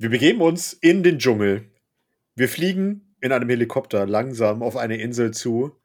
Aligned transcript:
Wir 0.00 0.08
begeben 0.08 0.40
uns 0.40 0.72
in 0.72 1.02
den 1.02 1.18
Dschungel. 1.18 1.70
Wir 2.34 2.48
fliegen 2.48 3.14
in 3.20 3.32
einem 3.32 3.50
Helikopter 3.50 4.06
langsam 4.06 4.62
auf 4.62 4.78
eine 4.78 4.96
Insel 4.96 5.30
zu. 5.30 5.76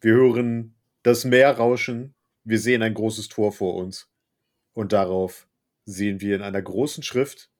Wir 0.00 0.14
hören 0.14 0.74
das 1.04 1.24
Meer 1.24 1.52
rauschen. 1.52 2.12
Wir 2.42 2.58
sehen 2.58 2.82
ein 2.82 2.92
großes 2.92 3.28
Tor 3.28 3.52
vor 3.52 3.76
uns. 3.76 4.10
Und 4.72 4.92
darauf 4.92 5.46
sehen 5.84 6.20
wir 6.20 6.34
in 6.34 6.42
einer 6.42 6.60
großen 6.60 7.04
Schrift 7.04 7.50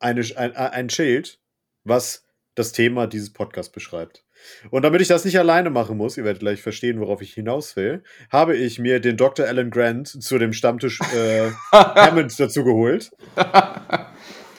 eine, 0.00 0.22
ein, 0.36 0.56
ein 0.56 0.90
Schild, 0.90 1.38
was 1.84 2.24
das 2.56 2.72
Thema 2.72 3.06
dieses 3.06 3.32
Podcasts 3.32 3.70
beschreibt. 3.70 4.24
Und 4.70 4.82
damit 4.82 5.00
ich 5.00 5.06
das 5.06 5.24
nicht 5.24 5.38
alleine 5.38 5.70
machen 5.70 5.96
muss, 5.96 6.16
ihr 6.16 6.24
werdet 6.24 6.40
gleich 6.40 6.60
verstehen, 6.60 6.98
worauf 6.98 7.22
ich 7.22 7.34
hinaus 7.34 7.76
will, 7.76 8.02
habe 8.30 8.56
ich 8.56 8.80
mir 8.80 8.98
den 8.98 9.16
Dr. 9.16 9.46
Alan 9.46 9.70
Grant 9.70 10.08
zu 10.08 10.38
dem 10.38 10.52
Stammtisch 10.52 10.98
äh, 11.14 11.52
Hammond 11.72 12.38
dazu 12.40 12.64
geholt. 12.64 13.12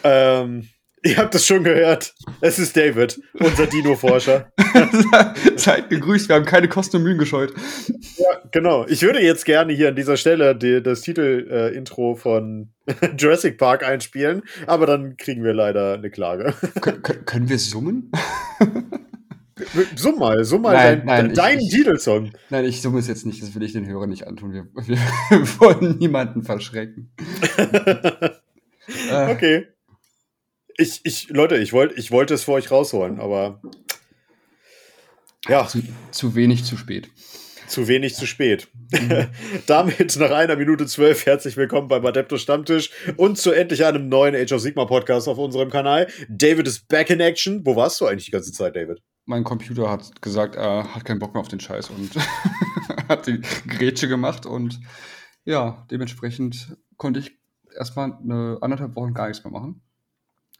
ähm, 0.05 0.69
ihr 1.03 1.17
habt 1.17 1.33
das 1.35 1.45
schon 1.45 1.63
gehört. 1.63 2.13
Es 2.41 2.59
ist 2.59 2.77
David, 2.77 3.19
unser 3.33 3.67
Dino-Forscher. 3.67 4.51
Seid 5.55 5.89
gegrüßt, 5.89 6.29
wir 6.29 6.35
haben 6.35 6.45
keine 6.45 6.67
Kosten 6.67 6.97
und 6.97 7.03
Mühen 7.03 7.17
gescheut. 7.17 7.53
Ja, 8.17 8.41
genau. 8.51 8.85
Ich 8.87 9.01
würde 9.01 9.21
jetzt 9.21 9.45
gerne 9.45 9.73
hier 9.73 9.89
an 9.89 9.95
dieser 9.95 10.17
Stelle 10.17 10.55
die, 10.55 10.81
das 10.81 11.01
Titel-Intro 11.01 12.13
äh, 12.13 12.17
von 12.17 12.69
Jurassic 13.17 13.57
Park 13.57 13.83
einspielen, 13.83 14.43
aber 14.67 14.85
dann 14.85 15.17
kriegen 15.17 15.43
wir 15.43 15.53
leider 15.53 15.93
eine 15.93 16.09
Klage. 16.09 16.53
Kön 16.81 17.01
können 17.25 17.49
wir 17.49 17.59
summen? 17.59 18.11
Summ 19.95 20.19
mal, 20.19 20.43
summ 20.43 20.63
mal 20.63 20.73
nein, 20.73 21.03
dein, 21.05 21.27
nein, 21.27 21.33
deinen 21.33 21.61
ich, 21.61 21.69
Titelsong. 21.69 22.31
Nein, 22.49 22.65
ich 22.65 22.81
summe 22.81 22.99
es 22.99 23.07
jetzt 23.07 23.25
nicht, 23.25 23.41
das 23.41 23.55
will 23.55 23.63
ich 23.63 23.71
den 23.71 23.87
Hörern 23.87 24.09
nicht 24.09 24.27
antun. 24.27 24.51
Wir, 24.51 24.67
wir 24.75 25.59
wollen 25.59 25.97
niemanden 25.97 26.43
verschrecken. 26.43 27.11
Äh. 29.09 29.31
okay. 29.31 29.67
Ich, 30.77 31.01
ich, 31.05 31.29
Leute, 31.29 31.55
ich, 31.57 31.71
wollt, 31.71 31.97
ich 31.97 32.11
wollte 32.11 32.33
es 32.33 32.43
für 32.43 32.51
euch 32.51 32.69
rausholen, 32.69 33.19
aber 33.21 33.61
ja. 35.47 35.65
Zu, 35.67 35.83
zu 36.11 36.35
wenig, 36.35 36.65
zu 36.65 36.75
spät. 36.75 37.09
Zu 37.67 37.87
wenig 37.87 38.15
zu 38.15 38.27
spät. 38.27 38.67
Mhm. 38.91 39.27
Damit 39.67 40.17
nach 40.17 40.31
einer 40.31 40.57
Minute 40.57 40.85
zwölf 40.85 41.25
herzlich 41.25 41.55
willkommen 41.55 41.87
beim 41.87 42.05
Adeptus 42.05 42.41
Stammtisch 42.41 42.91
und 43.15 43.37
zu 43.37 43.51
endlich 43.51 43.85
einem 43.85 44.09
neuen 44.09 44.35
Age 44.35 44.51
of 44.51 44.61
Sigma 44.61 44.83
Podcast 44.83 45.29
auf 45.29 45.37
unserem 45.37 45.69
Kanal. 45.69 46.07
David 46.27 46.67
ist 46.67 46.89
back 46.89 47.09
in 47.09 47.21
action. 47.21 47.65
Wo 47.65 47.77
warst 47.77 48.01
du 48.01 48.07
eigentlich 48.07 48.25
die 48.25 48.31
ganze 48.31 48.51
Zeit, 48.51 48.75
David? 48.75 49.01
Mein 49.23 49.45
Computer 49.45 49.89
hat 49.89 50.21
gesagt, 50.21 50.55
er 50.55 50.93
hat 50.93 51.05
keinen 51.05 51.19
Bock 51.19 51.33
mehr 51.33 51.41
auf 51.41 51.47
den 51.47 51.61
Scheiß 51.61 51.89
und 51.89 52.11
hat 53.07 53.27
die 53.27 53.39
Grätsche 53.67 54.09
gemacht 54.09 54.45
und 54.45 54.81
ja, 55.45 55.85
dementsprechend 55.89 56.75
konnte 56.97 57.21
ich 57.21 57.31
erstmal 57.77 58.11
eine 58.21 58.57
anderthalb 58.59 58.95
Wochen 58.97 59.13
gar 59.13 59.27
nichts 59.27 59.43
mehr 59.43 59.53
machen 59.53 59.81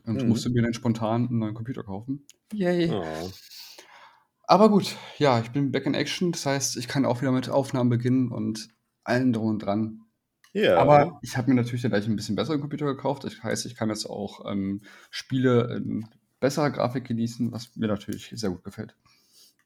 und 0.06 0.22
mhm. 0.22 0.30
musste 0.30 0.50
mir 0.50 0.62
dann 0.62 0.74
spontan 0.74 1.28
einen 1.28 1.40
neuen 1.40 1.54
Computer 1.54 1.84
kaufen. 1.84 2.26
Yay. 2.54 2.92
Oh. 2.92 3.32
Aber 4.48 4.70
gut, 4.70 4.96
ja, 5.18 5.40
ich 5.40 5.52
bin 5.52 5.72
back 5.72 5.86
in 5.86 5.94
action. 5.94 6.32
Das 6.32 6.46
heißt, 6.46 6.78
ich 6.78 6.88
kann 6.88 7.06
auch 7.06 7.22
wieder 7.22 7.32
mit 7.32 7.50
Aufnahmen 7.50 7.90
beginnen 7.90 8.32
und 8.32 8.70
allen 9.04 9.34
drum 9.34 9.50
und 9.50 9.60
dran. 9.60 10.02
Ja. 10.54 10.78
Aber 10.78 11.20
ich 11.22 11.36
habe 11.36 11.50
mir 11.50 11.56
natürlich 11.56 11.84
gleich 11.84 12.08
ein 12.08 12.16
bisschen 12.16 12.36
besseren 12.36 12.62
Computer 12.62 12.86
gekauft. 12.86 13.24
Das 13.24 13.44
heißt, 13.44 13.66
ich 13.66 13.76
kann 13.76 13.90
jetzt 13.90 14.06
auch 14.06 14.50
ähm, 14.50 14.82
Spiele 15.10 15.76
in 15.76 16.08
besserer 16.40 16.72
Grafik 16.72 17.06
genießen, 17.06 17.52
was 17.52 17.76
mir 17.76 17.88
natürlich 17.88 18.32
sehr 18.36 18.52
gut 18.52 18.64
gefällt. 18.64 18.96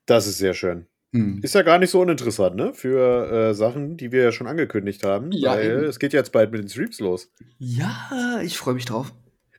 Das 0.06 0.26
ist 0.26 0.38
sehr 0.38 0.54
schön. 0.54 0.88
Hm. 1.12 1.40
Ist 1.42 1.56
ja 1.56 1.64
gar 1.64 1.80
nicht 1.80 1.90
so 1.90 2.02
uninteressant, 2.02 2.56
ne? 2.56 2.73
Für 2.73 3.32
äh, 3.32 3.54
Sachen, 3.54 3.98
die 3.98 4.12
wir 4.12 4.23
ja 4.23 4.32
schon 4.32 4.48
angekündigt 4.48 5.04
haben. 5.04 5.32
Ja, 5.32 5.54
weil 5.54 5.66
eben. 5.66 5.84
es 5.86 6.00
geht 6.00 6.14
jetzt 6.14 6.32
bald 6.32 6.52
mit 6.52 6.62
den 6.62 6.70
Streams 6.70 7.00
los. 7.00 7.32
Ja, 7.58 8.40
ich 8.44 8.58
freue 8.58 8.76
mich 8.76 8.86
drauf. 8.86 9.14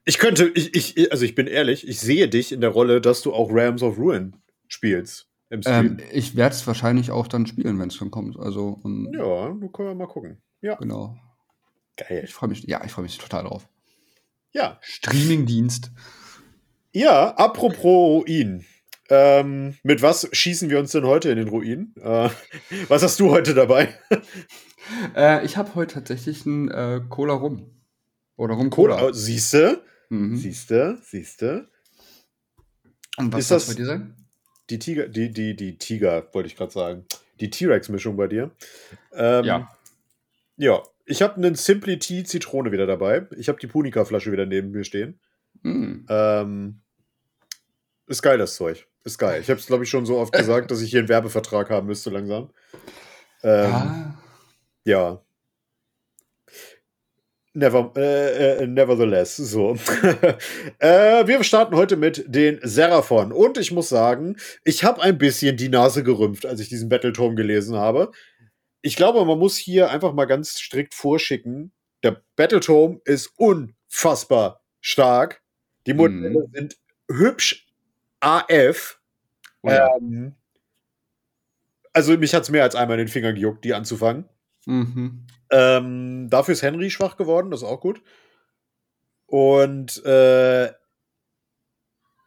Ich 0.05 0.19
könnte, 0.19 0.48
ich, 0.48 0.75
ich, 0.75 1.12
also 1.12 1.25
ich 1.25 1.34
bin 1.34 1.47
ehrlich, 1.47 1.87
ich 1.87 2.01
sehe 2.01 2.29
dich 2.29 2.53
in 2.53 2.61
der 2.61 2.70
Rolle, 2.70 3.01
dass 3.01 3.23
du 3.23 3.33
auch 3.33 3.48
Rams 3.53 3.83
of 3.83 3.98
Ruin 3.98 4.37
spielst 4.67 5.29
im 5.51 5.62
Stream. 5.62 5.98
Ähm, 5.98 6.07
ich 6.12 6.37
werde 6.37 6.55
es 6.55 6.67
wahrscheinlich 6.67 7.11
auch 7.11 7.29
dann 7.29 7.47
spielen, 7.47 7.79
wenn 7.79 7.89
es 7.89 7.98
dann 7.98 8.11
kommt. 8.11 8.39
Also, 8.39 8.79
um, 8.83 9.13
ja, 9.13 9.48
können 9.73 9.89
wir 9.89 9.95
mal 9.95 10.07
gucken. 10.07 10.41
Ja. 10.63 10.77
Genau. 10.77 11.17
Geil. 11.97 12.23
Ich 12.24 12.33
freue 12.33 12.48
mich, 12.48 12.64
ja, 12.64 12.83
ich 12.85 12.92
freue 12.92 13.02
mich 13.02 13.19
total 13.19 13.45
drauf. 13.45 13.69
Ja. 14.52 14.79
Streamingdienst. 14.80 15.91
Ja, 16.92 17.35
apropos 17.35 18.24
Ruin. 18.24 18.64
Ähm, 19.11 19.77
mit 19.83 20.03
was 20.03 20.29
schießen 20.33 20.70
wir 20.70 20.79
uns 20.79 20.92
denn 20.92 21.05
heute 21.05 21.30
in 21.30 21.36
den 21.36 21.48
Ruin? 21.48 21.95
Äh, 22.01 22.30
was 22.89 23.03
hast 23.03 23.20
du 23.20 23.30
heute 23.30 23.55
dabei? 23.55 23.95
äh, 25.17 25.45
ich 25.45 25.57
habe 25.57 25.74
heute 25.74 25.95
tatsächlich 25.95 26.47
einen 26.47 26.69
äh, 26.69 27.01
Cola 27.08 27.35
Rum. 27.35 27.70
Oder 28.36 28.55
Rum 28.55 28.70
Cola. 28.70 28.97
Cola 28.97 29.13
siehste? 29.13 29.83
Mhm. 30.11 30.37
Siehste? 30.37 30.98
Siehste? 31.03 31.69
Und 33.17 33.33
was 33.33 33.41
ist 33.41 33.51
das 33.51 33.67
bei 33.69 33.75
dir 33.75 33.87
sein? 33.87 34.15
Die 34.69 34.79
Tiger, 34.79 35.09
die, 35.09 35.33
die, 35.33 35.57
die 35.57 35.79
Tiger, 35.79 36.29
wollte 36.33 36.48
ich 36.48 36.57
gerade 36.57 36.73
sagen. 36.73 37.07
Die 37.41 37.51
T-Rex-Mischung 37.51 38.17
bei 38.17 38.27
dir. 38.29 38.51
Ähm, 39.13 39.45
ja. 39.45 39.77
Ja, 40.57 40.83
ich 41.07 41.23
habe 41.23 41.37
einen 41.37 41.55
Simply 41.55 41.98
Tea 41.98 42.23
Zitrone 42.25 42.71
wieder 42.71 42.87
dabei. 42.87 43.27
Ich 43.37 43.48
habe 43.48 43.59
die 43.59 43.67
Punika-Flasche 43.67 44.31
wieder 44.31 44.47
neben 44.47 44.71
mir 44.71 44.85
stehen. 44.85 45.19
Mm. 45.63 46.05
Ähm, 46.09 46.83
ist 48.07 48.23
geil, 48.23 48.39
das 48.39 48.57
Zeug. 48.57 48.87
Ist 49.05 49.19
geil. 49.19 49.41
Ich 49.41 49.48
habe 49.48 49.59
es, 49.59 49.67
glaube 49.67 49.85
ich, 49.85 49.91
schon 49.91 50.05
so 50.05 50.19
oft 50.19 50.33
gesagt, 50.33 50.71
dass 50.71 50.83
ich 50.83 50.91
hier 50.91 51.01
einen 51.01 51.09
Werbevertrag 51.09 51.71
haben 51.71 51.87
müsste 51.87 52.11
langsam. 52.11 52.51
Ähm, 53.42 53.73
ah. 53.73 54.19
Ja. 54.85 55.25
Never, 57.52 57.92
äh, 57.96 58.62
äh, 58.62 58.66
nevertheless, 58.66 59.36
so. 59.36 59.74
äh, 60.78 61.27
wir 61.27 61.42
starten 61.42 61.74
heute 61.74 61.96
mit 61.96 62.24
den 62.28 62.61
Seraphon. 62.62 63.33
Und 63.33 63.58
ich 63.58 63.72
muss 63.72 63.88
sagen, 63.88 64.36
ich 64.64 64.84
habe 64.84 65.02
ein 65.02 65.18
bisschen 65.18 65.56
die 65.56 65.68
Nase 65.68 66.05
gerümpft, 66.05 66.46
als 66.46 66.61
ich 66.61 66.68
diesen 66.68 66.88
Battletome 66.88 67.34
gelesen 67.34 67.77
habe. 67.77 68.12
Ich 68.83 68.94
glaube, 68.94 69.24
man 69.24 69.38
muss 69.38 69.56
hier 69.56 69.90
einfach 69.90 70.12
mal 70.12 70.27
ganz 70.27 70.61
strikt 70.61 70.94
vorschicken. 70.94 71.72
Der 72.05 72.22
Battletome 72.36 73.00
ist 73.05 73.33
unfassbar 73.36 74.62
stark. 74.80 75.42
Die 75.86 75.94
Modelle 75.94 76.30
mhm. 76.30 76.52
sind 76.52 76.77
hübsch 77.11 77.67
AF. 78.20 79.00
Oh 79.62 79.70
ja. 79.70 79.88
ähm, 79.96 80.36
also 81.92 82.17
mich 82.17 82.32
hat 82.32 82.44
es 82.44 82.50
mehr 82.50 82.62
als 82.62 82.77
einmal 82.77 82.98
in 82.98 83.06
den 83.06 83.12
Finger 83.12 83.32
gejuckt, 83.32 83.64
die 83.64 83.74
anzufangen. 83.74 84.28
Mhm. 84.67 85.27
Ähm, 85.51 86.29
dafür 86.31 86.53
ist 86.53 86.63
Henry 86.63 86.91
schwach 86.91 87.17
geworden, 87.17 87.51
das 87.51 87.63
ist 87.63 87.69
auch 87.69 87.81
gut. 87.81 88.03
Und 89.27 90.05
äh, 90.05 90.71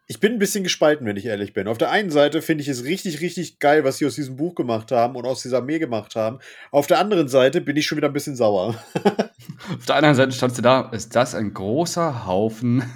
ich 0.08 0.20
bin 0.20 0.34
ein 0.34 0.40
bisschen 0.40 0.64
gespalten, 0.64 1.08
wenn 1.08 1.16
ich 1.16 1.26
ehrlich 1.26 1.54
bin. 1.54 1.68
Auf 1.68 1.78
der 1.78 1.90
einen 1.90 2.12
Seite 2.12 2.42
finde 2.42 2.62
ich 2.62 2.68
es 2.68 2.84
richtig, 2.84 3.22
richtig 3.22 3.60
geil, 3.60 3.84
was 3.84 3.98
sie 3.98 4.06
aus 4.06 4.16
diesem 4.16 4.36
Buch 4.36 4.54
gemacht 4.54 4.92
haben 4.92 5.16
und 5.16 5.26
aus 5.26 5.42
dieser 5.42 5.58
Armee 5.58 5.80
gemacht 5.80 6.16
haben. 6.16 6.40
Auf 6.72 6.88
der 6.88 7.00
anderen 7.00 7.30
Seite 7.30 7.62
bin 7.62 7.78
ich 7.78 7.86
schon 7.86 7.98
wieder 7.98 8.10
ein 8.10 8.14
bisschen 8.14 8.36
sauer. 8.36 8.76
Auf 9.78 9.86
der 9.88 9.96
anderen 9.96 10.16
Seite 10.16 10.32
standst 10.34 10.58
du 10.58 10.62
da, 10.62 10.90
ist 10.92 11.16
das 11.16 11.36
ein 11.36 11.54
großer 11.54 12.26
Haufen? 12.26 12.84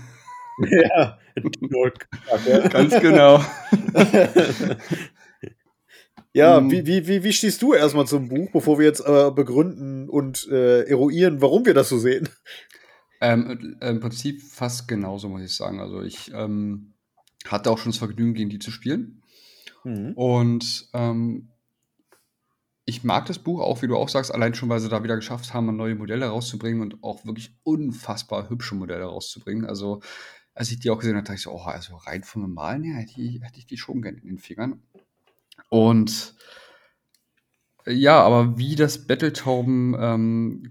Ja, 0.60 1.20
ganz 2.72 3.00
genau. 3.00 3.40
Ja, 6.38 6.62
mhm. 6.62 6.72
wie, 6.72 6.86
wie, 6.86 7.08
wie, 7.08 7.24
wie 7.24 7.34
stehst 7.34 7.62
du 7.62 7.74
erstmal 7.74 8.06
zum 8.06 8.30
Buch, 8.30 8.52
bevor 8.52 8.78
wir 8.78 8.86
jetzt 8.86 9.00
äh, 9.06 9.32
begründen 9.32 10.08
und 10.08 10.48
äh, 10.50 10.84
eruieren, 10.84 11.42
warum 11.42 11.66
wir 11.66 11.74
das 11.74 11.90
so 11.90 11.98
sehen? 11.98 12.30
Ähm, 13.20 13.76
Im 13.82 14.00
Prinzip 14.00 14.44
fast 14.44 14.88
genauso, 14.88 15.28
muss 15.30 15.42
ich 15.42 15.56
sagen. 15.56 15.80
Also 15.80 16.04
ich 16.04 16.32
ähm, 16.36 16.94
hatte 17.48 17.72
auch 17.72 17.80
schon 17.80 17.92
das 17.92 17.98
Vergnügen, 17.98 18.36
gegen 18.36 18.52
die 18.52 18.60
zu 18.60 18.70
spielen. 18.70 19.24
Mhm. 19.84 20.14
Und 20.14 20.90
ähm, 20.94 21.50
ich 22.86 23.04
mag 23.04 23.26
das 23.26 23.40
Buch 23.40 23.60
auch, 23.60 23.82
wie 23.82 23.88
du 23.88 23.98
auch 23.98 24.08
sagst, 24.08 24.32
allein 24.32 24.54
schon, 24.54 24.70
weil 24.70 24.80
sie 24.80 24.90
da 24.90 25.04
wieder 25.04 25.16
geschafft 25.16 25.54
haben, 25.54 25.76
neue 25.76 25.96
Modelle 25.96 26.28
rauszubringen 26.28 26.82
und 26.82 27.04
auch 27.04 27.26
wirklich 27.26 27.58
unfassbar 27.64 28.50
hübsche 28.50 28.76
Modelle 28.76 29.06
rauszubringen. 29.06 29.66
Also, 29.66 30.02
als 30.54 30.72
ich 30.72 30.80
die 30.80 30.92
auch 30.92 31.00
gesehen 31.00 31.16
habe, 31.16 31.24
dachte 31.24 31.36
ich 31.36 31.42
so, 31.42 31.52
oh, 31.52 31.64
also 31.64 31.96
rein 31.96 32.24
vom 32.24 32.44
Normalen 32.44 32.84
her 32.84 32.98
hätte 32.98 33.20
ich, 33.20 33.42
hätte 33.42 33.58
ich 33.58 33.66
die 33.66 33.78
schon 33.78 34.04
gerne 34.04 34.20
in 34.20 34.28
den 34.28 34.38
Fingern. 34.38 34.84
Und 35.70 36.36
ja, 37.86 38.22
aber 38.22 38.58
wie 38.58 38.76
das 38.76 39.08
Battletome 39.08 39.98
ähm, 39.98 40.70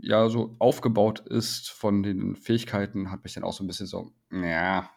ja 0.00 0.28
so 0.28 0.56
aufgebaut 0.58 1.20
ist 1.20 1.70
von 1.70 2.02
den 2.02 2.36
Fähigkeiten, 2.36 3.10
hat 3.10 3.24
mich 3.24 3.34
dann 3.34 3.44
auch 3.44 3.52
so 3.52 3.64
ein 3.64 3.66
bisschen 3.66 3.86
so, 3.86 4.12
ja. 4.30 4.90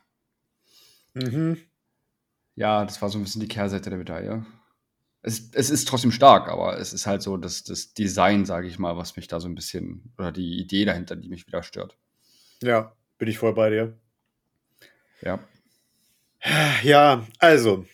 Mhm. 1.13 1.57
Ja, 2.55 2.85
das 2.85 3.01
war 3.01 3.09
so 3.09 3.17
ein 3.17 3.23
bisschen 3.23 3.41
die 3.41 3.47
Kehrseite 3.47 3.89
der 3.89 3.99
Medaille. 3.99 4.45
Es, 5.23 5.51
es 5.53 5.69
ist 5.69 5.87
trotzdem 5.87 6.11
stark, 6.11 6.49
aber 6.49 6.77
es 6.77 6.93
ist 6.93 7.07
halt 7.07 7.21
so 7.21 7.37
das, 7.37 7.63
das 7.63 7.93
Design, 7.93 8.45
sage 8.45 8.67
ich 8.67 8.79
mal, 8.79 8.97
was 8.97 9.15
mich 9.15 9.27
da 9.27 9.39
so 9.39 9.47
ein 9.47 9.55
bisschen, 9.55 10.13
oder 10.17 10.31
die 10.31 10.59
Idee 10.59 10.83
dahinter, 10.83 11.15
die 11.15 11.29
mich 11.29 11.47
wieder 11.47 11.63
stört. 11.63 11.97
Ja, 12.61 12.95
bin 13.17 13.29
ich 13.29 13.37
voll 13.37 13.53
bei 13.53 13.69
dir. 13.69 13.97
Ja. 15.21 15.39
Ja, 16.81 17.25
also, 17.37 17.85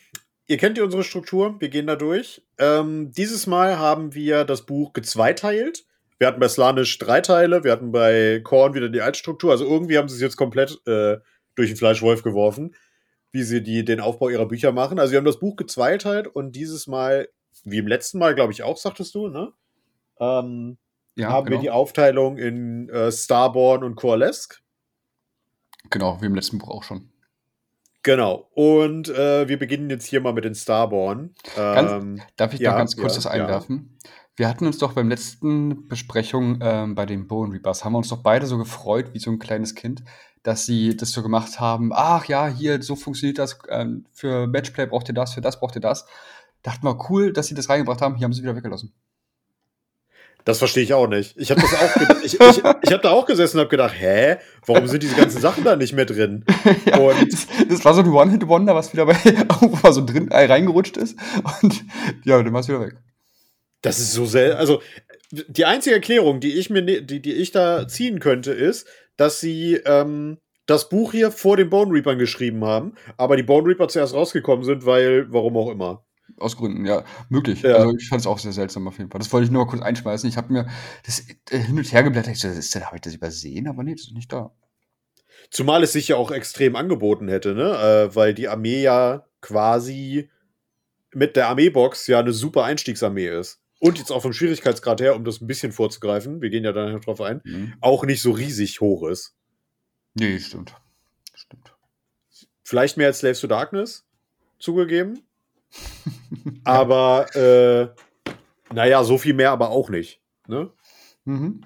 Ihr 0.50 0.56
kennt 0.56 0.78
ja 0.78 0.84
unsere 0.84 1.04
Struktur, 1.04 1.60
wir 1.60 1.68
gehen 1.68 1.86
da 1.86 1.94
durch. 1.94 2.42
Ähm, 2.58 3.12
dieses 3.12 3.46
Mal 3.46 3.78
haben 3.78 4.14
wir 4.14 4.44
das 4.44 4.64
Buch 4.64 4.94
gezweiteilt 4.94 5.84
Wir 6.18 6.26
hatten 6.26 6.40
bei 6.40 6.48
Slanisch 6.48 6.98
drei 6.98 7.20
Teile, 7.20 7.64
wir 7.64 7.70
hatten 7.70 7.92
bei 7.92 8.40
Korn 8.42 8.72
wieder 8.72 8.88
die 8.88 9.02
Altstruktur. 9.02 9.50
Also 9.50 9.66
irgendwie 9.66 9.98
haben 9.98 10.08
sie 10.08 10.14
es 10.14 10.22
jetzt 10.22 10.38
komplett 10.38 10.80
äh, 10.86 11.18
durch 11.54 11.68
den 11.68 11.76
Fleischwolf 11.76 12.22
geworfen, 12.22 12.74
wie 13.30 13.42
sie 13.42 13.62
die, 13.62 13.84
den 13.84 14.00
Aufbau 14.00 14.30
ihrer 14.30 14.46
Bücher 14.46 14.72
machen. 14.72 14.98
Also 14.98 15.12
wir 15.12 15.18
haben 15.18 15.26
das 15.26 15.38
Buch 15.38 15.56
gezweiteilt 15.56 16.26
und 16.26 16.56
dieses 16.56 16.86
Mal, 16.86 17.28
wie 17.64 17.78
im 17.78 17.86
letzten 17.86 18.18
Mal, 18.18 18.34
glaube 18.34 18.52
ich 18.54 18.62
auch, 18.62 18.78
sagtest 18.78 19.14
du, 19.14 19.28
ne? 19.28 19.52
Ähm, 20.18 20.78
ja, 21.14 21.28
haben 21.28 21.44
genau. 21.44 21.58
wir 21.58 21.60
die 21.60 21.70
Aufteilung 21.70 22.38
in 22.38 22.88
äh, 22.88 23.12
Starborn 23.12 23.84
und 23.84 23.96
Coalesque. 23.96 24.60
Genau, 25.90 26.22
wie 26.22 26.26
im 26.26 26.34
letzten 26.34 26.56
Buch 26.56 26.70
auch 26.70 26.84
schon. 26.84 27.12
Genau. 28.08 28.48
Und 28.54 29.10
äh, 29.10 29.48
wir 29.48 29.58
beginnen 29.58 29.90
jetzt 29.90 30.06
hier 30.06 30.22
mal 30.22 30.32
mit 30.32 30.46
den 30.46 30.54
Starborn. 30.54 31.34
Ähm, 31.58 32.22
darf 32.38 32.54
ich 32.54 32.60
ja, 32.60 32.70
da 32.70 32.78
ganz 32.78 32.96
kurz 32.96 33.12
ja, 33.12 33.16
das 33.16 33.26
einwerfen? 33.26 33.98
Ja. 34.02 34.10
Wir 34.36 34.48
hatten 34.48 34.66
uns 34.66 34.78
doch 34.78 34.94
beim 34.94 35.10
letzten 35.10 35.86
Besprechung 35.88 36.58
ähm, 36.62 36.94
bei 36.94 37.04
den 37.04 37.28
Bone 37.28 37.52
Reapers, 37.52 37.84
haben 37.84 37.92
wir 37.92 37.98
uns 37.98 38.08
doch 38.08 38.22
beide 38.22 38.46
so 38.46 38.56
gefreut, 38.56 39.10
wie 39.12 39.18
so 39.18 39.30
ein 39.30 39.38
kleines 39.38 39.74
Kind, 39.74 40.04
dass 40.42 40.64
sie 40.64 40.96
das 40.96 41.12
so 41.12 41.22
gemacht 41.22 41.60
haben. 41.60 41.90
Ach 41.92 42.24
ja, 42.24 42.48
hier, 42.48 42.82
so 42.82 42.96
funktioniert 42.96 43.36
das. 43.38 43.58
Ähm, 43.68 44.06
für 44.14 44.46
Matchplay 44.46 44.86
braucht 44.86 45.10
ihr 45.10 45.14
das, 45.14 45.34
für 45.34 45.42
das 45.42 45.60
braucht 45.60 45.74
ihr 45.74 45.82
das. 45.82 46.06
Dachten 46.62 46.86
wir, 46.86 46.98
cool, 47.10 47.34
dass 47.34 47.48
sie 47.48 47.54
das 47.54 47.68
reingebracht 47.68 48.00
haben. 48.00 48.16
Hier 48.16 48.24
haben 48.24 48.32
sie 48.32 48.42
wieder 48.42 48.56
weggelassen. 48.56 48.94
Das 50.44 50.58
verstehe 50.58 50.82
ich 50.82 50.94
auch 50.94 51.08
nicht. 51.08 51.36
Ich 51.36 51.50
habe 51.50 51.60
das 51.60 51.74
auch, 51.74 52.22
ich, 52.24 52.34
ich, 52.34 52.40
ich 52.40 52.92
habe 52.92 53.02
da 53.02 53.10
auch 53.10 53.26
gesessen 53.26 53.58
und 53.58 53.60
habe 53.60 53.70
gedacht, 53.70 53.94
hä, 53.98 54.36
warum 54.64 54.86
sind 54.86 55.02
diese 55.02 55.14
ganzen 55.14 55.40
Sachen 55.40 55.62
da 55.64 55.76
nicht 55.76 55.92
mehr 55.92 56.06
drin? 56.06 56.44
ja, 56.86 56.96
und 56.96 57.32
das, 57.32 57.46
das, 57.68 57.84
war 57.84 57.92
so 57.92 58.00
ein 58.00 58.08
One-Hit-Wonder, 58.08 58.74
was 58.74 58.92
wieder 58.92 59.04
bei 59.04 59.14
mal 59.82 59.92
so 59.92 60.04
drin 60.04 60.30
äh, 60.30 60.46
reingerutscht 60.46 60.96
ist 60.96 61.18
und 61.62 61.84
ja, 62.24 62.42
dann 62.42 62.52
war 62.52 62.60
es 62.60 62.68
wieder 62.68 62.80
weg. 62.80 62.94
Das 63.82 63.98
ist 63.98 64.12
so 64.12 64.24
sehr, 64.24 64.58
also 64.58 64.80
die 65.30 65.66
einzige 65.66 65.96
Erklärung, 65.96 66.40
die 66.40 66.54
ich 66.54 66.70
mir, 66.70 66.82
ne, 66.82 67.02
die, 67.02 67.20
die 67.20 67.34
ich 67.34 67.50
da 67.50 67.86
ziehen 67.86 68.18
könnte, 68.18 68.52
ist, 68.52 68.88
dass 69.16 69.40
sie 69.40 69.74
ähm, 69.84 70.38
das 70.66 70.88
Buch 70.88 71.12
hier 71.12 71.30
vor 71.30 71.56
den 71.56 71.70
Bone 71.70 71.92
Reapern 71.92 72.18
geschrieben 72.18 72.64
haben, 72.64 72.94
aber 73.16 73.36
die 73.36 73.42
Bone 73.42 73.68
Reaper 73.68 73.88
zuerst 73.88 74.14
rausgekommen 74.14 74.64
sind, 74.64 74.86
weil, 74.86 75.30
warum 75.32 75.56
auch 75.56 75.70
immer. 75.70 76.04
Aus 76.40 76.56
Gründen, 76.56 76.84
ja, 76.84 77.04
möglich. 77.28 77.62
Ja. 77.62 77.76
Also 77.76 77.96
ich 77.96 78.08
fand 78.08 78.20
es 78.20 78.26
auch 78.26 78.38
sehr 78.38 78.52
seltsam 78.52 78.86
auf 78.88 78.98
jeden 78.98 79.10
Fall. 79.10 79.18
Das 79.18 79.32
wollte 79.32 79.46
ich 79.46 79.50
nur 79.50 79.64
mal 79.64 79.70
kurz 79.70 79.82
einschmeißen. 79.82 80.28
Ich 80.28 80.36
habe 80.36 80.52
mir 80.52 80.68
das 81.04 81.24
äh, 81.50 81.58
hin 81.58 81.76
und 81.76 81.92
her 81.92 82.02
geblättert. 82.02 82.34
Ich 82.34 82.40
dachte, 82.40 82.86
habe 82.86 82.96
ich 82.96 83.02
das 83.02 83.14
übersehen? 83.14 83.68
Aber 83.68 83.82
nee, 83.82 83.94
das 83.94 84.06
ist 84.06 84.14
nicht 84.14 84.32
da. 84.32 84.52
Zumal 85.50 85.82
es 85.82 85.92
sich 85.92 86.08
ja 86.08 86.16
auch 86.16 86.30
extrem 86.30 86.76
angeboten 86.76 87.28
hätte, 87.28 87.54
ne? 87.54 88.08
Äh, 88.10 88.14
weil 88.14 88.34
die 88.34 88.48
Armee 88.48 88.82
ja 88.82 89.26
quasi 89.40 90.30
mit 91.14 91.36
der 91.36 91.48
Armeebox 91.48 92.06
ja 92.06 92.20
eine 92.20 92.32
super 92.32 92.64
Einstiegsarmee 92.64 93.28
ist. 93.28 93.60
Und 93.80 93.98
jetzt 93.98 94.10
auch 94.10 94.22
vom 94.22 94.32
Schwierigkeitsgrad 94.32 95.00
her, 95.00 95.14
um 95.14 95.24
das 95.24 95.40
ein 95.40 95.46
bisschen 95.46 95.72
vorzugreifen, 95.72 96.42
wir 96.42 96.50
gehen 96.50 96.64
ja 96.64 96.72
da 96.72 96.98
drauf 96.98 97.20
ein, 97.20 97.40
mhm. 97.44 97.74
auch 97.80 98.04
nicht 98.04 98.20
so 98.20 98.32
riesig 98.32 98.80
hoch 98.80 99.06
ist. 99.08 99.36
Nee, 100.14 100.40
stimmt. 100.40 100.74
Stimmt. 101.34 101.74
Vielleicht 102.64 102.96
mehr 102.96 103.06
als 103.06 103.20
Slaves 103.20 103.40
to 103.40 103.46
Darkness, 103.46 104.04
zugegeben. 104.58 105.20
aber, 106.64 107.34
äh, 107.34 107.88
naja, 108.72 109.04
so 109.04 109.18
viel 109.18 109.34
mehr 109.34 109.50
aber 109.50 109.70
auch 109.70 109.90
nicht. 109.90 110.20
Ne? 110.46 110.70
Mhm. 111.24 111.62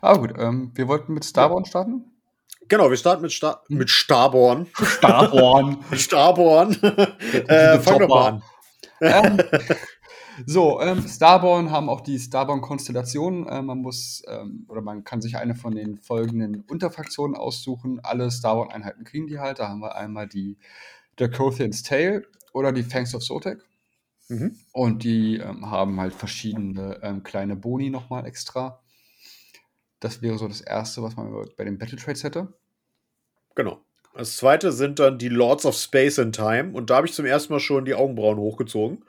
Aber 0.00 0.20
gut, 0.20 0.34
ähm, 0.38 0.72
wir 0.74 0.88
wollten 0.88 1.14
mit 1.14 1.24
Starborn 1.24 1.64
starten. 1.64 2.04
Genau, 2.68 2.90
wir 2.90 2.96
starten 2.96 3.22
mit, 3.22 3.32
Star 3.32 3.62
mit 3.68 3.90
Starborn. 3.90 4.66
Starborn. 4.74 5.78
Starborn. 5.92 6.72
äh, 7.48 7.78
fang 7.78 8.00
doch 8.00 8.08
mal 8.08 8.28
an. 8.28 8.42
Ähm, 9.00 9.38
so, 10.46 10.80
ähm, 10.80 11.06
Starborn 11.06 11.70
haben 11.70 11.88
auch 11.88 12.00
die 12.00 12.18
Starborn-Konstellation. 12.18 13.46
Äh, 13.46 13.62
man 13.62 13.78
muss, 13.78 14.22
ähm, 14.26 14.66
oder 14.68 14.82
man 14.82 15.04
kann 15.04 15.22
sich 15.22 15.36
eine 15.36 15.54
von 15.54 15.74
den 15.74 15.98
folgenden 15.98 16.62
Unterfraktionen 16.68 17.36
aussuchen. 17.36 18.00
Alle 18.02 18.30
Starborn-Einheiten 18.30 19.04
kriegen 19.04 19.28
die 19.28 19.38
halt. 19.38 19.60
Da 19.60 19.68
haben 19.68 19.80
wir 19.80 19.94
einmal 19.94 20.26
die 20.26 20.58
der 21.18 21.30
Kothian's 21.30 21.82
Tale 21.82 22.24
oder 22.52 22.72
die 22.72 22.82
Fangs 22.82 23.14
of 23.14 23.22
Sotek. 23.22 23.62
Mhm. 24.28 24.56
Und 24.72 25.04
die 25.04 25.36
ähm, 25.36 25.70
haben 25.70 26.00
halt 26.00 26.14
verschiedene 26.14 26.98
ähm, 27.02 27.22
kleine 27.22 27.56
Boni 27.56 27.90
nochmal 27.90 28.26
extra. 28.26 28.80
Das 30.00 30.22
wäre 30.22 30.38
so 30.38 30.48
das 30.48 30.60
Erste, 30.60 31.02
was 31.02 31.16
man 31.16 31.32
bei 31.56 31.64
den 31.64 31.78
Battle 31.78 31.98
Trades 31.98 32.24
hätte. 32.24 32.52
Genau. 33.54 33.84
Das 34.14 34.36
zweite 34.36 34.72
sind 34.72 34.98
dann 34.98 35.18
die 35.18 35.28
Lords 35.28 35.66
of 35.66 35.76
Space 35.76 36.18
and 36.18 36.34
Time. 36.34 36.72
Und 36.72 36.90
da 36.90 36.96
habe 36.96 37.06
ich 37.06 37.12
zum 37.12 37.26
ersten 37.26 37.52
Mal 37.52 37.60
schon 37.60 37.84
die 37.84 37.94
Augenbrauen 37.94 38.38
hochgezogen. 38.38 39.04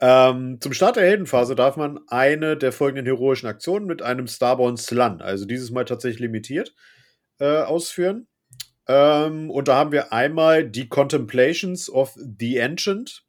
Ähm, 0.00 0.60
zum 0.60 0.72
Start 0.72 0.96
der 0.96 1.04
Heldenphase 1.04 1.54
darf 1.54 1.76
man 1.76 2.00
eine 2.08 2.56
der 2.56 2.72
folgenden 2.72 3.06
heroischen 3.06 3.48
Aktionen 3.48 3.86
mit 3.86 4.02
einem 4.02 4.26
Starborn 4.26 4.76
Slun, 4.76 5.22
also 5.22 5.44
dieses 5.44 5.70
Mal 5.70 5.84
tatsächlich 5.84 6.18
limitiert, 6.18 6.74
äh, 7.38 7.62
ausführen. 7.62 8.26
Ähm, 8.88 9.50
und 9.50 9.68
da 9.68 9.76
haben 9.76 9.92
wir 9.92 10.12
einmal 10.12 10.68
die 10.68 10.88
Contemplations 10.88 11.88
of 11.90 12.16
the 12.38 12.60
Ancient. 12.60 13.24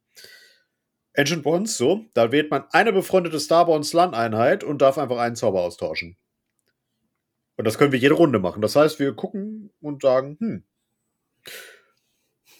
Ancient 1.16 1.46
Ones, 1.46 1.76
so. 1.76 2.04
Da 2.14 2.32
wählt 2.32 2.50
man 2.50 2.64
eine 2.70 2.92
befreundete 2.92 3.38
Starborn 3.38 3.84
Slun-Einheit 3.84 4.64
und 4.64 4.82
darf 4.82 4.98
einfach 4.98 5.18
einen 5.18 5.36
Zauber 5.36 5.62
austauschen. 5.62 6.16
Und 7.56 7.66
das 7.66 7.78
können 7.78 7.92
wir 7.92 8.00
jede 8.00 8.14
Runde 8.14 8.40
machen. 8.40 8.62
Das 8.62 8.74
heißt, 8.74 8.98
wir 8.98 9.14
gucken 9.14 9.70
und 9.80 10.02
sagen, 10.02 10.36
hm, 10.40 10.64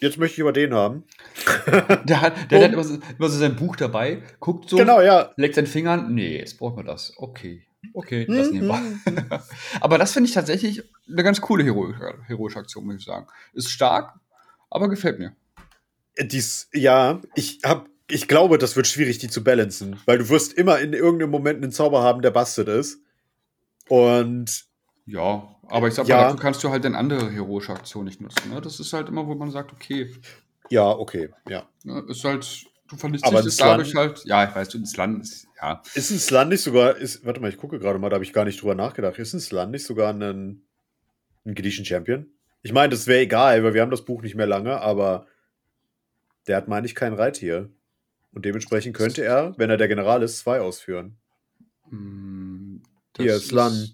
jetzt 0.00 0.18
möchte 0.18 0.34
ich 0.34 0.38
über 0.38 0.52
den 0.52 0.72
haben. 0.72 1.04
der 2.04 2.20
hat, 2.20 2.50
der 2.52 2.64
hat 2.64 2.72
immer, 2.72 2.84
so, 2.84 2.98
immer 3.18 3.28
so 3.28 3.38
sein 3.38 3.56
Buch 3.56 3.74
dabei, 3.74 4.22
guckt 4.38 4.70
so, 4.70 4.76
genau, 4.76 5.00
ja. 5.00 5.32
leckt 5.36 5.56
seinen 5.56 5.66
Fingern. 5.66 6.14
Nee, 6.14 6.38
jetzt 6.38 6.58
brauchen 6.58 6.76
wir 6.76 6.84
das. 6.84 7.12
Okay. 7.16 7.66
Okay, 7.92 8.26
das 8.26 8.50
nehmen 8.50 8.68
wir. 8.68 8.74
Mhm. 9.04 9.28
aber 9.80 9.98
das 9.98 10.12
finde 10.12 10.28
ich 10.28 10.34
tatsächlich 10.34 10.82
eine 11.08 11.22
ganz 11.22 11.40
coole 11.40 11.64
heroische, 11.64 12.14
heroische 12.26 12.58
Aktion, 12.58 12.86
muss 12.86 12.96
ich 12.96 13.04
sagen. 13.04 13.26
Ist 13.52 13.70
stark, 13.70 14.14
aber 14.70 14.88
gefällt 14.88 15.18
mir. 15.18 15.34
Dies, 16.18 16.68
ja, 16.72 17.20
ich 17.34 17.60
hab, 17.64 17.88
ich 18.08 18.28
glaube, 18.28 18.58
das 18.58 18.76
wird 18.76 18.86
schwierig, 18.86 19.18
die 19.18 19.28
zu 19.28 19.42
balancen, 19.42 19.98
weil 20.06 20.18
du 20.18 20.28
wirst 20.28 20.52
immer 20.52 20.78
in 20.78 20.92
irgendeinem 20.92 21.30
Moment 21.30 21.62
einen 21.62 21.72
Zauber 21.72 22.02
haben, 22.02 22.22
der 22.22 22.30
bastet 22.30 22.68
ist. 22.68 23.00
Und 23.88 24.66
ja, 25.06 25.54
aber 25.68 25.88
ich 25.88 25.94
sag 25.94 26.06
ja. 26.06 26.16
mal, 26.16 26.22
dazu 26.24 26.36
kannst 26.36 26.64
du 26.64 26.70
halt 26.70 26.84
eine 26.86 26.96
andere 26.96 27.30
heroische 27.30 27.72
Aktion 27.72 28.04
nicht 28.04 28.20
nutzen. 28.20 28.50
Ne? 28.50 28.60
Das 28.60 28.80
ist 28.80 28.92
halt 28.92 29.08
immer, 29.08 29.26
wo 29.26 29.34
man 29.34 29.50
sagt, 29.50 29.72
okay. 29.72 30.14
Ja, 30.70 30.88
okay, 30.90 31.30
ja. 31.48 31.68
Ne, 31.82 32.04
ist 32.08 32.24
halt, 32.24 32.66
du 32.88 32.96
verlierst 32.96 33.60
dadurch 33.60 33.94
halt. 33.94 34.24
Ja, 34.24 34.48
ich 34.48 34.54
weiß, 34.54 34.68
du, 34.68 34.78
ins 34.78 34.96
Land 34.96 35.22
ist, 35.22 35.46
ja. 35.60 35.82
Ist 35.94 36.10
ein 36.10 36.18
Slan 36.18 36.48
nicht 36.48 36.62
sogar, 36.62 36.96
ist, 36.96 37.24
warte 37.24 37.40
mal, 37.40 37.48
ich 37.48 37.56
gucke 37.56 37.78
gerade 37.78 37.98
mal, 37.98 38.10
da 38.10 38.14
habe 38.14 38.24
ich 38.24 38.32
gar 38.32 38.44
nicht 38.44 38.60
drüber 38.60 38.74
nachgedacht. 38.74 39.18
Ist 39.18 39.32
ein 39.32 39.40
Slan 39.40 39.70
nicht 39.70 39.86
sogar 39.86 40.12
ein, 40.12 40.62
ein 41.44 41.54
Gedition 41.54 41.84
Champion? 41.84 42.26
Ich 42.62 42.72
meine, 42.72 42.90
das 42.90 43.06
wäre 43.06 43.20
egal, 43.20 43.62
weil 43.62 43.74
wir 43.74 43.82
haben 43.82 43.90
das 43.90 44.04
Buch 44.04 44.22
nicht 44.22 44.34
mehr 44.34 44.46
lange, 44.46 44.80
aber 44.80 45.26
der 46.46 46.56
hat, 46.56 46.68
meine 46.68 46.86
ich, 46.86 46.94
kein 46.94 47.14
Reittier. 47.14 47.70
Und 48.32 48.44
dementsprechend 48.44 48.96
könnte 48.96 49.22
er, 49.24 49.54
wenn 49.58 49.70
er 49.70 49.76
der 49.76 49.88
General 49.88 50.22
ist, 50.22 50.38
zwei 50.38 50.60
ausführen. 50.60 51.16
Mm, 51.90 52.78
Hier, 53.16 53.38
Slan. 53.38 53.90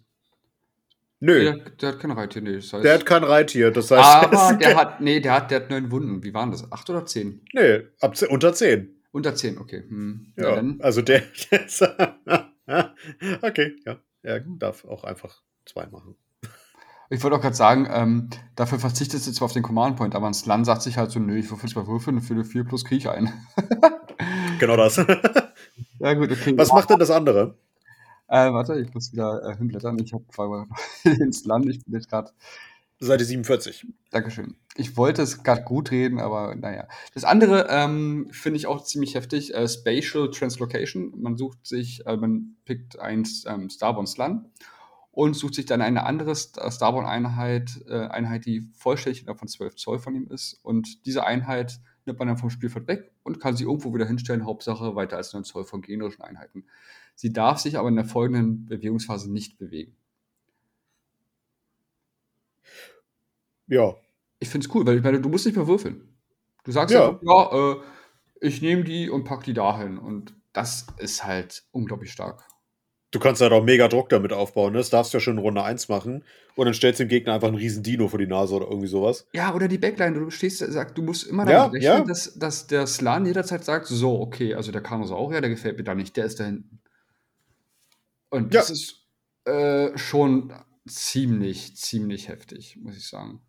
Nö. 1.20 1.44
Der, 1.44 1.52
der, 1.52 1.88
hat 1.90 2.00
kein 2.00 2.10
Reittier, 2.12 2.40
nee. 2.40 2.56
Das 2.56 2.72
heißt, 2.72 2.84
der 2.84 2.94
hat 2.94 3.04
kein 3.06 3.24
Reittier, 3.24 3.70
das 3.70 3.90
heißt. 3.90 4.02
Aber 4.02 4.54
der 4.60 4.76
hat, 4.76 5.00
nee, 5.02 5.20
der 5.20 5.34
hat, 5.34 5.50
der 5.50 5.60
hat 5.60 5.70
neun 5.70 5.90
Wunden. 5.90 6.22
Wie 6.24 6.32
waren 6.32 6.50
das? 6.50 6.72
Acht 6.72 6.88
oder 6.88 7.04
zehn? 7.04 7.42
Nee, 7.52 7.82
ab, 8.00 8.14
unter 8.30 8.54
zehn. 8.54 8.96
Unter 9.12 9.34
zehn, 9.34 9.58
okay. 9.58 9.84
Hm. 9.86 10.32
Ja, 10.36 10.62
ja 10.62 10.74
also 10.78 11.02
der. 11.02 11.22
okay, 13.42 13.76
ja. 13.84 13.98
Er 14.22 14.40
darf 14.40 14.84
auch 14.84 15.04
einfach 15.04 15.42
zwei 15.66 15.86
machen. 15.86 16.16
Ich 17.12 17.22
wollte 17.22 17.36
auch 17.36 17.40
gerade 17.40 17.56
sagen, 17.56 17.88
ähm, 17.90 18.30
dafür 18.54 18.78
verzichtet 18.78 19.26
du 19.26 19.32
zwar 19.32 19.46
auf 19.46 19.52
den 19.52 19.64
Command 19.64 19.96
Point, 19.96 20.14
aber 20.14 20.28
ein 20.28 20.34
Slan 20.34 20.64
sagt 20.64 20.82
sich 20.82 20.96
halt 20.96 21.10
so, 21.10 21.18
nö, 21.18 21.36
ich 21.36 21.50
würfel 21.50 21.68
zwei 21.68 21.86
Würfel 21.86 22.14
und 22.14 22.20
für 22.20 22.44
4 22.44 22.64
plus 22.64 22.84
kriege 22.84 22.98
ich 22.98 23.08
ein. 23.08 23.32
genau 24.60 24.76
das. 24.76 24.96
ja, 25.98 26.14
gut, 26.14 26.30
okay. 26.30 26.56
Was 26.56 26.72
macht 26.72 26.88
denn 26.90 27.00
das 27.00 27.10
andere? 27.10 27.56
Äh, 28.30 28.52
warte, 28.52 28.78
ich 28.78 28.94
muss 28.94 29.12
wieder 29.12 29.44
äh, 29.44 29.56
hinblättern. 29.56 29.98
Ich 29.98 30.12
habe 30.12 30.24
ins 31.04 31.44
Land. 31.44 31.68
Ich 31.68 31.84
bin 31.84 31.94
jetzt 31.94 32.08
gerade. 32.08 32.30
Seite 33.00 33.24
47. 33.24 33.86
Dankeschön. 34.10 34.56
Ich 34.76 34.96
wollte 34.96 35.22
es 35.22 35.42
gerade 35.42 35.64
gut 35.64 35.90
reden, 35.90 36.20
aber 36.20 36.54
naja. 36.54 36.86
Das 37.12 37.24
andere 37.24 37.66
ähm, 37.70 38.28
finde 38.30 38.58
ich 38.58 38.66
auch 38.68 38.84
ziemlich 38.84 39.16
heftig. 39.16 39.54
Äh, 39.54 39.66
Spatial 39.66 40.30
Translocation. 40.30 41.12
Man 41.20 41.36
sucht 41.36 41.66
sich, 41.66 42.06
äh, 42.06 42.16
man 42.16 42.56
pickt 42.66 43.00
ein 43.00 43.26
ähm, 43.46 43.68
Starborn 43.68 44.06
Slan 44.06 44.48
und 45.10 45.34
sucht 45.34 45.54
sich 45.54 45.66
dann 45.66 45.82
eine 45.82 46.04
andere 46.04 46.36
Starborn-Einheit, 46.36 47.80
äh, 47.88 48.06
Einheit, 48.06 48.46
die 48.46 48.70
vollständig 48.74 49.24
von 49.24 49.48
12 49.48 49.74
Zoll 49.74 49.98
von 49.98 50.14
ihm 50.14 50.28
ist. 50.28 50.60
Und 50.62 51.04
diese 51.04 51.24
Einheit 51.26 51.80
nimmt 52.06 52.20
man 52.20 52.28
dann 52.28 52.38
vom 52.38 52.50
Spielfeld 52.50 52.86
weg 52.86 53.10
und 53.24 53.40
kann 53.40 53.56
sie 53.56 53.64
irgendwo 53.64 53.92
wieder 53.92 54.06
hinstellen. 54.06 54.44
Hauptsache 54.44 54.94
weiter 54.94 55.16
als 55.16 55.32
9 55.32 55.42
Zoll 55.42 55.64
von 55.64 55.82
generischen 55.82 56.22
Einheiten. 56.22 56.64
Sie 57.20 57.34
darf 57.34 57.58
sich 57.58 57.76
aber 57.76 57.90
in 57.90 57.96
der 57.96 58.06
folgenden 58.06 58.64
Bewegungsphase 58.64 59.30
nicht 59.30 59.58
bewegen. 59.58 59.94
Ja. 63.66 63.94
Ich 64.38 64.48
finde 64.48 64.66
es 64.66 64.74
cool, 64.74 64.86
weil 64.86 64.96
ich 64.96 65.02
meine, 65.02 65.20
du 65.20 65.28
musst 65.28 65.44
nicht 65.44 65.54
mehr 65.54 65.66
würfeln. 65.66 66.16
Du 66.64 66.72
sagst 66.72 66.94
ja, 66.94 67.10
einfach, 67.10 67.22
ja 67.22 67.72
äh, 67.72 67.76
ich 68.40 68.62
nehme 68.62 68.84
die 68.84 69.10
und 69.10 69.24
pack 69.24 69.44
die 69.44 69.52
dahin. 69.52 69.98
Und 69.98 70.32
das 70.54 70.86
ist 70.96 71.22
halt 71.22 71.64
unglaublich 71.72 72.10
stark. 72.10 72.42
Du 73.10 73.18
kannst 73.18 73.42
halt 73.42 73.52
auch 73.52 73.64
mega 73.64 73.88
Druck 73.88 74.08
damit 74.08 74.32
aufbauen, 74.32 74.72
ne? 74.72 74.78
Das 74.78 74.88
darfst 74.88 75.12
du 75.12 75.18
ja 75.18 75.20
schon 75.20 75.36
in 75.36 75.40
Runde 75.40 75.62
1 75.62 75.90
machen. 75.90 76.24
Und 76.56 76.64
dann 76.64 76.72
stellst 76.72 77.00
du 77.00 77.04
dem 77.04 77.10
Gegner 77.10 77.34
einfach 77.34 77.48
einen 77.48 77.58
riesen 77.58 77.82
Dino 77.82 78.08
vor 78.08 78.18
die 78.18 78.26
Nase 78.26 78.54
oder 78.54 78.68
irgendwie 78.68 78.88
sowas. 78.88 79.26
Ja, 79.34 79.54
oder 79.54 79.68
die 79.68 79.76
Backline, 79.76 80.18
du 80.18 80.30
stehst, 80.30 80.60
sagt, 80.60 80.96
du 80.96 81.02
musst 81.02 81.26
immer 81.26 81.44
damit 81.44 81.82
ja, 81.82 81.92
rechnen, 81.92 82.02
ja. 82.02 82.08
Dass, 82.08 82.38
dass 82.38 82.66
der 82.66 82.86
Slan 82.86 83.26
jederzeit 83.26 83.62
sagt, 83.62 83.88
so, 83.88 84.18
okay, 84.22 84.54
also 84.54 84.72
der 84.72 84.80
Kanosaurier, 84.80 85.42
der 85.42 85.50
gefällt 85.50 85.76
mir 85.76 85.84
da 85.84 85.94
nicht, 85.94 86.16
der 86.16 86.24
ist 86.24 86.40
da 86.40 86.44
hinten. 86.44 86.79
Und 88.30 88.54
das 88.54 88.68
ja. 88.68 88.74
ist 88.74 89.06
äh, 89.44 89.98
schon 89.98 90.52
ziemlich, 90.86 91.76
ziemlich 91.76 92.28
heftig, 92.28 92.78
muss 92.80 92.96
ich 92.96 93.06
sagen. 93.06 93.40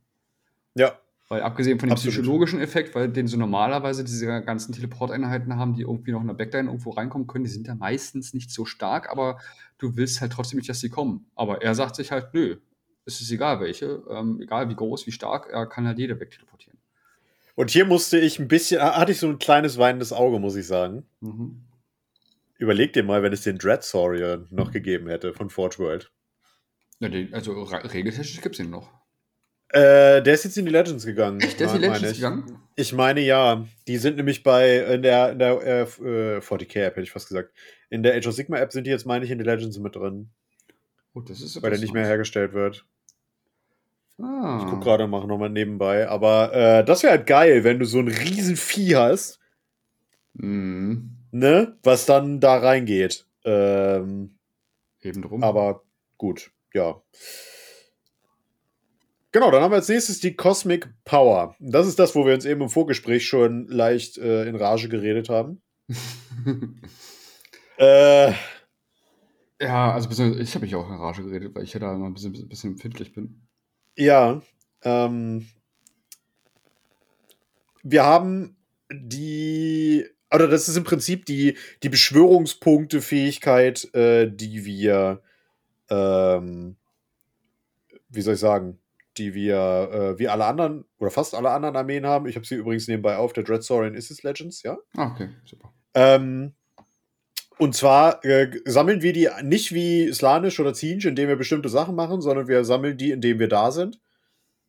Ja, 0.76 0.98
weil 1.32 1.44
abgesehen 1.44 1.80
von 1.80 1.88
dem 1.88 1.94
Absolut. 1.94 2.16
psychologischen 2.16 2.60
Effekt, 2.60 2.94
weil 2.94 3.08
den 3.08 3.26
so 3.26 3.38
normalerweise 3.38 4.04
diese 4.04 4.26
ganzen 4.44 4.74
Teleporteinheiten 4.74 5.56
haben, 5.56 5.76
die 5.76 5.84
irgendwie 5.84 6.12
noch 6.12 6.20
in 6.20 6.28
der 6.28 6.34
Backline 6.34 6.68
irgendwo 6.68 6.90
reinkommen 6.90 7.26
können, 7.26 7.46
die 7.46 7.50
sind 7.50 7.68
ja 7.68 7.74
meistens 7.74 8.34
nicht 8.34 8.52
so 8.52 8.66
stark, 8.66 9.10
aber 9.10 9.40
du 9.78 9.96
willst 9.96 10.20
halt 10.20 10.34
trotzdem 10.34 10.58
nicht, 10.58 10.68
dass 10.68 10.82
sie 10.82 10.90
kommen. 10.90 11.26
Aber 11.36 11.62
er 11.62 11.74
sagt 11.74 11.96
sich 11.96 12.12
halt, 12.12 12.34
nö, 12.34 12.58
es 13.06 13.22
ist 13.22 13.32
egal 13.32 13.62
welche, 13.62 14.04
ähm, 14.10 14.42
egal 14.42 14.68
wie 14.68 14.76
groß, 14.76 15.08
wie 15.08 15.14
stark, 15.14 15.48
er 15.50 15.68
kann 15.68 15.88
halt 15.88 16.00
jeder 16.00 16.20
wegteleportieren. 16.20 16.78
Und 17.56 17.72
hier 17.72 17.86
musste 17.86 18.20
ich 18.20 18.38
ein 18.38 18.50
bisschen, 18.50 18.82
hatte 18.82 19.14
ich 19.14 19.20
so 19.20 19.30
ein 19.30 19.40
kleines 19.40 19.78
weinendes 19.78 20.12
Auge, 20.12 20.38
muss 20.38 20.58
ich 20.58 20.68
sagen. 20.68 21.06
Mhm. 21.22 21.62
Überleg 22.62 22.94
dir 22.94 23.02
mal, 23.02 23.24
wenn 23.24 23.34
es 23.34 23.42
den 23.42 23.58
Dreadsaurier 23.58 24.46
noch 24.52 24.68
mhm. 24.68 24.72
gegeben 24.72 25.10
hätte 25.10 25.34
von 25.34 25.50
Forge 25.50 25.80
World. 25.80 26.12
Ja, 27.00 27.10
den, 27.10 27.34
also 27.34 27.54
regeltechnisch 27.64 28.40
gibt 28.40 28.54
es 28.54 28.64
ihn 28.64 28.70
noch. 28.70 28.88
Äh, 29.70 30.22
der 30.22 30.36
ist 30.36 30.44
jetzt 30.44 30.60
in 30.60 30.66
die 30.66 30.72
Legends 30.72 31.04
gegangen. 31.04 31.40
Echt? 31.42 31.60
Der 31.60 31.66
ist 31.66 31.74
in 31.74 31.82
die 31.82 31.88
Legends 31.88 32.14
gegangen? 32.14 32.62
Ich 32.76 32.94
meine 32.94 33.22
ja. 33.22 33.66
Die 33.88 33.98
sind 33.98 34.18
nämlich 34.18 34.44
bei 34.44 34.78
in 34.78 35.02
der, 35.02 35.32
in 35.32 35.40
der 35.40 35.54
äh, 35.66 35.86
40k 36.40 36.76
äh, 36.76 36.86
App, 36.86 36.96
hätte 36.98 37.02
ich 37.02 37.12
fast 37.12 37.30
gesagt. 37.30 37.52
In 37.90 38.04
der 38.04 38.16
Age 38.16 38.28
of 38.28 38.36
Sigma 38.36 38.60
App 38.60 38.72
sind 38.72 38.86
die 38.86 38.92
jetzt, 38.92 39.08
meine 39.08 39.26
ich, 39.26 39.32
in 39.32 39.40
die 39.40 39.44
Legends 39.44 39.80
mit 39.80 39.96
drin. 39.96 40.30
Oh, 41.16 41.22
das 41.22 41.42
ist 41.42 41.64
Weil 41.64 41.72
der 41.72 41.80
nicht 41.80 41.96
mehr 41.96 42.06
hergestellt 42.06 42.54
wird. 42.54 42.86
Ah. 44.20 44.60
Ich 44.62 44.70
guck 44.70 44.84
gerade 44.84 45.08
mal 45.08 45.26
nochmal 45.26 45.50
nebenbei. 45.50 46.08
Aber 46.08 46.54
äh, 46.54 46.86
das 46.86 47.02
wäre 47.02 47.14
halt 47.14 47.26
geil, 47.26 47.64
wenn 47.64 47.80
du 47.80 47.86
so 47.86 47.98
ein 47.98 48.08
riesen 48.08 48.56
Vieh 48.56 48.98
hast. 48.98 49.40
Mhm. 50.34 51.21
Ne? 51.32 51.78
Was 51.84 52.06
dann 52.06 52.40
da 52.40 52.58
reingeht. 52.58 53.26
Ähm, 53.44 54.38
Eben 55.02 55.22
drum. 55.22 55.44
Aber 55.44 55.84
gut, 56.18 56.52
ja. 56.74 57.02
Genau, 59.32 59.50
dann 59.50 59.64
haben 59.64 59.72
wir 59.72 59.78
als 59.78 59.88
nächstes 59.88 60.20
die 60.20 60.36
Cosmic 60.36 60.90
Power. 61.06 61.56
Das 61.60 61.88
ist 61.88 61.98
das, 62.00 62.16
wo 62.16 62.26
wir 62.26 62.34
uns 62.34 62.46
eben 62.46 62.62
im 62.62 62.70
Vorgespräch 62.70 63.26
schon 63.26 63.68
leicht 63.68 64.18
äh, 64.18 64.44
in 64.46 64.56
Rage 64.56 64.90
geredet 64.90 65.30
haben. 65.30 65.62
äh, 67.78 68.34
ja, 69.62 69.94
also 69.94 70.10
ich 70.10 70.56
habe 70.56 70.66
mich 70.66 70.76
auch 70.76 70.90
in 70.90 70.96
Rage 70.96 71.24
geredet, 71.24 71.56
weil 71.56 71.64
ich 71.64 71.74
ja 71.74 71.80
da 71.80 71.94
immer 71.96 72.08
ein 72.08 72.14
bisschen, 72.14 72.50
bisschen 72.50 72.72
empfindlich 72.72 73.14
bin. 73.14 73.48
Ja, 73.96 74.42
ähm, 74.84 75.48
wir 77.84 78.04
haben 78.04 78.58
die, 78.92 80.06
oder 80.34 80.48
das 80.48 80.68
ist 80.68 80.78
im 80.78 80.84
Prinzip 80.84 81.26
die, 81.26 81.58
die 81.84 81.90
Beschwörungspunkte-Fähigkeit, 81.90 83.94
äh, 83.94 84.32
die 84.32 84.66
wir, 84.66 85.22
ähm, 85.90 86.78
wie 88.10 88.22
soll 88.22 88.36
ich 88.36 88.40
sagen, 88.40 88.80
die 89.18 89.34
wir 89.34 89.90
äh, 89.92 90.20
wie 90.20 90.30
alle 90.30 90.46
anderen 90.46 90.86
oder 90.98 91.12
fast 91.12 91.36
alle 91.36 91.52
anderen 91.52 91.76
Armeen 91.76 92.06
haben. 92.06 92.28
Ich 92.28 92.36
habe 92.36 92.46
sie 92.46 92.56
übrigens 92.56 92.88
nebenbei 92.88 93.18
auf. 93.18 93.34
Der 93.34 93.44
Dreadsaurian 93.44 93.94
ist 93.94 94.10
es 94.10 94.24
Legends, 94.24 94.64
ja? 94.64 94.78
Ah, 94.96 95.12
okay, 95.12 95.30
super. 95.46 95.74
Ähm, 95.94 96.54
und 97.58 97.76
zwar 97.76 98.24
äh, 98.24 98.50
sammeln 98.66 99.02
wir 99.02 99.14
die 99.14 99.30
nicht 99.44 99.74
wie 99.74 100.12
Slanisch 100.14 100.60
oder 100.60 100.74
Zinj, 100.74 101.06
indem 101.06 101.28
wir 101.28 101.36
bestimmte 101.36 101.70
Sachen 101.70 101.96
machen, 101.96 102.22
sondern 102.22 102.48
wir 102.48 102.64
sammeln 102.64 102.98
die, 102.98 103.12
indem 103.12 103.40
wir 103.40 103.50
da 103.50 103.72
sind. 103.72 104.00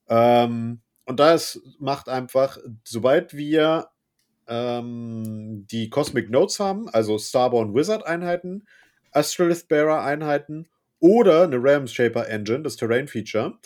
Ähm, 0.08 0.80
und 1.04 1.20
das 1.20 1.60
macht 1.78 2.08
einfach, 2.08 2.58
sobald 2.84 3.34
wir 3.34 3.88
ähm, 4.48 5.66
die 5.70 5.90
Cosmic 5.90 6.30
Notes 6.30 6.60
haben, 6.60 6.88
also 6.88 7.18
Starborn 7.18 7.74
Wizard 7.74 8.06
Einheiten, 8.06 8.66
Astrolith 9.12 9.68
Bearer 9.68 10.02
Einheiten 10.02 10.68
oder 10.98 11.44
eine 11.44 11.62
Realm 11.62 11.86
Shaper 11.86 12.28
Engine, 12.28 12.62
das 12.62 12.76
Terrain 12.76 13.08
Feature, 13.08 13.58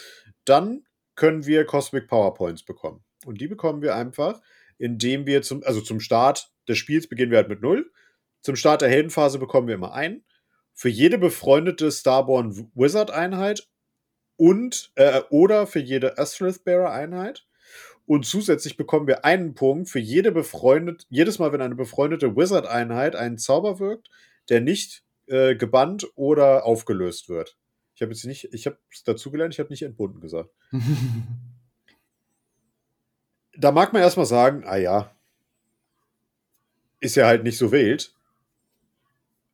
dann 0.44 0.84
können 1.14 1.46
wir 1.46 1.64
Cosmic 1.64 2.08
PowerPoints 2.08 2.62
bekommen. 2.62 3.04
Und 3.24 3.40
die 3.40 3.48
bekommen 3.48 3.82
wir 3.82 3.94
einfach, 3.94 4.40
indem 4.78 5.26
wir 5.26 5.42
zum, 5.42 5.62
also 5.64 5.80
zum 5.80 6.00
Start 6.00 6.50
des 6.68 6.78
Spiels 6.78 7.08
beginnen 7.08 7.30
wir 7.30 7.38
halt 7.38 7.48
mit 7.48 7.62
0. 7.62 7.90
Zum 8.42 8.56
Start 8.56 8.82
der 8.82 8.88
Heldenphase 8.88 9.38
bekommen 9.38 9.66
wir 9.68 9.74
immer 9.74 9.92
ein. 9.92 10.24
Für 10.72 10.88
jede 10.88 11.18
befreundete 11.18 11.90
Starborn 11.90 12.70
Wizard 12.74 13.10
Einheit 13.10 13.68
und 14.36 14.92
äh, 14.94 15.22
oder 15.30 15.66
für 15.66 15.80
jede 15.80 16.18
Astrolith 16.18 16.64
Bearer 16.64 16.92
Einheit. 16.92 17.46
Und 18.06 18.24
zusätzlich 18.24 18.76
bekommen 18.76 19.08
wir 19.08 19.24
einen 19.24 19.54
Punkt 19.54 19.90
für 19.90 19.98
jede 19.98 20.30
befreundet, 20.30 21.06
jedes 21.10 21.38
Mal, 21.38 21.52
wenn 21.52 21.60
eine 21.60 21.74
befreundete 21.74 22.36
Wizard 22.36 22.66
Einheit 22.66 23.16
einen 23.16 23.36
Zauber 23.36 23.80
wirkt, 23.80 24.08
der 24.48 24.60
nicht 24.60 25.02
äh, 25.26 25.56
gebannt 25.56 26.06
oder 26.14 26.64
aufgelöst 26.64 27.28
wird. 27.28 27.56
Ich 27.94 28.02
habe 28.02 28.12
jetzt 28.12 28.24
nicht, 28.24 28.52
ich 28.52 28.66
habe 28.66 28.78
es 28.92 29.02
dazugelernt, 29.02 29.54
ich 29.54 29.58
habe 29.58 29.70
nicht 29.70 29.82
entbunden 29.82 30.20
gesagt. 30.20 30.50
da 33.58 33.72
mag 33.72 33.92
man 33.92 34.02
erstmal 34.02 34.26
sagen, 34.26 34.64
ah 34.66 34.76
ja, 34.76 35.10
ist 37.00 37.16
ja 37.16 37.26
halt 37.26 37.42
nicht 37.42 37.58
so 37.58 37.72
wild. 37.72 38.14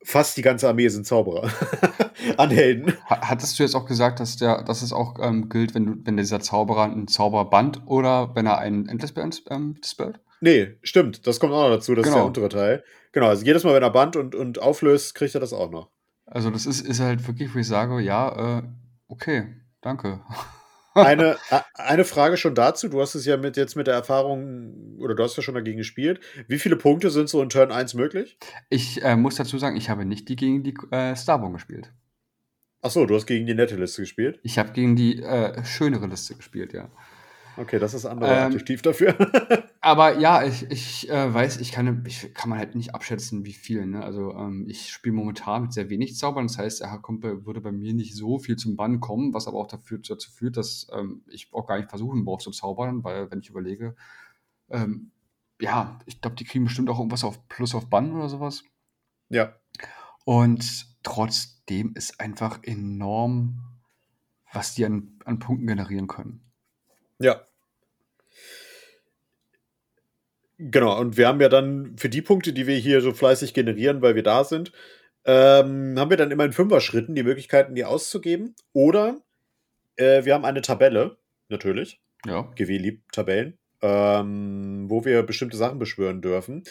Fast 0.03 0.37
die 0.37 0.41
ganze 0.41 0.67
Armee 0.67 0.89
sind 0.89 1.07
Zauberer. 1.07 1.51
An 2.37 2.49
Helden. 2.49 2.93
Hattest 3.05 3.57
du 3.57 3.63
jetzt 3.63 3.75
auch 3.75 3.85
gesagt, 3.85 4.19
dass, 4.19 4.37
der, 4.37 4.63
dass 4.63 4.81
es 4.81 4.93
auch 4.93 5.15
ähm, 5.21 5.49
gilt, 5.49 5.75
wenn, 5.75 5.85
du, 5.85 5.95
wenn 6.03 6.17
dieser 6.17 6.39
Zauberer 6.39 6.83
einen 6.83 7.07
Zauber 7.07 7.45
band 7.45 7.81
oder 7.85 8.35
wenn 8.35 8.45
er 8.45 8.59
einen 8.59 8.87
Endless 8.87 9.13
ähm, 9.49 9.79
dispelled? 9.81 10.19
Nee, 10.41 10.75
stimmt. 10.83 11.25
Das 11.25 11.39
kommt 11.39 11.53
auch 11.53 11.69
noch 11.69 11.75
dazu. 11.75 11.95
Das 11.95 12.03
genau. 12.03 12.15
ist 12.15 12.19
der 12.19 12.25
untere 12.25 12.49
Teil. 12.49 12.83
Genau, 13.13 13.27
also 13.27 13.45
jedes 13.45 13.63
Mal, 13.63 13.73
wenn 13.75 13.83
er 13.83 13.91
band 13.91 14.15
und, 14.15 14.35
und 14.35 14.59
auflöst, 14.59 15.15
kriegt 15.15 15.33
er 15.35 15.39
das 15.39 15.53
auch 15.53 15.71
noch. 15.71 15.89
Also 16.25 16.49
das 16.49 16.65
ist, 16.65 16.81
ist 16.81 16.99
halt 16.99 17.25
wirklich, 17.27 17.53
wo 17.53 17.59
ich 17.59 17.67
sage, 17.67 18.01
ja, 18.01 18.59
äh, 18.59 18.63
okay, 19.07 19.55
danke. 19.81 20.21
eine, 20.93 21.37
eine 21.75 22.05
Frage 22.05 22.37
schon 22.37 22.55
dazu. 22.55 22.87
Du 22.87 23.01
hast 23.01 23.15
es 23.15 23.25
ja 23.25 23.37
mit, 23.37 23.57
jetzt 23.57 23.75
mit 23.75 23.87
der 23.87 23.93
Erfahrung, 23.93 24.97
oder 24.99 25.15
du 25.15 25.23
hast 25.23 25.35
ja 25.37 25.43
schon 25.43 25.55
dagegen 25.55 25.77
gespielt. 25.77 26.19
Wie 26.47 26.59
viele 26.59 26.75
Punkte 26.75 27.09
sind 27.09 27.29
so 27.29 27.41
in 27.41 27.49
Turn 27.49 27.71
1 27.71 27.93
möglich? 27.93 28.37
Ich 28.69 29.03
äh, 29.03 29.15
muss 29.15 29.35
dazu 29.35 29.57
sagen, 29.57 29.75
ich 29.75 29.89
habe 29.89 30.05
nicht 30.05 30.29
die 30.29 30.35
gegen 30.35 30.63
die 30.63 30.75
äh, 30.91 31.15
Starborn 31.15 31.53
gespielt. 31.53 31.91
Achso, 32.83 33.05
du 33.05 33.15
hast 33.15 33.25
gegen 33.25 33.45
die 33.45 33.55
nette 33.55 33.77
Liste 33.77 34.01
gespielt? 34.01 34.41
Ich 34.43 34.59
habe 34.59 34.73
gegen 34.73 34.97
die 34.97 35.23
äh, 35.23 35.63
schönere 35.63 36.05
Liste 36.05 36.35
gespielt, 36.35 36.73
ja. 36.73 36.91
Okay, 37.55 37.79
das 37.79 37.93
ist 37.93 38.05
andere 38.05 38.29
ähm, 38.29 38.47
Adjektiv 38.47 38.81
dafür. 38.81 39.15
aber 39.79 40.19
ja, 40.19 40.43
ich, 40.43 40.69
ich 40.69 41.09
äh, 41.09 41.33
weiß, 41.33 41.61
ich 41.61 41.71
kann, 41.71 42.03
ich 42.05 42.33
kann 42.33 42.49
man 42.49 42.59
halt 42.59 42.75
nicht 42.75 42.93
abschätzen, 42.93 43.45
wie 43.45 43.53
viel. 43.53 43.85
Ne? 43.85 44.03
Also 44.03 44.33
ähm, 44.33 44.65
ich 44.67 44.89
spiele 44.89 45.15
momentan 45.15 45.61
mit 45.61 45.73
sehr 45.73 45.89
wenig 45.89 46.17
Zaubern. 46.17 46.47
Das 46.47 46.57
heißt, 46.57 46.81
er 46.81 46.97
kommt 46.97 47.23
würde 47.23 47.61
bei 47.61 47.71
mir 47.71 47.93
nicht 47.93 48.15
so 48.15 48.37
viel 48.37 48.57
zum 48.57 48.75
Bann 48.75 48.99
kommen, 48.99 49.33
was 49.33 49.47
aber 49.47 49.59
auch 49.59 49.67
dafür, 49.67 49.99
dazu 49.99 50.29
führt, 50.29 50.57
dass 50.57 50.87
ähm, 50.91 51.23
ich 51.29 51.53
auch 51.53 51.67
gar 51.67 51.77
nicht 51.77 51.89
versuchen 51.89 52.25
brauche 52.25 52.43
zu 52.43 52.51
zaubern, 52.51 53.05
weil 53.05 53.31
wenn 53.31 53.39
ich 53.39 53.49
überlege, 53.49 53.95
ähm, 54.69 55.11
ja, 55.61 55.99
ich 56.05 56.19
glaube, 56.19 56.35
die 56.35 56.43
kriegen 56.43 56.65
bestimmt 56.65 56.89
auch 56.89 56.97
irgendwas 56.97 57.23
auf 57.23 57.47
Plus 57.47 57.75
auf 57.75 57.89
Bann 57.89 58.11
oder 58.13 58.27
sowas. 58.27 58.63
Ja. 59.29 59.53
Und 60.25 60.87
trotzdem 61.65 61.93
ist 61.95 62.19
einfach 62.19 62.59
enorm, 62.63 63.59
was 64.51 64.75
die 64.75 64.85
an, 64.85 65.19
an 65.25 65.39
Punkten 65.39 65.67
generieren 65.67 66.07
können. 66.07 66.41
Ja. 67.19 67.41
Genau, 70.57 70.99
und 70.99 71.17
wir 71.17 71.27
haben 71.27 71.41
ja 71.41 71.49
dann 71.49 71.97
für 71.97 72.09
die 72.09 72.21
Punkte, 72.21 72.53
die 72.53 72.67
wir 72.67 72.75
hier 72.77 73.01
so 73.01 73.13
fleißig 73.13 73.53
generieren, 73.53 74.01
weil 74.01 74.15
wir 74.15 74.23
da 74.23 74.43
sind, 74.43 74.71
ähm, 75.25 75.95
haben 75.97 76.09
wir 76.09 76.17
dann 76.17 76.31
immer 76.31 76.45
in 76.45 76.53
Fünfer-Schritten 76.53 77.15
die 77.15 77.23
Möglichkeiten, 77.23 77.75
die 77.75 77.85
auszugeben. 77.85 78.55
Oder 78.71 79.21
äh, 79.95 80.25
wir 80.25 80.33
haben 80.33 80.45
eine 80.45 80.61
Tabelle, 80.61 81.17
natürlich. 81.49 82.01
Ja. 82.25 82.43
GW 82.55 82.77
liebt 82.77 83.11
Tabellen 83.11 83.57
ähm, 83.83 84.85
wo 84.89 85.03
wir 85.03 85.21
bestimmte 85.23 85.57
Sachen 85.57 85.77
beschwören 85.77 86.21
dürfen. 86.21 86.63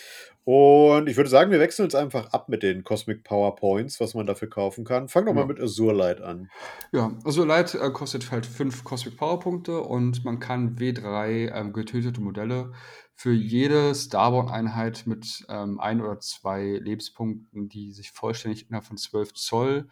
Und 0.45 1.09
ich 1.09 1.17
würde 1.17 1.31
sagen, 1.31 1.53
wir 1.53 1.61
wechseln 1.61 1.85
uns 1.85 1.95
einfach 1.95 2.33
ab 2.33 2.49
mit 2.49 2.63
den 2.63 2.83
Cosmic 2.83 3.23
Power 3.23 3.55
Points, 3.55 4.01
was 4.01 4.15
man 4.15 4.27
dafür 4.27 4.49
kaufen 4.49 4.85
kann. 4.85 5.09
Fang 5.09 5.27
doch 5.27 5.33
ja. 5.33 5.41
mal 5.41 5.47
mit 5.47 5.61
Azure 5.61 5.95
Light 5.95 6.23
an. 6.23 6.51
Ja, 6.91 7.13
Azure 7.25 7.47
Light 7.47 7.75
äh, 7.75 7.91
kostet 7.91 8.33
halt 8.33 8.47
5 8.47 8.83
Cosmic 8.83 9.19
Power 9.19 9.39
Punkte 9.39 9.83
und 9.83 10.25
man 10.25 10.41
kann 10.41 10.77
W3 10.77 11.55
ähm, 11.55 11.73
getötete 11.73 12.21
Modelle 12.21 12.73
für 13.15 13.33
jede 13.33 13.95
Starborn-Einheit 13.95 15.07
mit 15.07 15.45
ähm, 15.49 15.79
ein 15.79 16.01
oder 16.01 16.19
zwei 16.19 16.81
Lebenspunkten, 16.83 17.69
die 17.69 17.93
sich 17.93 18.11
vollständig 18.11 18.67
innerhalb 18.69 18.87
von 18.87 18.97
12 18.97 19.35
Zoll 19.35 19.89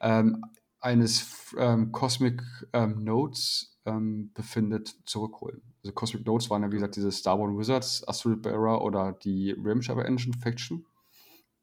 ähm, 0.00 0.44
eines 0.80 1.54
ähm, 1.58 1.92
Cosmic 1.92 2.42
ähm, 2.74 3.02
Nodes 3.02 3.71
ähm, 3.84 4.30
befindet, 4.34 4.94
zurückholen. 5.06 5.62
Also 5.82 5.92
Cosmic 5.92 6.26
Notes 6.26 6.50
waren 6.50 6.62
ja, 6.62 6.70
wie 6.70 6.76
gesagt, 6.76 6.96
diese 6.96 7.10
Star 7.10 7.38
Wars 7.38 7.56
Wizards, 7.56 8.06
Asteroid 8.06 8.42
Bearer 8.42 8.82
oder 8.82 9.12
die 9.12 9.52
Realm 9.52 9.82
Shaper 9.82 10.04
Engine 10.04 10.36
Faction. 10.36 10.84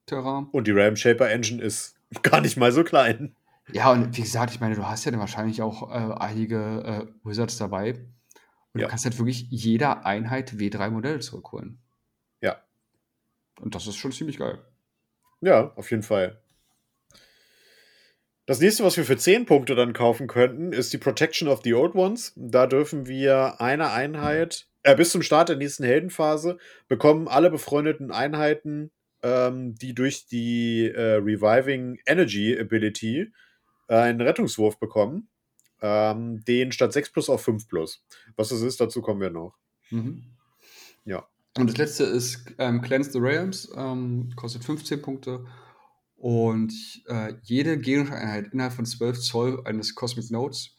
Terra. 0.06 0.48
Und 0.52 0.68
die 0.68 0.72
Realm 0.72 0.96
Shaper 0.96 1.30
Engine 1.30 1.62
ist 1.62 1.96
gar 2.24 2.42
nicht 2.42 2.58
mal 2.58 2.72
so 2.72 2.84
klein. 2.84 3.36
Ja, 3.72 3.92
und 3.92 4.18
wie 4.18 4.22
gesagt, 4.22 4.52
ich 4.52 4.60
meine, 4.60 4.76
du 4.76 4.88
hast 4.88 5.06
ja 5.06 5.12
dann 5.12 5.20
wahrscheinlich 5.20 5.62
auch 5.62 5.92
äh, 5.92 6.14
einige 6.16 6.58
äh, 6.84 7.28
Wizards 7.28 7.58
dabei. 7.58 7.94
Und 8.74 8.82
ja. 8.82 8.86
du 8.86 8.88
kannst 8.88 9.06
halt 9.06 9.18
wirklich 9.18 9.48
jeder 9.50 10.06
Einheit 10.06 10.54
W3 10.54 10.90
Modelle 10.90 11.20
zurückholen. 11.20 11.80
Ja. 12.42 12.58
Und 13.62 13.76
das 13.76 13.88
ist 13.88 13.98
schon 13.98 14.12
ziemlich 14.12 14.38
geil. 14.38 14.60
Ja, 15.42 15.72
auf 15.76 15.92
jeden 15.92 16.04
Fall. 16.04 16.42
Das 18.50 18.60
nächste, 18.60 18.84
was 18.84 18.98
wir 18.98 19.06
für 19.06 19.16
10 19.16 19.46
Punkte 19.46 19.76
dann 19.76 19.94
kaufen 19.94 20.26
könnten, 20.26 20.74
ist 20.74 20.92
die 20.92 20.98
Protection 20.98 21.48
of 21.48 21.62
the 21.64 21.76
Old 21.76 21.94
Ones. 21.94 22.34
Da 22.36 22.66
dürfen 22.66 23.06
wir 23.06 23.62
eine 23.62 23.92
Einheit, 23.92 24.68
äh, 24.82 24.96
bis 24.96 25.12
zum 25.12 25.22
Start 25.22 25.50
der 25.50 25.56
nächsten 25.56 25.84
Heldenphase, 25.84 26.58
bekommen 26.88 27.28
alle 27.28 27.52
befreundeten 27.52 28.10
Einheiten, 28.10 28.90
ähm, 29.22 29.76
die 29.76 29.94
durch 29.94 30.26
die 30.26 30.90
äh, 30.90 31.18
Reviving 31.18 32.00
Energy 32.08 32.58
Ability 32.60 33.32
äh, 33.88 33.96
einen 33.96 34.20
Rettungswurf 34.20 34.80
bekommen. 34.80 35.30
Ähm, 35.84 36.44
den 36.44 36.72
statt 36.72 36.92
6 36.92 37.12
plus 37.12 37.30
auf 37.30 37.44
5 37.44 37.68
plus. 37.68 38.04
Was 38.36 38.50
das 38.50 38.62
ist, 38.62 38.82
dazu 38.82 39.04
kommen 39.04 39.22
wir 39.22 39.30
noch. 39.30 39.54
Mhm. 39.92 40.24
Ja. 41.06 41.28
Und 41.56 41.70
das 41.70 41.78
letzte 41.78 42.06
ist 42.06 42.46
ähm, 42.58 42.82
Cleanse 42.82 43.12
the 43.12 43.20
Realms, 43.20 43.72
ähm, 43.78 44.32
kostet 44.36 44.64
15 44.64 45.04
Punkte 45.04 45.46
und 46.20 46.74
äh, 47.08 47.34
jede 47.44 47.80
Gegenstandeinheit 47.80 48.52
innerhalb 48.52 48.74
von 48.74 48.86
12 48.86 49.22
Zoll 49.22 49.62
eines 49.66 49.96
Cosmic 49.96 50.30
Nodes 50.32 50.76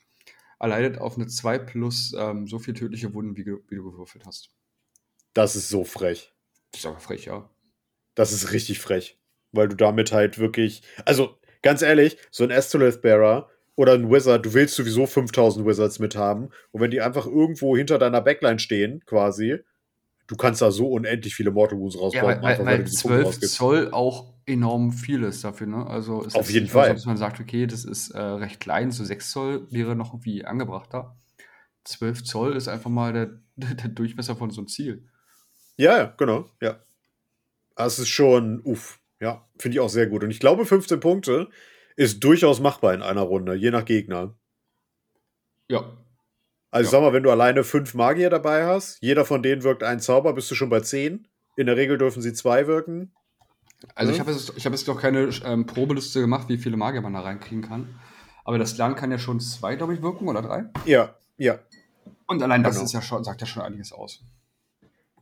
erleidet 0.59 0.99
auf 0.99 1.17
eine 1.17 1.27
2 1.27 1.59
plus 1.59 2.15
ähm, 2.17 2.47
so 2.47 2.59
viel 2.59 2.75
tödliche 2.75 3.15
Wunden, 3.15 3.37
wie, 3.37 3.47
wie, 3.47 3.77
du 3.77 3.91
gewürfelt 3.91 4.27
hast. 4.27 4.51
Das 5.33 5.57
ist 5.57 5.71
so 5.71 5.85
frech. 5.85 6.35
Das 6.73 6.81
ist 6.81 6.87
aber 6.87 7.01
frech, 7.01 7.25
ja. 7.25 7.49
Das 8.15 8.33
ist 8.33 8.53
richtig 8.53 8.81
frech. 8.81 9.19
Weil 9.53 9.69
du 9.69 9.77
damit 9.77 10.13
halt 10.13 10.39
wirklich. 10.39 10.83
Also, 11.07 11.39
ganz 11.63 11.81
ehrlich, 11.81 12.19
so 12.31 12.45
ein 12.45 12.53
Astrolith 12.53 13.01
Bearer 13.01 13.49
oder 13.77 13.95
ein 13.95 14.11
Wizard, 14.11 14.45
du 14.45 14.53
willst 14.53 14.75
sowieso 14.75 15.07
5000 15.07 15.67
Wizards 15.67 16.01
mit 16.01 16.17
haben. 16.17 16.51
Und 16.71 16.83
wenn 16.83 16.91
die 16.91 17.01
einfach 17.01 17.27
irgendwo 17.27 17.75
hinter 17.77 17.99
deiner 17.99 18.21
Backline 18.21 18.59
stehen, 18.59 19.03
quasi, 19.07 19.57
du 20.27 20.37
kannst 20.37 20.61
da 20.61 20.71
so 20.71 20.91
unendlich 20.91 21.35
viele 21.35 21.51
Mortal 21.51 21.79
Wounds 21.79 21.99
rausbauen. 21.99 22.37
Ja, 22.37 22.43
weil, 22.43 22.59
weil, 22.59 22.67
weil 22.67 22.87
12 22.87 23.41
Zoll 23.41 23.89
auch 23.91 24.35
enorm 24.51 24.93
viel 24.93 25.23
ist 25.23 25.45
dafür, 25.45 25.67
ne? 25.67 25.87
Also 25.87 26.27
Auf 26.33 26.51
jeden 26.51 26.67
Fall. 26.67 26.89
So, 26.89 26.95
dass 26.95 27.07
man 27.07 27.17
sagt, 27.17 27.41
okay, 27.41 27.67
das 27.67 27.85
ist 27.85 28.11
äh, 28.11 28.21
recht 28.21 28.61
klein, 28.61 28.91
so 28.91 29.05
6 29.05 29.31
Zoll 29.31 29.67
wäre 29.71 29.97
noch 29.97 30.13
irgendwie 30.13 30.45
angebrachter. 30.45 31.17
12 31.85 32.25
Zoll 32.25 32.57
ist 32.57 32.69
einfach 32.69 32.91
mal 32.91 33.13
der, 33.57 33.75
der 33.75 33.89
Durchmesser 33.89 34.37
von 34.37 34.51
so 34.51 34.61
einem 34.61 34.69
Ziel. 34.69 35.09
Ja, 35.77 35.97
ja, 35.97 36.15
genau, 36.17 36.51
ja. 36.61 36.79
Das 37.77 37.99
ist 37.99 38.09
schon, 38.09 38.61
uff, 38.65 39.01
ja, 39.21 39.49
finde 39.59 39.77
ich 39.77 39.81
auch 39.81 39.89
sehr 39.89 40.07
gut. 40.07 40.23
Und 40.23 40.31
ich 40.31 40.41
glaube, 40.41 40.67
15 40.67 41.01
Punkte 41.01 41.49
ist 41.97 42.23
durchaus 42.23 42.61
machbar 42.61 42.93
in 42.93 43.03
einer 43.03 43.23
Runde, 43.23 43.55
je 43.55 43.71
nach 43.71 43.87
Gegner. 43.87 44.35
Ja, 45.69 45.97
also 46.71 46.87
ja. 46.87 46.91
sag 46.91 47.01
mal, 47.01 47.13
wenn 47.13 47.23
du 47.23 47.31
alleine 47.31 47.65
fünf 47.65 47.95
Magier 47.95 48.31
dabei 48.31 48.65
hast, 48.65 48.99
jeder 49.01 49.25
von 49.25 49.43
denen 49.43 49.63
wirkt 49.63 49.83
einen 49.83 50.01
Zauber, 50.01 50.33
bist 50.33 50.51
du 50.51 50.55
schon 50.55 50.71
bei 50.71 50.81
zehn. 50.81 51.27
In 51.57 51.67
der 51.67 51.77
Regel 51.77 51.99
dürfen 51.99 52.23
sie 52.23 52.33
zwei 52.33 52.67
wirken. 52.67 53.13
Also 53.95 54.13
ja. 54.13 54.17
ich 54.17 54.21
habe 54.21 54.33
jetzt, 54.33 54.65
hab 54.65 54.73
jetzt 54.73 54.87
noch 54.87 55.01
keine 55.01 55.31
ähm, 55.45 55.67
Probeliste 55.67 56.21
gemacht, 56.21 56.49
wie 56.49 56.59
viele 56.59 56.77
Magier 56.77 57.01
man 57.01 57.15
da 57.15 57.21
reinkriegen 57.21 57.63
kann. 57.63 58.01
Aber 58.45 58.59
das 58.59 58.77
Land 58.77 58.97
kann 58.97 59.11
ja 59.11 59.19
schon 59.19 59.41
zwei, 59.41 59.77
glaube 59.77 59.95
ich, 59.95 60.03
wirken 60.03 60.29
oder 60.29 60.43
drei. 60.43 60.65
Ja, 60.85 61.15
ja. 61.37 61.59
Und 62.27 62.43
allein 62.43 62.63
das 62.63 62.75
genau. 62.75 62.85
ist 62.85 62.93
ja 62.93 63.03
schon, 63.03 63.25
sagt 63.25 63.41
ja 63.41 63.47
schon 63.47 63.63
einiges 63.63 63.93
aus. 63.93 64.23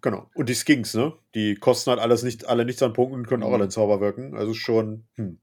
Genau. 0.01 0.31
Und 0.35 0.49
die 0.49 0.55
Skinks, 0.55 0.95
ne? 0.95 1.13
Die 1.35 1.57
kosten 1.57 1.91
halt 1.91 2.01
alles 2.01 2.23
nicht, 2.23 2.49
alle 2.49 2.65
nichts 2.65 2.83
an 2.83 2.93
Punkten, 2.93 3.27
können 3.27 3.43
mhm. 3.43 3.49
auch 3.49 3.55
alle 3.55 3.69
Zauber 3.69 4.01
wirken. 4.01 4.37
Also 4.37 4.55
schon. 4.55 5.07
Hm. 5.15 5.41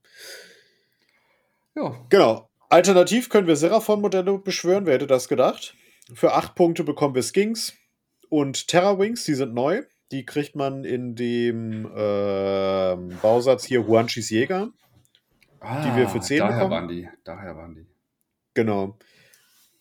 Ja. 1.76 1.96
Genau. 2.10 2.50
Alternativ 2.70 3.30
können 3.30 3.48
wir 3.48 3.56
Seraphon-Modelle 3.56 4.40
beschwören. 4.40 4.86
Wer 4.86 4.96
hätte 4.96 5.08
das 5.08 5.28
gedacht? 5.28 5.76
Für 6.14 6.34
acht 6.34 6.56
Punkte 6.56 6.84
bekommen 6.84 7.16
wir 7.16 7.24
Skinks 7.24 7.74
und 8.30 8.68
Terra 8.68 8.98
Wings, 8.98 9.26
die 9.26 9.34
sind 9.34 9.54
neu. 9.54 9.84
Die 10.12 10.26
kriegt 10.26 10.56
man 10.56 10.84
in 10.84 11.16
dem 11.16 11.86
äh, 11.86 12.96
Bausatz 13.22 13.66
hier 13.66 13.88
Huanchis 13.88 14.30
Jäger. 14.30 14.70
Ah, 15.60 15.84
die 15.84 15.96
wir 15.98 16.10
für 16.10 16.20
10 16.20 16.40
daher 16.40 16.54
bekommen. 16.54 16.72
Waren 16.72 16.88
die, 16.88 17.10
daher 17.24 17.58
waren 17.58 17.76
die. 17.76 17.86
Genau. 18.54 18.98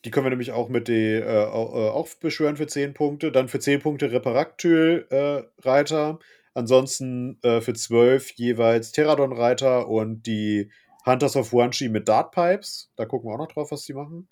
Die 0.03 0.11
können 0.11 0.25
wir 0.25 0.31
nämlich 0.31 0.51
auch 0.51 0.69
mit 0.69 0.87
die, 0.87 0.93
äh, 0.93 1.21
äh 1.21 1.47
auch 1.47 2.07
beschwören 2.19 2.57
für 2.57 2.67
10 2.67 2.93
Punkte. 2.93 3.31
Dann 3.31 3.47
für 3.47 3.59
10 3.59 3.81
Punkte 3.81 4.11
Reparaktyl-Reiter. 4.11 6.19
Äh, 6.19 6.23
Ansonsten 6.55 7.37
äh, 7.43 7.59
für 7.59 7.73
12 7.73 8.31
jeweils 8.35 8.93
Terradon-Reiter 8.93 9.89
und 9.89 10.25
die 10.25 10.71
Hunters 11.05 11.35
of 11.35 11.51
Huanchi 11.51 11.89
mit 11.89 12.07
Dartpipes. 12.07 12.91
Da 12.95 13.05
gucken 13.05 13.29
wir 13.29 13.33
auch 13.33 13.39
noch 13.39 13.51
drauf, 13.51 13.71
was 13.71 13.83
die 13.83 13.93
machen. 13.93 14.29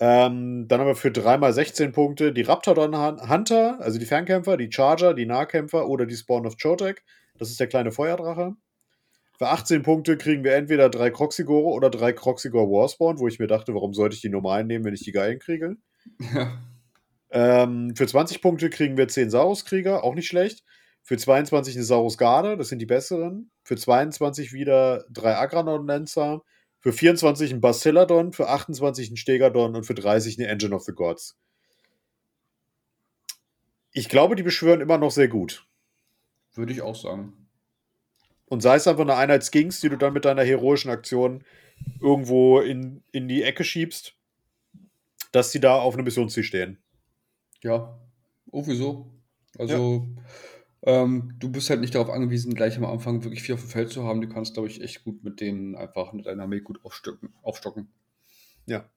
Ähm, 0.00 0.68
dann 0.68 0.80
haben 0.80 0.86
wir 0.86 0.94
für 0.94 1.10
3 1.10 1.50
16 1.50 1.92
Punkte 1.92 2.32
die 2.32 2.42
Raptordon 2.42 2.96
Hunter, 3.28 3.80
also 3.80 3.98
die 3.98 4.06
Fernkämpfer, 4.06 4.56
die 4.56 4.70
Charger, 4.70 5.14
die 5.14 5.26
Nahkämpfer 5.26 5.88
oder 5.88 6.06
die 6.06 6.16
Spawn 6.16 6.46
of 6.46 6.56
Chotek. 6.56 7.02
Das 7.36 7.50
ist 7.50 7.58
der 7.58 7.66
kleine 7.66 7.90
Feuerdrache. 7.90 8.54
Für 9.38 9.48
18 9.48 9.82
Punkte 9.82 10.16
kriegen 10.16 10.42
wir 10.42 10.54
entweder 10.54 10.88
drei 10.88 11.10
Croxigore 11.10 11.72
oder 11.72 11.90
drei 11.90 12.12
Croxigore 12.12 12.68
Warspawn, 12.68 13.18
wo 13.18 13.28
ich 13.28 13.38
mir 13.38 13.46
dachte, 13.46 13.74
warum 13.74 13.94
sollte 13.94 14.14
ich 14.14 14.20
die 14.20 14.28
normalen 14.28 14.66
nehmen, 14.66 14.84
wenn 14.84 14.94
ich 14.94 15.04
die 15.04 15.12
geilen 15.12 15.38
kriege? 15.38 15.76
Ja. 16.34 16.58
Ähm, 17.30 17.94
für 17.94 18.06
20 18.06 18.40
Punkte 18.40 18.70
kriegen 18.70 18.96
wir 18.96 19.06
10 19.06 19.30
Saurus-Krieger, 19.30 20.02
auch 20.02 20.14
nicht 20.14 20.28
schlecht. 20.28 20.64
Für 21.02 21.16
22 21.16 21.76
eine 21.76 21.84
Saurus-Garde, 21.84 22.56
das 22.56 22.68
sind 22.68 22.80
die 22.80 22.86
besseren. 22.86 23.50
Für 23.62 23.76
22 23.76 24.52
wieder 24.52 25.04
drei 25.10 25.36
Agranon-Lancer. 25.36 26.42
Für 26.80 26.92
24 26.92 27.52
ein 27.52 27.60
Bastilladon, 27.60 28.32
für 28.32 28.48
28 28.48 29.10
ein 29.10 29.16
Stegadon 29.16 29.74
und 29.74 29.84
für 29.84 29.94
30 29.94 30.38
eine 30.38 30.48
Engine 30.48 30.74
of 30.74 30.84
the 30.84 30.92
Gods. 30.92 31.36
Ich 33.92 34.08
glaube, 34.08 34.36
die 34.36 34.42
beschwören 34.42 34.80
immer 34.80 34.98
noch 34.98 35.10
sehr 35.10 35.28
gut. 35.28 35.66
Würde 36.54 36.72
ich 36.72 36.82
auch 36.82 36.94
sagen. 36.94 37.48
Und 38.46 38.62
sei 38.62 38.76
es 38.76 38.86
einfach 38.86 39.02
eine 39.02 39.16
Einheit 39.16 39.44
Skinks, 39.44 39.80
die 39.80 39.88
du 39.88 39.96
dann 39.96 40.12
mit 40.12 40.24
deiner 40.24 40.42
heroischen 40.42 40.90
Aktion 40.90 41.44
irgendwo 42.00 42.60
in, 42.60 43.02
in 43.12 43.28
die 43.28 43.42
Ecke 43.42 43.64
schiebst, 43.64 44.14
dass 45.32 45.50
die 45.50 45.60
da 45.60 45.76
auf 45.76 45.94
eine 45.94 46.02
Missionsziel 46.02 46.42
stehen. 46.42 46.78
Ja, 47.62 47.98
oh, 48.50 48.66
wieso? 48.66 49.10
Also, 49.58 50.06
ja. 50.16 50.22
Ähm, 50.82 51.34
du 51.38 51.50
bist 51.50 51.70
halt 51.70 51.80
nicht 51.80 51.94
darauf 51.94 52.10
angewiesen, 52.10 52.54
gleich 52.54 52.76
am 52.76 52.84
Anfang 52.84 53.24
wirklich 53.24 53.42
viel 53.42 53.54
auf 53.54 53.60
dem 53.62 53.70
Feld 53.70 53.90
zu 53.90 54.04
haben. 54.04 54.20
Du 54.20 54.28
kannst, 54.28 54.54
glaube 54.54 54.68
ich, 54.68 54.80
echt 54.80 55.04
gut 55.04 55.24
mit 55.24 55.40
denen 55.40 55.74
einfach 55.74 56.12
mit 56.12 56.26
deiner 56.26 56.44
Armee 56.44 56.60
gut 56.60 56.84
aufstocken. 56.84 57.32
aufstocken. 57.42 57.88
Ja. 58.66 58.88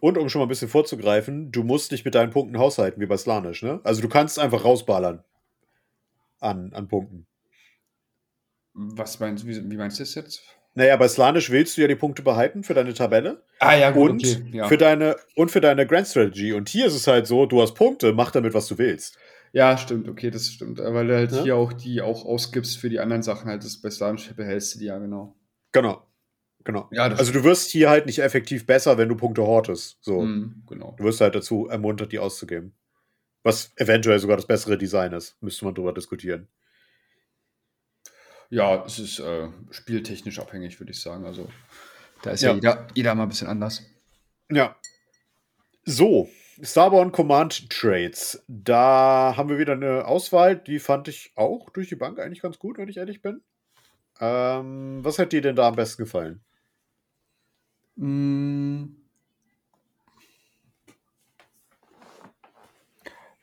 Und 0.00 0.18
um 0.18 0.28
schon 0.28 0.40
mal 0.40 0.46
ein 0.46 0.50
bisschen 0.50 0.68
vorzugreifen, 0.68 1.52
du 1.52 1.62
musst 1.62 1.92
nicht 1.92 2.04
mit 2.04 2.14
deinen 2.14 2.30
Punkten 2.30 2.58
haushalten, 2.58 3.00
wie 3.00 3.06
bei 3.06 3.16
Slanisch, 3.16 3.62
ne? 3.62 3.80
Also 3.84 4.02
du 4.02 4.08
kannst 4.08 4.38
einfach 4.38 4.64
rausballern 4.64 5.22
an, 6.40 6.72
an 6.72 6.88
Punkten. 6.88 7.26
Was 8.72 9.20
meinst 9.20 9.44
du, 9.44 9.48
wie, 9.48 9.70
wie 9.70 9.76
meinst 9.76 9.98
du 9.98 10.02
das 10.02 10.14
jetzt? 10.14 10.42
Naja, 10.74 10.94
bei 10.96 11.08
Slanisch 11.08 11.50
willst 11.50 11.76
du 11.76 11.80
ja 11.80 11.88
die 11.88 11.94
Punkte 11.94 12.22
behalten 12.22 12.62
für 12.62 12.74
deine 12.74 12.92
Tabelle. 12.92 13.42
Ah 13.60 13.74
ja, 13.74 13.90
gut, 13.90 14.10
und 14.10 14.22
okay, 14.22 14.44
ja. 14.52 14.68
für 14.68 14.76
deine 14.76 15.16
und 15.34 15.50
für 15.50 15.62
deine 15.62 15.86
Grand 15.86 16.06
Strategy. 16.06 16.52
Und 16.52 16.68
hier 16.68 16.86
ist 16.86 16.94
es 16.94 17.06
halt 17.06 17.26
so, 17.26 17.46
du 17.46 17.62
hast 17.62 17.74
Punkte, 17.74 18.12
mach 18.12 18.30
damit, 18.30 18.52
was 18.52 18.66
du 18.66 18.76
willst. 18.76 19.16
Ja, 19.56 19.78
stimmt, 19.78 20.06
okay, 20.06 20.30
das 20.30 20.52
stimmt. 20.52 20.80
Weil 20.80 21.06
du 21.06 21.16
halt 21.16 21.32
ja? 21.32 21.42
hier 21.42 21.56
auch 21.56 21.72
die 21.72 22.02
auch 22.02 22.26
ausgibst 22.26 22.76
für 22.76 22.90
die 22.90 23.00
anderen 23.00 23.22
Sachen, 23.22 23.48
halt 23.48 23.64
das 23.64 23.80
bei 23.80 23.88
Slanisch 23.88 24.30
behältst 24.36 24.74
du 24.74 24.80
die 24.80 24.84
ja, 24.84 24.98
genau. 24.98 25.34
Genau. 25.72 26.06
Genau. 26.62 26.90
Ja, 26.92 27.04
also 27.04 27.32
du 27.32 27.42
wirst 27.42 27.70
hier 27.70 27.88
halt 27.88 28.04
nicht 28.04 28.18
effektiv 28.18 28.66
besser, 28.66 28.98
wenn 28.98 29.08
du 29.08 29.16
Punkte 29.16 29.46
hortest. 29.46 29.96
So. 30.02 30.20
Mm, 30.20 30.64
genau. 30.68 30.94
Du 30.98 31.04
wirst 31.04 31.22
halt 31.22 31.34
dazu 31.34 31.68
ermuntert, 31.68 32.12
die 32.12 32.18
auszugeben. 32.18 32.74
Was 33.44 33.72
eventuell 33.76 34.18
sogar 34.18 34.36
das 34.36 34.46
bessere 34.46 34.76
Design 34.76 35.14
ist. 35.14 35.40
Müsste 35.40 35.64
man 35.64 35.74
drüber 35.74 35.94
diskutieren. 35.94 36.48
Ja, 38.50 38.84
es 38.84 38.98
ist 38.98 39.20
äh, 39.20 39.48
spieltechnisch 39.70 40.38
abhängig, 40.38 40.78
würde 40.80 40.92
ich 40.92 41.00
sagen. 41.00 41.24
Also 41.24 41.48
da 42.20 42.32
ist 42.32 42.42
ja, 42.42 42.50
ja 42.50 42.54
jeder, 42.56 42.86
jeder 42.94 43.14
mal 43.14 43.22
ein 43.22 43.30
bisschen 43.30 43.48
anders. 43.48 43.82
Ja. 44.50 44.76
So, 45.86 46.28
Starborn 46.62 47.12
Command 47.12 47.68
Trades. 47.70 48.42
Da 48.48 49.34
haben 49.36 49.48
wir 49.48 49.58
wieder 49.58 49.74
eine 49.74 50.06
Auswahl, 50.06 50.56
die 50.56 50.78
fand 50.78 51.08
ich 51.08 51.32
auch 51.36 51.70
durch 51.70 51.88
die 51.88 51.96
Bank 51.96 52.18
eigentlich 52.18 52.40
ganz 52.42 52.58
gut, 52.58 52.78
wenn 52.78 52.88
ich 52.88 52.96
ehrlich 52.96 53.20
bin. 53.20 53.42
Ähm, 54.20 55.04
was 55.04 55.18
hat 55.18 55.32
dir 55.32 55.42
denn 55.42 55.56
da 55.56 55.68
am 55.68 55.76
besten 55.76 56.04
gefallen? 56.04 56.40
Mm. 57.96 58.84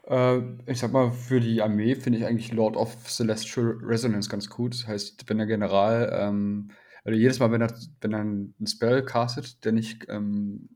Äh, 0.08 0.40
ich 0.66 0.80
sag 0.80 0.92
mal, 0.92 1.12
für 1.12 1.40
die 1.40 1.62
Armee 1.62 1.96
finde 1.96 2.20
ich 2.20 2.26
eigentlich 2.26 2.52
Lord 2.52 2.76
of 2.76 3.08
Celestial 3.08 3.78
Resonance 3.82 4.30
ganz 4.30 4.50
gut. 4.50 4.74
Das 4.74 4.88
heißt, 4.88 5.30
wenn 5.30 5.38
der 5.38 5.48
General, 5.48 6.12
ähm, 6.20 6.72
also 7.04 7.18
jedes 7.20 7.40
Mal, 7.40 7.52
wenn 7.52 7.62
er, 7.62 7.74
wenn 8.02 8.14
er 8.14 8.20
einen 8.22 8.56
Spell 8.66 9.06
castet, 9.06 9.64
der 9.66 9.72
nicht 9.72 10.08
ähm, 10.10 10.70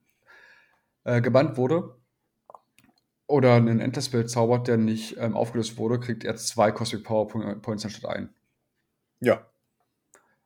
äh, 1.03 1.21
gebannt 1.21 1.57
wurde, 1.57 1.97
oder 3.27 3.55
einen 3.55 3.79
Enterspell 3.79 4.25
zaubert, 4.25 4.67
der 4.67 4.77
nicht 4.77 5.17
ähm, 5.19 5.35
aufgelöst 5.35 5.77
wurde, 5.77 5.99
kriegt 5.99 6.23
er 6.23 6.35
zwei 6.37 6.71
Cosmic 6.71 7.03
Power 7.03 7.27
Points 7.27 7.85
anstatt 7.85 8.09
ein. 8.09 8.29
Ja. 9.19 9.45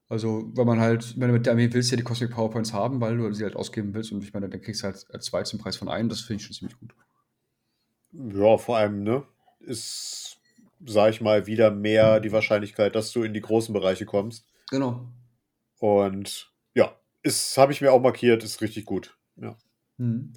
Also, 0.10 0.52
wenn 0.56 0.67
man 0.67 0.82
halt, 0.82 1.17
wenn 1.17 1.30
du 1.30 1.34
mit 1.34 1.46
der 1.46 1.54
Armee 1.54 1.72
willst, 1.72 1.89
ja 1.91 1.96
die 1.96 2.04
Cosmic 2.04 2.32
Powerpoints 2.32 2.74
haben, 2.74 3.00
weil 3.00 3.15
du 3.15 3.32
sie 3.32 3.46
halt 3.46 3.56
ausgeben 3.56 3.94
willst 3.94 4.12
und 4.12 4.24
ich 4.24 4.34
meine, 4.34 4.50
dann 4.50 4.62
kriegst 4.62 4.84
du 4.84 4.88
halt 4.88 5.24
zwei 5.24 5.44
zum 5.44 5.60
Preis 5.60 5.78
von 5.78 5.88
einem, 5.88 6.10
das 6.10 6.20
finde 6.20 6.41
ich 6.41 6.48
schon 6.48 6.56
ziemlich 6.56 6.78
gut. 6.80 6.94
Ja, 8.12 8.58
vor 8.58 8.76
allem, 8.78 9.04
ne? 9.04 9.24
Ist, 9.62 10.38
sag 10.86 11.12
ich 11.12 11.22
mal, 11.22 11.48
wieder 11.48 11.72
mehr 11.72 12.20
die 12.20 12.34
Wahrscheinlichkeit, 12.34 12.94
dass 12.94 13.13
du 13.13 13.24
in 13.24 13.34
die 13.34 13.39
großen 13.39 13.74
Bereiche 13.74 14.06
kommst. 14.06 14.46
Genau. 14.70 15.08
Und 15.80 16.52
ja, 16.74 16.94
ist, 17.24 17.58
habe 17.58 17.72
ich 17.72 17.80
mir 17.80 17.94
auch 17.94 18.02
markiert, 18.02 18.44
ist 18.44 18.60
richtig 18.60 18.86
gut. 18.86 19.17
Ja. 19.38 19.56
Mhm. 19.96 20.34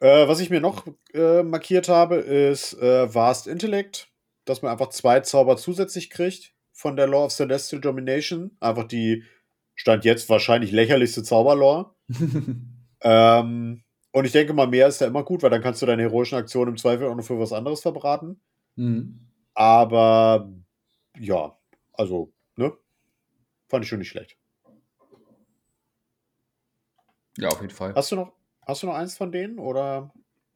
Äh, 0.00 0.26
was 0.28 0.40
ich 0.40 0.50
mir 0.50 0.60
noch 0.60 0.86
äh, 1.12 1.42
markiert 1.42 1.88
habe, 1.88 2.16
ist 2.16 2.74
äh, 2.80 3.14
Vast 3.14 3.46
Intellect, 3.46 4.08
dass 4.46 4.62
man 4.62 4.72
einfach 4.72 4.88
zwei 4.88 5.20
Zauber 5.20 5.56
zusätzlich 5.58 6.10
kriegt 6.10 6.54
von 6.72 6.96
der 6.96 7.06
Law 7.06 7.26
of 7.26 7.32
Celestial 7.32 7.80
Domination. 7.80 8.56
Einfach 8.60 8.84
die 8.84 9.24
Stand 9.74 10.04
jetzt 10.04 10.28
wahrscheinlich 10.30 10.72
lächerlichste 10.72 11.22
Zauberlore. 11.22 11.94
ähm, 13.02 13.82
und 14.12 14.24
ich 14.24 14.32
denke 14.32 14.54
mal, 14.54 14.66
mehr 14.66 14.88
ist 14.88 15.00
ja 15.02 15.06
immer 15.06 15.22
gut, 15.22 15.42
weil 15.42 15.50
dann 15.50 15.62
kannst 15.62 15.82
du 15.82 15.86
deine 15.86 16.02
heroischen 16.02 16.38
Aktionen 16.38 16.72
im 16.72 16.76
Zweifel 16.78 17.06
auch 17.06 17.14
noch 17.14 17.24
für 17.24 17.38
was 17.38 17.52
anderes 17.52 17.82
verbraten. 17.82 18.40
Mhm. 18.76 19.20
Aber 19.54 20.50
ja, 21.18 21.56
also, 21.92 22.32
ne? 22.56 22.72
Fand 23.68 23.84
ich 23.84 23.88
schon 23.88 23.98
nicht 23.98 24.08
schlecht. 24.08 24.36
Ja, 27.36 27.48
auf 27.48 27.60
jeden 27.60 27.72
Fall. 27.72 27.94
Hast 27.94 28.10
du 28.12 28.16
noch, 28.16 28.32
hast 28.70 28.82
du 28.82 28.86
noch 28.86 28.94
eins 28.94 29.16
von 29.16 29.32
denen? 29.32 29.58
Oder? 29.58 30.12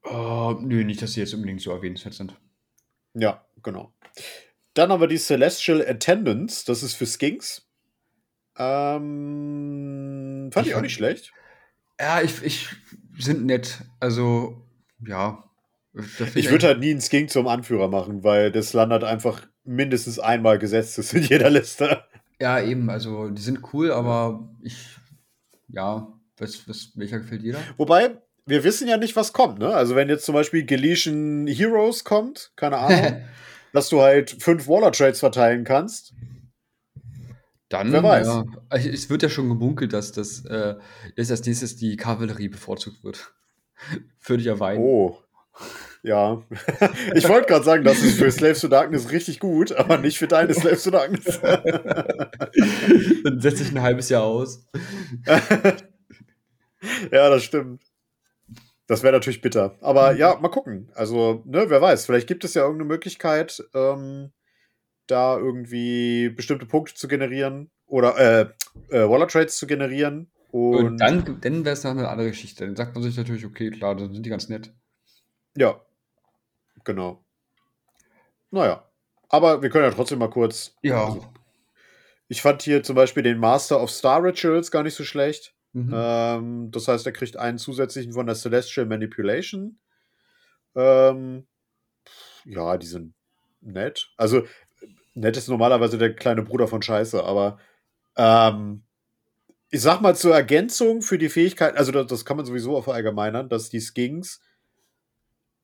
Uh, 0.07 0.53
nö, 0.61 0.85
nicht, 0.85 1.03
dass 1.03 1.13
sie 1.13 1.21
jetzt 1.21 1.35
unbedingt 1.35 1.61
so 1.61 1.71
erwähnenswert 1.73 2.15
sind. 2.15 2.35
Ja, 3.15 3.45
genau. 3.63 3.93
Dann 4.75 4.91
haben 4.91 5.01
wir 5.01 5.09
die 5.09 5.19
Celestial 5.19 5.87
Attendance, 5.87 6.65
das 6.67 6.83
ist 6.83 6.95
für 6.95 7.07
Skinks. 7.07 7.69
Ähm, 8.57 10.51
fand 10.53 10.67
ich, 10.67 10.73
ich 10.73 10.77
auch 10.77 10.83
nicht 10.83 10.95
schlecht. 10.95 11.33
Ja, 12.01 12.21
ich, 12.23 12.43
ich 12.43 12.69
sind 13.19 13.47
nett. 13.47 13.83
Also, 14.01 14.67
ja. 15.07 15.45
Ich 16.35 16.51
würde 16.51 16.67
halt 16.67 16.81
nie 16.81 16.91
einen 16.91 17.01
Skink 17.01 17.31
zum 17.31 17.47
Anführer 17.47 17.87
machen, 17.87 18.25
weil 18.25 18.51
das 18.51 18.73
landet 18.73 19.05
einfach 19.05 19.47
mindestens 19.63 20.19
einmal 20.19 20.59
gesetzt 20.59 20.99
ist 20.99 21.15
in 21.15 21.23
jeder 21.23 21.51
Liste. 21.51 22.03
Ja, 22.41 22.61
eben. 22.61 22.91
Also, 22.91 23.31
die 23.31 23.43
sind 23.43 23.73
cool, 23.73 23.93
aber 23.93 24.49
ich, 24.63 24.97
ja, 25.69 26.13
was, 26.39 26.69
was, 26.69 26.93
welcher 26.95 27.21
gefällt 27.21 27.43
dir 27.43 27.55
da? 27.55 27.59
Wobei, 27.77 28.19
wir 28.47 28.65
wissen 28.65 28.89
ja 28.89 28.97
nicht, 28.97 29.17
was 29.17 29.33
kommt, 29.33 29.59
ne? 29.59 29.75
Also, 29.75 29.95
wenn 29.95 30.09
jetzt 30.09 30.25
zum 30.25 30.35
Beispiel 30.35 30.65
Galician 30.65 31.47
Heroes 31.47 32.05
kommt, 32.05 32.53
keine 32.57 32.79
Ahnung, 32.79 33.23
dass 33.73 33.89
du 33.89 34.01
halt 34.03 34.31
fünf 34.43 34.69
Waller-Trades 34.69 35.21
verteilen 35.21 35.65
kannst. 35.65 36.15
Dann, 37.69 37.93
Wer 37.93 38.03
weiß. 38.03 38.27
Ja, 38.27 38.45
es 38.71 39.11
wird 39.11 39.23
ja 39.23 39.29
schon 39.29 39.49
gemunkelt, 39.49 39.93
dass 39.93 40.13
das 40.13 40.45
äh, 40.45 40.77
jetzt 41.17 41.31
als 41.31 41.45
nächstes 41.45 41.77
die 41.77 41.97
Kavallerie 41.97 42.49
bevorzugt 42.49 43.03
wird. 43.03 43.35
Würde 44.27 44.41
ich 44.41 44.47
ja 44.47 44.61
weinen. 44.61 44.81
Oh. 44.81 45.19
Ja. 46.03 46.43
ich 47.15 47.29
wollte 47.29 47.47
gerade 47.47 47.65
sagen, 47.65 47.83
das 47.83 48.03
ist 48.03 48.19
für 48.19 48.31
Slaves 48.31 48.61
to 48.61 48.69
Darkness 48.69 49.11
richtig 49.11 49.41
gut, 49.41 49.73
aber 49.73 49.97
nicht 49.97 50.19
für 50.19 50.29
deine 50.29 50.53
Slaves 50.53 50.85
to 50.85 50.91
Darkness. 50.91 51.41
Dann 53.25 53.41
setze 53.41 53.63
ich 53.63 53.71
ein 53.71 53.81
halbes 53.81 54.11
Jahr 54.11 54.25
aus. 54.25 54.67
Ja, 57.11 57.31
das 57.31 57.45
stimmt. 57.45 57.83
Das 58.87 59.03
wäre 59.03 59.15
natürlich 59.15 59.41
bitter. 59.41 59.77
Aber 59.81 60.13
ja, 60.15 60.37
mal 60.37 60.49
gucken. 60.49 60.91
Also, 60.95 61.43
ne, 61.47 61.71
wer 61.71 61.81
weiß, 61.81 62.05
vielleicht 62.05 62.27
gibt 62.27 62.45
es 62.45 62.55
ja 62.55 62.63
irgendeine 62.63 62.89
Möglichkeit, 62.89 63.63
ähm, 63.75 64.33
da 65.07 65.39
irgendwie 65.39 66.29
bestimmte 66.31 66.67
Punkte 66.67 66.95
zu 66.95 67.09
generieren 67.09 67.71
oder 67.87 68.19
äh, 68.19 68.41
äh, 68.91 69.09
Waller 69.09 69.29
Trades 69.29 69.57
zu 69.57 69.67
generieren. 69.67 70.31
Und, 70.51 70.85
und 70.85 70.99
dann, 70.99 71.41
dann 71.41 71.65
wäre 71.65 71.73
es 71.73 71.85
noch 71.85 71.91
eine 71.91 72.09
andere 72.09 72.29
Geschichte. 72.29 72.67
Dann 72.67 72.77
sagt 72.77 72.95
man 72.95 73.03
sich 73.03 73.17
natürlich, 73.17 73.45
okay, 73.45 73.71
klar, 73.71 73.97
dann 73.97 74.13
sind 74.13 74.25
die 74.25 74.31
ganz 74.31 74.49
nett. 74.49 74.73
Ja, 75.57 75.81
genau. 76.85 77.25
Naja, 78.51 78.89
aber 79.29 79.63
wir 79.63 79.71
können 79.71 79.85
ja 79.85 79.91
trotzdem 79.91 80.19
mal 80.19 80.31
kurz. 80.31 80.77
Ja. 80.83 81.07
Also, 81.07 81.27
ich 82.29 82.41
fand 82.43 82.63
hier 82.63 82.83
zum 82.83 82.97
Beispiel 82.97 83.23
den 83.23 83.39
Master 83.39 83.83
of 83.83 83.91
Star 83.91 84.23
Rituals 84.23 84.71
gar 84.71 84.83
nicht 84.83 84.95
so 84.95 85.05
schlecht. 85.05 85.54
Mhm. 85.75 85.93
Ähm, 85.93 86.71
das 86.71 86.89
heißt, 86.89 87.05
er 87.05 87.13
kriegt 87.13 87.37
einen 87.37 87.59
zusätzlichen 87.59 88.15
von 88.15 88.27
der 88.27 88.35
Celestial 88.37 88.87
Manipulation. 88.87 89.79
Ähm, 90.75 91.47
ja, 92.47 92.79
die 92.79 92.87
sind 92.87 93.15
nett. 93.61 94.11
Also, 94.17 94.45
Nett 95.15 95.37
ist 95.37 95.49
normalerweise 95.49 95.97
der 95.97 96.15
kleine 96.15 96.43
Bruder 96.43 96.67
von 96.67 96.83
Scheiße, 96.83 97.23
aber 97.23 97.59
ähm, 98.17 98.83
ich 99.71 99.81
sag 99.81 100.01
mal 100.01 100.17
zur 100.17 100.35
Ergänzung 100.35 101.03
für 101.03 101.19
die 101.19 101.29
Fähigkeit, 101.29 101.77
also 101.77 101.93
das, 101.93 102.07
das 102.09 102.25
kann 102.25 102.37
man 102.37 102.47
sowieso 102.47 102.81
verallgemeinern, 102.83 103.49
dass 103.49 103.71
die 103.71 103.81
Skings 103.81 104.41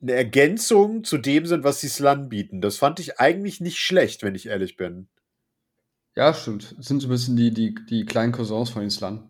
eine 0.01 0.12
Ergänzung 0.12 1.05
zu 1.05 1.18
dem 1.18 1.46
sind, 1.46 1.64
was 1.64 1.81
die 1.81 1.88
Slan 1.88 2.29
bieten. 2.29 2.61
Das 2.61 2.77
fand 2.77 3.01
ich 3.01 3.18
eigentlich 3.18 3.61
nicht 3.61 3.79
schlecht, 3.79 4.23
wenn 4.23 4.35
ich 4.35 4.46
ehrlich 4.46 4.77
bin. 4.77 5.09
Ja, 6.16 6.33
stimmt. 6.33 6.75
Das 6.79 6.87
sind 6.87 7.01
so 7.01 7.09
ein 7.09 7.11
bisschen 7.11 7.37
die, 7.37 7.53
die, 7.53 7.75
die 7.88 8.05
kleinen 8.05 8.33
Cousins 8.33 8.70
von 8.70 8.83
den 8.83 8.90
Slan. 8.90 9.30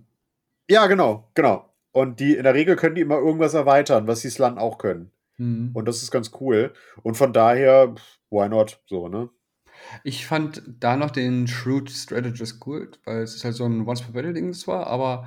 Ja, 0.71 0.87
genau, 0.87 1.29
genau. 1.35 1.69
Und 1.91 2.21
die 2.21 2.37
in 2.37 2.45
der 2.45 2.55
Regel 2.55 2.77
können 2.77 2.95
die 2.95 3.01
immer 3.01 3.19
irgendwas 3.19 3.55
erweitern, 3.55 4.07
was 4.07 4.21
die 4.21 4.31
Slan 4.31 4.57
auch 4.57 4.79
können. 4.79 5.11
Mhm. 5.37 5.73
Und 5.75 5.89
das 5.89 6.01
ist 6.01 6.13
ganz 6.13 6.31
cool. 6.41 6.73
Und 7.03 7.17
von 7.17 7.33
daher, 7.33 7.93
why 8.31 8.49
not? 8.49 8.81
So, 8.87 9.09
ne? 9.09 9.31
Ich 10.05 10.29
fand 10.29 10.63
da 10.79 10.97
noch 10.97 11.11
den 11.11 11.49
Shrewd 11.49 11.91
Strategist 11.91 12.61
gut, 12.61 13.01
weil 13.05 13.23
es 13.23 13.35
ist 13.35 13.45
halt 13.45 13.57
so 13.57 13.65
ein 13.65 13.85
Once-per-Battle-Ding 13.85 14.53
zwar, 14.53 14.87
aber 14.87 15.27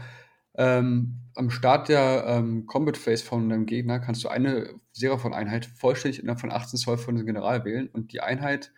ähm, 0.55 1.19
am 1.35 1.49
Start 1.49 1.89
der 1.89 2.23
ähm, 2.25 2.65
Combat 2.65 2.95
Phase 2.95 3.25
von 3.25 3.49
deinem 3.49 3.65
Gegner 3.65 3.99
kannst 3.99 4.23
du 4.23 4.29
eine 4.29 4.69
Seraphon-Einheit 4.93 5.65
vollständig 5.65 6.21
innerhalb 6.21 6.39
von 6.39 6.51
18 6.51 6.79
Zoll 6.79 6.97
von 6.97 7.15
dem 7.15 7.25
General 7.25 7.65
wählen 7.65 7.89
und 7.89 8.13
die 8.13 8.21
Einheit, 8.21 8.71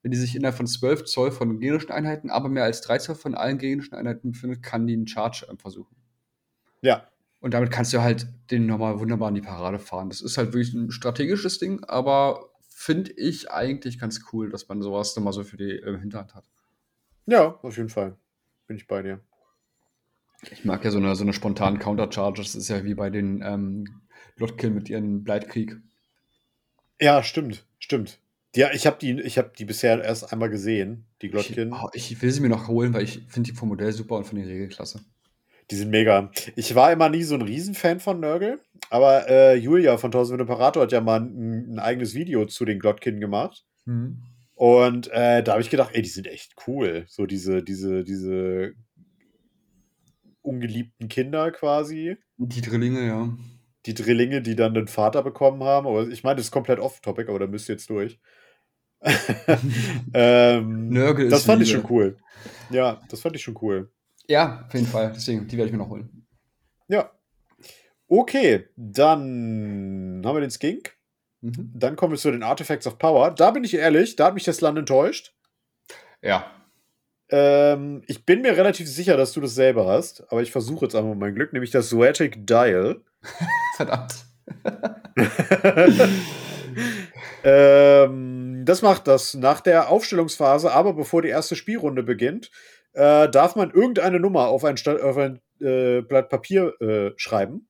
wenn 0.00 0.12
die 0.12 0.16
sich 0.16 0.34
innerhalb 0.34 0.56
von 0.56 0.66
12 0.68 1.04
Zoll 1.04 1.30
von 1.30 1.60
gegnerischen 1.60 1.90
Einheiten, 1.90 2.30
aber 2.30 2.48
mehr 2.48 2.64
als 2.64 2.80
3 2.80 2.98
Zoll 2.98 3.16
von 3.16 3.34
allen 3.34 3.58
gegnerischen 3.58 3.98
Einheiten 3.98 4.32
befindet, 4.32 4.62
kann 4.62 4.86
die 4.86 4.94
einen 4.94 5.08
Charge 5.08 5.46
ähm, 5.50 5.58
versuchen. 5.58 5.95
Ja. 6.82 7.08
Und 7.40 7.54
damit 7.54 7.70
kannst 7.70 7.92
du 7.92 8.02
halt 8.02 8.26
den 8.50 8.66
nochmal 8.66 8.98
wunderbar 8.98 9.28
in 9.28 9.34
die 9.34 9.40
Parade 9.40 9.78
fahren. 9.78 10.08
Das 10.08 10.20
ist 10.20 10.38
halt 10.38 10.52
wirklich 10.52 10.74
ein 10.74 10.90
strategisches 10.90 11.58
Ding, 11.58 11.84
aber 11.84 12.50
finde 12.68 13.12
ich 13.12 13.50
eigentlich 13.50 13.98
ganz 13.98 14.20
cool, 14.32 14.50
dass 14.50 14.68
man 14.68 14.82
sowas 14.82 15.14
nochmal 15.16 15.32
so 15.32 15.44
für 15.44 15.56
die 15.56 15.70
äh, 15.70 15.98
Hinterhand 15.98 16.34
hat. 16.34 16.44
Ja, 17.26 17.58
auf 17.62 17.76
jeden 17.76 17.88
Fall. 17.88 18.16
Bin 18.66 18.76
ich 18.76 18.86
bei 18.86 19.02
dir. 19.02 19.20
Ich 20.50 20.64
mag 20.64 20.84
ja 20.84 20.90
so 20.90 20.98
eine, 20.98 21.14
so 21.14 21.24
eine 21.24 21.32
spontanen 21.32 21.78
Countercharge. 21.78 22.42
Das 22.42 22.54
ist 22.54 22.68
ja 22.68 22.84
wie 22.84 22.94
bei 22.94 23.10
den 23.10 23.42
ähm, 23.42 24.02
Lotkill 24.36 24.70
mit 24.70 24.88
ihren 24.88 25.24
Bleitkrieg. 25.24 25.76
Ja, 27.00 27.22
stimmt, 27.22 27.64
stimmt. 27.78 28.18
Ja, 28.54 28.70
ich 28.72 28.86
habe 28.86 28.96
die, 28.98 29.14
hab 29.16 29.54
die 29.54 29.64
bisher 29.64 30.02
erst 30.02 30.32
einmal 30.32 30.48
gesehen, 30.48 31.04
die 31.20 31.28
Glotkin. 31.28 31.68
Ich, 31.68 31.74
oh, 31.74 31.88
ich 31.92 32.22
will 32.22 32.30
sie 32.30 32.40
mir 32.40 32.48
noch 32.48 32.68
holen, 32.68 32.94
weil 32.94 33.02
ich 33.02 33.22
finde 33.28 33.50
die 33.50 33.56
vom 33.56 33.68
Modell 33.68 33.92
super 33.92 34.16
und 34.16 34.24
von 34.24 34.38
der 34.38 34.46
Regelklasse. 34.46 35.00
Die 35.70 35.76
sind 35.76 35.90
mega. 35.90 36.30
Ich 36.54 36.74
war 36.74 36.92
immer 36.92 37.08
nie 37.08 37.24
so 37.24 37.34
ein 37.34 37.42
Riesenfan 37.42 37.98
von 37.98 38.20
Nurgle, 38.20 38.60
aber 38.88 39.28
äh, 39.28 39.56
Julia 39.56 39.96
von 39.98 40.08
1000 40.08 40.40
Imperator 40.40 40.82
hat 40.82 40.92
ja 40.92 41.00
mal 41.00 41.20
ein, 41.20 41.74
ein, 41.74 41.78
eigenes 41.78 42.14
Video 42.14 42.46
zu 42.46 42.64
den 42.64 42.78
Glotkin 42.78 43.20
gemacht. 43.20 43.64
Mhm. 43.84 44.22
Und 44.54 45.08
äh, 45.12 45.42
da 45.42 45.52
habe 45.52 45.62
ich 45.62 45.70
gedacht, 45.70 45.90
ey, 45.92 46.02
die 46.02 46.08
sind 46.08 46.28
echt 46.28 46.54
cool. 46.66 47.04
So 47.08 47.26
diese, 47.26 47.62
diese, 47.62 48.04
diese 48.04 48.74
ungeliebten 50.40 51.08
Kinder 51.08 51.50
quasi. 51.50 52.16
Die 52.36 52.60
Drillinge, 52.60 53.06
ja. 53.06 53.36
Die 53.86 53.94
Drillinge, 53.94 54.42
die 54.42 54.54
dann 54.54 54.72
den 54.72 54.88
Vater 54.88 55.22
bekommen 55.22 55.64
haben. 55.64 55.86
Aber 55.86 56.08
ich 56.08 56.22
meine, 56.22 56.36
das 56.36 56.46
ist 56.46 56.52
komplett 56.52 56.78
off-topic, 56.78 57.28
aber 57.28 57.40
da 57.40 57.46
müsst 57.48 57.68
ihr 57.68 57.74
jetzt 57.74 57.90
durch. 57.90 58.18
ähm, 60.14 60.88
Nörgel 60.88 61.28
das 61.28 61.44
fand 61.44 61.60
Liebe. 61.60 61.64
ich 61.64 61.76
schon 61.76 61.90
cool. 61.90 62.16
Ja, 62.70 63.02
das 63.10 63.20
fand 63.20 63.34
ich 63.34 63.42
schon 63.42 63.58
cool. 63.60 63.90
Ja, 64.28 64.64
auf 64.66 64.74
jeden 64.74 64.86
Fall. 64.86 65.12
Deswegen, 65.14 65.46
die 65.46 65.56
werde 65.56 65.68
ich 65.68 65.72
mir 65.72 65.78
noch 65.78 65.90
holen. 65.90 66.26
Ja. 66.88 67.10
Okay, 68.08 68.68
dann 68.76 70.22
haben 70.24 70.36
wir 70.36 70.40
den 70.40 70.50
Skink. 70.50 70.96
Mhm. 71.40 71.72
Dann 71.74 71.96
kommen 71.96 72.12
wir 72.12 72.18
zu 72.18 72.30
den 72.30 72.42
Artifacts 72.42 72.86
of 72.86 72.98
Power. 72.98 73.30
Da 73.30 73.50
bin 73.50 73.64
ich 73.64 73.74
ehrlich, 73.74 74.16
da 74.16 74.26
hat 74.26 74.34
mich 74.34 74.44
das 74.44 74.60
Land 74.60 74.78
enttäuscht. 74.78 75.34
Ja. 76.22 76.50
Ähm, 77.28 78.02
ich 78.06 78.24
bin 78.24 78.42
mir 78.42 78.56
relativ 78.56 78.88
sicher, 78.88 79.16
dass 79.16 79.32
du 79.32 79.40
das 79.40 79.54
selber 79.54 79.86
hast, 79.86 80.30
aber 80.30 80.42
ich 80.42 80.52
versuche 80.52 80.84
jetzt 80.84 80.94
einmal 80.94 81.16
mein 81.16 81.34
Glück, 81.34 81.52
nämlich 81.52 81.72
das 81.72 81.88
Zoetic 81.88 82.46
Dial. 82.46 83.00
Verdammt. 83.76 84.14
ähm, 87.42 88.62
das 88.64 88.82
macht 88.82 89.08
das 89.08 89.34
nach 89.34 89.60
der 89.60 89.88
Aufstellungsphase, 89.88 90.72
aber 90.72 90.92
bevor 90.92 91.22
die 91.22 91.28
erste 91.28 91.56
Spielrunde 91.56 92.04
beginnt, 92.04 92.52
äh, 92.96 93.28
darf 93.28 93.56
man 93.56 93.70
irgendeine 93.70 94.18
Nummer 94.18 94.48
auf 94.48 94.64
ein, 94.64 94.76
auf 95.02 95.16
ein 95.18 95.40
äh, 95.60 96.00
Blatt 96.00 96.30
Papier 96.30 96.80
äh, 96.80 97.12
schreiben. 97.16 97.68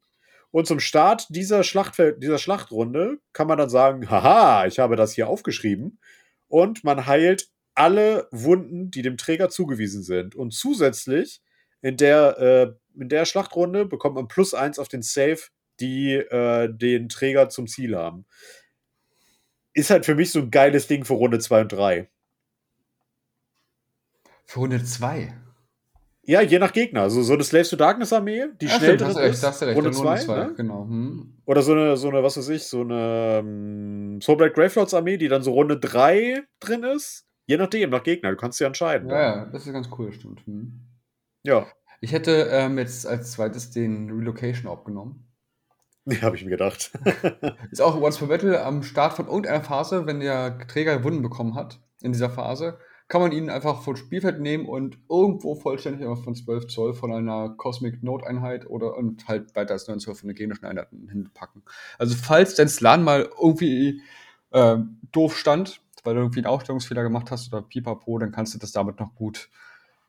Und 0.52 0.66
zum 0.66 0.78
Start 0.78 1.26
dieser, 1.30 1.64
Schlachtfeld, 1.64 2.22
dieser 2.22 2.38
Schlachtrunde 2.38 3.18
kann 3.32 3.48
man 3.48 3.58
dann 3.58 3.68
sagen, 3.68 4.08
haha, 4.08 4.66
ich 4.66 4.78
habe 4.78 4.94
das 4.94 5.12
hier 5.12 5.28
aufgeschrieben. 5.28 5.98
Und 6.46 6.84
man 6.84 7.06
heilt 7.06 7.48
alle 7.74 8.28
Wunden, 8.30 8.90
die 8.92 9.02
dem 9.02 9.16
Träger 9.16 9.50
zugewiesen 9.50 10.04
sind. 10.04 10.36
Und 10.36 10.54
zusätzlich 10.54 11.42
in 11.82 11.96
der, 11.96 12.38
äh, 12.38 13.00
in 13.00 13.08
der 13.08 13.24
Schlachtrunde 13.24 13.84
bekommt 13.84 14.14
man 14.14 14.28
plus 14.28 14.54
eins 14.54 14.78
auf 14.78 14.88
den 14.88 15.02
Save, 15.02 15.40
die 15.80 16.14
äh, 16.14 16.68
den 16.72 17.08
Träger 17.08 17.48
zum 17.48 17.66
Ziel 17.66 17.96
haben. 17.96 18.26
Ist 19.74 19.90
halt 19.90 20.06
für 20.06 20.14
mich 20.14 20.30
so 20.30 20.38
ein 20.38 20.52
geiles 20.52 20.86
Ding 20.86 21.04
für 21.04 21.14
Runde 21.14 21.40
2 21.40 21.62
und 21.62 21.72
3. 21.72 22.08
Für 24.46 24.60
Runde 24.60 24.82
2? 24.82 25.34
Ja, 26.22 26.40
je 26.40 26.58
nach 26.58 26.72
Gegner. 26.72 27.02
Also 27.02 27.22
so 27.22 27.34
eine 27.34 27.44
Slaves 27.44 27.70
to 27.70 27.76
Darkness 27.76 28.12
Armee, 28.12 28.46
die 28.60 28.66
ja, 28.66 28.72
schnell 28.72 28.96
drin 28.96 29.10
ist. 29.10 29.16
Recht, 29.16 29.62
recht, 29.62 29.76
Runde 29.76 29.90
2, 29.92 30.24
ne? 30.24 30.54
genau. 30.56 30.84
Hm. 30.84 31.34
Oder 31.44 31.62
so 31.62 31.72
eine, 31.72 31.96
so 31.96 32.08
eine, 32.08 32.22
was 32.22 32.36
weiß 32.36 32.48
ich, 32.48 32.64
so 32.64 32.80
eine 32.80 33.40
um, 33.40 34.14
ähm, 34.14 34.20
Soulblight 34.20 34.54
Gravelords 34.54 34.94
Armee, 34.94 35.18
die 35.18 35.28
dann 35.28 35.42
so 35.42 35.52
Runde 35.52 35.78
3 35.78 36.42
drin 36.58 36.82
ist. 36.82 37.26
Je 37.46 37.56
nachdem, 37.56 37.90
nach 37.90 38.02
Gegner. 38.02 38.30
Du 38.30 38.36
kannst 38.36 38.58
ja 38.58 38.66
entscheiden. 38.66 39.08
Ja, 39.08 39.20
ja, 39.20 39.44
das 39.46 39.66
ist 39.66 39.72
ganz 39.72 39.88
cool, 39.98 40.12
stimmt. 40.12 40.44
Hm. 40.46 40.80
Ja. 41.44 41.66
Ich 42.00 42.12
hätte 42.12 42.48
ähm, 42.50 42.78
jetzt 42.78 43.06
als 43.06 43.32
zweites 43.32 43.70
den 43.70 44.10
Relocation 44.10 44.70
abgenommen. 44.70 45.26
Ja, 46.06 46.22
habe 46.22 46.36
ich 46.36 46.44
mir 46.44 46.50
gedacht. 46.50 46.92
ist 47.70 47.80
auch 47.80 48.00
Once 48.00 48.18
per 48.18 48.28
Battle 48.28 48.64
am 48.64 48.82
Start 48.82 49.14
von 49.14 49.26
irgendeiner 49.26 49.62
Phase, 49.62 50.06
wenn 50.06 50.20
der 50.20 50.58
Träger 50.66 51.02
Wunden 51.04 51.22
bekommen 51.22 51.54
hat 51.54 51.80
in 52.00 52.12
dieser 52.12 52.30
Phase, 52.30 52.78
kann 53.08 53.20
man 53.20 53.32
ihn 53.32 53.50
einfach 53.50 53.82
vom 53.82 53.94
Spielfeld 53.94 54.40
nehmen 54.40 54.66
und 54.66 54.98
irgendwo 55.08 55.54
vollständig 55.54 56.06
von 56.24 56.34
12 56.34 56.66
Zoll 56.66 56.94
von 56.94 57.12
einer 57.12 57.50
Cosmic 57.50 58.02
Note 58.02 58.26
Einheit 58.26 58.66
oder 58.66 58.96
und 58.96 59.28
halt 59.28 59.54
weiter 59.54 59.74
als 59.74 59.86
9 59.86 60.00
Zoll 60.00 60.16
von 60.16 60.28
einer 60.28 60.34
gegnerischen 60.34 60.66
Einheit 60.66 60.88
hinpacken. 60.90 61.62
Also 61.98 62.16
falls 62.16 62.56
dein 62.56 62.68
Slan 62.68 63.04
mal 63.04 63.30
irgendwie 63.40 64.02
äh, 64.50 64.78
doof 65.12 65.36
stand, 65.36 65.80
weil 66.02 66.14
du 66.14 66.20
irgendwie 66.20 66.40
einen 66.40 66.46
Aufstellungsfehler 66.46 67.04
gemacht 67.04 67.30
hast 67.30 67.52
oder 67.52 67.62
pipapo, 67.62 68.18
dann 68.18 68.32
kannst 68.32 68.54
du 68.54 68.58
das 68.58 68.72
damit 68.72 68.98
noch 68.98 69.14
gut 69.14 69.50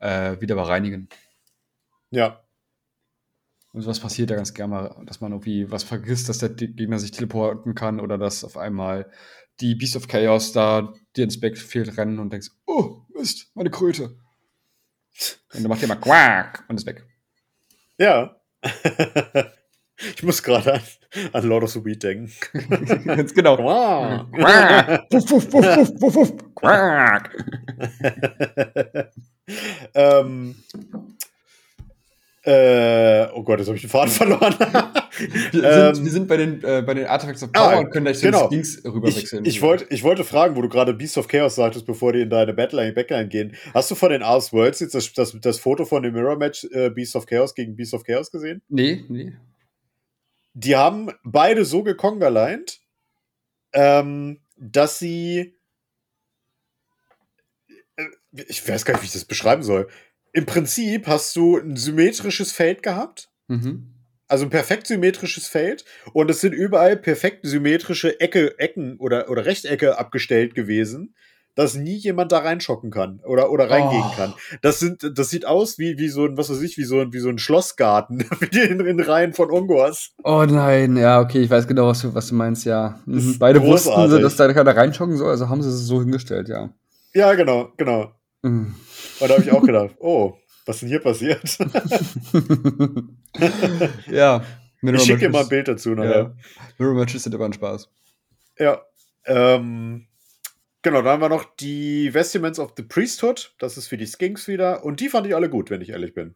äh, 0.00 0.40
wieder 0.40 0.56
bereinigen. 0.56 1.08
Ja. 2.10 2.42
Und 3.72 3.82
sowas 3.82 4.00
passiert 4.00 4.30
ja 4.30 4.36
ganz 4.36 4.54
gerne 4.54 4.74
mal, 4.74 5.04
dass 5.04 5.20
man 5.20 5.32
irgendwie 5.32 5.70
was 5.70 5.84
vergisst, 5.84 6.28
dass 6.28 6.38
der 6.38 6.48
Gegner 6.48 6.98
sich 6.98 7.12
teleporten 7.12 7.74
kann 7.74 8.00
oder 8.00 8.18
dass 8.18 8.42
auf 8.42 8.56
einmal 8.56 9.10
die 9.60 9.74
Beast 9.74 9.96
of 9.96 10.08
Chaos 10.08 10.52
da 10.52 10.92
dir 11.16 11.24
ins 11.24 11.40
Backfield 11.40 11.96
rennen 11.96 12.18
und 12.18 12.32
denkst, 12.32 12.48
oh, 12.66 13.02
Mist, 13.14 13.50
meine 13.54 13.70
Kröte. 13.70 14.16
Und 15.54 15.62
dann 15.62 15.68
macht 15.68 15.82
ihr 15.82 15.88
mal 15.88 15.96
Quack 15.96 16.64
und 16.68 16.76
ist 16.76 16.86
weg. 16.86 17.04
Ja. 17.98 18.36
ich 19.96 20.22
muss 20.22 20.42
gerade 20.42 20.74
an, 20.74 20.80
an 21.32 21.44
Lord 21.44 21.64
of 21.64 21.72
the 21.72 21.84
Weed 21.84 22.02
denken. 22.02 22.30
Ganz 23.04 23.34
genau. 23.34 23.56
Quack. 23.56 24.32
Quack. 24.32 25.08
Puff, 25.10 25.26
puff, 25.26 25.50
puff, 25.50 25.98
puff, 25.98 26.14
puff, 26.14 26.54
Quack. 26.54 27.34
ähm, 29.94 30.54
äh, 32.48 33.28
oh 33.34 33.42
Gott, 33.42 33.58
jetzt 33.58 33.68
habe 33.68 33.76
ich 33.76 33.82
den 33.82 33.90
Faden 33.90 34.10
verloren. 34.12 34.54
wir, 34.58 35.64
ähm, 35.64 35.94
sind, 35.94 36.04
wir, 36.04 36.12
sind, 36.12 36.28
bei 36.28 36.38
den, 36.38 36.64
äh, 36.64 36.82
bei 36.82 36.94
den 36.94 37.06
Artifacts 37.06 37.42
of 37.42 37.52
Power 37.52 37.72
ah, 37.72 37.78
und 37.80 37.90
können 37.90 38.06
gleich 38.06 38.22
genau. 38.22 38.44
zu 38.44 38.48
den 38.48 38.64
Skins 38.64 38.84
rüberwechseln. 38.86 39.44
Ich, 39.44 39.56
ich, 39.56 39.62
wollt, 39.62 39.86
ich 39.90 40.02
wollte 40.02 40.24
fragen, 40.24 40.56
wo 40.56 40.62
du 40.62 40.68
gerade 40.70 40.94
Beast 40.94 41.18
of 41.18 41.28
Chaos 41.28 41.56
sagtest, 41.56 41.84
bevor 41.84 42.14
die 42.14 42.22
in 42.22 42.30
deine 42.30 42.54
Battleline 42.54 42.94
Backline 42.94 43.28
gehen. 43.28 43.54
Hast 43.74 43.90
du 43.90 43.94
von 43.94 44.10
den 44.10 44.22
Ars 44.22 44.50
Worlds 44.54 44.80
jetzt 44.80 44.94
das, 44.94 45.12
das, 45.12 45.36
das 45.38 45.58
Foto 45.58 45.84
von 45.84 46.02
dem 46.02 46.14
Mirror 46.14 46.36
Match 46.36 46.64
äh, 46.72 46.88
Beast 46.88 47.16
of 47.16 47.26
Chaos 47.26 47.54
gegen 47.54 47.76
Beast 47.76 47.92
of 47.92 48.04
Chaos 48.04 48.30
gesehen? 48.30 48.62
Nee, 48.68 49.04
nee. 49.08 49.34
Die 50.54 50.74
haben 50.74 51.10
beide 51.22 51.66
so 51.66 51.82
gekongerlined, 51.82 52.80
ähm, 53.74 54.40
dass 54.56 54.98
sie. 54.98 55.54
Äh, 57.96 58.04
ich 58.48 58.66
weiß 58.66 58.86
gar 58.86 58.94
nicht, 58.94 59.02
wie 59.02 59.06
ich 59.06 59.12
das 59.12 59.26
beschreiben 59.26 59.62
soll 59.62 59.88
im 60.38 60.46
Prinzip 60.46 61.08
hast 61.08 61.34
du 61.34 61.58
ein 61.58 61.74
symmetrisches 61.74 62.52
Feld 62.52 62.84
gehabt. 62.84 63.28
Mhm. 63.48 63.94
Also 64.28 64.44
ein 64.44 64.50
perfekt 64.50 64.86
symmetrisches 64.86 65.48
Feld. 65.48 65.84
Und 66.12 66.30
es 66.30 66.40
sind 66.40 66.52
überall 66.52 66.96
perfekt 66.96 67.40
symmetrische 67.42 68.20
Ecke, 68.20 68.56
Ecken 68.60 68.98
oder, 68.98 69.30
oder 69.30 69.46
Rechtecke 69.46 69.98
abgestellt 69.98 70.54
gewesen, 70.54 71.16
dass 71.56 71.74
nie 71.74 71.96
jemand 71.96 72.30
da 72.30 72.38
reinschocken 72.38 72.92
kann 72.92 73.20
oder, 73.24 73.50
oder 73.50 73.68
reingehen 73.68 74.04
oh. 74.06 74.14
kann. 74.14 74.34
Das, 74.62 74.78
sind, 74.78 75.10
das 75.18 75.28
sieht 75.28 75.44
aus 75.44 75.76
wie, 75.76 75.98
wie 75.98 76.08
so 76.08 76.26
ein, 76.26 76.36
was 76.36 76.50
weiß 76.50 76.62
ich, 76.62 76.78
wie 76.78 76.84
so 76.84 77.00
ein, 77.00 77.12
wie 77.12 77.18
so 77.18 77.30
ein 77.30 77.38
Schlossgarten 77.38 78.24
in, 78.52 78.78
in 78.78 79.00
Reihen 79.00 79.32
von 79.32 79.50
Ungors. 79.50 80.12
Oh 80.22 80.44
nein, 80.48 80.96
ja, 80.96 81.20
okay, 81.20 81.40
ich 81.40 81.50
weiß 81.50 81.66
genau, 81.66 81.88
was 81.88 82.02
du, 82.02 82.14
was 82.14 82.28
du 82.28 82.36
meinst, 82.36 82.64
ja. 82.64 83.00
Mhm. 83.06 83.40
Beide 83.40 83.58
großartig. 83.58 84.04
wussten, 84.04 84.22
dass 84.22 84.36
da 84.36 84.52
keiner 84.52 84.76
reinschocken 84.76 85.16
soll, 85.16 85.30
also 85.30 85.48
haben 85.48 85.62
sie 85.62 85.70
es 85.70 85.84
so 85.84 85.98
hingestellt, 85.98 86.48
ja. 86.48 86.70
Ja, 87.12 87.34
genau, 87.34 87.72
genau. 87.76 88.12
Mhm. 88.42 88.76
Und 89.20 89.28
da 89.28 89.34
habe 89.34 89.42
ich 89.42 89.52
auch 89.52 89.62
gedacht, 89.62 89.96
oh, 89.98 90.36
was 90.66 90.76
ist 90.76 90.82
denn 90.82 90.88
hier 90.90 91.00
passiert? 91.00 91.42
ja. 94.10 94.44
Ich 94.80 95.02
schicke 95.02 95.20
dir 95.20 95.30
mal 95.30 95.42
ein 95.42 95.48
Bild 95.48 95.66
dazu 95.66 95.90
nachher. 95.90 96.16
Ja. 96.16 96.34
Mirror 96.78 96.94
Matches 96.94 97.24
sind 97.24 97.34
immer 97.34 97.46
ein 97.46 97.52
Spaß. 97.52 97.90
Ja. 98.58 98.82
Ähm, 99.24 100.06
genau, 100.82 101.02
dann 101.02 101.12
haben 101.12 101.22
wir 101.22 101.28
noch 101.28 101.56
die 101.56 102.12
Vestiments 102.12 102.58
of 102.58 102.74
the 102.76 102.82
Priesthood. 102.82 103.54
Das 103.58 103.76
ist 103.76 103.88
für 103.88 103.96
die 103.96 104.06
Skinks 104.06 104.46
wieder. 104.46 104.84
Und 104.84 105.00
die 105.00 105.08
fand 105.08 105.26
ich 105.26 105.34
alle 105.34 105.50
gut, 105.50 105.70
wenn 105.70 105.80
ich 105.80 105.88
ehrlich 105.88 106.14
bin. 106.14 106.34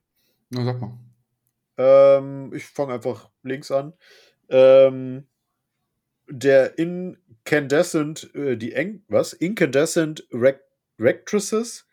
Na, 0.51 0.65
sag 0.65 0.81
mal. 0.81 0.99
Ähm, 1.77 2.53
ich 2.55 2.65
fange 2.65 2.95
einfach 2.95 3.31
links 3.43 3.71
an. 3.71 3.93
Ähm, 4.49 5.27
der 6.29 6.79
Incandescent, 6.79 8.35
äh, 8.35 8.57
die 8.57 8.73
Eng, 8.73 9.05
was? 9.09 9.33
Incandescent 9.33 10.27
Rectresses 10.99 11.87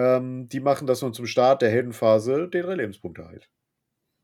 ähm, 0.00 0.48
die 0.48 0.60
machen, 0.60 0.86
dass 0.86 1.02
man 1.02 1.12
zum 1.12 1.26
Start 1.26 1.60
der 1.62 1.70
Heldenphase 1.70 2.48
den 2.48 2.62
drei 2.62 2.74
Lebenspunkte 2.74 3.28
heilt. 3.28 3.50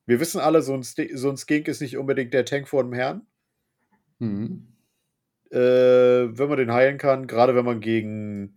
Wir 0.06 0.20
wissen 0.20 0.40
alle, 0.40 0.62
so 0.62 0.72
ein, 0.74 0.82
so 0.82 1.28
ein 1.28 1.36
Skink 1.36 1.68
ist 1.68 1.80
nicht 1.80 1.96
unbedingt 1.96 2.32
der 2.32 2.44
Tank 2.44 2.68
vor 2.68 2.82
dem 2.82 2.92
Herrn. 2.92 3.26
Mhm. 4.18 4.68
Äh, 5.50 5.58
wenn 5.58 6.48
man 6.48 6.58
den 6.58 6.72
heilen 6.72 6.98
kann, 6.98 7.26
gerade 7.26 7.54
wenn 7.54 7.64
man 7.64 7.80
gegen 7.80 8.56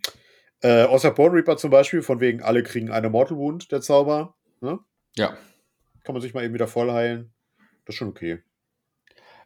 äh, 0.62 0.84
außer 0.84 1.12
Born 1.12 1.34
Reaper 1.34 1.58
zum 1.58 1.72
Beispiel, 1.72 2.02
von 2.02 2.20
wegen 2.20 2.42
alle 2.42 2.64
kriegen 2.64 2.90
eine 2.90 3.10
Mortal 3.10 3.38
Wound, 3.38 3.72
der 3.72 3.82
Zauber. 3.82 4.36
Ne? 4.62 4.80
Ja. 5.16 5.38
Kann 6.04 6.14
man 6.14 6.22
sich 6.22 6.34
mal 6.34 6.44
eben 6.44 6.54
wieder 6.54 6.68
voll 6.68 6.92
heilen. 6.92 7.34
Das 7.86 7.96
ist 7.96 8.00
schon 8.00 8.10
okay. 8.10 8.40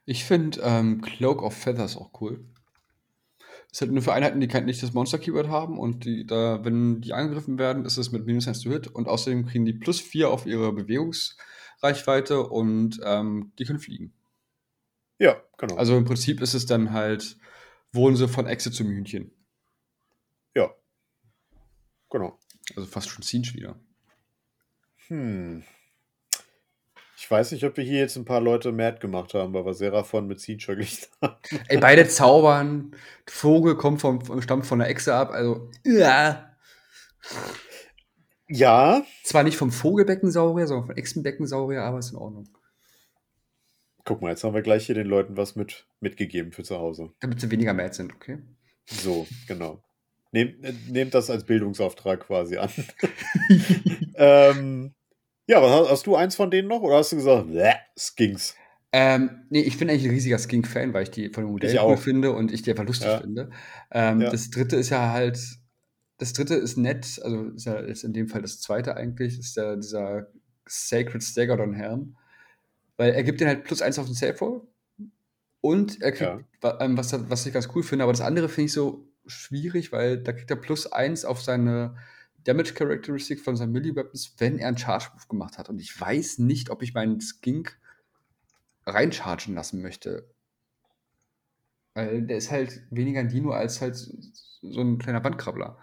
Ich 0.05 0.25
finde 0.25 0.59
ähm, 0.63 1.01
Cloak 1.01 1.41
of 1.41 1.55
Feathers 1.55 1.97
auch 1.97 2.12
cool. 2.21 2.45
Ist 3.73 3.81
halt 3.81 3.91
nur 3.91 4.03
für 4.03 4.13
Einheiten, 4.13 4.39
die 4.39 4.47
kein, 4.47 4.65
nicht 4.65 4.83
das 4.83 4.93
Monster-Keyword 4.93 5.47
haben 5.47 5.79
und 5.79 6.05
die 6.05 6.27
da, 6.27 6.63
wenn 6.63 7.01
die 7.01 7.12
angegriffen 7.12 7.57
werden, 7.57 7.86
ist 7.86 7.97
es 7.97 8.12
mit 8.12 8.23
minus 8.23 8.47
1 8.47 8.62
to 8.62 8.69
hit 8.69 8.86
und 8.86 9.07
außerdem 9.07 9.47
kriegen 9.47 9.65
die 9.65 9.73
plus 9.73 9.99
4 9.99 10.29
auf 10.29 10.45
ihre 10.45 10.71
Bewegungsreichweite 10.71 12.43
und 12.43 12.99
ähm, 13.03 13.51
die 13.57 13.65
können 13.65 13.79
fliegen. 13.79 14.13
Ja, 15.17 15.41
genau. 15.57 15.73
Also 15.73 15.97
im 15.97 16.05
Prinzip 16.05 16.39
ist 16.39 16.53
es 16.53 16.67
dann 16.67 16.91
halt, 16.91 17.36
wohnen 17.91 18.15
sie 18.15 18.27
von 18.27 18.45
Exit 18.45 18.75
zum 18.75 18.89
Hühnchen. 18.89 19.31
Ja. 20.53 20.69
Genau. 22.12 22.38
Also 22.75 22.88
fast 22.88 23.09
schon 23.09 23.23
Siege 23.23 23.55
wieder. 23.55 23.75
Hm. 25.07 25.63
Ich 27.23 27.31
weiß 27.31 27.53
nicht, 27.53 27.63
ob 27.63 27.77
wir 27.77 27.86
hier 27.86 27.99
jetzt 27.99 28.17
ein 28.17 28.25
paar 28.25 28.41
Leute 28.41 28.73
mad 28.73 28.99
gemacht 28.99 29.33
haben, 29.33 29.53
weil 29.53 29.65
wir 29.65 29.73
Seraphon 29.73 30.27
mit 30.27 30.41
Siege 30.41 30.65
verglichen 30.65 31.07
haben. 31.21 31.38
Ey, 31.69 31.77
beide 31.77 32.05
zaubern. 32.09 32.93
Vogel 33.27 33.77
kommt 33.77 34.01
vom, 34.01 34.41
stammt 34.41 34.65
von 34.65 34.79
der 34.79 34.89
Echse 34.89 35.15
ab, 35.15 35.31
also. 35.31 35.71
Ja. 35.86 36.53
Ja. 38.49 39.05
Zwar 39.23 39.43
nicht 39.43 39.55
vom 39.55 39.71
Vogelbeckensaurier, 39.71 40.67
sondern 40.67 40.88
vom 40.88 40.97
Echsenbeckensaurier, 40.97 41.83
aber 41.83 41.99
ist 41.99 42.12
in 42.12 42.17
Ordnung. 42.17 42.49
Guck 44.03 44.21
mal, 44.21 44.31
jetzt 44.31 44.43
haben 44.43 44.53
wir 44.53 44.62
gleich 44.62 44.86
hier 44.88 44.95
den 44.95 45.07
Leuten 45.07 45.38
was 45.38 45.55
mit, 45.55 45.88
mitgegeben 46.01 46.51
für 46.51 46.63
zu 46.63 46.77
Hause. 46.77 47.13
Damit 47.21 47.39
sie 47.39 47.49
weniger 47.49 47.73
mad 47.73 47.93
sind, 47.93 48.13
okay? 48.13 48.39
So, 48.83 49.27
genau. 49.47 49.81
Nehmt, 50.33 50.91
nehmt 50.91 51.13
das 51.13 51.29
als 51.29 51.45
Bildungsauftrag 51.45 52.19
quasi 52.19 52.57
an. 52.57 52.69
ähm, 54.15 54.93
ja, 55.47 55.58
aber 55.58 55.89
hast 55.89 56.08
du 56.08 56.15
eins 56.15 56.36
von 56.36 56.51
denen 56.51 56.67
noch 56.67 56.82
oder 56.82 56.97
hast 56.97 57.12
du 57.12 57.17
gesagt, 57.17 57.47
Skinks? 57.97 58.56
Ähm, 58.95 59.45
nee, 59.49 59.62
ich 59.62 59.79
bin 59.79 59.89
eigentlich 59.89 60.06
ein 60.06 60.12
riesiger 60.12 60.38
Skink-Fan, 60.38 60.93
weil 60.93 61.03
ich 61.03 61.12
die 61.12 61.29
von 61.29 61.43
dem 61.43 61.51
Modell 61.51 61.77
cool 61.79 61.97
finde 61.97 62.32
und 62.32 62.53
ich 62.53 62.62
die 62.62 62.69
einfach 62.69 62.86
lustig 62.86 63.08
ja. 63.08 63.19
finde. 63.19 63.49
Ähm, 63.89 64.21
ja. 64.21 64.29
Das 64.29 64.51
dritte 64.51 64.75
ist 64.75 64.91
ja 64.91 65.12
halt, 65.12 65.39
das 66.19 66.34
dritte 66.34 66.53
ist 66.53 66.77
nett, 66.77 67.19
also 67.23 67.45
ist 67.56 67.65
ja 67.65 67.73
ist 67.73 68.03
in 68.03 68.13
dem 68.13 68.27
Fall 68.27 68.43
das 68.43 68.62
zweite 68.62 68.95
eigentlich, 68.95 69.39
ist 69.39 69.58
ja 69.58 69.75
dieser 69.75 70.27
Sacred 70.67 71.23
Staggeron 71.23 71.73
Helm. 71.73 72.15
Weil 72.95 73.13
er 73.13 73.23
gibt 73.23 73.41
den 73.41 73.47
halt 73.47 73.63
plus 73.63 73.82
eins 73.82 73.97
auf 73.97 74.06
den 74.06 74.13
Save 74.13 74.38
Roll 74.38 74.62
und 75.60 75.99
er 76.01 76.12
kriegt, 76.12 76.45
ja. 76.63 76.79
ähm, 76.79 76.95
was, 76.95 77.13
was 77.29 77.45
ich 77.47 77.53
ganz 77.53 77.69
cool 77.73 77.82
finde, 77.82 78.03
aber 78.03 78.13
das 78.13 78.21
andere 78.21 78.47
finde 78.47 78.65
ich 78.67 78.73
so 78.73 79.08
schwierig, 79.25 79.91
weil 79.91 80.19
da 80.19 80.34
kriegt 80.34 80.51
er 80.51 80.58
plus 80.58 80.91
eins 80.91 81.25
auf 81.25 81.41
seine 81.41 81.95
Damage 82.43 82.73
Characteristic 82.73 83.39
von 83.39 83.56
seinen 83.56 83.71
Melee 83.71 83.95
Weapons, 83.95 84.36
wenn 84.38 84.60
er 84.60 84.67
einen 84.67 84.77
Charge 84.77 85.10
Move 85.13 85.27
gemacht 85.29 85.58
hat. 85.58 85.69
Und 85.69 85.79
ich 85.79 85.99
weiß 85.99 86.39
nicht, 86.39 86.69
ob 86.69 86.82
ich 86.82 86.93
meinen 86.93 87.21
Skink 87.21 87.79
reinchargen 88.86 89.56
lassen 89.56 89.82
möchte. 89.82 90.29
Weil 91.93 92.23
der 92.23 92.38
ist 92.38 92.51
halt 92.51 92.82
weniger 92.89 93.19
ein 93.19 93.29
Dino 93.29 93.51
als 93.51 93.82
halt 93.82 93.95
so 93.95 94.82
ein 94.82 94.97
kleiner 94.97 95.23
Wandkrabbler. 95.23 95.77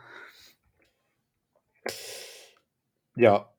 Ja. 3.16 3.52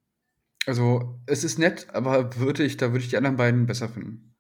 Also, 0.68 1.20
es 1.26 1.44
ist 1.44 1.58
nett, 1.58 1.88
aber 1.94 2.36
würde 2.38 2.64
ich, 2.64 2.78
da 2.78 2.92
würde 2.92 3.04
ich 3.04 3.10
die 3.10 3.18
anderen 3.18 3.38
beiden 3.38 3.66
besser 3.66 3.90
finden. 3.90 4.36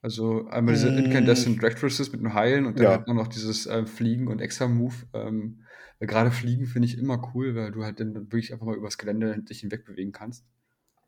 Also 0.00 0.46
einmal 0.48 0.74
diese 0.74 0.88
Incandescent 0.88 1.62
Direct 1.62 1.82
Resist 1.82 2.12
mit 2.12 2.20
dem 2.20 2.34
Heilen 2.34 2.66
und 2.66 2.78
dann 2.78 2.84
Ja. 2.84 2.90
halt 2.90 3.08
noch 3.08 3.26
dieses 3.26 3.66
äh, 3.66 3.86
Fliegen 3.86 4.28
und 4.28 4.40
extra 4.40 4.68
Move. 4.68 4.94
Ähm, 5.14 5.63
gerade 6.00 6.30
Fliegen 6.30 6.66
finde 6.66 6.86
ich 6.86 6.98
immer 6.98 7.32
cool, 7.34 7.54
weil 7.54 7.72
du 7.72 7.84
halt 7.84 8.00
dann 8.00 8.14
wirklich 8.14 8.52
einfach 8.52 8.66
mal 8.66 8.76
übers 8.76 8.98
Gelände 8.98 9.38
dich 9.42 9.60
hinweg 9.60 9.84
bewegen 9.84 10.12
kannst. 10.12 10.44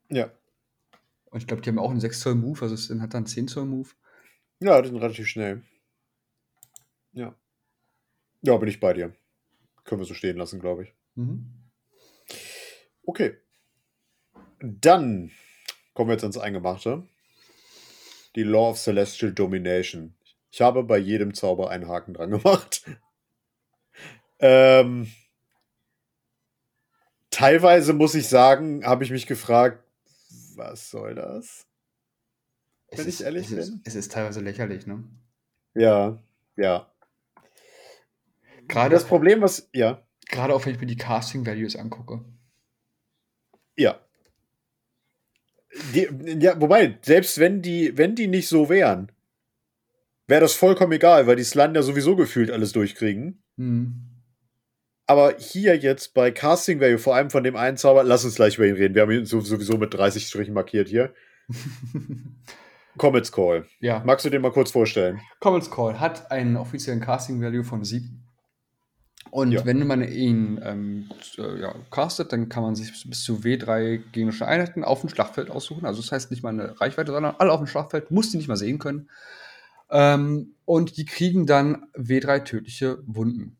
Ja. 0.09 0.31
Und 1.27 1.41
ich 1.41 1.47
glaube, 1.47 1.63
die 1.63 1.69
haben 1.69 1.79
auch 1.79 1.91
einen 1.91 2.01
6 2.01 2.21
Zoll 2.21 2.35
Move, 2.37 2.63
also 2.63 2.75
es 2.75 2.89
hat 2.89 3.15
dann 3.15 3.19
einen 3.19 3.27
10 3.27 3.49
Zoll 3.49 3.67
Move. 3.67 3.89
Ja, 4.61 4.81
die 4.81 4.89
sind 4.89 4.99
relativ 4.99 5.27
schnell. 5.29 5.63
Ja. 7.13 7.35
Ja, 8.43 8.57
bin 8.57 8.69
ich 8.69 8.81
bei 8.81 8.93
dir. 8.93 9.15
Können 9.85 10.01
wir 10.01 10.07
so 10.07 10.15
stehen 10.15 10.37
lassen, 10.37 10.61
glaube 10.61 10.85
ich. 10.85 10.95
Mhm. 11.15 11.53
Okay. 13.05 13.37
Dann 14.61 15.31
kommen 15.95 16.09
wir 16.09 16.15
jetzt 16.15 16.25
ans 16.25 16.39
Eingemachte. 16.39 17.07
Die 18.35 18.43
Law 18.43 18.71
of 18.71 18.79
Celestial 18.79 19.33
Domination. 19.33 20.15
Ich 20.51 20.61
habe 20.61 20.85
bei 20.85 20.99
jedem 20.99 21.35
Zauber 21.35 21.71
einen 21.71 21.89
Haken 21.89 22.15
dran 22.15 22.31
gemacht. 22.31 22.85
Ähm, 24.39 25.11
teilweise 27.31 27.93
muss 27.93 28.15
ich 28.15 28.29
sagen, 28.29 28.85
habe 28.85 29.05
ich 29.05 29.11
mich 29.11 29.27
gefragt, 29.27 29.83
was 30.55 30.91
soll 30.91 31.15
das? 31.15 31.67
Es 32.89 32.99
Wenn 32.99 33.09
ich 33.09 33.15
ist, 33.15 33.21
ehrlich 33.21 33.47
es 33.47 33.53
ist, 33.53 33.71
bin. 33.71 33.81
es 33.85 33.95
ist 33.95 34.13
teilweise 34.13 34.41
lächerlich, 34.41 34.87
ne? 34.87 35.05
Ja, 35.75 36.19
ja. 36.57 36.91
Gerade, 38.69 38.95
Das 38.95 39.05
Problem, 39.05 39.43
was, 39.43 39.69
ja, 39.73 40.03
gerade 40.29 40.55
auch 40.55 40.65
wenn 40.67 40.75
ich 40.75 40.81
mir 40.81 40.87
die 40.87 40.97
Casting 40.97 41.47
Values 41.47 41.77
angucke. 41.77 42.25
ja. 43.77 44.01
Die, 45.93 46.09
ja, 46.41 46.59
wobei, 46.59 46.99
selbst 47.03 47.39
wenn 47.39 47.61
die, 47.61 47.99
wenn 47.99 48.15
die 48.15 48.29
nicht 48.29 48.49
so 48.49 48.71
wären, 48.71 49.13
wäre 50.27 50.41
das 50.41 50.55
vollkommen 50.55 50.93
egal, 50.93 51.27
weil 51.27 51.37
die 51.37 51.45
Slan 51.45 51.75
ja 51.75 51.83
sowieso 51.83 52.17
gefühlt 52.17 52.51
alles 52.51 52.73
durchkriegen. 52.73 53.43
Mhm. 53.57 54.16
Aber 55.07 55.35
hier 55.39 55.77
jetzt 55.77 56.15
bei 56.15 56.31
Casting 56.33 56.81
Value, 56.81 56.99
vor 56.99 57.15
allem 57.15 57.31
von 57.31 57.45
dem 57.45 57.55
einen 57.57 57.77
Zauber, 57.77 58.03
lass 58.03 58.25
uns 58.25 58.35
gleich 58.35 58.57
über 58.57 58.67
ihn 58.67 58.75
reden. 58.75 58.95
Wir 58.95 59.03
haben 59.03 59.13
ihn 59.13 59.25
so- 59.27 59.41
sowieso 59.41 59.77
mit 59.79 59.95
30 59.95 60.27
Strichen 60.27 60.53
markiert 60.55 60.89
hier. 60.89 61.15
Comets 62.99 63.31
Call. 63.31 63.67
ja. 63.81 64.03
Magst 64.05 64.25
du 64.25 64.31
den 64.31 64.41
mal 64.43 64.53
kurz 64.53 64.71
vorstellen? 64.71 65.21
Commons 65.41 65.71
Call 65.71 66.01
hat 66.01 66.31
einen 66.31 66.57
offiziellen 66.57 67.01
Casting 67.01 67.41
Value 67.43 67.63
von 67.63 67.85
7. 67.85 68.23
Und 69.31 69.53
Ja. 69.53 69.67
wenn 69.67 69.87
man 69.87 70.03
ihn 70.09 70.59
ähm, 70.65 71.11
äh, 71.37 71.61
ja, 71.61 71.75
castet, 71.91 72.33
dann 72.33 72.49
kann 72.49 72.63
man 72.63 72.75
sich 72.75 72.91
bis 73.09 73.23
zu 73.23 73.41
W3 73.41 73.99
gegnerische 74.13 74.47
Einheiten 74.47 74.83
auf 74.83 75.01
dem 75.03 75.11
Schlachtfeld 75.11 75.51
aussuchen. 75.51 75.85
Also 75.85 76.01
das 76.01 76.11
heißt 76.11 76.31
nicht 76.31 76.43
mal 76.43 76.51
eine 76.51 76.81
Reichweite, 76.81 77.13
sondern 77.13 77.35
alle 77.39 77.53
auf 77.53 77.61
dem 77.61 77.67
Schlachtfeld, 77.67 78.11
muss 78.11 78.31
die 78.31 78.39
nicht 78.39 78.49
mal 78.49 78.57
sehen 78.57 78.79
können. 78.79 79.11
Ähm, 79.91 80.55
und 80.65 80.97
die 80.97 81.05
kriegen 81.05 81.45
dann 81.45 81.87
W3 81.95 82.45
tödliche 82.45 82.99
Wunden. 83.07 83.57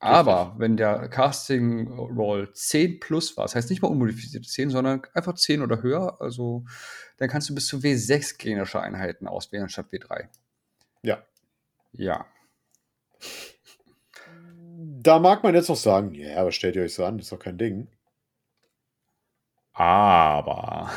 Aber 0.00 0.54
wenn 0.58 0.76
der 0.76 1.08
Casting 1.08 1.88
Roll 1.88 2.52
10 2.52 3.00
plus 3.00 3.36
war, 3.36 3.44
das 3.44 3.56
heißt 3.56 3.70
nicht 3.70 3.82
mal 3.82 3.88
unmodifizierte 3.88 4.48
10, 4.48 4.70
sondern 4.70 5.02
einfach 5.12 5.34
10 5.34 5.60
oder 5.62 5.82
höher, 5.82 6.20
also 6.20 6.64
dann 7.16 7.28
kannst 7.28 7.50
du 7.50 7.54
bis 7.54 7.66
zu 7.66 7.78
W6 7.78 8.38
gegnerische 8.38 8.80
Einheiten 8.80 9.26
auswählen 9.26 9.64
anstatt 9.64 9.90
W3. 9.90 10.28
Ja. 11.02 11.22
Ja. 11.92 12.26
Da 15.00 15.18
mag 15.18 15.42
man 15.42 15.54
jetzt 15.54 15.68
noch 15.68 15.76
sagen, 15.76 16.14
ja, 16.14 16.46
was 16.46 16.54
stellt 16.54 16.76
ihr 16.76 16.82
euch 16.82 16.94
so 16.94 17.04
an? 17.04 17.18
Das 17.18 17.26
ist 17.26 17.32
doch 17.32 17.38
kein 17.40 17.58
Ding. 17.58 17.88
Aber 19.72 20.90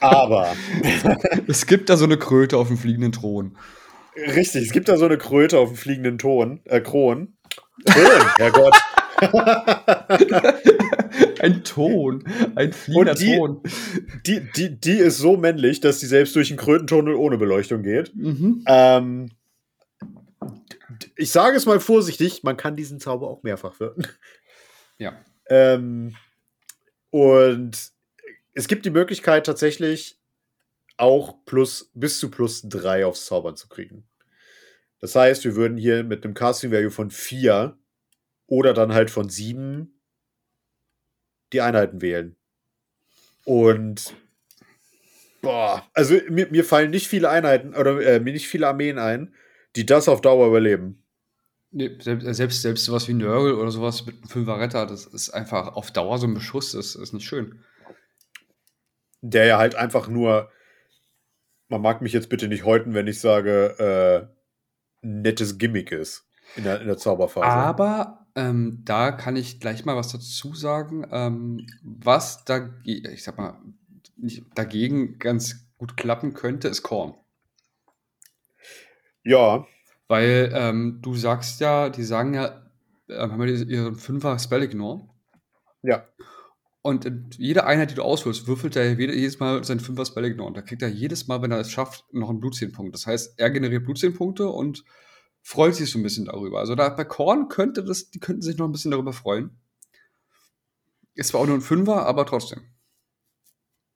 Aber, 0.00 0.54
es 1.46 1.66
gibt 1.66 1.88
da 1.88 1.96
so 1.96 2.04
eine 2.04 2.18
Kröte 2.18 2.56
auf 2.56 2.68
dem 2.68 2.76
fliegenden 2.76 3.12
Thron. 3.12 3.56
richtig, 4.16 4.64
es 4.66 4.72
gibt 4.72 4.88
da 4.88 4.96
so 4.96 5.04
eine 5.04 5.16
Kröte 5.16 5.58
auf 5.58 5.70
dem 5.70 5.76
fliegenden 5.76 6.18
Ton, 6.18 6.60
äh, 6.64 6.80
Kron. 6.80 7.36
Ton, 7.86 8.36
Herrgott. 8.36 8.74
ein 11.40 11.62
Ton, 11.64 12.24
ein 12.56 12.72
fliegender 12.72 13.14
die- 13.14 13.36
Ton. 13.36 13.62
Die, 14.26 14.40
die, 14.56 14.80
die 14.80 14.98
ist 14.98 15.18
so 15.18 15.36
männlich, 15.36 15.80
dass 15.80 16.00
sie 16.00 16.06
selbst 16.06 16.34
durch 16.36 16.50
einen 16.50 16.58
Krötentunnel 16.58 17.14
ohne 17.14 17.38
Beleuchtung 17.38 17.82
geht. 17.82 18.14
Mhm. 18.14 18.64
Ähm, 18.66 19.30
ich 21.16 21.30
sage 21.30 21.56
es 21.56 21.66
mal 21.66 21.80
vorsichtig, 21.80 22.42
man 22.42 22.56
kann 22.56 22.76
diesen 22.76 23.00
Zauber 23.00 23.28
auch 23.28 23.42
mehrfach 23.42 23.78
wirken. 23.80 24.06
Ja. 24.98 25.14
Ähm, 25.48 26.16
und 27.10 27.90
es 28.54 28.68
gibt 28.68 28.84
die 28.84 28.90
Möglichkeit 28.90 29.46
tatsächlich 29.46 30.18
auch 30.96 31.44
plus, 31.44 31.90
bis 31.94 32.18
zu 32.18 32.30
plus 32.30 32.62
drei 32.68 33.06
aufs 33.06 33.26
Zaubern 33.26 33.56
zu 33.56 33.68
kriegen. 33.68 34.04
Das 35.02 35.16
heißt, 35.16 35.44
wir 35.44 35.56
würden 35.56 35.76
hier 35.76 36.04
mit 36.04 36.24
einem 36.24 36.32
Casting 36.32 36.70
Value 36.70 36.92
von 36.92 37.10
vier 37.10 37.76
oder 38.46 38.72
dann 38.72 38.94
halt 38.94 39.10
von 39.10 39.28
sieben 39.28 40.00
die 41.52 41.60
Einheiten 41.60 42.00
wählen. 42.00 42.36
Und 43.44 44.14
boah, 45.42 45.84
also 45.92 46.14
mir, 46.30 46.46
mir 46.52 46.64
fallen 46.64 46.90
nicht 46.90 47.08
viele 47.08 47.28
Einheiten 47.28 47.74
oder 47.74 48.00
äh, 48.00 48.20
mir 48.20 48.32
nicht 48.32 48.46
viele 48.46 48.68
Armeen 48.68 48.98
ein, 48.98 49.34
die 49.74 49.84
das 49.84 50.08
auf 50.08 50.20
Dauer 50.20 50.46
überleben. 50.46 51.02
Nee, 51.72 51.98
selbst, 51.98 52.36
selbst, 52.36 52.62
selbst 52.62 52.84
sowas 52.84 53.08
wie 53.08 53.14
Nörgel 53.14 53.54
oder 53.54 53.72
sowas 53.72 54.06
mit 54.06 54.16
einem 54.16 54.28
Fünferretter, 54.28 54.86
das 54.86 55.04
ist 55.06 55.30
einfach 55.30 55.74
auf 55.74 55.90
Dauer 55.90 56.18
so 56.18 56.28
ein 56.28 56.34
Beschuss, 56.34 56.72
das 56.72 56.94
ist 56.94 57.12
nicht 57.12 57.26
schön. 57.26 57.64
der 59.20 59.46
ja 59.46 59.58
halt 59.58 59.74
einfach 59.74 60.06
nur, 60.06 60.50
man 61.68 61.80
mag 61.82 62.02
mich 62.02 62.12
jetzt 62.12 62.28
bitte 62.28 62.46
nicht 62.46 62.64
häuten, 62.64 62.94
wenn 62.94 63.08
ich 63.08 63.18
sage, 63.18 64.28
äh, 64.30 64.31
nettes 65.02 65.58
Gimmick 65.58 65.92
ist 65.92 66.26
in 66.56 66.64
der, 66.64 66.80
in 66.80 66.86
der 66.86 66.96
Zauberphase. 66.96 67.46
Aber 67.46 68.26
ähm, 68.34 68.80
da 68.84 69.12
kann 69.12 69.36
ich 69.36 69.60
gleich 69.60 69.84
mal 69.84 69.96
was 69.96 70.12
dazu 70.12 70.54
sagen, 70.54 71.06
ähm, 71.10 71.66
was 71.82 72.44
dagegen, 72.44 73.12
ich 73.12 73.22
sag 73.24 73.36
mal, 73.36 73.60
dagegen 74.54 75.18
ganz 75.18 75.66
gut 75.76 75.96
klappen 75.96 76.32
könnte, 76.32 76.68
ist 76.68 76.82
Korn. 76.82 77.14
Ja, 79.24 79.66
Weil 80.08 80.52
ähm, 80.54 80.98
du 81.02 81.14
sagst 81.14 81.60
ja, 81.60 81.88
die 81.88 82.04
sagen 82.04 82.34
ja, 82.34 82.62
äh, 83.08 83.18
haben 83.18 83.40
wir 83.40 83.46
ihren 83.48 83.96
Fünfer 83.96 84.38
Spell 84.38 84.62
Ignore. 84.62 85.08
ja, 85.82 86.06
Und 86.84 87.08
jede 87.38 87.64
Einheit, 87.64 87.92
die 87.92 87.94
du 87.94 88.02
auswählst, 88.02 88.48
würfelt 88.48 88.74
er 88.74 88.92
jede- 88.94 89.14
jedes 89.14 89.38
Mal 89.38 89.62
seinen 89.62 89.78
Fünfer 89.80 90.04
Spell 90.04 90.24
Ignore. 90.24 90.48
Und 90.48 90.56
da 90.56 90.62
kriegt 90.62 90.82
er 90.82 90.88
jedes 90.88 91.28
Mal, 91.28 91.40
wenn 91.40 91.52
er 91.52 91.60
es 91.60 91.70
schafft, 91.70 92.04
noch 92.12 92.28
einen 92.28 92.40
Blutzehnpunkt. 92.40 92.92
Das 92.92 93.06
heißt, 93.06 93.34
er 93.38 93.50
generiert 93.50 93.84
Blutzehnpunkte 93.84 94.48
und 94.48 94.82
freut 95.42 95.76
sich 95.76 95.90
so 95.90 95.98
ein 96.00 96.02
bisschen 96.02 96.24
darüber. 96.24 96.58
Also 96.58 96.74
da 96.74 96.88
bei 96.88 97.04
Korn 97.04 97.48
könnte 97.48 97.84
das, 97.84 98.10
die 98.10 98.18
könnten 98.18 98.42
sich 98.42 98.56
noch 98.58 98.66
ein 98.66 98.72
bisschen 98.72 98.90
darüber 98.90 99.12
freuen. 99.12 99.60
Ist 101.14 101.28
zwar 101.28 101.40
auch 101.42 101.46
nur 101.46 101.56
ein 101.56 101.60
Fünfer, 101.60 102.04
aber 102.06 102.26
trotzdem. 102.26 102.62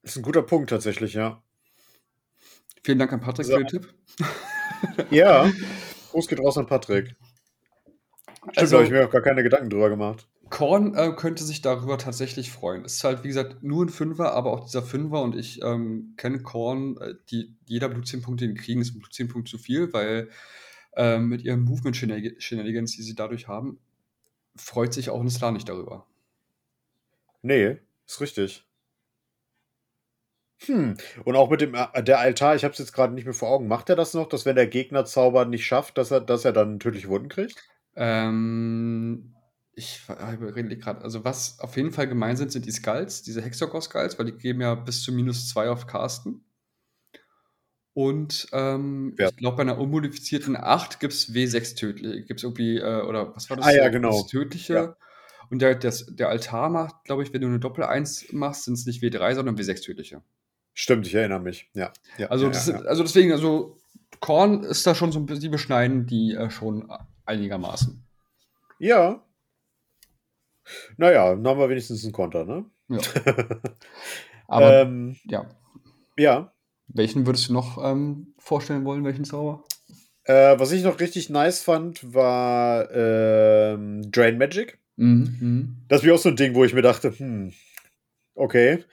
ist 0.02 0.16
ein 0.16 0.22
guter 0.22 0.42
Punkt 0.42 0.70
tatsächlich, 0.70 1.14
ja. 1.14 1.42
Vielen 2.84 3.00
Dank 3.00 3.12
an 3.12 3.20
Patrick 3.20 3.46
So. 3.46 3.54
für 3.56 3.64
den 3.64 3.68
Tipp. 3.68 3.94
Ja, 5.10 5.50
Gruß 6.12 6.28
geht 6.28 6.38
raus 6.38 6.56
an 6.58 6.66
Patrick. 6.66 7.16
Stimmt, 8.42 8.58
Also- 8.58 8.70
da 8.72 8.76
habe 8.76 8.86
ich 8.86 8.92
mir 8.92 9.06
auch 9.06 9.10
gar 9.10 9.22
keine 9.22 9.42
Gedanken 9.42 9.70
drüber 9.70 9.88
gemacht. 9.88 10.28
Korn 10.48 10.94
äh, 10.94 11.12
könnte 11.16 11.44
sich 11.44 11.60
darüber 11.60 11.98
tatsächlich 11.98 12.52
freuen. 12.52 12.84
Es 12.84 12.94
ist 12.94 13.04
halt, 13.04 13.24
wie 13.24 13.28
gesagt, 13.28 13.62
nur 13.62 13.84
ein 13.84 13.88
Fünfer, 13.88 14.32
aber 14.32 14.52
auch 14.52 14.64
dieser 14.64 14.82
Fünfer 14.82 15.22
und 15.22 15.34
ich 15.34 15.60
ähm, 15.62 16.14
kenne 16.16 16.40
Korn, 16.40 16.96
äh, 16.98 17.14
die, 17.30 17.56
jeder 17.66 17.88
Blutzehnpunkt, 17.88 18.40
den 18.40 18.54
kriegen, 18.54 18.80
ist 18.80 18.94
ein 18.94 19.00
Blutzehnpunkt 19.00 19.48
zu 19.48 19.58
viel, 19.58 19.92
weil 19.92 20.30
ähm, 20.96 21.28
mit 21.28 21.42
ihren 21.42 21.62
Movement-Shenanigans, 21.62 22.92
die 22.92 23.02
sie 23.02 23.14
dadurch 23.14 23.48
haben, 23.48 23.78
freut 24.56 24.94
sich 24.94 25.10
auch 25.10 25.20
ein 25.20 25.30
Star 25.30 25.52
nicht 25.52 25.68
darüber. 25.68 26.06
Nee, 27.42 27.78
ist 28.06 28.20
richtig. 28.20 28.64
Hm. 30.64 30.96
Und 31.24 31.36
auch 31.36 31.50
mit 31.50 31.60
dem 31.60 31.74
äh, 31.74 32.02
der 32.02 32.18
Altar, 32.18 32.56
ich 32.56 32.64
habe 32.64 32.72
es 32.72 32.78
jetzt 32.78 32.92
gerade 32.92 33.12
nicht 33.12 33.24
mehr 33.24 33.34
vor 33.34 33.50
Augen. 33.50 33.68
Macht 33.68 33.90
er 33.90 33.96
das 33.96 34.14
noch, 34.14 34.28
dass 34.28 34.46
wenn 34.46 34.56
der 34.56 34.66
Gegner 34.66 35.04
Zauber 35.04 35.44
nicht 35.44 35.66
schafft, 35.66 35.98
dass 35.98 36.10
er, 36.10 36.20
dass 36.20 36.44
er 36.44 36.52
dann 36.52 36.80
tödliche 36.80 37.08
Wunden 37.08 37.28
kriegt? 37.28 37.62
Ähm, 37.94 39.35
ich 39.78 40.00
überlege 40.08 40.78
gerade, 40.78 41.02
also 41.02 41.22
was 41.24 41.60
auf 41.60 41.76
jeden 41.76 41.92
Fall 41.92 42.08
gemein 42.08 42.36
sind, 42.36 42.50
sind 42.50 42.64
die 42.64 42.72
Skulls, 42.72 43.22
diese 43.22 43.42
Hexagor-Skulls, 43.42 44.18
weil 44.18 44.26
die 44.26 44.32
geben 44.32 44.62
ja 44.62 44.74
bis 44.74 45.02
zu 45.02 45.12
minus 45.12 45.48
zwei 45.48 45.68
auf 45.68 45.86
Casten. 45.86 46.44
Und 47.92 48.46
ähm, 48.52 49.14
Ja. 49.18 49.28
ich 49.28 49.36
glaube, 49.36 49.58
bei 49.58 49.62
einer 49.62 49.78
unmodifizierten 49.78 50.56
8 50.56 50.98
gibt 50.98 51.12
es 51.12 51.32
W6 51.32 51.76
tödliche. 51.76 52.22
Gibt 52.22 52.40
es 52.40 52.44
irgendwie, 52.44 52.78
äh, 52.78 53.02
oder 53.02 53.36
was 53.36 53.48
war 53.50 53.58
das? 53.58 53.66
Ah, 53.66 53.72
ja, 53.72 53.88
genau. 53.88 54.10
das 54.10 54.26
tödliche. 54.26 54.74
Ja. 54.74 54.96
Und 55.50 55.60
der, 55.60 55.74
das, 55.74 56.06
der 56.06 56.30
Altar 56.30 56.70
macht, 56.70 57.04
glaube 57.04 57.22
ich, 57.22 57.32
wenn 57.34 57.42
du 57.42 57.46
eine 57.46 57.60
Doppel-1 57.60 58.34
machst, 58.34 58.64
sind 58.64 58.74
es 58.74 58.86
nicht 58.86 59.02
W3, 59.02 59.34
sondern 59.34 59.56
W6 59.56 59.82
tödliche. 59.82 60.22
Stimmt, 60.72 61.06
ich 61.06 61.14
erinnere 61.14 61.40
mich. 61.40 61.70
Ja. 61.74 61.92
ja 62.16 62.28
Also, 62.28 62.48
das, 62.48 62.68
also 62.70 63.02
deswegen, 63.02 63.32
also 63.32 63.78
Korn 64.20 64.62
ist 64.64 64.86
da 64.86 64.94
schon 64.94 65.12
so 65.12 65.18
ein 65.18 65.26
bisschen, 65.26 65.42
die 65.42 65.48
beschneiden 65.50 66.06
die 66.06 66.34
äh, 66.34 66.50
schon 66.50 66.90
einigermaßen. 67.26 68.02
ja. 68.78 69.22
Naja, 70.96 71.34
dann 71.34 71.46
haben 71.46 71.58
wir 71.58 71.68
wenigstens 71.68 72.04
einen 72.04 72.12
Konter, 72.12 72.44
ne? 72.44 72.64
Ja. 72.88 72.98
Aber 74.48 74.82
ähm, 74.82 75.16
ja. 75.24 75.46
Ja. 76.16 76.52
Welchen 76.88 77.26
würdest 77.26 77.48
du 77.48 77.52
noch 77.52 77.82
ähm, 77.82 78.34
vorstellen 78.38 78.84
wollen, 78.84 79.04
welchen 79.04 79.24
Zauber? 79.24 79.64
Äh, 80.24 80.58
was 80.58 80.72
ich 80.72 80.82
noch 80.82 81.00
richtig 81.00 81.30
nice 81.30 81.62
fand, 81.62 82.14
war 82.14 82.90
ähm, 82.92 84.10
Drain 84.10 84.38
Magic. 84.38 84.78
Mhm, 84.96 85.36
mhm. 85.40 85.76
Das 85.88 86.00
ist 86.00 86.06
wie 86.06 86.12
auch 86.12 86.18
so 86.18 86.28
ein 86.28 86.36
Ding, 86.36 86.54
wo 86.54 86.64
ich 86.64 86.74
mir 86.74 86.82
dachte, 86.82 87.16
hm, 87.16 87.52
okay. 88.34 88.84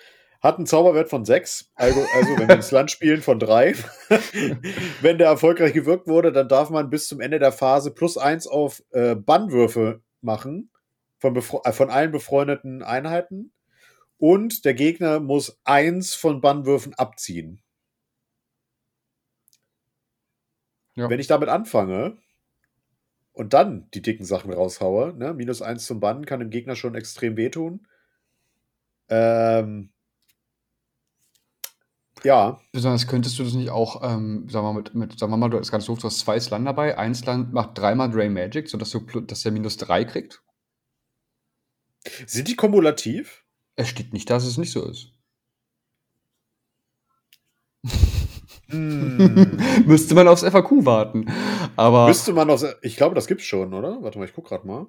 Hat 0.42 0.58
einen 0.58 0.66
Zauberwert 0.66 1.10
von 1.10 1.24
6, 1.24 1.72
also, 1.76 2.06
also 2.16 2.38
wenn 2.38 2.50
wir 2.50 2.56
ins 2.56 2.72
Land 2.72 2.92
spielen, 2.92 3.22
von 3.22 3.40
3. 3.40 3.76
wenn 5.02 5.18
der 5.18 5.28
erfolgreich 5.28 5.72
gewirkt 5.72 6.06
wurde, 6.06 6.34
dann 6.34 6.50
darf 6.50 6.70
man 6.70 6.90
bis 6.90 7.08
zum 7.08 7.22
Ende 7.22 7.40
der 7.40 7.54
Phase 7.54 7.92
plus 7.92 8.18
1 8.18 8.48
auf 8.48 8.84
äh, 8.92 9.16
Bannwürfe 9.16 10.02
machen 10.20 10.70
von, 11.24 11.36
äh, 11.64 11.72
von 11.72 11.90
allen 11.90 12.12
befreundeten 12.12 12.84
Einheiten. 12.84 13.54
Und 14.18 14.66
der 14.66 14.74
Gegner 14.74 15.20
muss 15.20 15.60
1 15.64 16.16
von 16.16 16.42
Bannwürfen 16.42 16.94
abziehen. 16.94 17.62
Ja. 20.96 21.10
Wenn 21.10 21.20
ich 21.20 21.28
damit 21.28 21.50
anfange 21.50 22.18
und 23.32 23.54
dann 23.54 23.90
die 23.94 24.02
dicken 24.02 24.26
Sachen 24.26 24.54
raushaue, 24.54 25.14
ne, 25.18 25.34
minus 25.34 25.62
1 25.62 25.86
zum 25.86 26.00
Bannen 26.00 26.26
kann 26.26 26.40
dem 26.40 26.52
Gegner 26.52 26.76
schon 26.76 26.94
extrem 26.94 27.36
wehtun. 27.38 27.88
Ähm, 29.10 29.92
ja. 32.24 32.60
Besonders 32.74 33.08
könntest 33.08 33.40
du 33.40 33.44
das 33.44 33.54
nicht 33.54 33.72
auch, 33.72 34.04
ähm, 34.04 34.48
sagen, 34.50 34.66
wir 34.66 34.74
mal, 34.74 34.82
mit, 34.82 34.94
mit, 34.94 35.20
sagen 35.20 35.32
wir 35.32 35.38
mal, 35.38 35.50
du 35.50 35.58
hast 35.58 35.72
ganz 35.72 35.86
doof, 35.86 36.00
du 36.00 36.06
hast 36.06 36.20
zwei 36.20 36.40
Slime 36.40 36.66
dabei. 36.66 36.98
Eins 36.98 37.26
Land 37.26 37.54
macht 37.54 37.78
dreimal 37.78 38.12
Drain 38.12 38.34
Magic, 38.34 38.70
sodass 38.70 38.92
du, 38.92 39.00
dass 39.00 39.42
der 39.42 39.52
minus 39.54 39.78
drei 39.78 40.04
kriegt. 40.04 40.43
Sind 42.26 42.48
die 42.48 42.56
kumulativ? 42.56 43.44
Es 43.76 43.90
steht 43.90 44.14
nicht, 44.14 44.30
dass 44.30 44.46
es 44.46 44.58
nicht 44.58 44.72
so 44.72 44.88
ist. 44.88 45.14
Hm. 48.70 49.58
Müsste 49.86 50.16
man 50.16 50.28
aufs 50.28 50.44
FAQ 50.44 50.86
warten. 50.86 51.32
Aber. 51.76 52.08
Müsste 52.08 52.34
man 52.34 52.50
aus. 52.50 52.66
Ich 52.82 52.98
glaube, 52.98 53.16
das 53.16 53.28
gibt's 53.28 53.46
schon, 53.46 53.74
oder? 53.74 54.02
Warte 54.02 54.20
mal, 54.20 54.26
ich 54.26 54.34
guck 54.34 54.48
gerade 54.48 54.68
mal. 54.68 54.88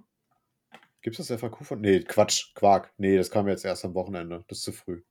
Gibt's 1.03 1.19
das 1.19 1.41
FAQ 1.41 1.65
von. 1.65 1.81
Nee, 1.81 2.01
Quatsch, 2.01 2.55
Quark. 2.55 2.93
Nee, 2.97 3.17
das 3.17 3.31
kam 3.31 3.49
jetzt 3.49 3.65
erst 3.65 3.85
am 3.85 3.95
Wochenende. 3.95 4.45
Das 4.49 4.59
ist 4.59 4.65
zu 4.65 4.73
früh. 4.73 5.03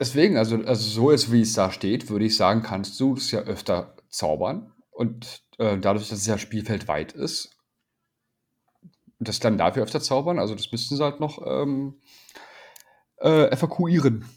Deswegen, 0.00 0.36
also, 0.36 0.56
also 0.56 0.88
so 0.88 1.10
ist, 1.10 1.32
wie 1.32 1.42
es 1.42 1.52
da 1.52 1.70
steht, 1.70 2.10
würde 2.10 2.24
ich 2.24 2.36
sagen, 2.36 2.62
kannst 2.62 2.98
du 3.00 3.14
es 3.14 3.30
ja 3.30 3.40
öfter 3.40 3.96
zaubern. 4.08 4.72
Und 4.90 5.42
äh, 5.58 5.78
dadurch, 5.78 6.08
dass 6.08 6.18
es 6.18 6.26
ja 6.26 6.38
spielfeldweit 6.38 7.12
ist, 7.12 7.56
das 9.28 9.40
dann 9.40 9.58
dafür 9.58 9.82
öfter 9.82 10.00
zaubern. 10.00 10.38
Also 10.38 10.54
das 10.54 10.70
müssten 10.72 10.96
sie 10.96 11.02
halt 11.04 11.20
noch 11.20 11.44
ähm, 11.46 12.00
äh, 13.20 13.48
evakuieren. 13.50 14.28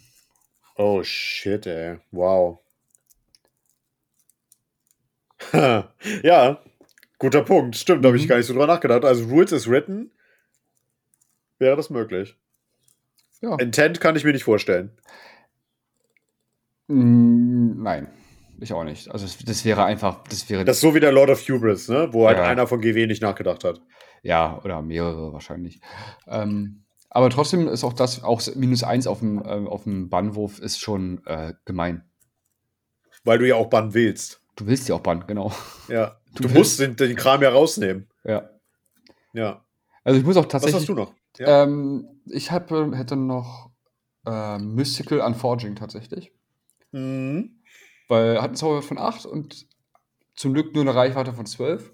Oh 0.75 1.01
shit, 1.03 1.65
ey. 1.65 1.97
Wow. 2.11 2.59
ja, 6.23 6.59
guter 7.19 7.43
Punkt. 7.43 7.75
Stimmt, 7.75 8.03
da 8.03 8.07
habe 8.09 8.17
ich 8.17 8.23
Mhm. 8.25 8.27
gar 8.29 8.38
nicht 8.38 8.45
so 8.47 8.53
drüber 8.53 8.67
nachgedacht. 8.67 9.05
Also 9.05 9.25
Rules 9.25 9.51
is 9.51 9.69
written. 9.69 10.11
Wäre 11.59 11.75
das 11.75 11.89
möglich? 11.89 12.35
Ja. 13.41 13.55
Intent 13.59 13.99
kann 14.01 14.15
ich 14.15 14.23
mir 14.23 14.33
nicht 14.33 14.43
vorstellen. 14.43 14.91
Mm, 16.88 17.81
Nein, 17.83 18.07
ich 18.59 18.73
auch 18.73 18.83
nicht. 18.83 19.09
Also 19.11 19.25
das, 19.25 19.38
das 19.39 19.65
wäre 19.65 19.83
einfach, 19.85 20.23
das 20.29 20.49
wäre 20.49 20.65
Das 20.65 20.77
ist 20.77 20.81
so 20.81 20.95
wie 20.95 20.99
der 20.99 21.11
Lord 21.11 21.29
of 21.29 21.47
Hubris, 21.47 21.88
ne? 21.89 22.09
Wo 22.13 22.27
halt 22.27 22.38
Ja. 22.38 22.45
einer 22.45 22.67
von 22.67 22.81
GW 22.81 23.05
nicht 23.07 23.21
nachgedacht 23.21 23.63
hat. 23.63 23.81
Ja 24.24 24.59
oder 24.63 24.82
mehrere 24.82 25.34
wahrscheinlich. 25.34 25.80
Ähm, 26.28 26.84
aber 27.09 27.30
trotzdem 27.30 27.68
ist 27.68 27.84
auch 27.84 27.93
das, 27.93 28.24
auch 28.24 28.41
minus 28.55 28.84
eins 28.84 29.07
auf 29.07 29.20
dem, 29.20 29.41
ähm, 29.45 29.68
auf 29.68 29.84
dem 29.84 30.09
Bannwurf 30.09 30.59
ist 30.59 30.80
schon 30.80 31.26
äh, 31.26 31.53
gemein. 31.65 32.03
Weil 33.24 33.39
du 33.39 33.47
ja 33.47 33.55
auch 33.55 33.70
bannen 33.70 33.93
willst. 33.93 34.41
Du 34.55 34.68
willst 34.68 34.88
ja 34.89 34.95
auch 34.95 35.01
bannen, 35.01 35.24
genau. 35.28 35.51
Ja. 35.88 36.20
Du 36.36 36.47
Du, 36.47 36.53
musst 36.53 36.80
den, 36.80 36.95
den 36.95 37.15
Kram 37.15 37.41
ja 37.41 37.49
rausnehmen. 37.49 38.07
Ja. 38.24 38.51
Ja. 39.34 39.65
Also 40.03 40.20
ich 40.20 40.26
muss 40.26 40.38
auch 40.38 40.43
Was 40.43 40.49
tatsächlich. 40.51 40.82
hast 40.82 40.89
du 40.89 40.93
noch? 40.93 41.15
Ja. 41.39 41.63
Ähm, 41.63 42.22
ich 42.28 42.51
hab, 42.51 42.70
äh, 42.72 42.95
hätte 42.95 43.15
noch 43.15 43.72
äh, 44.28 44.59
Mystical 44.59 45.22
Unforging 45.22 45.76
tatsächlich. 45.76 46.32
Mhm. 46.91 47.59
Weil 48.07 48.36
er 48.36 48.41
hat 48.43 48.49
einen 48.49 48.55
Zauberwert 48.55 48.86
von 48.86 48.99
8 48.99 49.26
und 49.26 49.68
zum 50.36 50.53
Glück 50.53 50.76
nur 50.76 50.84
eine 50.84 50.93
Reichweite 50.93 51.34
von 51.34 51.47
12. 51.47 51.91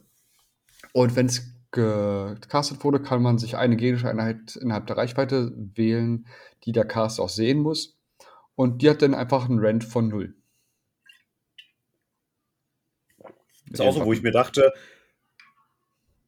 Und 0.92 1.16
wenn 1.16 1.28
es 1.28 1.53
gecastet 1.74 2.84
wurde, 2.84 3.02
kann 3.02 3.22
man 3.22 3.38
sich 3.38 3.58
eine 3.58 3.76
gegnerische 3.76 4.10
Einheit 4.10 4.56
innerhalb 4.56 4.88
der 4.88 4.98
Reichweite 4.98 5.52
wählen, 5.56 6.28
die 6.64 6.72
der 6.72 6.86
Cast 6.86 7.20
auch 7.20 7.30
sehen 7.30 7.60
muss. 7.60 7.98
Und 8.56 8.82
die 8.82 8.90
hat 8.90 9.02
dann 9.02 9.16
einfach 9.16 9.50
einen 9.50 9.60
Rent 9.60 9.84
von 9.84 10.08
0. 10.08 10.36
ist 13.72 13.82
auch 13.82 13.94
so, 13.94 14.06
wo 14.06 14.14
ich 14.14 14.22
mir 14.22 14.32
dachte, 14.32 14.72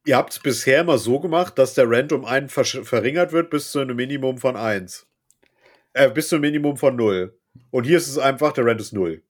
ihr 0.06 0.18
habt 0.18 0.34
es 0.34 0.39
bisher 0.39 0.82
immer 0.82 0.98
so 0.98 1.20
gemacht, 1.20 1.58
dass 1.60 1.76
der 1.76 1.89
Rent 1.89 2.12
um 2.12 2.26
einen 2.26 2.50
verringert 2.50 3.32
wird 3.32 3.52
bis 3.52 3.72
zu 3.72 3.80
einem 3.80 3.96
Minimum 3.96 4.39
von 4.39 4.56
1. 4.56 5.08
Äh, 5.93 6.10
bis 6.10 6.30
zu 6.30 6.36
einem 6.36 6.41
Minimum 6.41 6.78
von 6.78 6.96
0. 6.96 7.38
Und 7.70 7.86
hier 7.86 7.98
ist 7.98 8.08
es 8.08 8.18
einfach, 8.18 8.52
der 8.52 8.66
Rent 8.66 8.82
ist 8.82 8.93
0. 8.93 9.22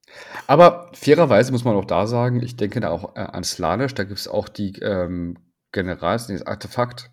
Aber 0.47 0.89
fairerweise 0.93 1.51
muss 1.51 1.63
man 1.63 1.75
auch 1.75 1.85
da 1.85 2.07
sagen, 2.07 2.41
ich 2.41 2.55
denke 2.55 2.79
da 2.79 2.89
auch 2.89 3.15
äh, 3.15 3.19
an 3.19 3.43
Slanisch, 3.43 3.93
da 3.93 4.03
gibt 4.03 4.19
es 4.19 4.27
auch 4.27 4.47
die 4.47 4.79
ähm, 4.79 5.37
Generals, 5.75 6.25
das 6.27 6.41
Artefakt, 6.47 7.11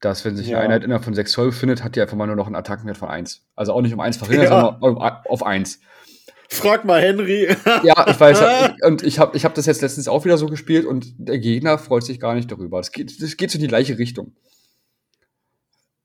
dass 0.00 0.24
wenn 0.24 0.36
sich 0.36 0.46
Ja. 0.48 0.58
eine 0.58 0.66
Einheit 0.66 0.84
innerhalb 0.84 1.04
von 1.04 1.14
6 1.14 1.32
Zoll 1.32 1.46
befindet, 1.46 1.82
hat 1.82 1.96
die 1.96 2.00
einfach 2.00 2.16
mal 2.16 2.26
nur 2.28 2.36
noch 2.36 2.46
einen 2.46 2.54
Attackenwert 2.54 2.96
von 2.96 3.08
1. 3.08 3.44
Also 3.56 3.72
auch 3.72 3.80
nicht 3.82 3.92
um 3.94 3.98
1 4.00 4.16
verringert, 4.18 4.44
Ja. 4.50 4.78
sondern 4.80 4.96
um, 4.96 4.98
auf 5.02 5.44
1. 5.44 5.80
Frag 6.48 6.84
mal 6.84 7.00
Henry. 7.02 7.48
Ja, 7.82 8.06
ich 8.08 8.20
weiß. 8.20 8.74
Und 8.84 9.02
ich 9.02 9.18
habe 9.18 9.36
ich 9.36 9.44
hab 9.44 9.54
das 9.54 9.66
jetzt 9.66 9.82
letztens 9.82 10.06
auch 10.06 10.24
wieder 10.24 10.38
so 10.38 10.46
gespielt 10.46 10.86
und 10.86 11.06
der 11.18 11.40
Gegner 11.40 11.76
freut 11.76 12.04
sich 12.04 12.20
gar 12.20 12.34
nicht 12.36 12.52
darüber. 12.52 12.78
Das 12.78 12.92
geht, 12.92 13.20
das 13.20 13.36
geht 13.36 13.50
so 13.50 13.56
in 13.56 13.62
die 13.62 13.66
gleiche 13.68 13.98
Richtung. 13.98 14.32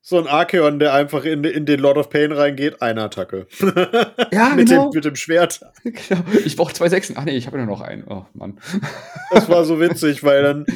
so 0.00 0.18
ein 0.18 0.26
Archeon, 0.26 0.80
der 0.80 0.94
einfach 0.94 1.24
in, 1.24 1.44
in 1.44 1.64
den 1.64 1.78
Lord 1.78 1.96
of 1.96 2.10
Pain 2.10 2.32
reingeht, 2.32 2.82
eine 2.82 3.04
Attacke. 3.04 3.46
Ja, 4.32 4.48
mit, 4.56 4.68
genau. 4.68 4.90
dem, 4.90 4.96
mit 4.96 5.04
dem 5.04 5.14
Schwert. 5.14 5.60
Genau. 5.84 6.22
Ich 6.44 6.56
brauche 6.56 6.72
zwei 6.72 6.88
Sechsen. 6.88 7.14
Ach 7.18 7.24
nee, 7.24 7.36
ich 7.36 7.46
habe 7.46 7.58
ja 7.58 7.64
nur 7.64 7.76
noch 7.76 7.82
einen. 7.82 8.02
Oh 8.08 8.26
Mann. 8.34 8.58
Das 9.30 9.48
war 9.48 9.64
so 9.64 9.78
witzig, 9.78 10.24
weil 10.24 10.42
dann, 10.42 10.66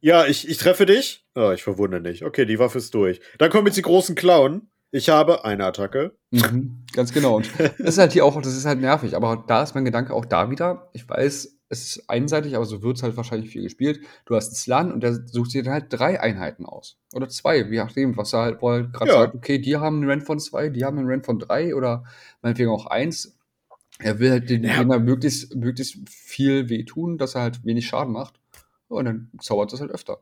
ja, 0.00 0.26
ich, 0.26 0.48
ich 0.48 0.58
treffe 0.58 0.86
dich. 0.86 1.24
Oh, 1.34 1.50
ich 1.54 1.62
verwundere 1.62 2.00
nicht. 2.00 2.22
Okay, 2.24 2.44
die 2.44 2.58
Waffe 2.58 2.78
ist 2.78 2.94
durch. 2.94 3.20
Dann 3.38 3.50
kommen 3.50 3.66
jetzt 3.66 3.76
die 3.76 3.82
großen 3.82 4.14
Clown. 4.14 4.68
Ich 4.90 5.08
habe 5.10 5.44
eine 5.44 5.66
Attacke. 5.66 6.16
Mhm, 6.30 6.84
ganz 6.94 7.12
genau. 7.12 7.36
Und 7.36 7.48
das 7.58 7.78
ist 7.78 7.98
halt 7.98 8.12
hier 8.12 8.24
auch, 8.24 8.40
das 8.40 8.56
ist 8.56 8.64
halt 8.64 8.80
nervig. 8.80 9.14
Aber 9.16 9.44
da 9.46 9.62
ist 9.62 9.74
mein 9.74 9.84
Gedanke 9.84 10.14
auch 10.14 10.24
da 10.24 10.50
wieder. 10.50 10.88
Ich 10.94 11.08
weiß, 11.08 11.56
es 11.68 11.82
ist 11.96 12.08
einseitig, 12.08 12.56
aber 12.56 12.64
so 12.64 12.82
wird 12.82 12.96
es 12.96 13.02
halt 13.02 13.16
wahrscheinlich 13.18 13.50
viel 13.50 13.62
gespielt. 13.62 14.00
Du 14.24 14.34
hast 14.34 14.48
einen 14.48 14.54
Slan 14.56 14.92
und 14.92 15.02
der 15.02 15.14
sucht 15.26 15.50
sich 15.50 15.62
dann 15.62 15.74
halt 15.74 15.86
drei 15.90 16.18
Einheiten 16.20 16.64
aus. 16.64 16.96
Oder 17.12 17.28
zwei, 17.28 17.58
je 17.58 17.76
nachdem, 17.76 18.16
was 18.16 18.32
er 18.32 18.40
halt, 18.40 18.62
wo 18.62 18.70
er 18.70 18.84
gerade 18.84 19.10
Ja. 19.10 19.18
sagt, 19.18 19.34
okay, 19.34 19.58
die 19.58 19.76
haben 19.76 19.96
einen 20.00 20.08
Rent 20.10 20.24
von 20.24 20.38
zwei, 20.38 20.70
die 20.70 20.84
haben 20.84 20.98
einen 20.98 21.08
Rent 21.08 21.26
von 21.26 21.38
drei 21.38 21.74
oder 21.74 22.04
meinetwegen 22.40 22.70
auch 22.70 22.86
eins. 22.86 23.36
Er 23.98 24.18
will 24.20 24.30
halt 24.30 24.48
den 24.48 24.64
Ja. 24.64 24.78
Gegner 24.78 24.98
möglichst, 25.00 25.54
möglichst 25.56 25.98
viel 26.08 26.70
wehtun, 26.70 27.18
dass 27.18 27.34
er 27.34 27.42
halt 27.42 27.64
wenig 27.66 27.86
Schaden 27.86 28.12
macht. 28.14 28.40
Und 28.88 29.04
dann 29.04 29.30
zaubert 29.40 29.72
das 29.72 29.80
halt 29.80 29.90
öfter. 29.90 30.20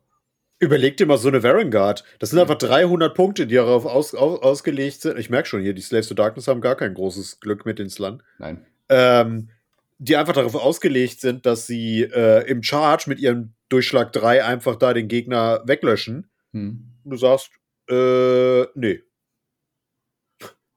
Überleg 0.59 0.97
dir 0.97 1.07
mal 1.07 1.19
so 1.19 1.29
eine 1.29 1.43
Varangard. 1.43 2.03
Das 2.19 2.31
sind 2.31 2.39
einfach 2.39 2.57
300 2.57 3.15
Punkte, 3.15 3.47
die 3.47 3.57
darauf 3.57 3.85
aus, 3.85 4.15
aus, 4.15 4.41
ausgelegt 4.41 5.03
sind. 5.03 5.19
Ich 5.19 5.29
merke 5.29 5.49
schon 5.49 5.61
hier, 5.61 5.75
die 5.75 5.83
Slaves 5.83 6.09
to 6.09 6.15
Darkness 6.15 6.49
haben 6.49 6.63
gar 6.63 6.77
kein 6.77 6.95
großes 6.95 7.41
Glück 7.41 7.67
mit 7.67 7.79
den 7.79 7.91
Slan. 7.91 8.23
Nein. 8.39 8.65
Ähm, 8.89 9.51
die 9.99 10.17
einfach 10.17 10.33
darauf 10.33 10.55
ausgelegt 10.55 11.21
sind, 11.21 11.45
dass 11.47 11.67
sie 11.67 12.03
äh, 12.03 12.49
im 12.49 12.63
Charge 12.63 13.05
mit 13.09 13.19
ihrem 13.21 13.53
Durchschlag 13.69 14.13
3 14.13 14.45
einfach 14.45 14.77
da 14.77 14.95
den 14.95 15.09
Gegner 15.09 15.63
weglöschen. 15.67 16.31
Hm. 16.53 16.93
Und 17.05 17.11
du 17.11 17.17
sagst, 17.17 17.51
äh, 17.89 18.65
nee, 18.75 19.03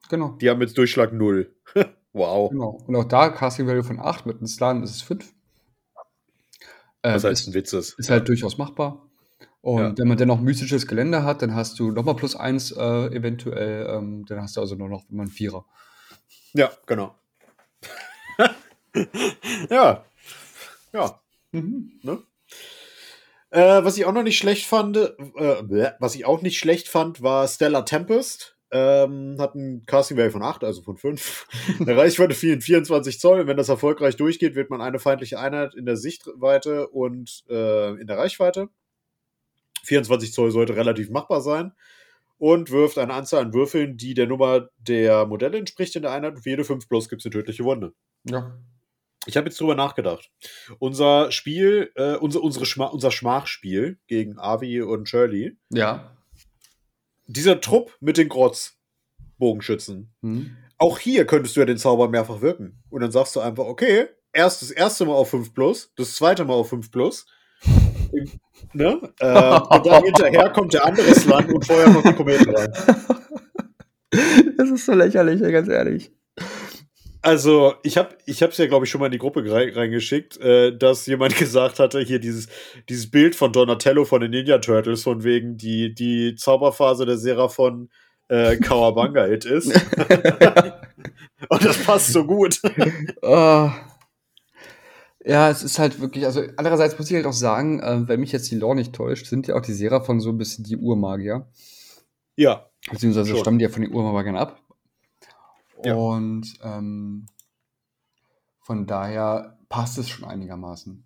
Genau. 0.09 0.29
die 0.41 0.49
haben 0.49 0.59
jetzt 0.61 0.77
Durchschlag 0.77 1.13
0. 1.13 1.55
wow. 2.13 2.49
Genau. 2.49 2.81
Und 2.85 2.95
auch 2.95 3.05
da 3.05 3.29
Casting 3.29 3.67
Value 3.67 3.83
von 3.83 3.99
8, 3.99 4.25
mit 4.25 4.37
einem 4.37 4.47
Slan 4.47 4.83
ist 4.83 4.91
es 4.91 5.01
5. 5.03 5.33
Äh, 7.01 7.13
Was 7.15 7.23
halt 7.23 7.33
ist, 7.33 7.47
ein 7.47 7.53
Witz 7.53 7.73
ist. 7.73 7.97
ist 7.99 8.09
halt 8.09 8.27
durchaus 8.27 8.57
machbar. 8.57 9.05
Und 9.61 9.79
Ja. 9.81 9.97
wenn 9.97 10.07
man 10.07 10.17
dann 10.17 10.27
noch 10.29 10.39
mystisches 10.39 10.87
Gelände 10.87 11.23
hat, 11.23 11.41
dann 11.41 11.53
hast 11.55 11.79
du 11.79 11.91
nochmal 11.91 12.15
plus 12.15 12.35
1 12.35 12.71
äh, 12.71 13.07
eventuell. 13.07 13.87
Ähm, 13.89 14.25
dann 14.25 14.41
hast 14.41 14.55
du 14.57 14.61
also 14.61 14.75
nur 14.75 14.89
noch 14.89 15.03
immer 15.09 15.23
einen 15.23 15.31
Vierer. 15.31 15.65
Ja, 16.53 16.71
genau. 16.85 17.15
ja. 19.69 20.05
Ja. 20.93 21.21
Mhm. 21.51 21.91
Ne? 22.03 22.19
Äh, 23.51 23.83
was 23.83 23.97
ich 23.97 24.05
auch 24.05 24.11
noch 24.13 24.23
nicht 24.23 24.37
schlecht 24.37 24.65
fand, 24.67 24.97
äh, 24.97 25.91
was 25.99 26.15
ich 26.15 26.25
auch 26.25 26.41
nicht 26.41 26.57
schlecht 26.59 26.87
fand, 26.87 27.21
war 27.21 27.47
Stellar 27.47 27.85
Tempest. 27.85 28.55
Ähm, 28.71 29.37
hat 29.39 29.55
ein 29.55 29.83
Casting 29.85 30.17
Value 30.17 30.31
von 30.31 30.43
8, 30.43 30.63
also 30.63 30.81
von 30.83 30.97
5. 30.97 31.47
Eine 31.79 31.97
Reichweite 31.97 32.35
von 32.35 32.61
24 32.61 33.19
Zoll. 33.19 33.47
Wenn 33.47 33.57
das 33.57 33.69
erfolgreich 33.69 34.15
durchgeht, 34.15 34.55
wird 34.55 34.69
man 34.69 34.81
eine 34.81 34.99
feindliche 34.99 35.39
Einheit 35.39 35.73
in 35.73 35.85
der 35.85 35.97
Sichtweite 35.97 36.87
und 36.89 37.43
äh, 37.49 37.99
in 37.99 38.05
der 38.05 38.17
Reichweite. 38.17 38.69
24 39.83 40.33
Zoll 40.33 40.51
sollte 40.51 40.75
relativ 40.75 41.09
machbar 41.09 41.41
sein. 41.41 41.73
und 42.37 42.71
wirft 42.71 42.97
eine 42.97 43.13
Anzahl 43.13 43.41
an 43.43 43.53
Würfeln, 43.53 43.97
die 43.97 44.13
der 44.13 44.27
Nummer 44.27 44.69
der 44.77 45.25
Modelle 45.25 45.57
entspricht 45.57 45.95
in 45.95 46.03
der 46.03 46.11
Einheit. 46.11 46.35
Und 46.35 46.41
für 46.43 46.49
jede 46.51 46.63
5 46.63 46.87
plus 46.87 47.09
gibt 47.09 47.21
es 47.21 47.25
eine 47.25 47.33
tödliche 47.33 47.63
Wunde. 47.65 47.93
Ja. 48.23 48.57
Ich 49.25 49.35
habe 49.35 49.49
jetzt 49.49 49.59
drüber 49.59 49.75
nachgedacht. 49.75 50.31
Unser 50.79 51.31
Spiel, 51.31 51.91
äh, 51.95 52.15
unser, 52.15 52.41
unsere 52.41 52.65
Schma 52.65 52.85
unser 52.85 53.11
Schmachspiel 53.11 53.99
gegen 54.07 54.39
Avi 54.39 54.81
und 54.81 55.09
Shirley. 55.09 55.57
Ja. 55.69 56.15
Dieser 57.29 57.61
Trupp 57.61 57.95
mit 57.99 58.17
den 58.17 58.27
Grotz. 58.27 58.75
Bogenschützen. 59.37 60.11
Hm. 60.21 60.57
Auch 60.79 60.97
hier 60.97 61.25
könntest 61.25 61.55
du 61.55 61.61
ja 61.61 61.65
den 61.65 61.77
Zauber 61.77 62.09
mehrfach 62.09 62.41
wirken. 62.41 62.81
Und 62.89 63.01
dann 63.01 63.11
sagst 63.11 63.35
du 63.35 63.39
einfach, 63.39 63.65
okay, 63.65 64.07
erst 64.33 64.63
das 64.63 64.71
erste 64.71 65.05
Mal 65.05 65.13
auf 65.13 65.29
5 65.29 65.53
plus, 65.53 65.93
das 65.95 66.15
zweite 66.15 66.43
Mal 66.43 66.55
auf 66.55 66.69
5 66.69 66.91
plus. 66.91 67.27
ne? 68.73 68.99
äh, 69.19 69.59
und 69.59 69.85
dann 69.85 70.03
hinterher 70.03 70.49
kommt 70.49 70.73
der 70.73 70.85
andere 70.85 71.13
Slang 71.13 71.53
und 71.53 71.65
vorher 71.65 71.89
noch 71.89 72.03
die 72.03 72.13
Komete 72.13 72.53
rein. 72.53 72.73
Das 74.57 74.71
ist 74.71 74.87
so 74.87 74.93
lächerlich, 74.93 75.39
ganz 75.39 75.69
ehrlich. 75.69 76.11
Also, 77.21 77.73
ich 77.83 77.97
habe 77.97 78.15
ich 78.25 78.41
es 78.41 78.57
ja, 78.57 78.67
glaube 78.67 78.85
ich, 78.85 78.91
schon 78.91 78.99
mal 78.99 79.07
in 79.07 79.11
die 79.11 79.17
Gruppe 79.17 79.43
reingeschickt, 79.45 80.39
äh, 80.39 80.77
dass 80.77 81.05
jemand 81.05 81.35
gesagt 81.37 81.79
hatte, 81.79 81.99
hier 81.99 82.19
dieses, 82.19 82.47
dieses 82.87 83.11
Bild 83.11 83.35
von 83.35 83.51
Donatello 83.51 84.05
von 84.05 84.21
den 84.21 84.31
Ninja 84.31 84.59
Turtles, 84.59 85.03
von 85.03 85.23
wegen 85.23 85.57
die, 85.57 85.93
die 85.93 86.35
Zauberphase 86.35 87.05
der 87.05 87.17
Seraphon 87.17 87.89
äh, 88.29 88.57
Kawabanga 88.57 89.25
Hit 89.25 89.45
ist. 89.45 89.67
Und 91.49 91.65
das 91.65 91.77
passt 91.83 92.13
so 92.13 92.25
gut. 92.25 92.61
oh. 93.21 93.69
Ja, 95.25 95.49
es 95.49 95.63
ist 95.63 95.79
halt 95.79 95.99
wirklich, 95.99 96.25
also 96.25 96.41
andererseits 96.55 96.97
muss 96.97 97.09
ich 97.11 97.15
halt 97.15 97.25
auch 97.25 97.33
sagen, 97.33 97.81
äh, 97.81 98.07
wenn 98.07 98.21
mich 98.21 98.31
jetzt 98.31 98.49
die 98.51 98.55
Lore 98.55 98.75
nicht 98.75 98.93
täuscht, 98.93 99.25
sind 99.25 99.47
ja 99.47 99.55
auch 99.55 99.61
die 99.61 99.73
Seraphon 99.73 100.21
so 100.21 100.29
ein 100.29 100.37
bisschen 100.37 100.63
die 100.63 100.77
Urmagier. 100.77 101.45
Ja. 102.37 102.69
Beziehungsweise 102.89 103.31
schon. 103.31 103.39
stammen 103.39 103.59
die 103.59 103.63
ja 103.63 103.69
von 103.69 103.81
den 103.81 103.93
Urmagiern 103.93 104.37
ab. 104.37 104.61
Ja. 105.83 105.95
Und 105.95 106.53
ähm, 106.63 107.25
von 108.59 108.85
daher 108.85 109.57
passt 109.69 109.97
es 109.97 110.09
schon 110.09 110.25
einigermaßen. 110.25 111.05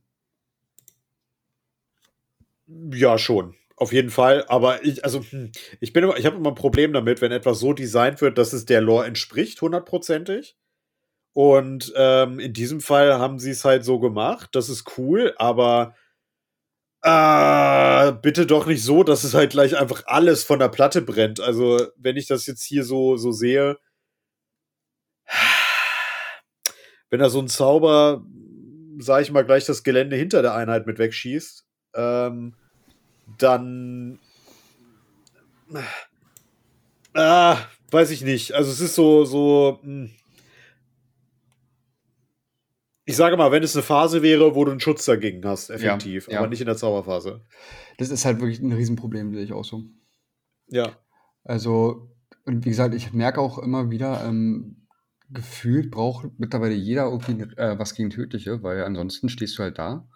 Ja, 2.67 3.17
schon. 3.17 3.55
Auf 3.75 3.91
jeden 3.91 4.11
Fall, 4.11 4.45
aber 4.47 4.85
ich, 4.85 5.03
also, 5.03 5.21
hm, 5.21 5.51
ich 5.79 5.93
bin 5.93 6.03
immer, 6.03 6.17
ich 6.17 6.25
habe 6.25 6.37
immer 6.37 6.51
ein 6.51 6.55
Problem 6.55 6.93
damit, 6.93 7.21
wenn 7.21 7.31
etwas 7.31 7.59
so 7.59 7.73
designt 7.73 8.21
wird, 8.21 8.37
dass 8.37 8.53
es 8.53 8.65
der 8.65 8.81
Lore 8.81 9.05
entspricht, 9.05 9.61
hundertprozentig. 9.61 10.55
Und 11.33 11.91
ähm, 11.95 12.39
in 12.39 12.53
diesem 12.53 12.81
Fall 12.81 13.15
haben 13.15 13.39
sie 13.39 13.49
es 13.49 13.65
halt 13.65 13.83
so 13.83 13.99
gemacht. 13.99 14.51
Das 14.53 14.69
ist 14.69 14.97
cool, 14.97 15.33
aber 15.37 15.95
äh, 17.01 18.13
bitte 18.21 18.45
doch 18.45 18.67
nicht 18.67 18.83
so, 18.83 19.03
dass 19.03 19.23
es 19.23 19.33
halt 19.33 19.51
gleich 19.51 19.77
einfach 19.77 20.03
alles 20.05 20.43
von 20.43 20.59
der 20.59 20.69
Platte 20.69 21.01
brennt. 21.01 21.39
Also, 21.39 21.87
wenn 21.97 22.15
ich 22.15 22.27
das 22.27 22.45
jetzt 22.45 22.63
hier 22.63 22.83
so, 22.85 23.17
so 23.17 23.31
sehe, 23.31 23.77
wenn 27.09 27.19
da 27.19 27.29
so 27.29 27.39
ein 27.39 27.47
Zauber, 27.47 28.25
sag 28.97 29.21
ich 29.21 29.31
mal, 29.31 29.45
gleich 29.45 29.65
das 29.65 29.83
Gelände 29.83 30.15
hinter 30.15 30.41
der 30.41 30.55
Einheit 30.55 30.87
mit 30.87 30.97
wegschießt, 30.97 31.65
ähm, 31.95 32.55
dann. 33.37 34.19
Ah, 37.13 37.57
weiß 37.91 38.11
ich 38.11 38.23
nicht. 38.23 38.53
Also 38.53 38.71
es 38.71 38.79
ist 38.79 38.95
so, 38.95 39.25
so. 39.25 39.79
Hm. 39.83 40.09
Ich 43.05 43.17
sage 43.17 43.35
mal, 43.35 43.51
wenn 43.51 43.63
es 43.63 43.75
eine 43.75 43.83
Phase 43.83 44.21
wäre, 44.21 44.55
wo 44.55 44.63
du 44.63 44.71
einen 44.71 44.79
Schutz 44.79 45.03
dagegen 45.03 45.45
hast, 45.45 45.69
effektiv, 45.69 46.27
ja, 46.27 46.33
ja. 46.33 46.39
aber 46.39 46.47
nicht 46.47 46.61
in 46.61 46.67
der 46.67 46.77
Zauberphase. 46.77 47.45
Das 47.97 48.09
ist 48.09 48.23
halt 48.23 48.39
wirklich 48.39 48.59
ein 48.61 48.71
Riesenproblem, 48.71 49.33
sehe 49.33 49.43
ich 49.43 49.51
auch 49.51 49.65
so. 49.65 49.83
Ja. 50.67 50.97
Also, 51.43 52.09
und 52.45 52.63
wie 52.63 52.69
gesagt, 52.69 52.95
ich 52.95 53.11
merke 53.11 53.41
auch 53.41 53.57
immer 53.59 53.91
wieder, 53.91 54.25
ähm, 54.25 54.82
gefühlt 55.33 55.91
braucht 55.91 56.39
mittlerweile 56.39 56.73
jeder 56.73 57.05
irgendwie 57.05 57.41
äh, 57.57 57.77
was 57.77 57.95
gegen 57.95 58.09
Tödliche, 58.09 58.63
weil 58.63 58.83
ansonsten 58.83 59.29
stehst 59.29 59.57
du 59.57 59.63
halt 59.63 59.77
da 59.77 60.07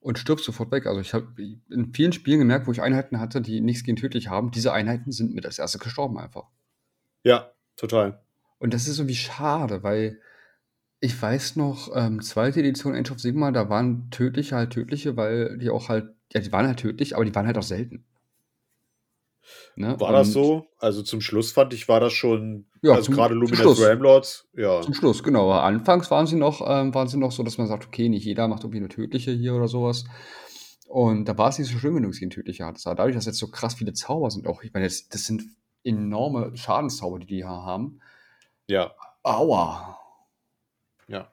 und 0.00 0.18
stirbst 0.18 0.44
sofort 0.44 0.70
weg. 0.70 0.86
Also 0.86 1.00
ich 1.00 1.14
habe 1.14 1.26
in 1.70 1.92
vielen 1.92 2.12
Spielen 2.12 2.38
gemerkt, 2.38 2.66
wo 2.66 2.72
ich 2.72 2.82
Einheiten 2.82 3.18
hatte, 3.18 3.40
die 3.40 3.60
nichts 3.60 3.84
gegen 3.84 3.96
tödlich 3.96 4.28
haben, 4.28 4.50
diese 4.50 4.72
Einheiten 4.72 5.12
sind 5.12 5.34
mit 5.34 5.46
als 5.46 5.58
erste 5.58 5.78
gestorben 5.78 6.18
einfach. 6.18 6.44
Ja, 7.24 7.50
total. 7.76 8.20
Und 8.58 8.72
das 8.72 8.86
ist 8.86 8.98
irgendwie 8.98 9.16
schade, 9.16 9.82
weil 9.82 10.20
ich 11.00 11.20
weiß 11.20 11.56
noch, 11.56 11.90
ähm, 11.94 12.22
zweite 12.22 12.60
Edition 12.60 12.94
Age 12.94 13.10
of 13.10 13.20
Sigma, 13.20 13.50
da 13.50 13.68
waren 13.68 14.10
tödliche 14.10 14.56
halt 14.56 14.72
tödliche, 14.72 15.16
weil 15.16 15.58
die 15.58 15.70
auch 15.70 15.88
halt, 15.88 16.14
ja, 16.32 16.40
die 16.40 16.52
waren 16.52 16.66
halt 16.66 16.78
tödlich, 16.78 17.14
aber 17.14 17.24
die 17.24 17.34
waren 17.34 17.46
halt 17.46 17.58
auch 17.58 17.62
selten. 17.62 18.04
Ne? 19.76 19.98
War 20.00 20.08
Und 20.08 20.14
das 20.14 20.32
so? 20.32 20.66
Also 20.78 21.02
zum 21.02 21.20
Schluss 21.20 21.52
fand 21.52 21.74
ich, 21.74 21.88
war 21.88 22.00
das 22.00 22.12
schon, 22.12 22.66
ja, 22.82 22.92
also 22.92 23.12
gerade 23.12 23.34
Luminous 23.34 23.80
Ramlords, 23.80 24.48
ja. 24.54 24.80
Zum 24.80 24.94
Schluss, 24.94 25.22
genau. 25.22 25.50
Anfangs 25.50 26.10
waren 26.10 26.26
sie 26.26 26.36
noch, 26.36 26.62
ähm, 26.66 26.94
waren 26.94 27.08
sie 27.08 27.18
noch 27.18 27.32
so, 27.32 27.42
dass 27.42 27.58
man 27.58 27.66
sagt, 27.66 27.86
okay, 27.86 28.08
nicht 28.08 28.24
jeder 28.24 28.48
macht 28.48 28.62
irgendwie 28.62 28.78
eine 28.78 28.88
tödliche 28.88 29.32
hier 29.32 29.54
oder 29.54 29.68
sowas. 29.68 30.04
Und 30.88 31.26
da 31.26 31.36
war 31.36 31.48
es 31.48 31.58
nicht 31.58 31.70
so 31.70 31.78
schön, 31.78 31.94
wenn 31.94 32.04
du 32.04 32.12
sie 32.12 32.28
tödliche 32.28 32.64
hattest. 32.64 32.86
Aber 32.86 32.96
dadurch, 32.96 33.16
dass 33.16 33.26
jetzt 33.26 33.38
so 33.38 33.48
krass 33.48 33.74
viele 33.74 33.92
Zauber 33.92 34.30
sind, 34.30 34.46
auch, 34.46 34.62
ich 34.62 34.72
meine, 34.72 34.86
das, 34.86 35.08
das 35.08 35.24
sind 35.24 35.42
enorme 35.82 36.56
Schadenszauber, 36.56 37.18
die 37.18 37.26
die 37.26 37.36
hier 37.36 37.48
haben. 37.48 38.00
Ja. 38.66 38.94
Aua. 39.22 39.98
Ja. 41.08 41.32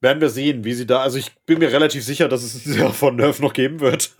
Werden 0.00 0.20
wir 0.20 0.30
sehen, 0.30 0.64
wie 0.64 0.74
sie 0.74 0.86
da, 0.86 1.02
also 1.02 1.18
ich 1.18 1.36
bin 1.44 1.58
mir 1.58 1.72
relativ 1.72 2.04
sicher, 2.04 2.28
dass 2.28 2.42
es 2.42 2.64
ja 2.76 2.88
von 2.92 3.16
Nerf 3.16 3.40
noch 3.40 3.52
geben 3.52 3.80
wird. 3.80 4.14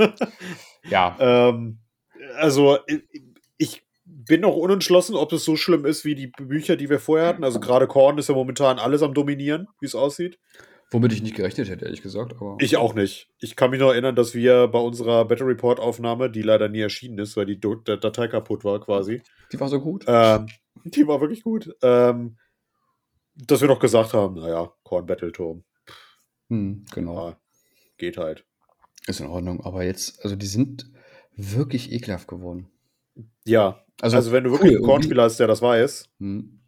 ja. 0.84 1.16
ähm, 1.20 1.78
also 2.38 2.78
ich 3.58 3.82
bin 4.04 4.40
noch 4.40 4.56
unentschlossen, 4.56 5.14
ob 5.14 5.32
es 5.32 5.44
so 5.44 5.56
schlimm 5.56 5.84
ist 5.84 6.04
wie 6.04 6.14
die 6.14 6.28
Bücher, 6.28 6.76
die 6.76 6.88
wir 6.88 6.98
vorher 6.98 7.28
hatten. 7.28 7.44
Also 7.44 7.60
gerade 7.60 7.86
Korn 7.86 8.18
ist 8.18 8.28
ja 8.28 8.34
momentan 8.34 8.78
alles 8.78 9.02
am 9.02 9.14
Dominieren, 9.14 9.68
wie 9.80 9.86
es 9.86 9.94
aussieht. 9.94 10.38
Womit 10.90 11.12
ich 11.12 11.22
nicht 11.22 11.34
gerechnet 11.34 11.68
hätte, 11.68 11.84
ehrlich 11.84 12.00
gesagt. 12.00 12.32
Aber 12.32 12.56
ich 12.60 12.78
auch 12.78 12.94
nicht. 12.94 13.28
Ich 13.40 13.56
kann 13.56 13.70
mich 13.70 13.80
noch 13.80 13.90
erinnern, 13.90 14.16
dass 14.16 14.34
wir 14.34 14.68
bei 14.68 14.78
unserer 14.78 15.26
Battle 15.26 15.46
Report 15.46 15.80
Aufnahme, 15.80 16.30
die 16.30 16.40
leider 16.40 16.70
nie 16.70 16.80
erschienen 16.80 17.18
ist, 17.18 17.36
weil 17.36 17.44
die 17.44 17.60
Datei 17.60 18.28
kaputt 18.28 18.64
war 18.64 18.80
quasi. 18.80 19.22
Die 19.52 19.60
war 19.60 19.68
so 19.68 19.80
gut. 19.80 20.06
Ähm, 20.08 20.46
die 20.84 21.06
war 21.06 21.20
wirklich 21.20 21.42
gut. 21.42 21.76
Ähm, 21.82 22.38
dass 23.34 23.60
wir 23.60 23.68
noch 23.68 23.80
gesagt 23.80 24.14
haben, 24.14 24.36
naja, 24.36 24.72
Korn 24.82 25.04
Battle 25.04 25.30
Turm. 25.30 25.64
Hm, 26.48 26.86
genau. 26.92 27.28
Ja, 27.28 27.40
geht 27.98 28.16
halt. 28.16 28.46
Ist 29.06 29.20
in 29.20 29.26
Ordnung. 29.26 29.60
Aber 29.60 29.84
jetzt, 29.84 30.24
also 30.24 30.36
die 30.36 30.46
sind 30.46 30.90
wirklich 31.38 31.92
ekelhaft 31.92 32.28
geworden. 32.28 32.68
Ja, 33.44 33.82
also, 34.00 34.16
also 34.16 34.32
wenn 34.32 34.44
du 34.44 34.50
wirklich 34.50 34.72
cool, 34.72 34.76
einen 34.78 34.84
Kornspieler 34.84 35.22
hast, 35.22 35.40
der 35.40 35.46
das 35.46 35.62
weiß. 35.62 36.08
Hm. 36.18 36.60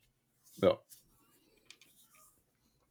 Ja. 0.63 0.79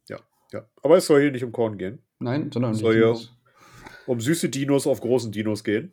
Ja, 0.08 0.18
ja. 0.52 0.66
Aber 0.82 0.96
es 0.96 1.06
soll 1.06 1.22
hier 1.22 1.32
nicht 1.32 1.44
um 1.44 1.52
Korn 1.52 1.78
gehen. 1.78 2.02
Nein, 2.18 2.50
sondern 2.52 2.72
um 2.72 2.78
soll 2.78 2.94
hier 2.94 3.18
um 4.06 4.20
süße 4.20 4.48
Dinos 4.48 4.86
auf 4.86 5.00
großen 5.00 5.32
Dinos 5.32 5.64
gehen. 5.64 5.92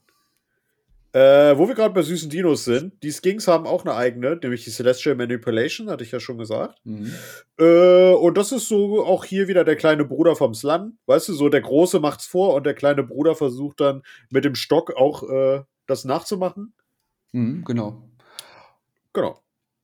Äh, 1.13 1.57
wo 1.57 1.67
wir 1.67 1.73
gerade 1.73 1.93
bei 1.93 2.01
süßen 2.01 2.29
Dinos 2.29 2.65
sind, 2.65 3.01
die 3.01 3.11
Skinks 3.11 3.47
haben 3.47 3.65
auch 3.65 3.85
eine 3.85 3.95
eigene, 3.95 4.35
nämlich 4.35 4.65
die 4.65 4.71
Celestial 4.71 5.15
Manipulation, 5.15 5.89
hatte 5.89 6.03
ich 6.03 6.11
ja 6.11 6.19
schon 6.19 6.37
gesagt. 6.37 6.79
Mhm. 6.83 7.13
Äh, 7.57 8.11
und 8.11 8.37
das 8.37 8.51
ist 8.51 8.67
so 8.67 9.03
auch 9.05 9.23
hier 9.23 9.47
wieder 9.47 9.63
der 9.63 9.77
kleine 9.77 10.03
Bruder 10.03 10.35
vom 10.35 10.53
Slan. 10.53 10.97
Weißt 11.05 11.29
du, 11.29 11.33
so 11.33 11.49
der 11.49 11.61
Große 11.61 11.99
macht's 11.99 12.27
vor 12.27 12.53
und 12.53 12.65
der 12.65 12.73
kleine 12.73 13.03
Bruder 13.03 13.35
versucht 13.35 13.79
dann 13.79 14.03
mit 14.29 14.45
dem 14.45 14.55
Stock 14.55 14.95
auch 14.95 15.23
äh, 15.23 15.63
das 15.87 16.05
nachzumachen. 16.05 16.73
Mhm, 17.31 17.63
genau. 17.65 18.09
Genau. 19.13 19.39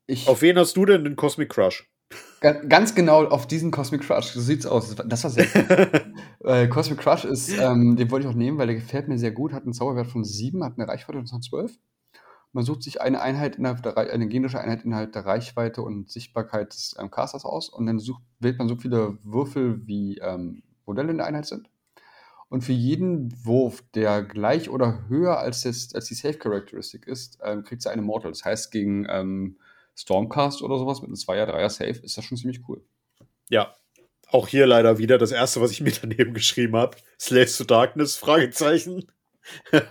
Ich 0.06 0.28
auf 0.28 0.42
wen 0.42 0.58
hast 0.58 0.76
du 0.78 0.86
denn 0.86 1.04
den 1.04 1.16
Cosmic 1.16 1.50
Crush? 1.50 1.90
Ganz 2.42 2.94
genau 2.94 3.26
auf 3.26 3.48
diesen 3.48 3.72
Cosmic 3.72 4.02
Crush. 4.02 4.34
So 4.34 4.42
sieht's 4.42 4.66
aus. 4.66 4.96
Das 4.96 5.24
war 5.24 5.32
sehr 5.32 5.46
gut. 5.46 6.02
äh, 6.46 6.68
Cosmic 6.68 7.00
Crush 7.00 7.24
ist, 7.24 7.58
ähm, 7.58 7.96
den 7.96 8.12
wollte 8.12 8.28
ich 8.28 8.34
auch 8.34 8.38
nehmen, 8.38 8.58
weil 8.58 8.68
der 8.68 8.76
gefällt 8.76 9.08
mir 9.08 9.18
sehr 9.18 9.32
gut. 9.32 9.54
Hat 9.54 9.64
einen 9.64 9.74
Zauberwert 9.74 10.08
von 10.08 10.26
7, 10.26 10.64
hat 10.64 10.74
eine 10.78 10.88
Reichweite 10.88 11.26
von 11.26 11.42
12. 11.42 11.78
Man 12.52 12.66
sucht 12.66 12.84
sich 12.84 13.02
eine 13.02 13.22
Einheit 13.22 13.56
innerhalb 13.56 13.82
der 13.82 13.98
eine 13.98 14.28
generische 14.28 14.60
Einheit 14.60 14.84
innerhalb 14.84 15.14
der 15.14 15.26
Reichweite 15.26 15.82
und 15.82 16.12
Sichtbarkeit 16.12 16.74
des 16.74 16.96
ähm, 17.00 17.10
Casters 17.10 17.46
aus 17.46 17.70
und 17.70 17.88
dann 17.88 17.98
sucht, 17.98 18.22
wählt 18.40 18.60
man 18.60 18.68
so 18.68 18.76
viele 18.76 19.18
Würfel, 19.24 19.88
wie 19.88 20.18
ähm, 20.20 20.62
Modelle 20.86 21.12
in 21.12 21.18
der 21.18 21.26
Einheit 21.26 21.46
sind. 21.46 21.70
Und 22.54 22.62
für 22.62 22.72
jeden 22.72 23.34
Wurf, 23.48 23.84
der 23.96 24.22
gleich 24.22 24.70
oder 24.70 25.08
höher 25.08 25.40
als, 25.40 25.64
das, 25.64 25.96
als 25.96 26.06
die 26.06 26.14
Safe 26.14 26.38
Characteristic 26.38 27.08
ist, 27.08 27.40
ähm, 27.44 27.64
kriegt 27.64 27.82
sie 27.82 27.90
eine 27.90 28.04
Mortal. 28.04 28.30
Das 28.30 28.46
heißt, 28.46 28.72
gegen 28.72 29.08
ähm, 29.10 29.58
Stormcast 29.98 30.62
oder 30.62 30.78
sowas 30.78 31.02
mit 31.02 31.08
einem 31.08 31.16
2er, 31.16 31.50
3er 31.50 31.70
Safe 31.70 32.00
ist 32.04 32.16
das 32.16 32.24
schon 32.24 32.38
ziemlich 32.38 32.62
cool. 32.68 32.86
Ja. 33.50 33.74
Auch 34.28 34.48
hier 34.48 34.68
leider 34.68 35.00
wieder 35.00 35.18
das 35.18 35.32
erste, 35.32 35.62
was 35.62 35.72
ich 35.72 35.82
mir 35.82 35.94
daneben 36.00 36.36
geschrieben 36.36 36.76
habe: 36.76 36.96
Slaves 37.20 37.58
to 37.58 37.64
Darkness? 37.64 38.18
Fragezeichen. 38.18 39.12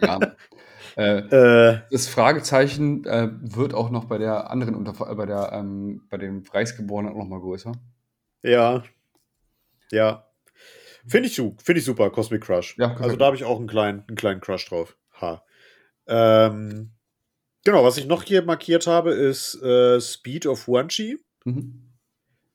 Ja. 0.00 0.20
Äh, 0.94 1.20
äh, 1.20 1.80
das 1.90 2.06
Fragezeichen 2.06 3.06
äh, 3.06 3.30
wird 3.40 3.72
auch 3.72 3.88
noch 3.88 4.04
bei 4.04 4.18
der 4.18 4.50
anderen 4.50 4.74
Unterf 4.74 5.00
äh, 5.00 5.14
bei 5.14 5.24
der 5.24 5.50
ähm, 5.54 6.02
bei 6.10 6.18
dem 6.18 6.42
Reichsgeborenen 6.52 7.14
auch 7.14 7.16
noch 7.16 7.28
mal 7.28 7.40
größer. 7.40 7.72
Ja. 8.42 8.82
Ja. 9.90 10.26
Finde 11.06 11.28
ich, 11.28 11.36
find 11.36 11.78
ich 11.78 11.84
super, 11.84 12.10
Cosmic 12.10 12.42
Crush. 12.42 12.76
Ja, 12.78 12.96
also 12.96 13.16
da 13.16 13.26
habe 13.26 13.36
ich 13.36 13.44
auch 13.44 13.58
einen 13.58 13.66
kleinen, 13.66 14.04
einen 14.08 14.16
kleinen 14.16 14.40
Crush 14.40 14.68
drauf. 14.68 14.96
Ha. 15.20 15.44
Ähm, 16.06 16.92
Genau, 17.64 17.84
was 17.84 17.96
ich 17.96 18.06
noch 18.06 18.24
hier 18.24 18.42
markiert 18.42 18.86
habe, 18.86 19.12
ist 19.12 19.60
äh, 19.62 20.00
Speed 20.00 20.46
of 20.46 20.66
Wanchi. 20.66 21.18
Mhm. 21.44 21.88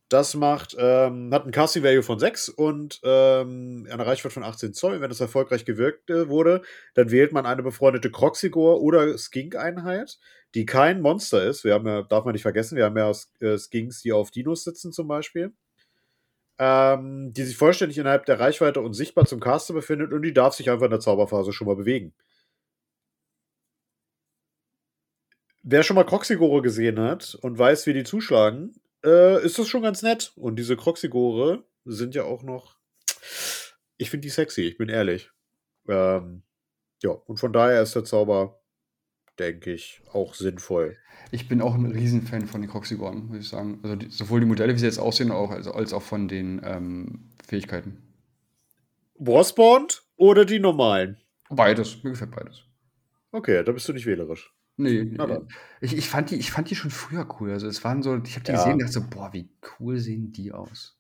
Das 0.10 0.36
macht, 0.36 0.76
ähm, 0.80 1.34
hat 1.34 1.46
ein 1.46 1.52
Casting 1.52 1.84
Value 1.84 2.04
von 2.04 2.18
6 2.18 2.48
und 2.50 3.02
ähm, 3.04 3.88
eine 3.92 4.06
Reichweite 4.06 4.34
von 4.34 4.44
18 4.44 4.74
Zoll. 4.74 5.02
Wenn 5.02 5.12
es 5.12 5.20
erfolgreich 5.20 5.66
gewirkt 5.66 6.10
äh, 6.10 6.30
wurde, 6.30 6.62
dann 6.94 7.12
wählt 7.12 7.34
man 7.34 7.46
eine 7.46 7.64
befreundete 7.64 8.10
Croxigor 8.10 8.82
oder 8.82 9.18
Skink-Einheit, 9.18 10.18
die 10.56 10.66
kein 10.66 11.02
Monster 11.02 11.44
ist. 11.44 11.66
Wir 11.66 11.74
haben 11.74 11.88
ja, 11.88 12.04
darf 12.04 12.24
man 12.24 12.34
nicht 12.34 12.44
vergessen, 12.44 12.78
wir 12.78 12.86
haben 12.86 12.98
ja 12.98 13.12
äh, 13.42 13.58
Skinks, 13.58 14.02
die 14.02 14.14
auf 14.14 14.32
Dinos 14.32 14.64
sitzen 14.64 14.94
zum 14.94 15.10
Beispiel. 15.10 15.54
Ähm, 16.60 17.34
die 17.34 17.44
sich 17.44 17.56
vollständig 17.56 17.98
innerhalb 18.00 18.26
der 18.26 18.40
Reichweite 18.40 18.82
und 18.82 18.94
sichtbar 18.94 19.26
zum 19.26 19.40
Caster 19.40 19.74
befindet 19.74 20.12
und 20.12 20.24
die 20.24 20.34
darf 20.34 20.56
sich 20.56 20.72
einfach 20.72 20.86
in 20.86 20.92
der 20.92 21.00
Zauberphase 21.00 21.54
schon 21.54 21.68
mal 21.68 21.76
bewegen. 21.76 22.14
Wer 25.62 25.84
schon 25.84 25.96
mal 25.96 26.06
Croxigore 26.06 26.62
gesehen 26.62 27.00
hat 27.00 27.36
und 27.42 27.60
weiß, 27.60 27.86
wie 27.88 27.94
die 27.94 28.06
zuschlagen, 28.06 28.74
äh, 29.04 29.44
ist 29.44 29.60
das 29.60 29.68
schon 29.68 29.82
ganz 29.82 30.02
nett. 30.02 30.32
Und 30.36 30.58
diese 30.58 30.78
Croxigore 30.78 31.64
sind 31.86 32.16
ja 32.16 32.24
auch 32.24 32.42
noch. 32.42 32.78
Ich 33.98 34.10
finde 34.10 34.26
die 34.26 34.30
sexy, 34.30 34.62
ich 34.62 34.78
bin 34.78 34.90
ehrlich. 34.90 35.32
Ähm, 35.88 36.44
ja, 37.04 37.12
und 37.12 37.40
von 37.40 37.54
daher 37.54 37.82
ist 37.82 37.96
der 37.96 38.04
Zauber, 38.04 38.60
denke 39.40 39.74
ich, 39.74 40.02
auch 40.12 40.34
sinnvoll. 40.34 40.98
Ich 41.32 41.48
bin 41.48 41.62
auch 41.62 41.76
ein 41.76 41.86
Riesenfan 41.86 42.48
von 42.48 42.62
den 42.62 42.70
Croxigoren, 42.70 43.28
muss 43.28 43.38
ich 43.38 43.50
sagen. 43.50 43.80
Also 43.84 43.96
die, 43.96 44.10
sowohl 44.10 44.40
die 44.40 44.46
Modelle, 44.46 44.74
wie 44.74 44.80
sie 44.80 44.86
jetzt 44.86 45.00
aussehen, 45.00 45.32
auch, 45.32 45.52
als, 45.52 45.68
als 45.68 45.94
auch 45.94 46.02
von 46.02 46.28
den 46.28 46.62
ähm, 46.64 47.30
Fähigkeiten. 47.48 47.98
Warspawned 49.16 50.04
oder 50.16 50.46
die 50.46 50.60
normalen? 50.60 51.18
Beides, 51.50 52.04
mir 52.04 52.12
gefällt 52.12 52.32
beides. 52.32 52.64
Okay, 53.32 53.64
da 53.64 53.72
bist 53.72 53.88
du 53.88 53.94
nicht 53.94 54.06
wählerisch. 54.06 54.54
Nee, 54.78 55.04
nee. 55.04 55.38
Ich, 55.82 55.98
ich, 55.98 56.08
fand 56.08 56.30
die, 56.30 56.36
ich 56.36 56.52
fand 56.52 56.70
die 56.70 56.76
schon 56.76 56.92
früher 56.92 57.28
cool. 57.40 57.52
Also 57.52 57.68
es 57.68 57.84
waren 57.84 58.04
so, 58.04 58.16
ich 58.24 58.36
habe 58.36 58.46
die 58.46 58.52
ja. 58.52 58.58
gesehen 58.58 58.74
und 58.74 58.82
dachte 58.82 58.94
so, 58.94 59.04
boah, 59.10 59.34
wie 59.34 59.50
cool 59.80 59.98
sehen 59.98 60.32
die 60.32 60.52
aus. 60.52 60.98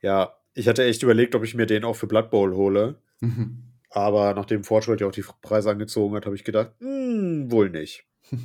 Ja, 0.00 0.34
ich 0.54 0.68
hatte 0.68 0.84
echt 0.84 1.02
überlegt, 1.02 1.34
ob 1.34 1.42
ich 1.42 1.54
mir 1.54 1.66
den 1.66 1.84
auch 1.84 1.96
für 1.96 2.06
Blood 2.06 2.30
Bowl 2.30 2.54
hole. 2.54 3.00
Mhm. 3.20 3.64
Aber 3.96 4.34
nachdem 4.34 4.62
Forgeworld 4.62 5.00
ja 5.00 5.06
auch 5.06 5.12
die 5.12 5.24
Preise 5.40 5.70
angezogen 5.70 6.14
hat, 6.16 6.26
habe 6.26 6.36
ich 6.36 6.44
gedacht, 6.44 6.72
hm, 6.80 7.50
wohl 7.50 7.70
nicht. 7.70 8.04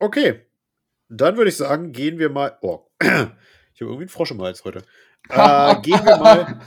okay. 0.00 0.40
Dann 1.08 1.36
würde 1.36 1.50
ich 1.50 1.56
sagen, 1.56 1.92
gehen 1.92 2.18
wir 2.18 2.30
mal. 2.30 2.58
Oh, 2.62 2.88
ich 3.00 3.06
habe 3.06 3.28
irgendwie 3.78 4.02
einen 4.02 4.08
Frosch 4.08 4.32
im 4.32 4.42
Hals 4.42 4.64
heute. 4.64 4.82
Äh, 5.28 5.80
gehen 5.82 6.04
wir 6.04 6.16
mal. 6.16 6.58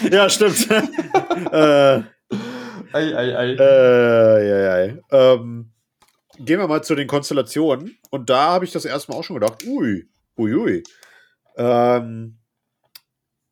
ja, 0.10 0.30
stimmt. 0.30 0.66
äh, 1.52 2.02
Ei, 2.94 3.14
ei, 3.14 3.36
ei. 3.36 3.56
Äh, 3.58 4.48
ja, 4.48 4.86
ja. 4.86 4.94
Ähm, 5.10 5.72
gehen 6.38 6.58
wir 6.58 6.68
mal 6.68 6.84
zu 6.84 6.94
den 6.94 7.06
Konstellationen. 7.06 7.98
Und 8.08 8.30
da 8.30 8.52
habe 8.52 8.64
ich 8.64 8.72
das 8.72 8.86
erstmal 8.86 9.18
auch 9.18 9.24
schon 9.24 9.38
gedacht, 9.38 9.62
ui, 9.66 10.08
ui, 10.38 10.54
ui. 10.54 10.82
Ähm, 11.58 12.38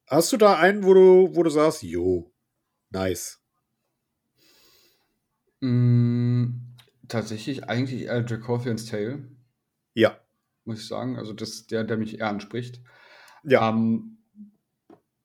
hast 0.07 0.33
du 0.33 0.37
da 0.37 0.57
einen, 0.59 0.85
wo 0.85 0.95
du, 0.95 1.35
wo 1.35 1.43
du 1.43 1.51
sagst, 1.51 1.83
jo, 1.83 2.33
nice? 2.91 3.41
Mm, 5.61 6.75
tatsächlich 7.09 7.65
eigentlich 7.69 8.09
äh, 8.09 8.23
Dracothian's 8.23 8.87
Tale. 8.87 9.29
Ja. 9.95 10.19
Muss 10.65 10.81
ich 10.81 10.87
sagen. 10.87 11.17
Also 11.17 11.33
das 11.33 11.67
der, 11.67 11.85
der 11.85 11.97
mich 11.97 12.19
eher 12.19 12.29
anspricht. 12.29 12.81
Ja. 13.45 13.71
Ähm, 13.71 14.19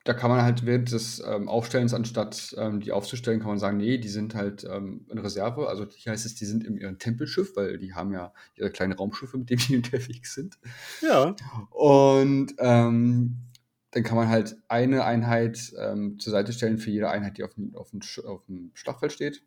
da 0.05 0.13
kann 0.13 0.32
man 0.32 0.41
halt 0.41 0.65
während 0.65 0.91
des 0.91 1.21
ähm, 1.25 1.49
Aufstellens, 1.49 1.93
anstatt 1.93 2.55
ähm, 2.57 2.80
die 2.80 2.91
aufzustellen, 2.91 3.39
kann 3.39 3.49
man 3.49 3.59
sagen, 3.59 3.77
nee, 3.77 3.97
die 3.97 4.07
sind 4.07 4.34
halt 4.34 4.63
ähm, 4.63 5.05
in 5.09 5.19
Reserve. 5.19 5.67
Also 5.67 5.86
hier 5.88 6.13
heißt 6.13 6.25
es, 6.25 6.36
die 6.36 6.45
sind 6.45 6.63
in 6.63 6.77
ihrem 6.77 6.97
Tempelschiff, 6.99 7.55
weil 7.55 7.77
die 7.77 7.93
haben 7.93 8.13
ja 8.13 8.34
ihre 8.55 8.71
kleinen 8.71 8.93
Raumschiffe, 8.93 9.38
mit 9.38 9.49
denen 9.49 9.61
die 9.67 9.75
unterwegs 9.77 10.34
sind. 10.34 10.57
Ja. 11.01 11.36
Und 11.69 12.55
ähm, 12.59 13.48
dann 13.91 14.03
kann 14.03 14.17
man 14.17 14.29
halt 14.29 14.55
eine 14.67 15.03
Einheit 15.03 15.73
ähm, 15.79 16.19
zur 16.19 16.31
Seite 16.31 16.53
stellen 16.53 16.77
für 16.77 16.91
jede 16.91 17.09
Einheit, 17.09 17.37
die 17.37 17.43
auf 17.43 17.53
dem, 17.55 17.75
auf 17.75 17.89
dem, 17.89 18.01
auf 18.25 18.45
dem 18.45 18.71
Schlachtfeld 18.73 19.11
steht. 19.13 19.43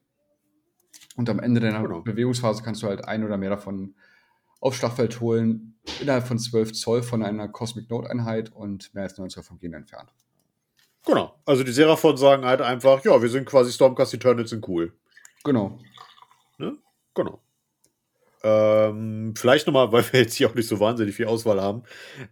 Und 1.16 1.28
am 1.30 1.38
Ende 1.38 1.60
deiner 1.60 1.82
genau. 1.82 2.00
Bewegungsphase 2.00 2.62
kannst 2.62 2.82
du 2.82 2.86
halt 2.86 3.04
ein 3.04 3.24
oder 3.24 3.36
mehr 3.36 3.50
davon 3.50 3.94
aufs 4.60 4.78
Schlachtfeld 4.78 5.20
holen, 5.20 5.74
innerhalb 6.00 6.26
von 6.26 6.38
12 6.38 6.72
Zoll 6.72 7.02
von 7.02 7.22
einer 7.22 7.48
Cosmic 7.48 7.90
Note 7.90 8.08
Einheit 8.08 8.52
und 8.52 8.94
mehr 8.94 9.04
als 9.04 9.18
9 9.18 9.30
Zoll 9.30 9.42
vom 9.42 9.58
Gegner 9.58 9.78
entfernt. 9.78 10.12
Genau. 11.04 11.34
Also 11.44 11.64
die 11.64 11.72
Seraphon 11.72 12.16
sagen 12.16 12.44
halt 12.44 12.62
einfach, 12.62 13.04
ja, 13.04 13.20
wir 13.20 13.28
sind 13.28 13.44
quasi 13.44 13.72
Stormcast 13.72 14.14
Eternals 14.14 14.50
sind 14.50 14.66
cool. 14.68 14.92
Genau. 15.42 15.78
Ne? 16.58 16.76
Genau. 17.14 17.40
Ähm, 18.44 19.34
vielleicht 19.36 19.66
nochmal, 19.66 19.90
weil 19.92 20.04
wir 20.12 20.20
jetzt 20.20 20.34
hier 20.34 20.48
auch 20.48 20.54
nicht 20.54 20.68
so 20.68 20.78
wahnsinnig 20.78 21.14
viel 21.14 21.26
Auswahl 21.26 21.60
haben. 21.60 21.82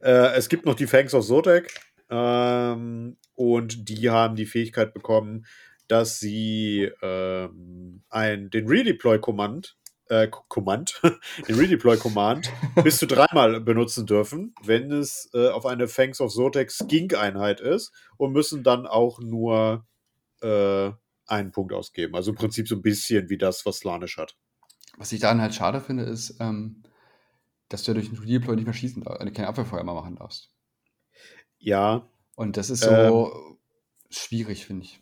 Äh, 0.00 0.34
es 0.36 0.48
gibt 0.48 0.66
noch 0.66 0.74
die 0.74 0.86
Fangs 0.86 1.14
of 1.14 1.26
Zotek. 1.26 1.72
Ähm, 2.10 3.16
und 3.34 3.88
die 3.88 4.10
haben 4.10 4.36
die 4.36 4.46
Fähigkeit 4.46 4.92
bekommen, 4.92 5.46
dass 5.88 6.18
sie 6.18 6.90
ähm, 7.02 8.02
ein, 8.10 8.50
den 8.50 8.68
Redeploy-Command 8.68 9.76
äh, 10.10 10.28
Command, 10.48 11.00
den 11.48 11.54
Redeploy 11.56 11.96
Command, 11.96 12.52
bis 12.82 12.98
zu 12.98 13.06
dreimal 13.06 13.60
benutzen 13.60 14.06
dürfen, 14.06 14.54
wenn 14.62 14.92
es 14.92 15.30
äh, 15.32 15.48
auf 15.48 15.64
eine 15.64 15.88
Fangs 15.88 16.20
of 16.20 16.32
Zotex 16.32 16.78
Skink-Einheit 16.78 17.60
ist 17.60 17.92
und 18.18 18.32
müssen 18.32 18.62
dann 18.62 18.86
auch 18.86 19.20
nur 19.20 19.86
äh, 20.42 20.90
einen 21.26 21.52
Punkt 21.52 21.72
ausgeben. 21.72 22.16
Also 22.16 22.32
im 22.32 22.36
Prinzip 22.36 22.68
so 22.68 22.74
ein 22.74 22.82
bisschen 22.82 23.30
wie 23.30 23.38
das, 23.38 23.64
was 23.64 23.78
Slanisch 23.78 24.18
hat. 24.18 24.36
Was 24.98 25.12
ich 25.12 25.20
dann 25.20 25.40
halt 25.40 25.54
schade 25.54 25.80
finde, 25.80 26.02
ist, 26.04 26.36
ähm, 26.40 26.82
dass 27.68 27.84
du 27.84 27.94
durch 27.94 28.10
den 28.10 28.18
Redeploy 28.18 28.56
nicht 28.56 28.64
mehr 28.64 28.74
schießen 28.74 29.04
darfst, 29.04 29.22
äh, 29.22 29.30
keine 29.30 29.48
Abwehrfeuer 29.48 29.84
mehr 29.84 29.94
machen 29.94 30.16
darfst. 30.16 30.50
Ja. 31.60 32.08
Und 32.34 32.56
das 32.56 32.70
ist 32.70 32.82
so 32.82 32.90
ähm, 32.90 33.56
schwierig, 34.10 34.66
finde 34.66 34.84
ich 34.84 35.00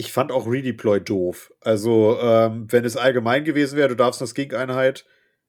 ich 0.00 0.12
fand 0.12 0.32
auch 0.32 0.46
Redeploy 0.46 0.98
doof. 1.00 1.52
Also, 1.60 2.18
ähm, 2.20 2.72
wenn 2.72 2.86
es 2.86 2.96
allgemein 2.96 3.44
gewesen 3.44 3.76
wäre, 3.76 3.90
du 3.90 3.96
darfst 3.96 4.22
eine 4.22 4.28
Skink-Einheit 4.28 5.04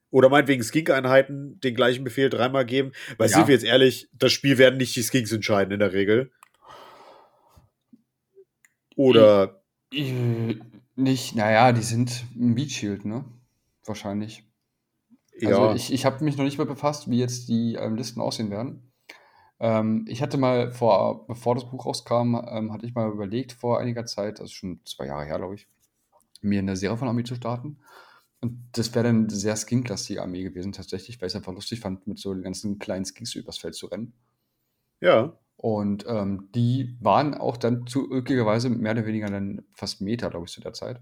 oder 0.09 0.27
meinetwegen 0.27 0.61
Skink-Einheiten 0.61 1.57
den 1.61 1.73
gleichen 1.73 2.03
Befehl 2.03 2.29
dreimal 2.29 2.65
geben. 2.65 2.91
Weil 3.17 3.29
ja. 3.29 3.37
sind 3.37 3.47
wir 3.47 3.55
jetzt 3.55 3.63
ehrlich, 3.63 4.09
das 4.11 4.33
Spiel 4.33 4.57
werden 4.57 4.75
nicht 4.75 4.93
die 4.93 5.03
Skinks 5.03 5.31
entscheiden 5.31 5.71
in 5.71 5.79
der 5.79 5.93
Regel. 5.93 6.31
Oder. 8.97 9.63
Ich, 9.89 10.11
ich, 10.11 10.61
nicht, 10.97 11.33
naja, 11.35 11.71
die 11.71 11.81
sind 11.81 12.25
ein 12.35 12.53
Beat 12.53 12.71
Shield, 12.71 13.05
ne? 13.05 13.23
Wahrscheinlich. 13.85 14.43
Ja. 15.39 15.57
Also 15.57 15.75
ich, 15.75 15.93
ich 15.93 16.05
habe 16.05 16.25
mich 16.25 16.35
noch 16.35 16.43
nicht 16.43 16.57
mal 16.57 16.65
befasst, 16.65 17.09
wie 17.09 17.19
jetzt 17.19 17.47
die 17.47 17.75
ähm, 17.75 17.95
Listen 17.95 18.19
aussehen 18.19 18.51
werden. 18.51 18.90
Ähm, 19.61 20.05
ich 20.07 20.23
hatte 20.23 20.39
mal 20.39 20.71
vor, 20.71 21.27
bevor 21.27 21.53
das 21.53 21.69
Buch 21.69 21.85
rauskam, 21.85 22.35
ähm, 22.47 22.73
hatte 22.73 22.87
ich 22.87 22.95
mal 22.95 23.11
überlegt 23.11 23.53
vor 23.53 23.79
einiger 23.79 24.07
Zeit, 24.07 24.41
also 24.41 24.51
schon 24.51 24.81
zwei 24.85 25.05
Jahre 25.05 25.25
her, 25.25 25.37
glaube 25.37 25.53
ich, 25.53 25.67
mir 26.41 26.59
eine 26.59 26.75
Serie 26.75 26.97
von 26.97 27.07
Armee 27.07 27.23
zu 27.23 27.35
starten. 27.35 27.77
Und 28.41 28.57
das 28.71 28.95
wäre 28.95 29.05
dann 29.05 29.27
eine 29.27 29.29
sehr 29.29 29.55
skinklastige 29.55 30.19
Armee 30.19 30.41
gewesen, 30.41 30.71
tatsächlich, 30.71 31.21
weil 31.21 31.27
ich 31.27 31.33
es 31.33 31.35
einfach 31.35 31.53
lustig 31.53 31.79
fand, 31.79 32.07
mit 32.07 32.17
so 32.17 32.33
den 32.33 32.41
ganzen 32.41 32.79
kleinen 32.79 33.05
Skinks 33.05 33.35
übers 33.35 33.59
Feld 33.59 33.75
zu 33.75 33.85
rennen. 33.85 34.13
Ja. 34.99 35.37
Und 35.57 36.05
ähm, 36.07 36.49
die 36.55 36.97
waren 36.99 37.35
auch 37.35 37.55
dann 37.55 37.85
zugehörigerweise 37.85 38.67
mehr 38.71 38.93
oder 38.93 39.05
weniger 39.05 39.27
dann 39.27 39.63
fast 39.75 40.01
Meta, 40.01 40.29
glaube 40.29 40.47
ich, 40.47 40.51
zu 40.51 40.59
der 40.59 40.73
Zeit. 40.73 40.99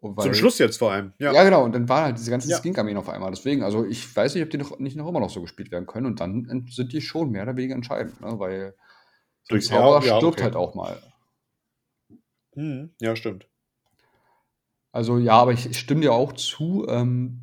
Weil, 0.00 0.26
Zum 0.26 0.34
Schluss 0.34 0.58
jetzt 0.58 0.78
vor 0.78 0.92
allem. 0.92 1.12
Ja, 1.18 1.32
ja 1.32 1.44
genau. 1.44 1.64
Und 1.64 1.74
dann 1.74 1.88
waren 1.88 2.04
halt 2.04 2.18
diese 2.18 2.30
ganzen 2.30 2.50
ja. 2.50 2.58
Skink-Armeen 2.58 2.96
auf 2.96 3.08
einmal. 3.08 3.30
Deswegen, 3.30 3.62
also 3.62 3.84
ich 3.84 4.14
weiß 4.14 4.34
nicht, 4.34 4.44
ob 4.44 4.50
die 4.50 4.58
noch, 4.58 4.78
nicht 4.78 4.96
noch 4.96 5.08
immer 5.08 5.20
noch 5.20 5.30
so 5.30 5.40
gespielt 5.40 5.70
werden 5.70 5.86
können. 5.86 6.06
Und 6.06 6.20
dann 6.20 6.66
sind 6.70 6.92
die 6.92 7.00
schon 7.00 7.30
mehr 7.30 7.42
oder 7.42 7.56
weniger 7.56 7.74
entscheidend, 7.74 8.20
ne? 8.20 8.38
weil 8.38 8.74
so 9.42 9.56
ein 9.56 9.60
Zauberer 9.60 10.04
ja, 10.04 10.16
stirbt 10.18 10.34
okay. 10.34 10.44
halt 10.44 10.56
auch 10.56 10.74
mal. 10.74 11.02
Hm, 12.54 12.90
ja, 13.00 13.16
stimmt. 13.16 13.48
Also 14.92 15.18
ja, 15.18 15.34
aber 15.34 15.52
ich 15.52 15.76
stimme 15.78 16.02
dir 16.02 16.12
auch 16.12 16.32
zu. 16.32 16.86
Ähm, 16.88 17.42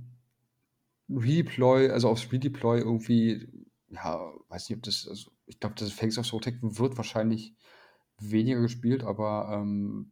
Redeploy, 1.09 1.89
also 1.91 2.09
aufs 2.09 2.31
Redeploy 2.31 2.79
irgendwie, 2.79 3.47
ja, 3.89 4.33
weiß 4.49 4.69
nicht, 4.69 4.77
ob 4.77 4.83
das, 4.83 5.07
also 5.07 5.31
ich 5.45 5.59
glaube, 5.59 5.75
das 5.77 5.91
Fangs 5.91 6.17
of 6.17 6.25
Sotek 6.25 6.57
wird 6.61 6.97
wahrscheinlich 6.97 7.53
weniger 8.19 8.61
gespielt, 8.61 9.03
aber 9.03 9.49
ähm, 9.53 10.11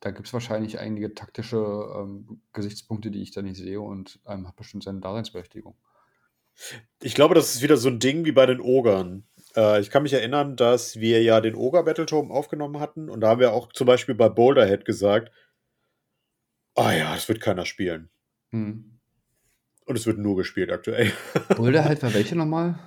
da 0.00 0.10
gibt 0.10 0.26
es 0.26 0.32
wahrscheinlich 0.32 0.78
einige 0.78 1.14
taktische 1.14 1.56
ähm, 1.56 2.40
Gesichtspunkte, 2.52 3.10
die 3.10 3.22
ich 3.22 3.32
da 3.32 3.42
nicht 3.42 3.56
sehe 3.56 3.80
und 3.80 4.20
ähm, 4.26 4.46
hat 4.46 4.56
bestimmt 4.56 4.84
seine 4.84 5.00
Daseinsberechtigung. 5.00 5.76
Ich 7.02 7.14
glaube, 7.14 7.34
das 7.34 7.54
ist 7.54 7.62
wieder 7.62 7.76
so 7.76 7.88
ein 7.88 8.00
Ding 8.00 8.24
wie 8.24 8.32
bei 8.32 8.46
den 8.46 8.60
Ogern. 8.60 9.24
Äh, 9.56 9.80
ich 9.80 9.90
kann 9.90 10.02
mich 10.02 10.12
erinnern, 10.12 10.56
dass 10.56 10.96
wir 10.96 11.22
ja 11.22 11.40
den 11.40 11.54
Oger 11.54 11.84
Battletome 11.84 12.32
aufgenommen 12.32 12.80
hatten 12.80 13.08
und 13.08 13.20
da 13.20 13.28
haben 13.28 13.40
wir 13.40 13.52
auch 13.52 13.72
zum 13.72 13.86
Beispiel 13.86 14.14
bei 14.14 14.28
Boulderhead 14.28 14.84
gesagt, 14.84 15.32
ah 16.74 16.88
oh 16.88 16.90
ja, 16.90 17.14
es 17.14 17.28
wird 17.28 17.40
keiner 17.40 17.66
spielen. 17.66 18.10
Hm. 18.50 18.98
Und 19.84 19.96
es 19.96 20.06
wird 20.06 20.18
nur 20.18 20.36
gespielt 20.36 20.70
aktuell. 20.70 21.12
Boulderhead 21.56 22.02
war 22.02 22.12
welche 22.14 22.36
nochmal? 22.36 22.78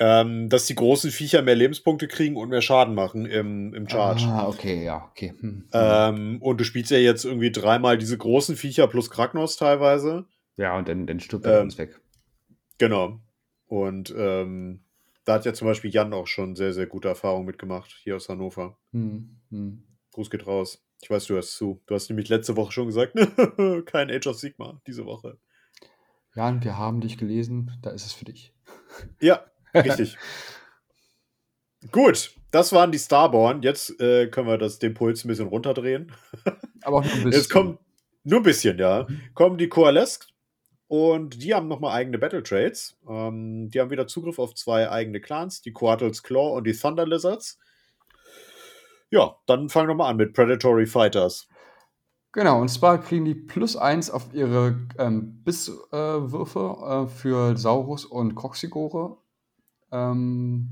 Ähm, 0.00 0.48
dass 0.48 0.66
die 0.66 0.74
großen 0.74 1.12
Viecher 1.12 1.42
mehr 1.42 1.54
Lebenspunkte 1.54 2.08
kriegen 2.08 2.36
und 2.36 2.48
mehr 2.48 2.62
Schaden 2.62 2.94
machen 2.96 3.26
im, 3.26 3.72
im 3.74 3.88
Charge. 3.88 4.24
Ah, 4.26 4.48
okay, 4.48 4.84
ja, 4.84 5.08
okay. 5.10 5.34
Hm. 5.38 5.40
hm. 5.40 5.64
Ähm, 5.72 6.42
und 6.42 6.60
du 6.60 6.64
spielst 6.64 6.90
ja 6.90 6.98
jetzt 6.98 7.24
irgendwie 7.24 7.52
dreimal 7.52 7.96
diese 7.96 8.18
großen 8.18 8.56
Viecher 8.56 8.88
plus 8.88 9.10
Kragnos 9.10 9.56
teilweise. 9.56 10.26
Ja, 10.56 10.76
und 10.76 10.88
dann, 10.88 11.06
dann 11.06 11.20
stirbt 11.20 11.46
er 11.46 11.58
Ähm, 11.58 11.64
uns 11.64 11.78
weg. 11.78 12.00
Genau. 12.78 13.20
Und 13.66 14.12
ähm, 14.16 14.84
da 15.24 15.34
hat 15.34 15.44
ja 15.44 15.54
zum 15.54 15.68
Beispiel 15.68 15.90
Jan 15.90 16.12
auch 16.12 16.26
schon 16.26 16.54
sehr, 16.56 16.72
sehr 16.72 16.86
gute 16.86 17.08
Erfahrungen 17.08 17.46
mitgemacht, 17.46 17.96
hier 18.02 18.16
aus 18.16 18.28
Hannover. 18.28 18.76
Hm, 18.92 19.40
hm. 19.50 19.84
Gruß 20.12 20.30
geht 20.30 20.46
raus. 20.46 20.84
Ich 21.02 21.10
weiß, 21.10 21.26
du 21.26 21.34
hörst 21.34 21.56
zu. 21.56 21.82
Du 21.86 21.94
hast 21.94 22.08
nämlich 22.08 22.28
letzte 22.28 22.56
Woche 22.56 22.72
schon 22.72 22.86
gesagt, 22.86 23.14
kein 23.86 24.10
Age 24.10 24.26
of 24.26 24.38
Sigma 24.38 24.80
diese 24.86 25.04
Woche. 25.06 25.38
Jan, 26.34 26.64
wir 26.64 26.78
haben 26.78 27.00
dich 27.00 27.16
gelesen, 27.16 27.72
da 27.82 27.90
ist 27.90 28.06
es 28.06 28.12
für 28.12 28.24
dich. 28.24 28.52
Ja, 29.20 29.44
richtig. 29.74 30.16
Gut, 31.90 32.34
das 32.50 32.72
waren 32.72 32.92
die 32.92 32.98
Starborn. 32.98 33.62
Jetzt 33.62 34.00
äh, 34.00 34.28
können 34.28 34.48
wir 34.48 34.58
das, 34.58 34.78
den 34.78 34.94
Puls 34.94 35.24
ein 35.24 35.28
bisschen 35.28 35.48
runterdrehen. 35.48 36.12
Aber 36.82 36.98
auch 36.98 37.04
nur 37.04 37.12
ein 37.12 37.24
bisschen. 37.24 37.32
Jetzt 37.32 37.50
kommen 37.50 37.78
nur 38.22 38.40
ein 38.40 38.44
bisschen, 38.44 38.78
ja. 38.78 39.06
Mhm. 39.08 39.20
Kommen 39.34 39.58
die 39.58 39.68
Coalesque 39.68 40.28
und 40.88 41.42
die 41.42 41.54
haben 41.54 41.68
nochmal 41.68 41.96
eigene 41.96 42.18
Battle 42.18 42.42
Trades. 42.42 42.96
Ähm, 43.08 43.68
die 43.70 43.80
haben 43.80 43.90
wieder 43.90 44.06
Zugriff 44.06 44.38
auf 44.38 44.54
zwei 44.54 44.90
eigene 44.90 45.20
Clans, 45.20 45.60
die 45.62 45.72
Coatls 45.72 46.22
Claw 46.22 46.56
und 46.56 46.64
die 46.66 46.72
Thunder 46.72 47.06
Lizards. 47.06 47.58
Ja, 49.10 49.36
dann 49.46 49.68
fangen 49.68 49.88
wir 49.88 49.94
mal 49.94 50.08
an 50.08 50.16
mit 50.16 50.32
Predatory 50.32 50.86
Fighters. 50.86 51.48
Genau, 52.32 52.60
und 52.60 52.68
zwar 52.68 52.98
kriegen 52.98 53.24
die 53.24 53.34
plus 53.34 53.76
eins 53.76 54.10
auf 54.10 54.34
ihre 54.34 54.76
ähm, 54.98 55.44
Bisswürfe 55.44 56.76
äh, 56.82 57.02
äh, 57.02 57.06
für 57.06 57.56
Saurus 57.56 58.04
und 58.04 58.34
Croxigore. 58.34 59.18
Ähm, 59.94 60.70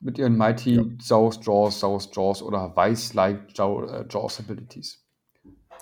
mit 0.00 0.18
ihren 0.18 0.36
Mighty 0.36 0.74
Ja. 0.74 0.84
Saurus 1.00 1.38
Jaws, 1.42 1.80
Saurus 1.80 2.10
Jaws 2.12 2.42
oder 2.42 2.74
Weiß-like 2.74 3.50
äh, 3.58 4.04
Jaws 4.08 4.40
Abilities. 4.40 5.06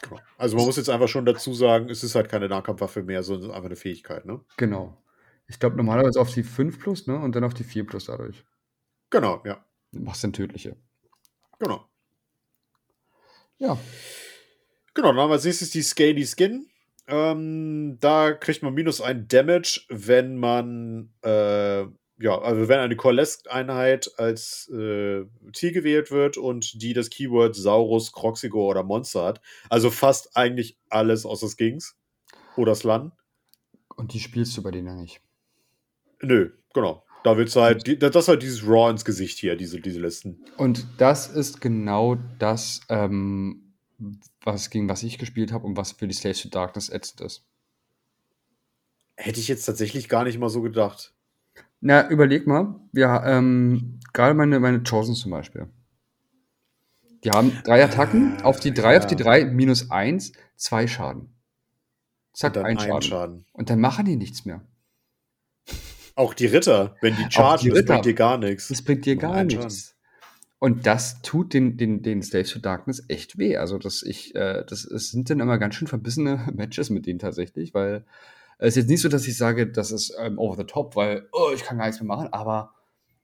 Genau. 0.03 0.21
Also 0.37 0.57
man 0.57 0.67
muss 0.67 0.77
jetzt 0.77 0.91
einfach 0.91 1.09
schon 1.09 1.25
dazu 1.25 1.55
sagen, 1.55 1.89
es 1.89 2.05
ist 2.05 2.15
halt 2.15 2.29
keine 2.29 2.49
Nahkampfwaffe 2.49 3.03
mehr, 3.03 3.23
sondern 3.23 3.51
einfach 3.51 3.67
eine 3.67 3.77
Fähigkeit, 3.77 4.27
ne? 4.27 4.41
Genau. 4.57 5.03
Ich 5.47 5.59
glaube 5.59 5.77
normalerweise 5.77 6.21
auf 6.21 6.33
die 6.33 6.43
5 6.43 6.79
plus, 6.79 7.07
ne? 7.07 7.19
Und 7.19 7.35
dann 7.35 7.45
auf 7.45 7.55
die 7.55 7.65
4 7.65 7.87
plus 7.87 8.05
dadurch. 8.05 8.45
Genau, 9.11 9.43
ja. 9.45 9.65
Du 9.93 10.01
machst 10.01 10.23
dann 10.23 10.33
tödliche. 10.33 10.77
Genau. 11.59 11.89
Ja. 13.57 13.79
Genau, 14.95 15.09
dann 15.09 15.19
haben 15.19 15.31
wir 15.31 15.35
als 15.35 15.45
nächstes 15.45 15.71
die 15.71 15.83
Scaly 15.83 16.27
Skin. 16.27 16.69
Ähm, 17.09 17.97
da 18.01 18.33
kriegt 18.33 18.63
man 18.63 18.75
minus 18.75 19.01
ein 19.01 19.29
Damage, 19.29 19.81
wenn 19.89 20.37
man, 20.37 21.11
äh, 21.25 21.81
ja, 22.21 22.39
also 22.39 22.69
wenn 22.69 22.81
eine 22.81 22.97
Coalesce-Einheit 22.97 24.11
als 24.19 24.69
äh, 24.69 25.25
Ziel 25.55 25.73
gewählt 25.73 26.11
wird 26.11 26.37
und 26.37 26.83
die 26.83 26.93
das 26.93 27.09
Keyword 27.09 27.57
Saurus, 27.57 28.13
Croxigo 28.13 28.69
oder 28.69 28.83
Monster 28.83 29.25
hat. 29.25 29.41
Also 29.71 29.91
fast 29.91 30.37
eigentlich 30.37 30.77
alles 30.91 31.25
außer 31.25 31.49
Skings 31.49 31.97
oder 32.57 32.75
Slan. 32.75 33.13
Und 33.97 34.13
die 34.13 34.21
spielst 34.21 34.57
du 34.57 34.63
bei 34.63 34.71
denen 34.71 34.87
ja 34.89 34.95
nicht. 34.95 35.23
Nö, 36.21 36.51
genau. 36.75 37.05
Da 37.25 37.37
wird's 37.37 37.57
halt, 37.57 37.87
die, 37.87 37.99
das 37.99 38.15
ist 38.15 38.29
halt 38.29 38.43
dieses 38.43 38.67
Raw 38.67 38.91
ins 38.91 39.05
Gesicht 39.05 39.39
hier, 39.39 39.57
diese, 39.57 39.81
diese 39.81 40.01
Listen. 40.01 40.45
Und 40.57 40.87
das 40.99 41.29
ist 41.29 41.61
genau 41.61 42.17
das, 42.39 42.81
ähm, 42.89 43.75
was 44.55 44.71
gegen 44.71 44.89
was 44.89 45.03
ich 45.03 45.19
gespielt 45.19 45.53
habe 45.53 45.67
und 45.67 45.77
was 45.77 45.93
für 45.93 46.09
die 46.09 46.15
Slaves 46.15 46.43
to 46.43 46.49
Darkness 46.49 46.91
ätzend 46.91 47.21
ist. 47.21 47.45
Hätte 49.17 49.41
ich 49.41 49.49
jetzt 49.49 49.65
tatsächlich 49.65 50.09
gar 50.09 50.25
nicht 50.25 50.39
mal 50.39 50.49
so 50.49 50.63
gedacht. 50.63 51.13
Na, 51.81 52.09
überleg 52.09 52.47
mal, 52.47 52.75
wir, 52.93 53.23
ähm, 53.25 54.01
gerade 54.13 54.35
meine, 54.35 54.59
meine 54.61 54.83
Chosen 54.83 55.15
zum 55.15 55.31
Beispiel. 55.31 55.69
Die 57.25 57.31
haben 57.31 57.53
drei 57.65 57.85
Attacken, 57.85 58.43
auf 58.43 58.61
die 58.61 58.73
drei, 58.73 58.99
auf 58.99 59.07
die 59.07 59.17
ja. 59.17 59.25
drei, 59.25 59.45
minus 59.45 59.91
eins, 59.91 60.33
zwei 60.57 60.87
Schaden. 60.87 61.35
Zack, 62.33 62.57
ein 62.57 62.79
Schaden. 62.79 63.03
Schaden. 63.03 63.45
Und 63.53 63.71
dann 63.71 63.81
machen 63.81 64.05
die 64.05 64.17
nichts 64.17 64.45
mehr. 64.45 64.61
Auch 66.15 66.35
die 66.35 66.47
Ritter, 66.47 66.97
wenn 67.01 67.17
die 67.17 67.27
chargen, 67.31 67.65
die 67.65 67.71
das 67.71 67.85
bringt 67.85 68.05
dir 68.05 68.15
gar 68.15 68.39
nichts. 68.39 68.69
Das 68.69 68.83
bringt 68.83 69.05
dir 69.05 69.17
gar 69.17 69.45
nichts. 69.45 69.97
Und 70.61 70.87
das 70.87 71.23
tut 71.23 71.55
den, 71.55 71.77
den, 71.77 72.03
den 72.03 72.23
Slaves 72.23 72.51
to 72.51 72.59
Darkness 72.59 73.05
echt 73.09 73.39
weh. 73.39 73.57
Also, 73.57 73.79
das, 73.79 74.03
ich, 74.03 74.35
äh, 74.35 74.65
das, 74.67 74.85
es 74.85 75.11
sind 75.11 75.31
dann 75.31 75.41
immer 75.41 75.59
ganz 75.59 75.77
schön 75.77 75.89
verbissene 75.89 76.49
Matches 76.55 76.91
mit 76.91 77.07
denen 77.07 77.19
tatsächlich, 77.19 77.75
weil 77.75 78.05
es 78.59 78.71
ist 78.71 78.77
jetzt 78.77 78.91
nicht 78.91 79.01
so, 79.03 79.09
dass 79.09 79.29
ich 79.29 79.37
sage, 79.37 79.69
das 79.71 79.93
ist 79.93 80.15
ähm, 80.19 80.39
over 80.39 80.57
the 80.57 80.65
top, 80.65 80.97
weil 80.97 81.29
oh, 81.33 81.51
ich 81.55 81.63
kann 81.63 81.79
gar 81.79 81.87
nichts 81.87 82.01
mehr 82.01 82.09
machen, 82.09 82.33
aber 82.33 82.75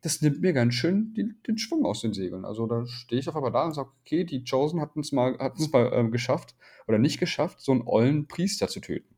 das 0.01 0.21
nimmt 0.21 0.43
mir 0.43 0.53
ganz 0.53 0.75
schön 0.75 1.13
die, 1.15 1.35
den 1.47 1.59
Schwung 1.59 1.85
aus 1.87 2.03
den 2.03 2.13
Segeln. 2.13 2.45
Also 2.45 2.67
da 2.67 2.87
stehe 2.87 3.19
ich 3.19 3.29
auf 3.29 3.35
einmal 3.35 3.51
da 3.51 3.65
und 3.65 3.73
sage, 3.73 3.89
okay, 4.03 4.25
die 4.25 4.45
Chosen 4.45 4.81
hatten 4.81 5.01
es 5.01 5.13
mal, 5.13 5.37
hatten 5.39 5.61
es 5.61 5.73
mal 5.73 5.91
ähm, 5.93 6.13
geschafft 6.13 6.55
oder 6.87 6.99
nicht 6.99 7.19
geschafft, 7.19 7.61
so 7.61 7.73
einen 7.73 7.83
ollen 7.87 8.29
Priester 8.29 8.69
zu 8.69 8.81
töten. 8.81 9.17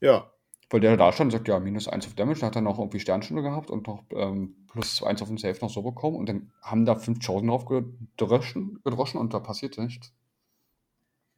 Ja, 0.00 0.32
Weil 0.72 0.80
der 0.80 0.96
da 0.96 1.12
stand 1.12 1.28
und 1.28 1.38
sagt, 1.38 1.48
ja, 1.48 1.60
minus 1.60 1.86
1 1.86 2.06
auf 2.06 2.14
Damage, 2.14 2.40
dann 2.40 2.46
hat 2.46 2.56
er 2.56 2.62
noch 2.62 2.78
irgendwie 2.78 2.98
Sternstunde 2.98 3.42
gehabt 3.42 3.70
und 3.70 3.86
noch 3.86 4.04
ähm, 4.10 4.56
plus 4.72 5.02
1 5.02 5.20
auf 5.20 5.28
den 5.28 5.36
Safe 5.36 5.58
noch 5.60 5.68
so 5.68 5.82
bekommen 5.82 6.16
und 6.16 6.30
dann 6.30 6.50
haben 6.62 6.86
da 6.86 6.94
5 6.94 7.24
Chosen 7.24 7.48
drauf 7.48 7.66
gedroschen, 7.66 8.80
gedroschen 8.82 9.20
und 9.20 9.34
da 9.34 9.40
passiert 9.40 9.76
nichts. 9.76 10.14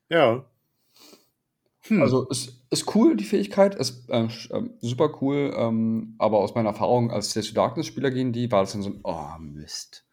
ja. 0.09 0.45
Hm. 1.87 2.01
Also 2.01 2.29
ist, 2.29 2.63
ist 2.71 2.95
cool, 2.95 3.17
die 3.17 3.25
Fähigkeit, 3.25 3.75
ist 3.75 4.09
äh, 4.09 4.29
ähm, 4.53 4.71
super 4.81 5.19
cool, 5.21 5.53
ähm, 5.57 6.15
aber 6.19 6.39
aus 6.39 6.55
meiner 6.55 6.71
Erfahrung 6.71 7.11
als 7.11 7.31
Slaves 7.31 7.49
to 7.49 7.55
Darkness 7.55 7.89
Spieler 7.89 8.11
gegen 8.11 8.33
die 8.33 8.51
war 8.51 8.61
das 8.61 8.73
dann 8.73 8.83
so 8.83 8.91
ein, 8.91 9.01
oh 9.03 9.39
Mist. 9.41 10.07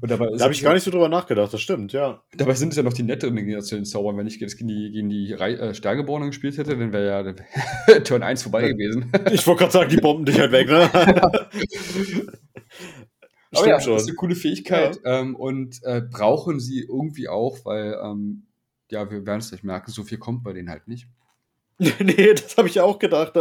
Und 0.00 0.10
dabei, 0.10 0.28
da 0.36 0.44
habe 0.44 0.52
ich 0.54 0.62
gar 0.62 0.74
nicht 0.74 0.82
so 0.82 0.90
drüber 0.90 1.08
nachgedacht, 1.08 1.52
das 1.52 1.60
stimmt, 1.60 1.92
ja. 1.92 2.22
dabei 2.36 2.54
sind 2.54 2.70
es 2.70 2.76
ja 2.76 2.82
noch 2.82 2.92
die 2.92 3.02
netteren 3.02 3.36
Generationen 3.36 3.84
Zaubern. 3.84 4.16
Wenn 4.16 4.26
ich 4.26 4.40
jetzt 4.40 4.56
gegen 4.56 4.68
die, 4.68 4.90
gegen 4.90 5.08
die 5.08 5.32
äh, 5.32 5.74
Sterngeborenen 5.74 6.30
gespielt 6.30 6.58
hätte, 6.58 6.76
dann 6.76 6.92
wäre 6.92 7.06
ja 7.06 7.22
dann 7.22 7.36
Turn 8.04 8.22
1 8.22 8.42
vorbei 8.42 8.62
Ja. 8.62 8.72
gewesen. 8.72 9.12
Ich 9.32 9.46
wollte 9.46 9.60
gerade 9.60 9.72
sagen, 9.72 9.90
die 9.90 9.96
bomben 9.98 10.24
dich 10.24 10.38
halt 10.38 10.52
weg, 10.52 10.68
ne? 10.68 10.90
Aber 13.52 13.64
Stimmt 13.64 13.66
ja, 13.66 13.80
schon. 13.80 13.92
das 13.94 14.02
ist 14.02 14.08
eine 14.08 14.16
coole 14.16 14.34
Fähigkeit 14.34 15.00
ähm, 15.04 15.34
und 15.36 15.80
äh, 15.84 16.02
brauchen 16.02 16.60
sie 16.60 16.80
irgendwie 16.80 17.28
auch, 17.28 17.64
weil, 17.64 17.96
ähm, 18.02 18.46
ja, 18.90 19.10
wir 19.10 19.24
werden 19.24 19.38
es 19.38 19.50
gleich 19.50 19.62
merken, 19.62 19.90
so 19.90 20.02
viel 20.02 20.18
kommt 20.18 20.42
bei 20.42 20.52
denen 20.52 20.68
halt 20.68 20.88
nicht. 20.88 21.06
nee, 21.78 22.34
das 22.34 22.56
habe 22.56 22.68
ich 22.68 22.80
auch 22.80 22.98
gedacht. 22.98 23.32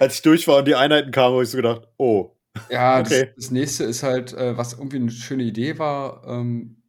Als 0.00 0.16
ich 0.16 0.22
durch 0.22 0.48
war 0.48 0.58
und 0.58 0.68
die 0.68 0.74
Einheiten 0.74 1.10
kamen, 1.10 1.34
habe 1.34 1.44
ich 1.44 1.50
so 1.50 1.56
gedacht, 1.56 1.88
oh. 1.96 2.32
Ja, 2.70 3.00
Okay. 3.00 3.26
das, 3.26 3.44
das 3.44 3.50
nächste 3.50 3.84
ist 3.84 4.02
halt, 4.02 4.32
äh, 4.32 4.56
was 4.56 4.74
irgendwie 4.74 4.96
eine 4.96 5.10
schöne 5.10 5.42
Idee 5.44 5.78
war, 5.78 6.26
ähm, 6.26 6.82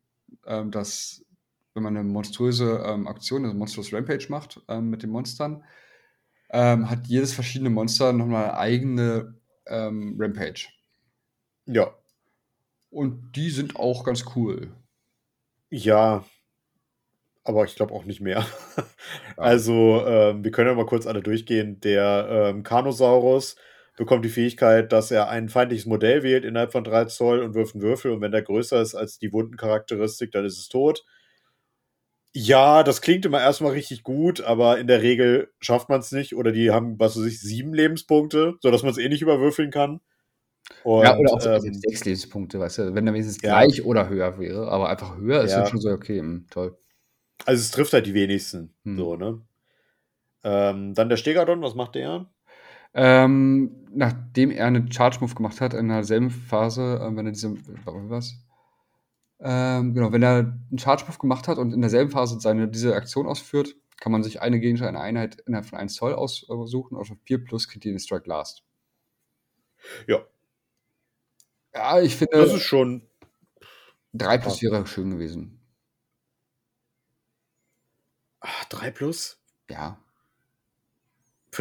ähm, 0.45 0.71
dass 0.71 1.23
wenn 1.73 1.83
man 1.83 1.97
eine 1.97 2.07
monströse 2.07 2.83
ähm, 2.85 3.07
Aktion, 3.07 3.45
also 3.45 3.55
Monstrous 3.55 3.93
Rampage 3.93 4.27
macht 4.29 4.61
ähm, 4.67 4.89
mit 4.89 5.03
den 5.03 5.11
Monstern, 5.11 5.63
ähm, 6.51 6.89
hat 6.89 7.07
jedes 7.07 7.33
verschiedene 7.33 7.69
Monster 7.69 8.11
nochmal 8.11 8.45
eine 8.45 8.57
eigene 8.57 9.35
ähm, 9.67 10.15
Rampage. 10.19 10.67
Ja. 11.65 11.93
Und 12.89 13.33
die 13.35 13.51
sind 13.51 13.75
auch 13.75 14.03
ganz 14.03 14.25
cool. 14.35 14.71
Ja. 15.69 16.25
Aber 17.43 17.65
ich 17.65 17.75
glaube 17.75 17.93
auch 17.93 18.05
nicht 18.05 18.21
mehr. 18.21 18.45
Also, 19.37 20.05
ähm, 20.05 20.43
wir 20.43 20.51
können 20.51 20.67
ja 20.67 20.75
mal 20.75 20.85
kurz 20.85 21.07
alle 21.07 21.21
durchgehen. 21.23 21.79
Der 21.79 22.27
ähm, 22.29 22.63
Carnosaurus 22.63 23.55
bekommt 23.99 24.23
die 24.23 24.29
Fähigkeit, 24.29 24.91
dass 24.93 25.11
er 25.11 25.27
ein 25.29 25.49
feindliches 25.49 25.85
Modell 25.85 26.23
wählt 26.23 26.45
innerhalb 26.45 26.71
von 26.71 26.85
3 26.85 27.05
Zoll 27.05 27.41
und 27.41 27.53
wirft 27.53 27.75
einen 27.75 27.83
Würfel. 27.83 28.11
Und 28.11 28.21
wenn 28.21 28.31
der 28.31 28.41
größer 28.41 28.81
ist 28.81 28.95
als 28.95 29.19
die 29.19 29.33
Wundencharakteristik, 29.33 30.31
dann 30.31 30.45
ist 30.45 30.57
es 30.57 30.69
tot. 30.69 31.03
Ja, 32.33 32.83
das 32.83 33.01
klingt 33.01 33.25
immer 33.25 33.41
erstmal 33.41 33.71
richtig 33.73 34.03
gut, 34.03 34.39
aber 34.41 34.77
in 34.79 34.87
der 34.87 35.01
Regel 35.01 35.51
schafft 35.59 35.89
man 35.89 35.99
es 35.99 36.11
nicht. 36.11 36.35
Oder 36.35 36.51
die 36.51 36.71
haben, 36.71 36.97
was 36.99 37.17
weiß 37.17 37.25
ich, 37.25 37.41
sieben 37.41 37.73
Lebenspunkte, 37.73 38.55
sodass 38.61 38.83
man 38.83 38.91
es 38.91 38.97
eh 38.99 39.09
nicht 39.09 39.21
überwürfeln 39.21 39.71
kann. 39.71 39.99
Und, 40.83 41.03
ja, 41.05 41.17
oder 41.17 41.33
auch 41.33 41.41
so 41.41 41.49
ähm, 41.49 41.73
sechs 41.73 42.05
Lebenspunkte, 42.05 42.59
weißt 42.59 42.77
du, 42.79 42.95
wenn 42.95 43.07
er 43.07 43.13
wenigstens 43.13 43.41
Ja. 43.41 43.59
gleich 43.59 43.83
oder 43.83 44.09
höher 44.09 44.39
wäre, 44.39 44.69
aber 44.69 44.89
einfach 44.89 45.17
höher 45.17 45.41
ist 45.43 45.51
Ja. 45.53 45.65
schon 45.65 45.81
so, 45.81 45.89
okay, 45.89 46.19
hm, 46.19 46.47
toll. 46.49 46.77
also 47.45 47.61
es 47.61 47.71
trifft 47.71 47.93
halt 47.93 48.05
die 48.05 48.13
wenigsten. 48.13 48.73
Hm. 48.85 48.97
So, 48.97 49.15
ne? 49.15 49.41
Ähm, 50.43 50.93
dann 50.93 51.09
der 51.09 51.17
Stegadon, 51.17 51.61
was 51.61 51.75
macht 51.75 51.95
der? 51.95 52.29
Ähm, 52.93 53.87
nachdem 53.91 54.51
er 54.51 54.67
einen 54.67 54.91
Charge-Move 54.91 55.35
gemacht 55.35 55.61
hat, 55.61 55.73
in 55.73 55.89
derselben 55.89 56.31
Phase, 56.31 56.99
ähm, 57.03 57.15
wenn 57.17 57.25
er 57.25 57.31
diese, 57.31 57.55
was? 57.85 58.35
Ähm, 59.41 59.93
genau, 59.93 60.11
wenn 60.11 60.23
er 60.23 60.37
einen 60.39 60.77
Charge-Move 60.77 61.17
gemacht 61.19 61.47
hat 61.47 61.57
und 61.57 61.73
in 61.73 61.81
derselben 61.81 62.11
Phase 62.11 62.39
seine, 62.39 62.67
diese 62.67 62.95
Aktion 62.95 63.27
ausführt, 63.27 63.75
kann 63.97 64.11
man 64.11 64.23
sich 64.23 64.41
eine 64.41 64.59
Gegenstand, 64.59 64.89
eine 64.89 65.01
Einheit 65.01 65.41
innerhalb 65.45 65.65
von 65.65 65.77
1 65.77 65.93
Zoll 65.93 66.13
aussuchen 66.13 66.95
und 66.95 67.01
auf 67.01 67.17
4 67.25 67.43
plus 67.43 67.67
kriegt 67.67 67.85
ihr 67.85 67.91
den 67.93 67.99
Strike 67.99 68.27
Last. 68.29 68.63
Ja, 70.07 70.25
Ja, 71.73 72.01
ich 72.01 72.15
finde, 72.15 72.37
das 72.37 72.53
ist 72.53 72.63
schon. 72.63 73.07
3 74.13 74.37
plus 74.37 74.61
wäre 74.61 74.85
schön 74.87 75.11
gewesen. 75.11 75.59
Ah, 78.41 78.65
3 78.69 78.91
plus? 78.91 79.41
Ja. 79.69 79.97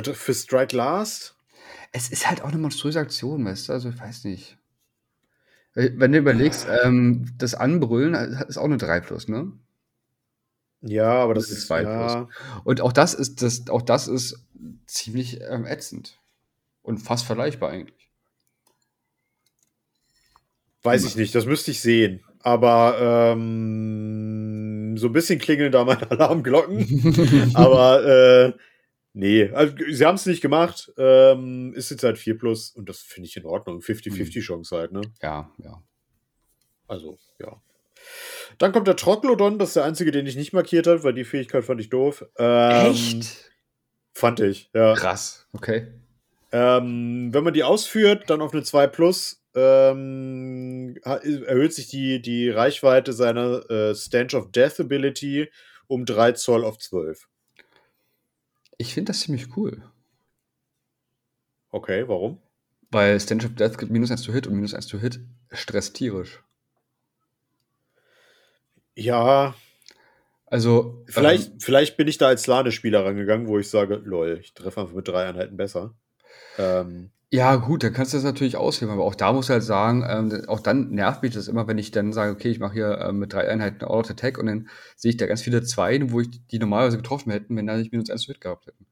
Für, 0.04 0.14
für 0.14 0.34
Strike 0.34 0.76
Last? 0.76 1.34
Es 1.92 2.08
ist 2.10 2.28
halt 2.28 2.42
auch 2.42 2.48
eine 2.48 2.58
monströse 2.58 3.00
Aktion, 3.00 3.44
weißt 3.44 3.68
du? 3.68 3.72
Also, 3.72 3.88
ich 3.88 3.98
weiß 3.98 4.24
nicht. 4.24 4.58
Äh, 5.74 5.90
wenn 5.96 6.12
du 6.12 6.18
überlegst, 6.18 6.66
ähm, 6.84 7.26
das 7.38 7.54
Anbrüllen 7.54 8.14
ist 8.14 8.58
auch 8.58 8.64
eine 8.64 8.76
3 8.76 9.00
plus, 9.00 9.28
ne? 9.28 9.52
Ja, 10.82 11.10
aber 11.10 11.34
das, 11.34 11.48
das 11.48 11.58
ist 11.58 11.66
2 11.66 11.82
ja. 11.82 12.24
plus. 12.24 12.34
Und 12.64 12.80
auch 12.80 12.92
das 12.92 13.14
ist, 13.14 13.42
das, 13.42 13.68
auch 13.68 13.82
das 13.82 14.06
ist 14.06 14.46
ziemlich 14.86 15.40
ähm, 15.48 15.66
ätzend. 15.66 16.18
Und 16.82 16.98
fast 16.98 17.26
vergleichbar 17.26 17.70
eigentlich. 17.70 18.08
Weiß 20.82 21.04
ich 21.04 21.16
nicht, 21.16 21.34
das 21.34 21.44
müsste 21.44 21.72
ich 21.72 21.80
sehen. 21.80 22.22
Aber 22.40 23.34
ähm, 23.34 24.96
so 24.96 25.08
ein 25.08 25.12
bisschen 25.12 25.38
klingeln 25.40 25.72
da 25.72 25.84
meine 25.84 26.08
Alarmglocken. 26.10 27.50
aber 27.54 28.04
äh, 28.04 28.52
nee, 29.18 29.50
also, 29.50 29.74
sie 29.90 30.06
haben 30.06 30.14
es 30.14 30.26
nicht 30.26 30.40
gemacht. 30.40 30.92
Ähm, 30.96 31.74
ist 31.74 31.90
jetzt 31.90 32.04
halt 32.04 32.18
4 32.18 32.38
plus 32.38 32.70
und 32.70 32.88
das 32.88 33.00
finde 33.00 33.28
ich 33.28 33.36
in 33.36 33.44
Ordnung. 33.44 33.80
50-50 33.80 34.36
mhm. 34.36 34.40
Chance 34.40 34.76
halt, 34.76 34.92
ne? 34.92 35.02
Ja, 35.20 35.52
ja. 35.58 35.82
Also, 36.86 37.18
ja. 37.38 37.60
Dann 38.58 38.72
kommt 38.72 38.86
der 38.86 38.96
Troglodon, 38.96 39.58
das 39.58 39.70
ist 39.70 39.76
der 39.76 39.84
einzige, 39.84 40.10
den 40.10 40.26
ich 40.26 40.36
nicht 40.36 40.52
markiert 40.52 40.86
habe, 40.86 41.04
weil 41.04 41.14
die 41.14 41.24
Fähigkeit 41.24 41.64
fand 41.64 41.80
ich 41.80 41.90
doof. 41.90 42.24
Ähm, 42.38 42.92
Echt? 42.92 43.50
Fand 44.14 44.40
ich, 44.40 44.70
ja. 44.72 44.94
Krass, 44.94 45.46
okay. 45.52 45.88
Ähm, 46.50 47.28
wenn 47.32 47.44
man 47.44 47.52
die 47.52 47.64
ausführt, 47.64 48.30
dann 48.30 48.40
auf 48.40 48.52
eine 48.52 48.62
2 48.62 48.86
Plus, 48.86 49.44
ähm, 49.54 50.96
erhöht 51.02 51.74
sich 51.74 51.88
die, 51.88 52.22
die 52.22 52.48
Reichweite 52.48 53.12
seiner 53.12 53.68
äh, 53.70 53.94
Stench 53.94 54.34
of 54.34 54.50
Death 54.50 54.80
Ability 54.80 55.50
um 55.88 56.04
3 56.04 56.32
Zoll 56.32 56.64
auf 56.64 56.78
12. 56.78 57.28
Ich 58.78 58.94
finde 58.94 59.10
das 59.10 59.20
ziemlich 59.20 59.56
cool. 59.56 59.82
Okay, 61.70 62.08
warum? 62.08 62.40
Weil 62.90 63.20
Stench 63.20 63.44
of 63.44 63.54
Death 63.54 63.76
gibt 63.76 63.92
minus 63.92 64.10
1 64.10 64.22
zu 64.22 64.32
Hit 64.32 64.46
und 64.46 64.54
minus 64.54 64.72
1 64.72 64.86
zu 64.86 64.98
Hit 64.98 65.20
stresst 65.52 65.96
tierisch. 65.96 66.42
Ja. 68.94 69.54
Also. 70.46 71.04
Vielleicht, 71.08 71.52
ähm, 71.52 71.60
vielleicht 71.60 71.96
bin 71.96 72.08
ich 72.08 72.18
da 72.18 72.28
als 72.28 72.46
Lade-Spieler 72.46 73.04
rangegangen, 73.04 73.48
wo 73.48 73.58
ich 73.58 73.68
sage, 73.68 73.96
lol, 73.96 74.38
ich 74.40 74.54
treffe 74.54 74.80
einfach 74.80 74.94
mit 74.94 75.06
drei 75.06 75.28
Einheiten 75.28 75.56
besser. 75.56 75.94
Ähm, 76.56 77.10
ja, 77.30 77.56
gut, 77.56 77.82
dann 77.82 77.92
kannst 77.92 78.14
du 78.14 78.16
das 78.16 78.24
natürlich 78.24 78.56
ausheben, 78.56 78.90
aber 78.90 79.04
auch 79.04 79.14
da 79.14 79.34
muss 79.34 79.48
du 79.48 79.52
halt 79.52 79.62
sagen, 79.62 80.02
ähm, 80.08 80.44
auch 80.46 80.60
dann 80.60 80.90
nervt 80.90 81.22
mich 81.22 81.34
das 81.34 81.46
immer, 81.48 81.66
wenn 81.66 81.76
ich 81.76 81.90
dann 81.90 82.14
sage, 82.14 82.32
okay, 82.32 82.48
ich 82.48 82.58
mache 82.58 82.72
hier 82.72 82.98
äh, 82.98 83.12
mit 83.12 83.34
drei 83.34 83.48
Einheiten 83.48 83.84
All-Out 83.84 84.10
Attack 84.10 84.38
und 84.38 84.46
dann 84.46 84.68
sehe 84.96 85.10
ich 85.10 85.18
da 85.18 85.26
ganz 85.26 85.42
viele 85.42 85.62
Zweien, 85.62 86.10
wo 86.10 86.20
ich 86.20 86.28
die 86.46 86.58
normalerweise 86.58 86.96
getroffen 86.96 87.30
hätten, 87.30 87.54
wenn 87.54 87.66
da 87.66 87.76
nicht 87.76 87.92
minus 87.92 88.08
eins 88.08 88.24
Hit 88.24 88.40
gehabt 88.40 88.66
hätten. 88.66 88.86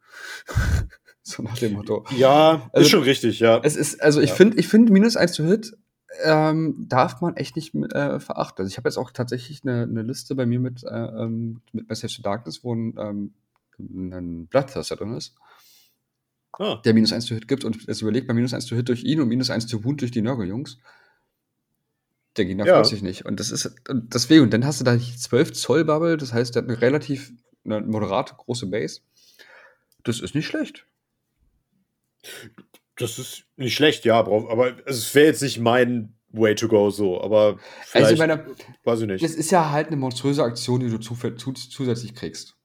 so 1.22 1.43
nach 1.43 1.57
dem 1.57 1.72
Motto. 1.72 2.05
Ja, 2.14 2.68
also, 2.72 2.84
ist 2.84 2.91
schon 2.91 3.03
richtig, 3.05 3.41
ja. 3.41 3.59
Es 3.62 3.74
ist, 3.74 4.03
also 4.03 4.20
ich 4.20 4.30
ja. 4.30 4.37
finde, 4.37 4.59
ich 4.59 4.68
finde 4.68 4.93
minus 4.93 5.16
eins 5.16 5.32
zu 5.32 5.47
Hit 5.47 5.74
ähm, 6.22 6.87
darf 6.91 7.22
man 7.22 7.37
echt 7.37 7.57
nicht 7.57 7.74
äh, 7.74 8.20
verachten. 8.20 8.62
Also 8.62 8.70
ich 8.70 8.76
habe 8.76 8.89
jetzt 8.89 8.99
auch 8.99 9.12
tatsächlich 9.12 9.62
eine, 9.64 9.84
eine 9.84 10.03
Liste 10.03 10.34
bei 10.34 10.45
mir 10.45 10.61
mit, 10.61 10.84
äh, 10.84 10.89
ähm, 10.89 11.62
mit 11.72 11.89
Message 11.89 12.16
to 12.18 12.22
Darkness, 12.22 12.62
wo 12.62 12.74
ein, 12.74 12.95
ähm, 12.99 13.32
ein 13.78 14.47
Bloodthirster 14.47 14.97
drin 14.97 15.14
ist 15.14 15.37
ah. 16.59 16.81
der 16.85 16.95
minus 16.95 17.13
1 17.13 17.27
zu 17.27 17.35
Hit 17.35 17.49
gibt 17.49 17.65
und 17.65 17.89
es 17.89 18.03
überlegt 18.03 18.27
bei 18.27 18.35
minus 18.35 18.55
1 18.55 18.67
zu 18.67 18.77
Hit 18.77 18.89
durch 18.89 19.05
ihn 19.05 19.21
und 19.21 19.29
minus 19.29 19.51
1 19.51 19.67
zu 19.67 19.85
Wund 19.85 20.01
durch 20.01 20.11
die 20.11 20.23
Nörgel-Jungs. 20.23 20.79
Der 22.37 22.45
Gegner 22.45 22.67
ja. 22.67 22.75
freut 22.75 22.87
sich 22.87 23.03
nicht. 23.03 23.25
Und 23.25 23.41
das 23.41 23.51
ist, 23.51 23.73
und 23.89 24.15
deswegen, 24.15 24.43
und 24.43 24.53
dann 24.53 24.65
hast 24.65 24.81
du 24.81 24.85
da 24.85 24.99
12 24.99 25.53
Zoll 25.53 25.85
Bubble, 25.85 26.17
das 26.17 26.33
heißt, 26.33 26.55
der 26.55 26.63
hat 26.63 26.69
eine 26.69 26.81
relativ, 26.81 27.33
eine 27.65 27.81
moderate 27.81 28.35
große 28.35 28.67
Base. 28.67 29.01
Das 30.05 30.21
ist 30.21 30.35
nicht 30.35 30.47
schlecht. 30.47 30.87
Das 32.97 33.19
ist 33.19 33.45
nicht 33.57 33.75
schlecht, 33.75 34.05
ja, 34.05 34.19
aber 34.19 34.77
es 34.87 35.15
wäre 35.15 35.27
jetzt 35.27 35.43
nicht 35.43 35.59
mein 35.59 36.15
Way 36.29 36.55
to 36.55 36.69
go 36.69 36.91
so, 36.91 37.21
aber 37.21 37.59
also 37.93 38.13
ich 38.13 38.19
meine, 38.19 38.45
weiß 38.85 39.01
ich 39.01 39.07
nicht. 39.07 39.25
Das 39.25 39.35
ist 39.35 39.51
ja 39.51 39.71
halt 39.71 39.89
eine 39.89 39.97
monströse 39.97 40.43
Aktion, 40.43 40.81
die 40.81 40.89
du 40.89 40.99
zusätzlich 40.99 42.15
kriegst. 42.15 42.57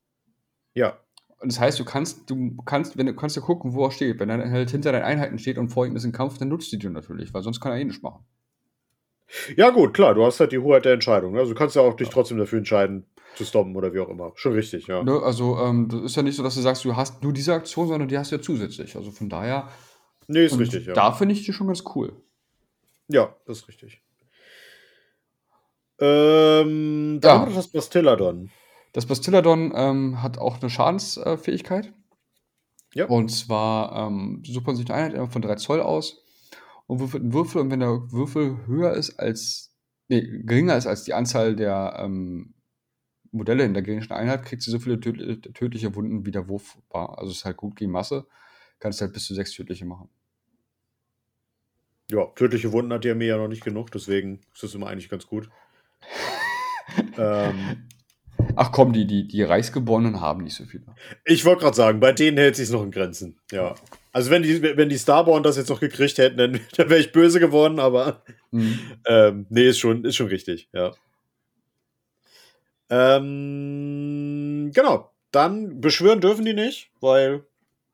Ja. 0.73 0.99
Und 1.41 1.51
das 1.51 1.59
heißt, 1.59 1.79
du 1.79 1.85
kannst, 1.85 2.29
du 2.29 2.55
kannst, 2.65 2.97
wenn 2.97 3.07
du 3.07 3.15
kannst 3.15 3.35
du 3.35 3.41
gucken, 3.41 3.73
wo 3.73 3.83
er 3.85 3.91
steht. 3.91 4.19
Wenn 4.19 4.29
er 4.29 4.49
halt 4.51 4.69
hinter 4.69 4.91
deinen 4.91 5.03
Einheiten 5.03 5.39
steht 5.39 5.57
und 5.57 5.69
vor 5.69 5.87
ihm 5.87 5.95
ist 5.95 6.05
ein 6.05 6.11
Kampf, 6.11 6.37
dann 6.37 6.49
nutzt 6.49 6.71
die 6.71 6.77
du 6.77 6.89
natürlich, 6.89 7.33
weil 7.33 7.41
sonst 7.41 7.59
kann 7.59 7.71
er 7.71 7.79
eh 7.79 7.83
nichts 7.83 8.03
machen. 8.03 8.23
Ja, 9.55 9.71
gut, 9.71 9.93
klar, 9.93 10.13
du 10.13 10.23
hast 10.23 10.39
halt 10.39 10.51
die 10.51 10.59
Hoheit 10.59 10.85
der 10.85 10.93
Entscheidung. 10.93 11.33
Ne? 11.33 11.39
Also 11.39 11.53
du 11.53 11.57
kannst 11.57 11.75
ja 11.75 11.81
auch 11.81 11.95
dich 11.95 12.09
trotzdem 12.09 12.37
dafür 12.37 12.59
entscheiden, 12.59 13.07
zu 13.35 13.45
stoppen 13.45 13.75
oder 13.75 13.93
wie 13.93 13.99
auch 13.99 14.09
immer. 14.09 14.33
Schon 14.35 14.53
richtig, 14.53 14.87
ja. 14.87 15.03
Ne, 15.03 15.19
also, 15.23 15.57
ähm, 15.57 15.87
das 15.89 16.01
ist 16.01 16.15
ja 16.15 16.21
nicht 16.21 16.35
so, 16.35 16.43
dass 16.43 16.55
du 16.55 16.61
sagst, 16.61 16.85
du 16.85 16.95
hast 16.95 17.23
nur 17.23 17.33
diese 17.33 17.53
Aktion, 17.53 17.87
sondern 17.87 18.07
die 18.07 18.17
hast 18.17 18.31
du 18.31 18.35
ja 18.35 18.41
zusätzlich. 18.41 18.95
Also 18.95 19.09
von 19.09 19.29
daher. 19.29 19.69
Nee, 20.27 20.45
ist 20.45 20.59
richtig, 20.59 20.85
ja. 20.85 20.93
Da 20.93 21.11
finde 21.11 21.33
ich 21.33 21.43
die 21.43 21.53
schon 21.53 21.67
ganz 21.67 21.83
cool. 21.95 22.13
Ja, 23.07 23.35
das 23.45 23.59
ist 23.59 23.67
richtig. 23.67 24.01
Ähm, 25.99 27.19
dann 27.21 27.35
ja. 27.35 27.39
haben 27.41 27.51
wir 27.51 27.55
das 27.55 27.67
Bastilladon. 27.67 28.51
Das 28.93 29.05
Bastilladon 29.05 29.71
ähm, 29.75 30.21
hat 30.21 30.37
auch 30.37 30.59
eine 30.59 30.69
Schadensfähigkeit. 30.69 31.93
Ja. 32.93 33.05
Und 33.05 33.29
zwar 33.29 34.07
ähm, 34.07 34.43
sucht 34.45 34.67
man 34.67 34.75
sich 34.75 34.89
eine 34.91 35.15
Einheit 35.15 35.31
von 35.31 35.41
3 35.41 35.55
Zoll 35.55 35.81
aus 35.81 36.23
und 36.87 36.99
würfelt 36.99 37.23
einen 37.23 37.33
Würfel. 37.33 37.61
Und 37.61 37.71
wenn 37.71 37.79
der 37.79 38.11
Würfel 38.11 38.67
höher 38.67 38.93
ist 38.93 39.17
als, 39.17 39.73
nee, 40.09 40.21
geringer 40.43 40.75
ist 40.75 40.87
als 40.87 41.03
die 41.03 41.13
Anzahl 41.13 41.55
der 41.55 41.97
ähm, 41.99 42.53
Modelle 43.31 43.63
in 43.63 43.73
der 43.73 43.83
gegnerischen 43.83 44.11
Einheit, 44.11 44.43
kriegt 44.43 44.61
sie 44.61 44.71
so 44.71 44.79
viele 44.79 44.99
töd 44.99 45.53
tödliche 45.53 45.95
Wunden 45.95 46.25
wie 46.25 46.31
der 46.31 46.49
Wurf 46.49 46.77
war. 46.89 47.17
Also 47.17 47.31
ist 47.31 47.45
halt 47.45 47.57
gut 47.57 47.77
gegen 47.77 47.91
Masse. 47.91 48.27
Kannst 48.79 48.99
halt 48.99 49.13
bis 49.13 49.25
zu 49.25 49.33
sechs 49.33 49.53
tödliche 49.53 49.85
machen. 49.85 50.09
Ja, 52.09 52.25
tödliche 52.35 52.73
Wunden 52.73 52.91
hat 52.91 53.05
die 53.05 53.11
Armee 53.11 53.27
ja 53.27 53.37
noch 53.37 53.47
nicht 53.47 53.63
genug, 53.63 53.89
deswegen 53.91 54.41
ist 54.53 54.63
das 54.63 54.75
immer 54.75 54.87
eigentlich 54.87 55.07
ganz 55.07 55.27
gut. 55.27 55.49
ähm, 57.17 57.87
Ach 58.55 58.71
komm, 58.71 58.93
die, 58.93 59.05
die, 59.05 59.27
die 59.27 59.43
Reichsgeborenen 59.43 60.21
haben 60.21 60.43
nicht 60.43 60.55
so 60.55 60.65
viele. 60.65 60.83
Ich 61.25 61.45
wollte 61.45 61.61
gerade 61.61 61.75
sagen, 61.75 61.99
bei 61.99 62.11
denen 62.11 62.37
hält 62.37 62.55
sich 62.55 62.69
noch 62.69 62.83
in 62.83 62.91
Grenzen. 62.91 63.39
Ja. 63.51 63.75
Also 64.11 64.29
wenn 64.29 64.43
die, 64.43 64.61
wenn 64.61 64.89
die 64.89 64.99
Starborn 64.99 65.43
das 65.43 65.57
jetzt 65.57 65.69
noch 65.69 65.79
gekriegt 65.79 66.17
hätten, 66.17 66.37
dann, 66.37 66.59
dann 66.77 66.89
wäre 66.89 66.99
ich 66.99 67.11
böse 67.11 67.39
geworden, 67.39 67.79
aber 67.79 68.23
mhm. 68.51 68.79
ähm, 69.07 69.45
nee, 69.49 69.67
ist 69.67 69.79
schon, 69.79 70.03
ist 70.05 70.15
schon 70.15 70.27
richtig, 70.27 70.69
ja. 70.73 70.91
Ähm, 72.89 74.71
genau. 74.73 75.11
Dann 75.31 75.79
beschwören 75.79 76.19
dürfen 76.19 76.43
die 76.43 76.53
nicht, 76.53 76.91
weil 76.99 77.45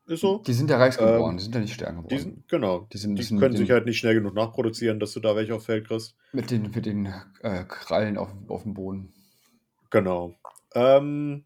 ist 0.08 0.22
so. 0.22 0.38
Die 0.38 0.54
sind 0.54 0.70
ja 0.70 0.78
Reichsgeboren, 0.78 1.32
ähm, 1.32 1.36
die 1.36 1.42
sind 1.44 1.54
ja 1.54 1.60
nicht 1.60 1.74
Sterne 1.74 1.96
geboren. 1.96 2.08
Die 2.08 2.18
sind, 2.18 2.48
genau. 2.48 2.88
Die, 2.92 2.98
sind, 2.98 3.16
die 3.16 3.36
können 3.36 3.56
sich 3.56 3.70
halt 3.70 3.84
nicht 3.84 3.98
schnell 3.98 4.14
genug 4.14 4.34
nachproduzieren, 4.34 4.98
dass 4.98 5.12
du 5.12 5.20
da 5.20 5.36
welche 5.36 5.54
auf 5.54 5.66
Feld 5.66 5.86
kriegst. 5.86 6.16
Mit 6.32 6.50
den, 6.50 6.70
mit 6.74 6.86
den 6.86 7.12
äh, 7.42 7.64
Krallen 7.64 8.16
auf, 8.16 8.30
auf 8.48 8.62
dem 8.62 8.74
Boden. 8.74 9.12
Genau. 9.90 10.34
Ähm, 10.74 11.44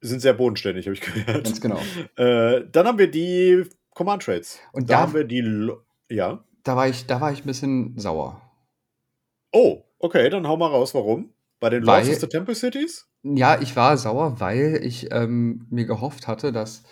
sind 0.00 0.20
sehr 0.20 0.34
bodenständig, 0.34 0.86
habe 0.86 0.94
ich 0.94 1.00
gehört. 1.00 1.44
Ganz 1.44 1.60
genau. 1.60 1.80
Äh, 2.16 2.64
dann 2.70 2.86
haben 2.86 2.98
wir 2.98 3.10
die 3.10 3.64
Command 3.94 4.22
Trades. 4.22 4.58
Und 4.72 4.90
da, 4.90 4.94
da 4.94 5.00
haben 5.02 5.14
wir 5.14 5.24
die. 5.24 5.40
Lo 5.40 5.82
ja. 6.08 6.44
Da 6.62 6.76
war, 6.76 6.88
ich, 6.88 7.06
da 7.06 7.20
war 7.20 7.32
ich 7.32 7.40
ein 7.40 7.46
bisschen 7.46 7.98
sauer. 7.98 8.40
Oh, 9.52 9.84
okay, 9.98 10.28
dann 10.30 10.46
hau 10.46 10.56
mal 10.56 10.68
raus, 10.68 10.94
warum? 10.94 11.32
Bei 11.60 11.70
den 11.70 11.82
Lords 11.82 12.08
of 12.08 12.16
the 12.16 12.26
Temple 12.26 12.54
Cities? 12.54 13.08
Ja, 13.22 13.60
ich 13.60 13.74
war 13.76 13.96
sauer, 13.96 14.40
weil 14.40 14.80
ich 14.82 15.12
ähm, 15.12 15.66
mir 15.70 15.86
gehofft 15.86 16.28
hatte, 16.28 16.52
dass, 16.52 16.84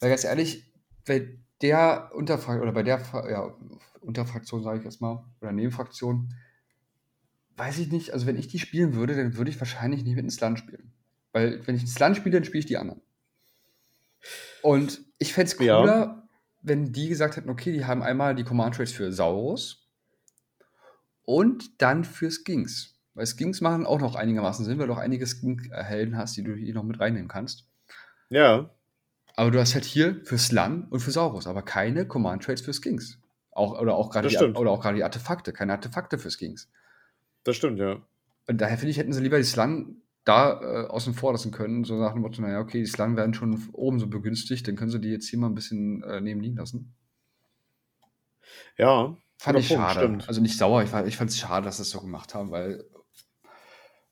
weil 0.00 0.10
ganz 0.10 0.24
ehrlich, 0.24 0.72
bei 1.06 1.38
der 1.62 2.10
Unterfraktion, 2.14 2.62
oder 2.62 2.72
bei 2.72 2.82
der 2.82 3.00
ja, 3.30 3.54
Unterfraktion, 4.00 4.62
sage 4.62 4.78
ich 4.78 4.84
jetzt 4.84 5.00
mal, 5.00 5.24
oder 5.40 5.52
Nebenfraktion, 5.52 6.34
Weiß 7.56 7.78
ich 7.78 7.90
nicht. 7.90 8.12
Also, 8.12 8.26
wenn 8.26 8.36
ich 8.36 8.48
die 8.48 8.58
spielen 8.58 8.94
würde, 8.94 9.16
dann 9.16 9.36
würde 9.36 9.50
ich 9.50 9.60
wahrscheinlich 9.60 10.04
nicht 10.04 10.16
mit 10.16 10.24
ins 10.24 10.40
Land 10.40 10.58
spielen. 10.58 10.92
Weil, 11.32 11.66
wenn 11.66 11.76
ich 11.76 11.82
ins 11.82 11.98
Land 11.98 12.16
spiele, 12.16 12.36
dann 12.36 12.44
spiele 12.44 12.60
ich 12.60 12.66
die 12.66 12.76
anderen. 12.76 13.00
Und 14.62 15.00
ich 15.18 15.32
fände 15.32 15.50
es 15.50 15.56
cooler, 15.56 15.86
ja. 15.86 16.28
wenn 16.62 16.92
die 16.92 17.08
gesagt 17.08 17.36
hätten, 17.36 17.50
okay, 17.50 17.72
die 17.72 17.84
haben 17.84 18.02
einmal 18.02 18.34
die 18.34 18.44
Command 18.44 18.74
Trades 18.74 18.92
für 18.92 19.12
Saurus 19.12 19.86
und 21.24 21.80
dann 21.82 22.04
für 22.04 22.30
Skinks. 22.30 22.94
Weil 23.14 23.26
Skinks 23.26 23.60
machen 23.60 23.86
auch 23.86 24.00
noch 24.00 24.14
einigermaßen 24.14 24.64
Sinn, 24.64 24.78
weil 24.78 24.88
du 24.88 24.92
auch 24.92 24.98
einige 24.98 25.26
Skink-Helden 25.26 26.16
hast, 26.16 26.36
die 26.36 26.42
du 26.42 26.54
hier 26.54 26.74
noch 26.74 26.82
mit 26.82 27.00
reinnehmen 27.00 27.28
kannst. 27.28 27.66
Ja. 28.28 28.70
Aber 29.36 29.50
du 29.50 29.60
hast 29.60 29.74
halt 29.74 29.84
hier 29.84 30.20
für 30.24 30.38
Slan 30.38 30.86
und 30.90 31.00
für 31.00 31.10
Saurus, 31.10 31.46
aber 31.46 31.62
keine 31.62 32.06
Command 32.06 32.42
Trades 32.42 32.62
für 32.62 32.72
Skinks. 32.72 33.18
Auch, 33.52 33.78
oder 33.80 33.94
auch 33.94 34.10
gerade 34.10 34.28
die, 34.28 34.36
die 34.36 35.04
Artefakte, 35.04 35.52
keine 35.52 35.72
Artefakte 35.72 36.18
für 36.18 36.30
Skinks. 36.30 36.68
Das 37.46 37.54
stimmt, 37.54 37.78
ja. 37.78 38.02
Und 38.48 38.60
daher 38.60 38.76
finde 38.76 38.90
ich, 38.90 38.98
hätten 38.98 39.12
sie 39.12 39.22
lieber 39.22 39.38
die 39.38 39.44
Slan 39.44 40.02
da 40.24 40.60
äh, 40.60 40.86
außen 40.88 41.14
vor 41.14 41.30
lassen 41.30 41.52
können, 41.52 41.84
so 41.84 41.94
nach 41.96 42.12
dem 42.12 42.22
Motto, 42.22 42.42
naja, 42.42 42.58
okay, 42.58 42.80
die 42.80 42.86
Slan 42.86 43.16
werden 43.16 43.34
schon 43.34 43.68
oben 43.72 44.00
so 44.00 44.08
begünstigt, 44.08 44.66
dann 44.66 44.74
können 44.74 44.90
sie 44.90 45.00
die 45.00 45.10
jetzt 45.10 45.28
hier 45.28 45.38
mal 45.38 45.46
ein 45.46 45.54
bisschen 45.54 46.02
äh, 46.02 46.20
neben 46.20 46.40
liegen 46.40 46.56
lassen. 46.56 46.92
Ja. 48.76 49.16
Fand 49.38 49.58
ich 49.60 49.68
Punkt, 49.68 49.82
schade. 49.82 50.00
Stimmt. 50.00 50.28
Also 50.28 50.40
nicht 50.40 50.58
sauer, 50.58 50.82
ich, 50.82 50.92
ich 51.06 51.16
fand 51.16 51.30
es 51.30 51.38
schade, 51.38 51.66
dass 51.66 51.76
sie 51.76 51.82
das 51.82 51.90
so 51.90 52.00
gemacht 52.00 52.34
haben, 52.34 52.50
weil 52.50 52.84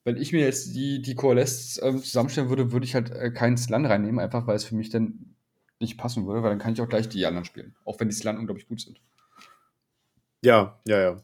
wenn 0.04 0.16
ich 0.16 0.32
mir 0.32 0.42
jetzt 0.42 0.76
die, 0.76 1.02
die 1.02 1.16
Coalesce 1.16 1.80
ähm, 1.82 1.98
zusammenstellen 1.98 2.50
würde, 2.50 2.70
würde 2.70 2.86
ich 2.86 2.94
halt 2.94 3.10
äh, 3.10 3.32
keinen 3.32 3.56
Slan 3.56 3.84
reinnehmen, 3.84 4.20
einfach 4.20 4.46
weil 4.46 4.54
es 4.54 4.64
für 4.64 4.76
mich 4.76 4.90
dann 4.90 5.34
nicht 5.80 5.98
passen 5.98 6.24
würde, 6.24 6.44
weil 6.44 6.50
dann 6.50 6.60
kann 6.60 6.74
ich 6.74 6.80
auch 6.80 6.88
gleich 6.88 7.08
die 7.08 7.26
anderen 7.26 7.44
spielen. 7.44 7.74
Auch 7.84 7.98
wenn 7.98 8.08
die 8.08 8.14
Slan 8.14 8.38
unglaublich 8.38 8.68
gut 8.68 8.80
sind. 8.80 9.00
Ja, 10.42 10.78
ja, 10.86 11.00
ja. 11.00 11.16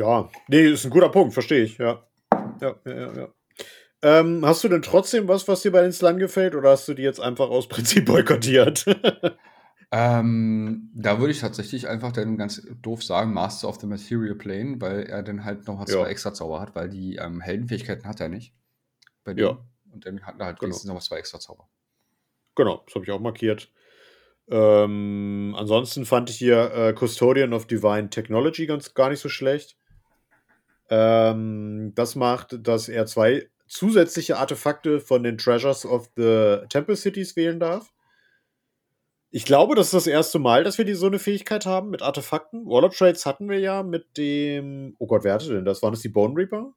Ja, 0.00 0.30
nee, 0.48 0.66
ist 0.66 0.84
ein 0.86 0.90
guter 0.90 1.10
Punkt, 1.10 1.34
verstehe 1.34 1.62
ich, 1.62 1.76
ja. 1.76 2.02
Ja, 2.62 2.74
ja, 2.86 2.92
ja. 2.92 3.12
ja. 3.14 3.28
Ähm, 4.02 4.46
hast 4.46 4.64
du 4.64 4.68
denn 4.68 4.80
trotzdem 4.80 5.28
was, 5.28 5.46
was 5.46 5.60
dir 5.60 5.72
bei 5.72 5.82
den 5.82 5.92
Slan 5.92 6.18
gefällt, 6.18 6.54
oder 6.54 6.70
hast 6.70 6.88
du 6.88 6.94
die 6.94 7.02
jetzt 7.02 7.20
einfach 7.20 7.50
aus 7.50 7.68
Prinzip 7.68 8.06
boykottiert? 8.06 8.86
ähm, 9.92 10.90
da 10.94 11.18
würde 11.18 11.32
ich 11.32 11.40
tatsächlich 11.40 11.86
einfach 11.86 12.12
dann 12.12 12.38
ganz 12.38 12.66
doof 12.80 13.04
sagen, 13.04 13.34
Master 13.34 13.68
of 13.68 13.78
the 13.78 13.86
Material 13.86 14.34
Plane, 14.36 14.80
weil 14.80 15.02
er 15.02 15.22
dann 15.22 15.44
halt 15.44 15.66
noch 15.66 15.84
zwei 15.84 16.00
ja. 16.00 16.06
extra 16.06 16.32
Zauber 16.32 16.60
hat, 16.60 16.74
weil 16.74 16.88
die 16.88 17.16
ähm, 17.16 17.42
Heldenfähigkeiten 17.42 18.06
hat 18.06 18.20
er 18.20 18.30
nicht. 18.30 18.54
Bei 19.22 19.34
dem. 19.34 19.44
Ja. 19.44 19.58
Und 19.92 20.06
dann 20.06 20.22
hat 20.22 20.36
er 20.38 20.46
halt 20.46 20.60
genau. 20.60 20.74
noch 20.86 21.02
zwei 21.02 21.18
extra 21.18 21.38
Zauber. 21.40 21.68
Genau, 22.54 22.82
das 22.86 22.94
habe 22.94 23.04
ich 23.04 23.10
auch 23.10 23.20
markiert. 23.20 23.70
Ähm, 24.50 25.54
ansonsten 25.58 26.06
fand 26.06 26.30
ich 26.30 26.36
hier 26.36 26.72
äh, 26.72 26.94
Custodian 26.94 27.52
of 27.52 27.66
Divine 27.66 28.08
Technology 28.08 28.66
ganz 28.66 28.94
gar 28.94 29.10
nicht 29.10 29.20
so 29.20 29.28
schlecht. 29.28 29.76
Ähm, 30.90 31.92
das 31.94 32.16
macht, 32.16 32.66
dass 32.66 32.88
er 32.88 33.06
zwei 33.06 33.48
zusätzliche 33.68 34.36
Artefakte 34.36 35.00
von 35.00 35.22
den 35.22 35.38
Treasures 35.38 35.86
of 35.86 36.10
the 36.16 36.58
Temple 36.68 36.96
Cities 36.96 37.36
wählen 37.36 37.60
darf. 37.60 37.92
Ich 39.30 39.44
glaube, 39.44 39.76
das 39.76 39.86
ist 39.86 39.94
das 39.94 40.06
erste 40.08 40.40
Mal, 40.40 40.64
dass 40.64 40.76
wir 40.76 40.84
die 40.84 40.94
so 40.94 41.06
eine 41.06 41.20
Fähigkeit 41.20 41.64
haben 41.64 41.90
mit 41.90 42.02
Artefakten. 42.02 42.66
Warlord 42.66 42.96
Trades 42.96 43.24
hatten 43.26 43.48
wir 43.48 43.60
ja 43.60 43.84
mit 43.84 44.16
dem. 44.18 44.96
Oh 44.98 45.06
Gott, 45.06 45.22
wer 45.22 45.34
hatte 45.34 45.48
denn 45.48 45.64
das? 45.64 45.82
Waren 45.82 45.92
das 45.92 46.00
die 46.00 46.08
Bone 46.08 46.34
Reaper? 46.36 46.72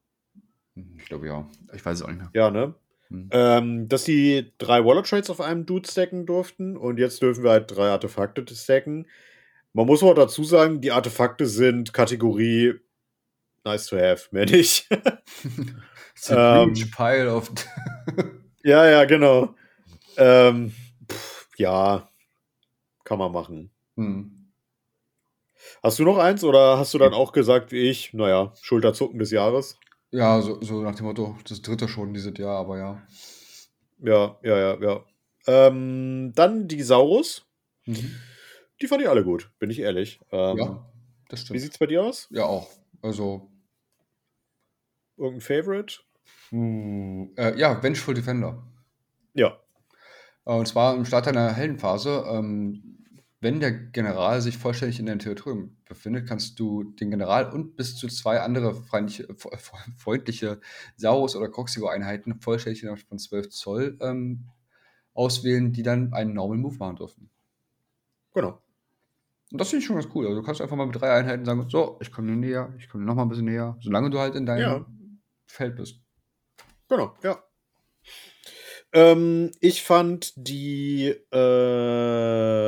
Ich 0.96 1.06
glaube 1.06 1.26
ja. 1.26 1.48
Ich 1.74 1.84
weiß 1.84 1.98
es 1.98 2.02
auch 2.04 2.08
nicht 2.08 2.18
mehr. 2.18 2.30
Ja, 2.32 2.50
ne? 2.52 2.74
Hm. 3.08 3.28
Ähm, 3.32 3.88
dass 3.88 4.04
die 4.04 4.52
drei 4.58 4.84
Warlord 4.84 5.08
Trades 5.08 5.30
auf 5.30 5.40
einem 5.40 5.66
Dude 5.66 5.90
stacken 5.90 6.26
durften 6.26 6.76
und 6.76 6.98
jetzt 6.98 7.20
dürfen 7.20 7.42
wir 7.42 7.50
halt 7.50 7.74
drei 7.74 7.88
Artefakte 7.88 8.44
stacken. 8.54 9.06
Man 9.72 9.86
muss 9.86 10.04
auch 10.04 10.14
dazu 10.14 10.44
sagen, 10.44 10.80
die 10.80 10.92
Artefakte 10.92 11.46
sind 11.46 11.92
Kategorie 11.92 12.74
nice 13.64 13.86
to 13.86 13.96
have, 13.96 14.28
mehr 14.30 14.46
nicht. 14.46 14.88
It's 16.16 16.30
a 16.30 16.62
ähm, 16.62 16.70
huge 16.70 16.90
pile 16.90 17.34
of. 17.34 17.50
ja, 18.64 18.88
ja, 18.88 19.04
genau. 19.04 19.54
Ähm, 20.16 20.72
pff, 21.10 21.48
ja, 21.56 22.08
kann 23.04 23.18
man 23.18 23.32
machen. 23.32 23.70
Hm. 23.96 24.52
Hast 25.82 25.98
du 25.98 26.04
noch 26.04 26.18
eins 26.18 26.44
oder 26.44 26.78
hast 26.78 26.94
du 26.94 26.98
dann 26.98 27.14
auch 27.14 27.32
gesagt, 27.32 27.72
wie 27.72 27.88
ich, 27.88 28.12
naja, 28.12 28.52
Schulterzucken 28.62 29.18
des 29.18 29.30
Jahres? 29.30 29.78
Ja, 30.10 30.40
so, 30.40 30.60
so 30.62 30.80
nach 30.82 30.94
dem 30.94 31.06
Motto, 31.06 31.36
das 31.48 31.60
dritte 31.62 31.88
schon 31.88 32.14
dieses 32.14 32.36
Jahr, 32.38 32.58
aber 32.58 32.78
ja. 32.78 33.02
Ja, 33.98 34.38
ja, 34.42 34.58
ja, 34.58 34.80
ja. 34.80 35.04
Ähm, 35.46 36.32
dann 36.34 36.68
die 36.68 36.82
Saurus. 36.82 37.44
Mhm. 37.84 38.14
Die 38.80 38.86
fand 38.86 39.02
ich 39.02 39.08
alle 39.08 39.24
gut, 39.24 39.50
bin 39.58 39.70
ich 39.70 39.80
ehrlich. 39.80 40.20
Ähm, 40.30 40.56
ja, 40.56 40.92
das 41.28 41.40
stimmt. 41.40 41.56
Wie 41.56 41.60
sieht's 41.60 41.78
bei 41.78 41.86
dir 41.86 42.02
aus? 42.02 42.28
Ja, 42.30 42.44
auch. 42.44 42.68
Also, 43.02 43.50
Irgendein 45.16 45.40
Favorite? 45.40 46.00
Uh, 46.52 47.28
äh, 47.36 47.58
ja, 47.58 47.82
Vengeful 47.82 48.14
Defender. 48.14 48.62
Ja. 49.34 49.58
Äh, 50.44 50.52
und 50.54 50.66
zwar 50.66 50.94
im 50.94 51.04
Start 51.04 51.28
einer 51.28 51.52
Heldenphase. 51.52 52.24
Ähm, 52.28 52.94
wenn 53.40 53.60
der 53.60 53.72
General 53.72 54.40
sich 54.40 54.56
vollständig 54.56 54.98
in 54.98 55.06
deinem 55.06 55.18
Territorium 55.18 55.76
befindet, 55.84 56.26
kannst 56.26 56.58
du 56.58 56.84
den 56.84 57.10
General 57.10 57.52
und 57.52 57.76
bis 57.76 57.94
zu 57.94 58.08
zwei 58.08 58.40
andere 58.40 58.74
freundliche, 58.74 59.28
freundliche 59.98 60.60
Saurus- 60.96 61.36
oder 61.36 61.50
Coxigo-Einheiten 61.50 62.40
vollständig 62.40 62.86
von 63.06 63.18
12 63.18 63.50
Zoll 63.50 63.98
ähm, 64.00 64.46
auswählen, 65.12 65.72
die 65.72 65.82
dann 65.82 66.14
einen 66.14 66.32
Normal 66.32 66.56
Move 66.56 66.78
machen 66.78 66.96
dürfen. 66.96 67.30
Genau. 68.32 68.62
Und 69.52 69.60
das 69.60 69.68
finde 69.68 69.80
ich 69.80 69.86
schon 69.86 69.96
ganz 69.96 70.08
cool. 70.14 70.26
Also 70.26 70.40
du 70.40 70.42
kannst 70.44 70.62
einfach 70.62 70.76
mal 70.76 70.86
mit 70.86 70.98
drei 70.98 71.12
Einheiten 71.12 71.44
sagen, 71.44 71.68
so, 71.68 71.98
ich 72.00 72.10
komme 72.10 72.34
näher, 72.34 72.72
ich 72.78 72.88
komme 72.88 73.04
noch 73.04 73.14
mal 73.14 73.22
ein 73.22 73.28
bisschen 73.28 73.44
näher, 73.44 73.76
solange 73.80 74.08
du 74.08 74.18
halt 74.18 74.34
in 74.36 74.46
deinem 74.46 74.60
ja. 74.60 74.86
Feld 75.46 75.76
bist. 75.76 76.00
Genau, 76.88 77.14
ja. 77.22 77.42
Ähm, 78.92 79.50
ich 79.60 79.82
fand 79.82 80.32
die 80.36 81.14
ähm, 81.32 82.62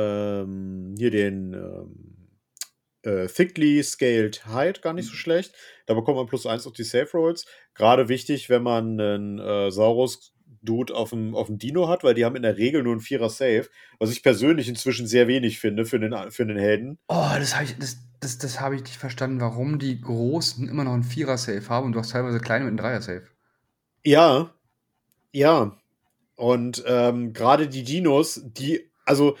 hier 0.97 1.11
den 1.11 1.53
ähm, 1.53 2.29
äh, 3.03 3.27
Thickly 3.27 3.81
Scaled 3.81 4.45
Height 4.47 4.81
gar 4.81 4.93
nicht 4.93 5.07
so 5.07 5.13
schlecht. 5.13 5.53
Da 5.85 5.93
bekommt 5.93 6.17
man 6.17 6.27
plus 6.27 6.45
eins 6.45 6.67
auf 6.67 6.73
die 6.73 6.83
Safe 6.83 7.09
Rolls. 7.13 7.45
Gerade 7.73 8.09
wichtig, 8.09 8.49
wenn 8.49 8.63
man 8.63 8.99
einen 8.99 9.39
äh, 9.39 9.71
Saurus 9.71 10.33
Dude 10.61 10.93
auf 10.93 11.11
dem, 11.11 11.33
auf 11.35 11.47
dem 11.47 11.57
Dino 11.59 11.87
hat, 11.87 12.03
weil 12.03 12.13
die 12.13 12.25
haben 12.25 12.35
in 12.35 12.41
der 12.41 12.57
Regel 12.57 12.83
nur 12.83 12.91
einen 12.93 13.01
Vierer 13.01 13.29
Safe, 13.29 13.69
was 13.99 14.11
ich 14.11 14.21
persönlich 14.23 14.67
inzwischen 14.67 15.07
sehr 15.07 15.27
wenig 15.27 15.59
finde 15.59 15.85
für 15.85 15.99
den, 15.99 16.13
für 16.31 16.45
den 16.45 16.57
Helden. 16.57 16.99
Oh, 17.07 17.29
das 17.37 17.55
habe 17.55 17.65
ich, 17.65 17.77
das, 17.77 17.97
das, 18.19 18.37
das 18.37 18.59
hab 18.59 18.73
ich 18.73 18.81
nicht 18.81 18.97
verstanden, 18.97 19.39
warum 19.39 19.79
die 19.79 19.99
Großen 20.01 20.67
immer 20.67 20.83
noch 20.83 20.93
einen 20.93 21.03
Vierer 21.03 21.37
Safe 21.37 21.67
haben 21.69 21.87
und 21.87 21.91
du 21.93 21.99
hast 21.99 22.11
teilweise 22.11 22.39
kleine 22.39 22.65
mit 22.65 22.71
einem 22.71 22.77
Dreier 22.77 23.01
Safe. 23.01 23.27
Ja, 24.03 24.53
ja. 25.31 25.77
Und 26.35 26.83
ähm, 26.87 27.33
gerade 27.33 27.67
die 27.67 27.83
Dinos, 27.83 28.41
die, 28.43 28.91
also 29.05 29.37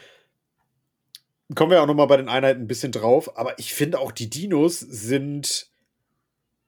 kommen 1.55 1.71
wir 1.71 1.81
auch 1.81 1.87
noch 1.87 1.95
mal 1.95 2.05
bei 2.07 2.17
den 2.17 2.29
Einheiten 2.29 2.61
ein 2.61 2.67
bisschen 2.67 2.91
drauf, 2.91 3.37
aber 3.37 3.57
ich 3.59 3.73
finde 3.73 3.99
auch 3.99 4.11
die 4.11 4.29
Dinos 4.29 4.79
sind 4.79 5.71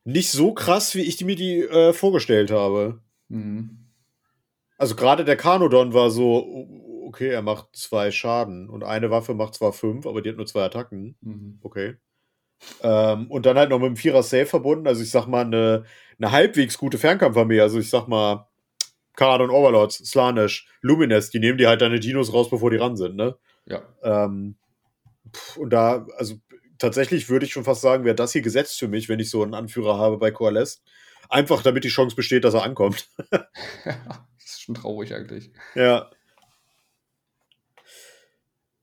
nicht 0.04 0.32
so 0.32 0.54
krass, 0.54 0.96
wie 0.96 1.02
ich 1.02 1.24
mir 1.24 1.36
die 1.36 1.60
äh, 1.62 1.94
vorgestellt 1.94 2.52
habe. 2.52 3.02
Mhm. 3.28 3.86
Also 4.78 4.96
gerade 4.96 5.26
der 5.26 5.36
Kanodon 5.36 5.94
war 5.94 6.10
so, 6.10 6.68
okay, 7.10 7.30
er 7.30 7.42
macht 7.42 7.76
zwei 7.76 8.12
Schaden 8.12 8.70
und 8.70 8.84
eine 8.84 9.10
Waffe 9.10 9.34
macht 9.34 9.56
zwar 9.56 9.74
fünf, 9.74 10.06
aber 10.06 10.22
die 10.22 10.30
hat 10.30 10.38
nur 10.38 10.46
zwei 10.46 10.62
Attacken. 10.62 11.16
Mhm. 11.22 11.58
Okay. 11.64 11.96
Ähm, 12.84 13.32
und 13.32 13.48
dann 13.48 13.58
halt 13.58 13.72
noch 13.72 13.80
mit 13.80 13.88
dem 13.88 13.96
Vierer 13.96 14.22
Safe 14.22 14.46
verbunden. 14.46 14.86
Also 14.86 15.02
ich 15.02 15.10
sag 15.10 15.26
mal, 15.26 15.44
eine, 15.44 15.86
eine 16.20 16.32
halbwegs 16.32 16.78
gute 16.78 17.00
Fernkampfarmee. 17.00 17.62
Also 17.62 17.80
ich 17.80 17.90
sag 17.90 18.08
mal, 18.08 18.48
Kanadon 19.16 19.50
Overlords, 19.50 19.98
Slanish, 20.06 20.68
Lumines, 20.82 21.32
die 21.32 21.40
nehmen 21.40 21.58
die 21.58 21.66
halt 21.66 21.82
deine 21.82 22.00
Dinos 22.00 22.32
raus, 22.32 22.52
bevor 22.52 22.70
die 22.70 22.78
ran 22.78 22.96
sind, 22.96 23.16
ne? 23.16 23.36
Ja. 23.66 23.82
Ähm, 24.04 24.56
und 25.58 25.72
da, 25.72 26.06
also 26.16 26.36
tatsächlich 26.78 27.28
würde 27.28 27.48
ich 27.48 27.54
schon 27.54 27.64
fast 27.64 27.82
sagen, 27.82 28.06
wäre 28.06 28.16
das 28.16 28.34
hier 28.34 28.44
gesetzt 28.44 28.78
für 28.78 28.88
mich, 28.88 29.10
wenn 29.10 29.20
ich 29.20 29.32
so 29.32 29.42
einen 29.42 29.56
Anführer 29.56 29.98
habe 29.98 30.20
bei 30.20 30.30
Coalesce. 30.30 30.82
Einfach 31.28 31.64
damit 31.64 31.86
die 31.86 31.90
Chance 31.90 32.16
besteht, 32.16 32.44
dass 32.44 32.54
er 32.54 32.64
ankommt. 32.64 33.10
ist 34.38 34.62
schon 34.62 34.76
traurig 34.76 35.16
eigentlich. 35.16 35.52
Ja. 35.74 36.12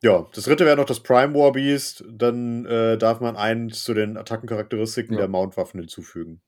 Ja, 0.02 0.26
das 0.34 0.44
dritte 0.44 0.66
wäre 0.66 0.76
noch 0.76 0.84
das 0.84 1.00
Prime 1.00 1.34
War 1.34 1.52
Beast. 1.52 2.04
Dann 2.08 2.64
äh, 2.66 2.98
darf 2.98 3.20
man 3.20 3.36
einen 3.36 3.70
zu 3.70 3.94
den 3.94 4.16
Attackencharakteristiken 4.16 5.14
ja. 5.14 5.20
der 5.20 5.28
Mountwaffen 5.28 5.80
hinzufügen. 5.80 6.42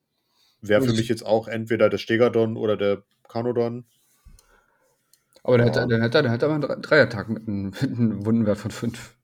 Wäre 0.60 0.82
für 0.82 0.92
mich 0.92 1.08
jetzt 1.08 1.24
auch 1.24 1.48
entweder 1.48 1.88
der 1.88 1.98
Stegadon 1.98 2.56
oder 2.56 2.76
der 2.76 3.02
Kanodon. 3.28 3.84
Aber 5.44 5.64
hat, 5.64 5.76
der, 5.76 6.02
hat, 6.02 6.14
der 6.14 6.30
hat 6.30 6.44
aber 6.44 6.76
drei 6.76 7.00
Attacken 7.00 7.34
mit 7.34 7.48
einem, 7.48 7.70
mit 7.80 7.82
einem 7.82 8.26
Wundenwert 8.26 8.58
von 8.58 8.70
fünf. 8.70 9.14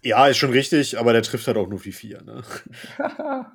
Ja, 0.00 0.26
ist 0.26 0.38
schon 0.38 0.50
richtig, 0.50 0.98
aber 0.98 1.12
der 1.12 1.22
trifft 1.22 1.46
halt 1.46 1.56
auch 1.56 1.68
nur 1.68 1.80
die 1.80 1.92
vier. 1.92 2.22
Ne? 2.22 2.42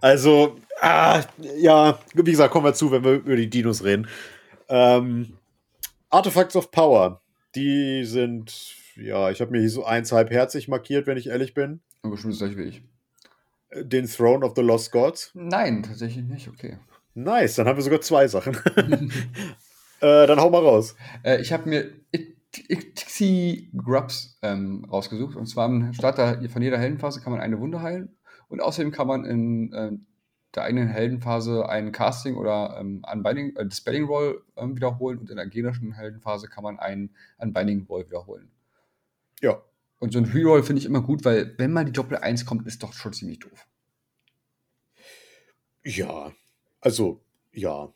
also, 0.00 0.56
Ah, 0.86 1.22
ja, 1.40 1.98
wie 2.12 2.30
gesagt, 2.30 2.52
kommen 2.52 2.66
wir 2.66 2.74
zu, 2.74 2.90
wenn 2.90 3.04
wir 3.04 3.12
über 3.12 3.36
die 3.36 3.48
Dinos 3.48 3.84
reden. 3.84 4.06
Ähm, 4.68 5.38
Artifacts 6.10 6.56
of 6.56 6.70
Power, 6.70 7.22
die 7.54 8.04
sind, 8.04 8.76
ja, 8.96 9.30
ich 9.30 9.40
habe 9.40 9.50
mir 9.50 9.60
hier 9.60 9.70
so 9.70 9.84
eins 9.84 10.12
halbherzig 10.12 10.68
markiert, 10.68 11.06
wenn 11.06 11.16
ich 11.16 11.28
ehrlich 11.28 11.54
bin. 11.54 11.80
Aber 12.02 12.12
bestimmt 12.12 12.34
das 12.34 12.38
gleiche 12.38 12.56
wie 12.56 12.62
ich. 12.62 12.82
Den 13.74 14.06
Throne 14.06 14.44
of 14.44 14.52
the 14.56 14.62
Lost 14.62 14.92
Gods? 14.92 15.30
Nein, 15.34 15.82
tatsächlich 15.82 16.24
nicht, 16.24 16.48
okay. 16.48 16.78
Nice, 17.14 17.56
dann 17.56 17.66
haben 17.66 17.76
wir 17.76 17.82
sogar 17.82 18.00
zwei 18.00 18.28
Sachen. 18.28 18.56
äh, 20.00 20.26
dann 20.26 20.40
hau 20.40 20.50
mal 20.50 20.62
raus. 20.62 20.96
Äh, 21.22 21.40
ich 21.40 21.52
habe 21.52 21.68
mir 21.68 21.90
Ixi 22.68 23.70
Grubs 23.76 24.38
ähm, 24.42 24.84
rausgesucht. 24.90 25.36
Und 25.36 25.46
zwar 25.46 25.66
am 25.66 25.92
Start 25.92 26.18
von 26.50 26.62
jeder 26.62 26.78
Heldenphase 26.78 27.20
kann 27.20 27.32
man 27.32 27.40
eine 27.40 27.58
Wunde 27.60 27.82
heilen. 27.82 28.16
Und 28.48 28.60
außerdem 28.60 28.92
kann 28.92 29.06
man 29.06 29.24
in 29.24 29.72
äh, 29.72 29.92
der 30.54 30.64
eigenen 30.64 30.88
Heldenphase 30.88 31.68
ein 31.68 31.92
Casting 31.92 32.36
oder 32.36 32.76
ähm, 32.78 33.04
Unbinding, 33.10 33.56
äh, 33.56 33.66
Dispelling 33.66 34.04
Roll 34.04 34.44
ähm, 34.56 34.76
wiederholen 34.76 35.18
und 35.18 35.30
in 35.30 35.36
der 35.36 35.46
generischen 35.46 35.92
Heldenphase 35.92 36.48
kann 36.48 36.64
man 36.64 36.78
einen 36.78 37.14
Unbinding 37.38 37.86
Roll 37.88 38.06
wiederholen. 38.06 38.50
Ja. 39.40 39.62
Und 39.98 40.12
so 40.12 40.18
ein 40.18 40.26
Reroll 40.26 40.62
finde 40.62 40.80
ich 40.80 40.86
immer 40.86 41.00
gut, 41.00 41.24
weil 41.24 41.54
wenn 41.58 41.72
mal 41.72 41.84
die 41.84 41.92
Doppel 41.92 42.18
1 42.18 42.44
kommt, 42.46 42.66
ist 42.66 42.82
doch 42.82 42.92
schon 42.92 43.12
ziemlich 43.12 43.38
doof. 43.38 43.66
Ja, 45.84 46.32
also, 46.80 47.22
ja. 47.52 47.92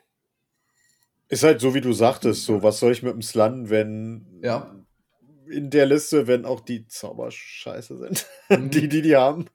Ist 1.28 1.42
halt 1.42 1.60
so, 1.60 1.74
wie 1.74 1.80
du 1.80 1.92
sagtest, 1.92 2.44
so, 2.44 2.62
was 2.62 2.80
soll 2.80 2.92
ich 2.92 3.02
mit 3.02 3.12
dem 3.12 3.22
Slun, 3.22 3.68
wenn 3.68 4.40
ja. 4.42 4.74
in 5.46 5.70
der 5.70 5.86
Liste, 5.86 6.26
wenn 6.26 6.46
auch 6.46 6.60
die 6.60 6.86
Zauber 6.86 7.30
scheiße 7.30 7.98
sind, 7.98 8.26
mhm. 8.48 8.70
die, 8.70 8.88
die 8.88 9.02
die 9.02 9.16
haben. 9.16 9.46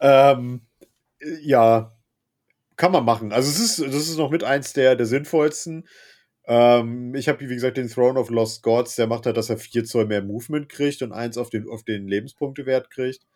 Ähm, 0.00 0.62
ja, 1.40 1.97
kann 2.78 2.92
man 2.92 3.04
machen. 3.04 3.32
Also 3.32 3.50
es 3.50 3.58
ist, 3.58 3.80
das 3.80 4.08
ist 4.08 4.16
noch 4.16 4.30
mit 4.30 4.44
eins 4.44 4.72
der, 4.72 4.96
der 4.96 5.04
sinnvollsten. 5.04 5.86
Ähm, 6.46 7.14
ich 7.14 7.28
habe, 7.28 7.40
wie 7.40 7.54
gesagt, 7.54 7.76
den 7.76 7.90
Throne 7.90 8.18
of 8.18 8.30
Lost 8.30 8.62
Gods, 8.62 8.94
der 8.94 9.08
macht 9.08 9.26
halt, 9.26 9.36
dass 9.36 9.50
er 9.50 9.58
4 9.58 9.84
Zoll 9.84 10.06
mehr 10.06 10.22
Movement 10.22 10.68
kriegt 10.70 11.02
und 11.02 11.12
eins 11.12 11.36
auf 11.36 11.50
den, 11.50 11.68
auf 11.68 11.82
den 11.82 12.08
Lebenspunktewert 12.08 12.90
kriegt. 12.90 13.26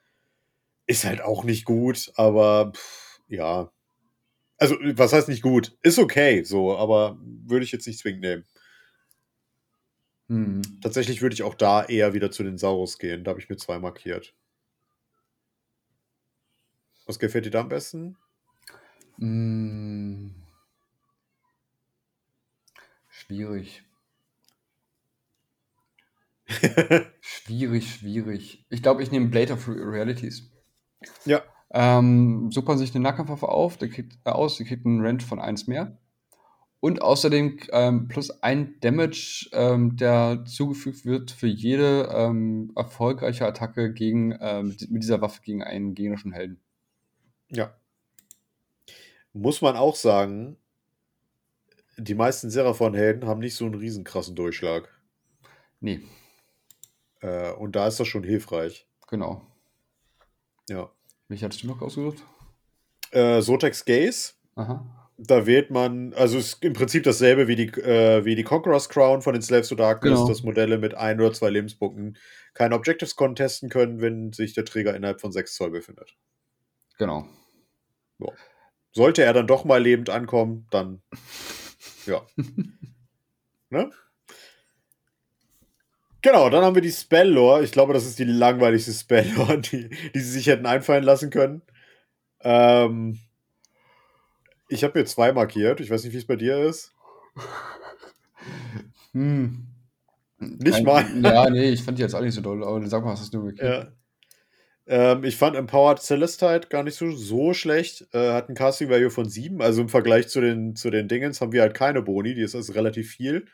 Ist 0.87 1.05
halt 1.05 1.21
auch 1.21 1.45
nicht 1.45 1.65
gut, 1.65 2.13
aber 2.15 2.73
pff, 2.75 3.21
ja. 3.29 3.71
Also, 4.59 4.77
was 4.95 5.13
heißt 5.13 5.29
nicht 5.29 5.43
gut? 5.43 5.77
Ist 5.83 5.99
okay, 5.99 6.45
so, 6.45 6.77
aber 6.77 7.19
würde 7.21 7.65
ich 7.65 7.73
jetzt 7.73 7.87
nicht 7.87 7.99
zwingend 7.99 8.23
nehmen. 8.23 8.45
Hm. 10.29 10.63
Tatsächlich 10.81 11.21
würde 11.21 11.35
ich 11.35 11.43
auch 11.43 11.55
da 11.55 11.85
eher 11.85 12.15
wieder 12.15 12.31
zu 12.31 12.45
den 12.45 12.59
Saurus 12.59 12.99
gehen. 12.99 13.25
Da 13.25 13.31
habe 13.31 13.41
ich 13.41 13.49
mir 13.49 13.57
zwei 13.57 13.81
markiert. 13.81 14.35
Was 17.07 17.19
gefällt 17.19 17.47
dir 17.47 17.51
da 17.51 17.61
am 17.61 17.69
besten? 17.69 18.17
Hm. 19.23 20.35
Schwierig. 23.09 23.85
schwierig, 27.21 27.95
schwierig. 27.95 28.67
Ich 28.69 28.83
glaube, 28.83 29.05
ich 29.05 29.13
nehme 29.13 29.29
Blade 29.29 29.53
of 29.53 29.69
Realities. 29.69 30.51
Ja. 31.25 31.43
Ähm, 31.71 32.51
man 32.67 32.79
sich 32.79 32.93
eine 32.97 33.05
Nahkampfwaffe 33.05 33.49
auf, 33.49 33.77
der 33.77 33.91
kriegt, 33.91 34.19
äh, 34.25 34.31
aus, 34.31 34.57
der 34.57 34.67
kriegt 34.67 34.85
einen 34.85 35.01
Rent 35.01 35.23
von 35.23 35.39
1 35.39 35.69
mehr. 35.69 35.97
Und 36.81 37.01
außerdem 37.01 37.61
ähm, 37.71 38.09
plus 38.09 38.43
ein 38.43 38.81
Damage, 38.81 39.49
ähm, 39.53 39.97
der 39.97 40.45
zugefügt 40.47 41.07
wird 41.07 41.31
für 41.31 41.47
jede 41.47 42.11
ähm, 42.13 42.73
erfolgreiche 42.75 43.47
Attacke 43.47 43.93
gegen, 43.93 44.33
äh, 44.33 44.65
mit, 44.65 44.91
mit, 44.91 45.05
dieser 45.05 45.21
Waffe 45.21 45.43
gegen 45.45 45.63
einen 45.63 45.95
gegnerischen 45.95 46.33
Helden. 46.33 46.61
Ja. 47.51 47.73
Muss 49.33 49.63
man 49.63 49.77
auch 49.77 49.97
sagen, 49.97 50.57
die 51.97 52.15
meisten 52.15 52.51
Seraphon-Helden 52.51 53.27
haben 53.27 53.41
nicht 53.41 53.55
so 53.55 53.65
einen 53.65 53.75
riesenkrassen 53.75 54.35
Durchschlag. 54.35 54.89
Nee. 55.81 56.01
Äh, 57.21 57.53
und 57.53 57.77
da 57.77 57.87
ist 57.87 58.01
das 58.01 58.09
schon 58.09 58.25
hilfreich. 58.25 58.87
Genau. 59.09 59.43
Ja. 60.69 60.91
Welche 61.29 61.45
hattest 61.45 61.63
du 61.63 61.67
noch 61.67 61.81
ausgesucht? 61.81 62.25
Äh, 63.11 63.41
Sotex 63.43 63.85
Gaze. 63.85 64.35
Aha. 64.55 64.85
Da 65.19 65.47
wählt 65.47 65.71
man, 65.71 66.15
also 66.15 66.39
ist 66.39 66.65
im 66.65 66.73
Prinzip 66.73 67.05
dasselbe 67.05 67.47
wie 67.47 67.55
die, 67.55 67.69
äh, 67.81 68.25
wie 68.25 68.35
die 68.35 68.43
Conqueror's 68.43 68.89
Crown 68.89 69.23
von 69.23 69.35
den 69.35 69.43
Slaves 69.43 69.69
to 69.69 69.75
Darkness, 69.75 70.15
genau. 70.15 70.29
dass 70.29 70.43
Modelle 70.43 70.79
mit 70.79 70.95
ein 70.95 71.21
oder 71.21 71.33
zwei 71.33 71.51
Lebenspunkten 71.51 72.17
keine 72.55 72.75
Objectives 72.75 73.15
contesten 73.15 73.69
können, 73.69 74.01
wenn 74.01 74.33
sich 74.33 74.55
der 74.55 74.65
Träger 74.65 74.97
innerhalb 74.97 75.21
von 75.21 75.31
6 75.31 75.55
Zoll 75.55 75.71
befindet. 75.71 76.17
Genau. 76.99 77.27
Ja. 78.19 78.29
Sollte 78.93 79.23
er 79.25 79.33
dann 79.33 79.47
doch 79.47 79.65
mal 79.65 79.83
lebend 79.83 80.11
ankommen, 80.11 80.67
dann 80.71 81.03
ja. 82.07 82.23
ne? 83.71 83.91
Genau, 86.21 86.51
dann 86.51 86.63
haben 86.63 86.77
wir 86.77 86.83
die 86.83 86.93
Spell-Lore. 86.93 87.65
Ich 87.65 87.73
glaube, 87.73 87.93
das 87.95 88.07
ist 88.07 88.19
die 88.19 88.25
langweiligste 88.25 88.93
Spell-Lore, 88.93 89.59
die, 89.73 89.89
die 90.15 90.21
sie 90.21 90.31
sich 90.31 90.47
hätten 90.47 90.67
einfallen 90.67 91.03
lassen 91.03 91.31
können. 91.31 91.63
Ähm, 92.41 93.19
ich 94.69 94.85
habe 94.85 94.99
mir 94.99 95.05
zwei 95.05 95.33
markiert. 95.33 95.81
Ich 95.81 95.91
weiß 95.91 96.05
nicht, 96.05 96.13
wie 96.13 96.19
es 96.19 96.27
bei 96.27 96.37
dir 96.37 96.59
ist. 96.59 96.93
Hm. 99.13 99.67
Nicht 100.39 100.75
Ein, 100.75 100.85
mal. 100.85 101.05
Ja, 101.23 101.51
nee, 101.51 101.71
ich 101.71 101.83
fand 101.83 101.99
die 101.99 102.03
jetzt 102.03 102.15
auch 102.15 102.21
nicht 102.21 102.35
so 102.35 102.41
doll, 102.41 102.65
aber 102.65 102.85
sag 102.89 103.05
mal, 103.05 103.13
was 103.13 103.21
hast 103.21 103.35
du 103.35 103.43
markiert? 103.43 103.87
Ja. 103.87 103.93
Ähm, 104.93 105.25
ich 105.25 105.39
fand 105.39 105.57
Empowered 105.57 106.03
Celestite 106.03 106.69
gar 106.69 106.83
nicht 106.83 106.97
so, 106.97 107.11
so 107.13 107.55
schlecht. 107.55 108.07
Äh, 108.13 108.33
hat 108.35 108.51
ein 108.51 108.55
Casting 108.55 108.91
Value 108.91 109.09
von 109.11 109.27
7. 109.27 109.63
Also 109.63 109.81
im 109.81 109.89
Vergleich 109.89 110.29
zu 110.29 110.43
den, 110.43 110.77
zu 110.77 110.91
den 110.91 111.09
Dingens 111.09 111.41
haben 111.41 111.53
wir 111.53 111.63
halt 111.63 111.73
keine 111.73 112.03
Boni. 112.03 112.35
Die 112.35 112.43
ist 112.43 112.55
also 112.55 112.75
relativ 112.75 113.11
viel. 113.11 113.47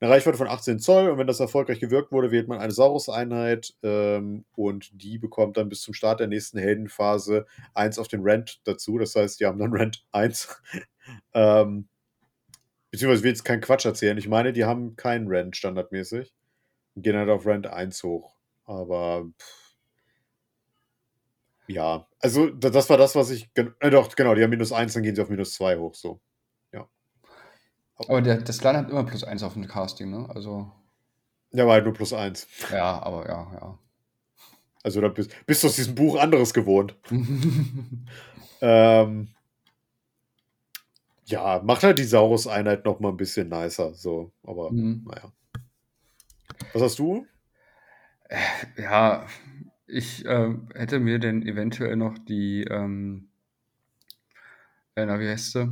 Eine 0.00 0.10
Reichweite 0.10 0.36
von 0.36 0.48
18 0.48 0.80
Zoll 0.80 1.08
und 1.10 1.18
wenn 1.18 1.28
das 1.28 1.38
erfolgreich 1.38 1.78
gewirkt 1.78 2.10
wurde, 2.10 2.32
wählt 2.32 2.48
man 2.48 2.58
eine 2.58 2.72
Saurus-Einheit 2.72 3.74
ähm, 3.84 4.44
und 4.56 4.90
die 5.00 5.16
bekommt 5.18 5.56
dann 5.56 5.68
bis 5.68 5.82
zum 5.82 5.94
Start 5.94 6.18
der 6.18 6.26
nächsten 6.26 6.58
Heldenphase 6.58 7.46
1 7.74 8.00
auf 8.00 8.08
den 8.08 8.22
Rent 8.22 8.60
dazu. 8.64 8.98
Das 8.98 9.14
heißt, 9.14 9.38
die 9.38 9.46
haben 9.46 9.60
dann 9.60 9.72
Rent 9.72 10.04
1. 10.10 10.60
ähm, 11.34 11.88
beziehungsweise 12.90 13.20
ich 13.20 13.24
will 13.24 13.30
jetzt 13.30 13.44
keinen 13.44 13.60
Quatsch 13.60 13.84
erzählen. 13.84 14.18
Ich 14.18 14.26
meine, 14.26 14.52
die 14.52 14.64
haben 14.64 14.96
keinen 14.96 15.28
Rent 15.28 15.56
standardmäßig 15.56 16.34
und 16.96 17.02
gehen 17.02 17.16
halt 17.16 17.30
auf 17.30 17.46
Rent 17.46 17.68
1 17.68 18.02
hoch. 18.02 18.34
Aber 18.64 19.24
pff, 19.40 19.63
ja, 21.66 22.06
also 22.20 22.50
das 22.50 22.90
war 22.90 22.96
das, 22.96 23.14
was 23.14 23.30
ich. 23.30 23.50
Äh, 23.54 23.90
doch, 23.90 24.14
genau, 24.14 24.34
die 24.34 24.42
haben 24.42 24.50
minus 24.50 24.72
1, 24.72 24.92
dann 24.94 25.02
gehen 25.02 25.14
sie 25.14 25.22
auf 25.22 25.30
minus 25.30 25.54
2 25.54 25.78
hoch, 25.78 25.94
so. 25.94 26.20
Aber 27.96 28.22
der, 28.22 28.38
das 28.38 28.62
Line 28.62 28.78
hat 28.78 28.90
immer 28.90 29.04
plus 29.04 29.24
eins 29.24 29.42
auf 29.42 29.54
dem 29.54 29.66
Casting, 29.66 30.10
ne? 30.10 30.28
Also. 30.28 30.70
Ja, 31.52 31.66
war 31.66 31.74
halt 31.74 31.84
nur 31.84 31.94
plus 31.94 32.12
eins. 32.12 32.48
Ja, 32.72 33.00
aber 33.02 33.28
ja, 33.28 33.52
ja. 33.54 33.78
Also 34.82 35.00
da 35.00 35.08
bist, 35.08 35.30
bist 35.46 35.62
du 35.62 35.68
aus 35.68 35.76
diesem 35.76 35.94
Buch 35.94 36.18
anderes 36.18 36.52
gewohnt. 36.52 36.96
ähm, 38.60 39.28
ja, 41.26 41.62
macht 41.64 41.84
halt 41.84 41.98
die 41.98 42.04
Saurus-Einheit 42.04 42.84
noch 42.84 43.00
mal 43.00 43.10
ein 43.10 43.16
bisschen 43.16 43.48
nicer. 43.48 43.94
So, 43.94 44.32
aber 44.42 44.72
mhm. 44.72 45.06
naja. 45.06 45.32
Was 46.72 46.82
hast 46.82 46.98
du? 46.98 47.24
Äh, 48.28 48.82
ja, 48.82 49.26
ich 49.94 50.26
äh, 50.26 50.54
hätte 50.74 50.98
mir 50.98 51.18
denn 51.18 51.46
eventuell 51.46 51.96
noch 51.96 52.18
die, 52.18 52.64
ähm, 52.64 53.28
äh, 54.96 55.06
na, 55.06 55.20
wie 55.20 55.28
heißt 55.28 55.52
sie? 55.52 55.68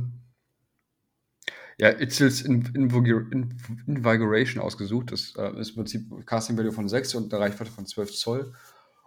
Ja, 1.77 1.89
Itzels 1.99 2.41
Invigoration 2.41 4.63
ausgesucht. 4.63 5.11
Das 5.11 5.35
äh, 5.35 5.59
ist 5.59 5.71
im 5.71 5.75
Prinzip 5.75 6.25
Casting 6.25 6.57
Value 6.57 6.71
von 6.71 6.87
6 6.87 7.15
und 7.15 7.33
eine 7.33 7.43
Reichweite 7.43 7.71
von 7.71 7.85
12 7.85 8.13
Zoll. 8.13 8.53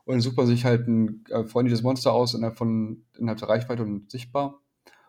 Und 0.04 0.14
dann 0.14 0.20
sucht 0.20 0.36
man 0.36 0.46
sich 0.46 0.64
halt 0.64 0.86
ein 0.86 1.24
äh, 1.30 1.44
freundliches 1.44 1.82
Monster 1.82 2.12
aus 2.12 2.34
innerhalb, 2.34 2.58
von, 2.58 3.04
innerhalb 3.16 3.38
der 3.38 3.48
Reichweite 3.48 3.82
und 3.82 4.10
sichtbar. 4.10 4.60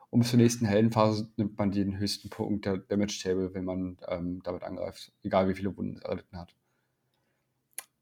Und 0.09 0.21
bis 0.21 0.29
zur 0.29 0.39
nächsten 0.39 0.65
Heldenphase 0.65 1.29
nimmt 1.35 1.57
man 1.57 1.71
den 1.71 1.99
höchsten 1.99 2.29
Punkt 2.29 2.65
der 2.65 2.77
Damage 2.77 3.19
Table, 3.21 3.53
wenn 3.53 3.65
man 3.65 3.97
ähm, 4.07 4.41
damit 4.43 4.63
angreift. 4.63 5.11
Egal 5.23 5.49
wie 5.49 5.55
viele 5.55 5.75
Wunden 5.75 5.97
es 5.97 6.03
erlitten 6.03 6.37
hat. 6.37 6.55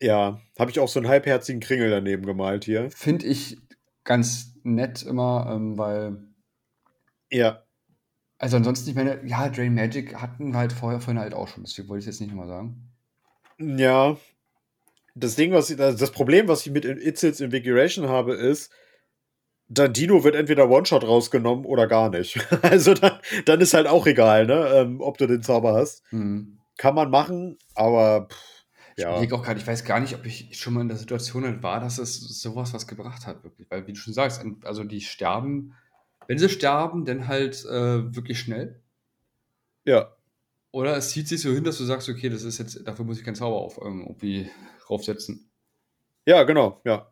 Ja, 0.05 0.39
habe 0.59 0.69
ich 0.69 0.79
auch 0.79 0.87
so 0.87 0.99
einen 0.99 1.09
halbherzigen 1.09 1.59
Kringel 1.59 1.89
daneben 1.89 2.27
gemalt 2.27 2.63
hier. 2.63 2.91
Finde 2.91 3.25
ich 3.25 3.57
ganz 4.03 4.53
nett 4.61 5.01
immer, 5.01 5.51
ähm, 5.51 5.79
weil. 5.79 6.17
Ja. 7.31 7.63
Also 8.37 8.57
ansonsten, 8.57 8.87
ich 8.91 8.95
meine, 8.95 9.25
ja, 9.25 9.49
Drain 9.49 9.73
Magic 9.73 10.15
hatten 10.21 10.51
wir 10.51 10.59
halt 10.59 10.73
vorher 10.73 10.99
vorhin 10.99 11.19
halt 11.19 11.33
auch 11.33 11.47
schon, 11.47 11.63
deswegen 11.63 11.87
wollte 11.87 12.01
ich 12.01 12.05
jetzt 12.05 12.21
nicht 12.21 12.29
nochmal 12.29 12.47
sagen. 12.47 12.93
Ja. 13.57 14.15
Das 15.15 15.35
Ding, 15.35 15.53
was 15.53 15.71
ich, 15.71 15.77
das 15.77 16.11
Problem, 16.11 16.47
was 16.47 16.63
ich 16.67 16.71
mit 16.71 16.85
Itzels 16.85 17.41
Invigoration 17.41 18.07
habe, 18.07 18.35
ist, 18.35 18.71
Dandino 19.69 20.23
wird 20.23 20.35
entweder 20.35 20.69
One-Shot 20.69 21.03
rausgenommen 21.03 21.65
oder 21.65 21.87
gar 21.87 22.11
nicht. 22.11 22.37
Also 22.61 22.93
dann, 22.93 23.19
dann 23.45 23.59
ist 23.59 23.73
halt 23.73 23.87
auch 23.87 24.05
egal, 24.05 24.45
ne? 24.45 24.69
Ähm, 24.75 25.01
ob 25.01 25.17
du 25.17 25.25
den 25.25 25.41
Zauber 25.41 25.73
hast. 25.73 26.03
Mhm. 26.11 26.59
Kann 26.77 26.93
man 26.93 27.09
machen, 27.09 27.57
aber 27.73 28.27
pff, 28.29 28.54
ja. 28.97 29.21
Ich, 29.21 29.31
auch 29.33 29.43
grad, 29.43 29.57
ich 29.57 29.67
weiß 29.67 29.83
gar 29.83 29.99
nicht, 29.99 30.15
ob 30.15 30.25
ich 30.25 30.57
schon 30.57 30.73
mal 30.73 30.81
in 30.81 30.87
der 30.87 30.97
Situation 30.97 31.43
halt 31.43 31.63
war, 31.63 31.79
dass 31.79 31.97
es 31.97 32.19
sowas 32.41 32.73
was 32.73 32.87
gebracht 32.87 33.27
hat, 33.27 33.43
wirklich. 33.43 33.69
Weil, 33.69 33.87
wie 33.87 33.93
du 33.93 33.99
schon 33.99 34.13
sagst, 34.13 34.43
also 34.63 34.83
die 34.83 35.01
sterben 35.01 35.73
wenn 36.27 36.37
sie 36.37 36.49
sterben, 36.49 37.05
dann 37.05 37.27
halt 37.27 37.63
äh, 37.65 38.15
wirklich 38.15 38.39
schnell. 38.39 38.81
Ja. 39.85 40.15
Oder 40.71 40.97
es 40.97 41.09
zieht 41.11 41.27
sich 41.27 41.41
so 41.41 41.51
hin, 41.51 41.63
dass 41.63 41.77
du 41.77 41.83
sagst, 41.83 42.09
okay, 42.09 42.29
das 42.29 42.43
ist 42.43 42.57
jetzt, 42.57 42.85
dafür 42.87 43.05
muss 43.05 43.17
ich 43.17 43.23
keinen 43.23 43.35
Zauber 43.35 43.57
auf 43.57 43.79
ähm, 43.81 44.01
irgendwie 44.01 44.49
draufsetzen. 44.85 45.49
Ja, 46.25 46.43
genau, 46.43 46.81
ja. 46.83 47.11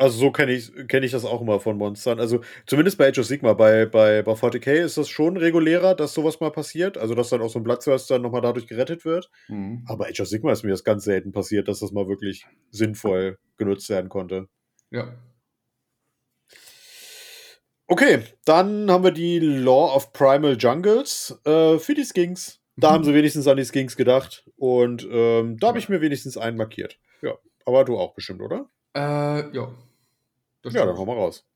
Also 0.00 0.18
so 0.18 0.30
kenne 0.30 0.52
ich, 0.52 0.72
kenn 0.88 1.02
ich 1.02 1.12
das 1.12 1.26
auch 1.26 1.42
immer 1.42 1.60
von 1.60 1.76
Monstern. 1.76 2.20
Also 2.20 2.40
zumindest 2.64 2.96
bei 2.96 3.08
Age 3.08 3.18
of 3.18 3.26
Sigma, 3.26 3.52
bei, 3.52 3.84
bei, 3.84 4.22
bei 4.22 4.32
40k 4.32 4.72
ist 4.72 4.96
das 4.96 5.10
schon 5.10 5.36
regulärer, 5.36 5.94
dass 5.94 6.14
sowas 6.14 6.40
mal 6.40 6.50
passiert. 6.50 6.96
Also 6.96 7.14
dass 7.14 7.28
dann 7.28 7.42
auch 7.42 7.50
so 7.50 7.58
ein 7.58 7.64
Bloodthirst 7.64 8.10
dann 8.10 8.22
nochmal 8.22 8.40
dadurch 8.40 8.66
gerettet 8.66 9.04
wird. 9.04 9.30
Mhm. 9.48 9.84
Aber 9.86 10.06
Age 10.06 10.20
of 10.20 10.28
Sigma 10.28 10.52
ist 10.52 10.64
mir 10.64 10.70
das 10.70 10.84
ganz 10.84 11.04
selten 11.04 11.32
passiert, 11.32 11.68
dass 11.68 11.80
das 11.80 11.92
mal 11.92 12.08
wirklich 12.08 12.46
sinnvoll 12.70 13.36
genutzt 13.58 13.90
werden 13.90 14.08
konnte. 14.08 14.48
Ja. 14.90 15.18
Okay, 17.86 18.22
dann 18.46 18.90
haben 18.90 19.04
wir 19.04 19.10
die 19.10 19.38
Law 19.38 19.94
of 19.94 20.14
Primal 20.14 20.56
Jungles 20.58 21.38
äh, 21.44 21.78
für 21.78 21.92
die 21.92 22.06
Skinks. 22.06 22.62
Da 22.76 22.88
mhm. 22.88 22.94
haben 22.94 23.04
sie 23.04 23.12
wenigstens 23.12 23.46
an 23.46 23.58
die 23.58 23.66
Skinks 23.66 23.98
gedacht. 23.98 24.48
Und 24.56 25.06
ähm, 25.12 25.58
da 25.58 25.68
habe 25.68 25.78
ich 25.78 25.90
mir 25.90 26.00
wenigstens 26.00 26.38
einen 26.38 26.56
markiert. 26.56 26.98
Ja, 27.20 27.34
aber 27.66 27.84
du 27.84 27.98
auch 27.98 28.14
bestimmt, 28.14 28.40
oder? 28.40 28.70
Äh, 28.94 29.54
ja. 29.54 29.68
Ja, 30.64 30.86
dann 30.86 30.96
hau 30.96 31.06
mal 31.06 31.16
raus. 31.16 31.46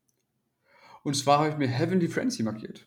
Und 1.02 1.14
zwar 1.14 1.40
habe 1.40 1.50
ich 1.50 1.56
mir 1.56 1.68
Heavenly 1.68 2.08
Frenzy 2.08 2.42
markiert. 2.42 2.86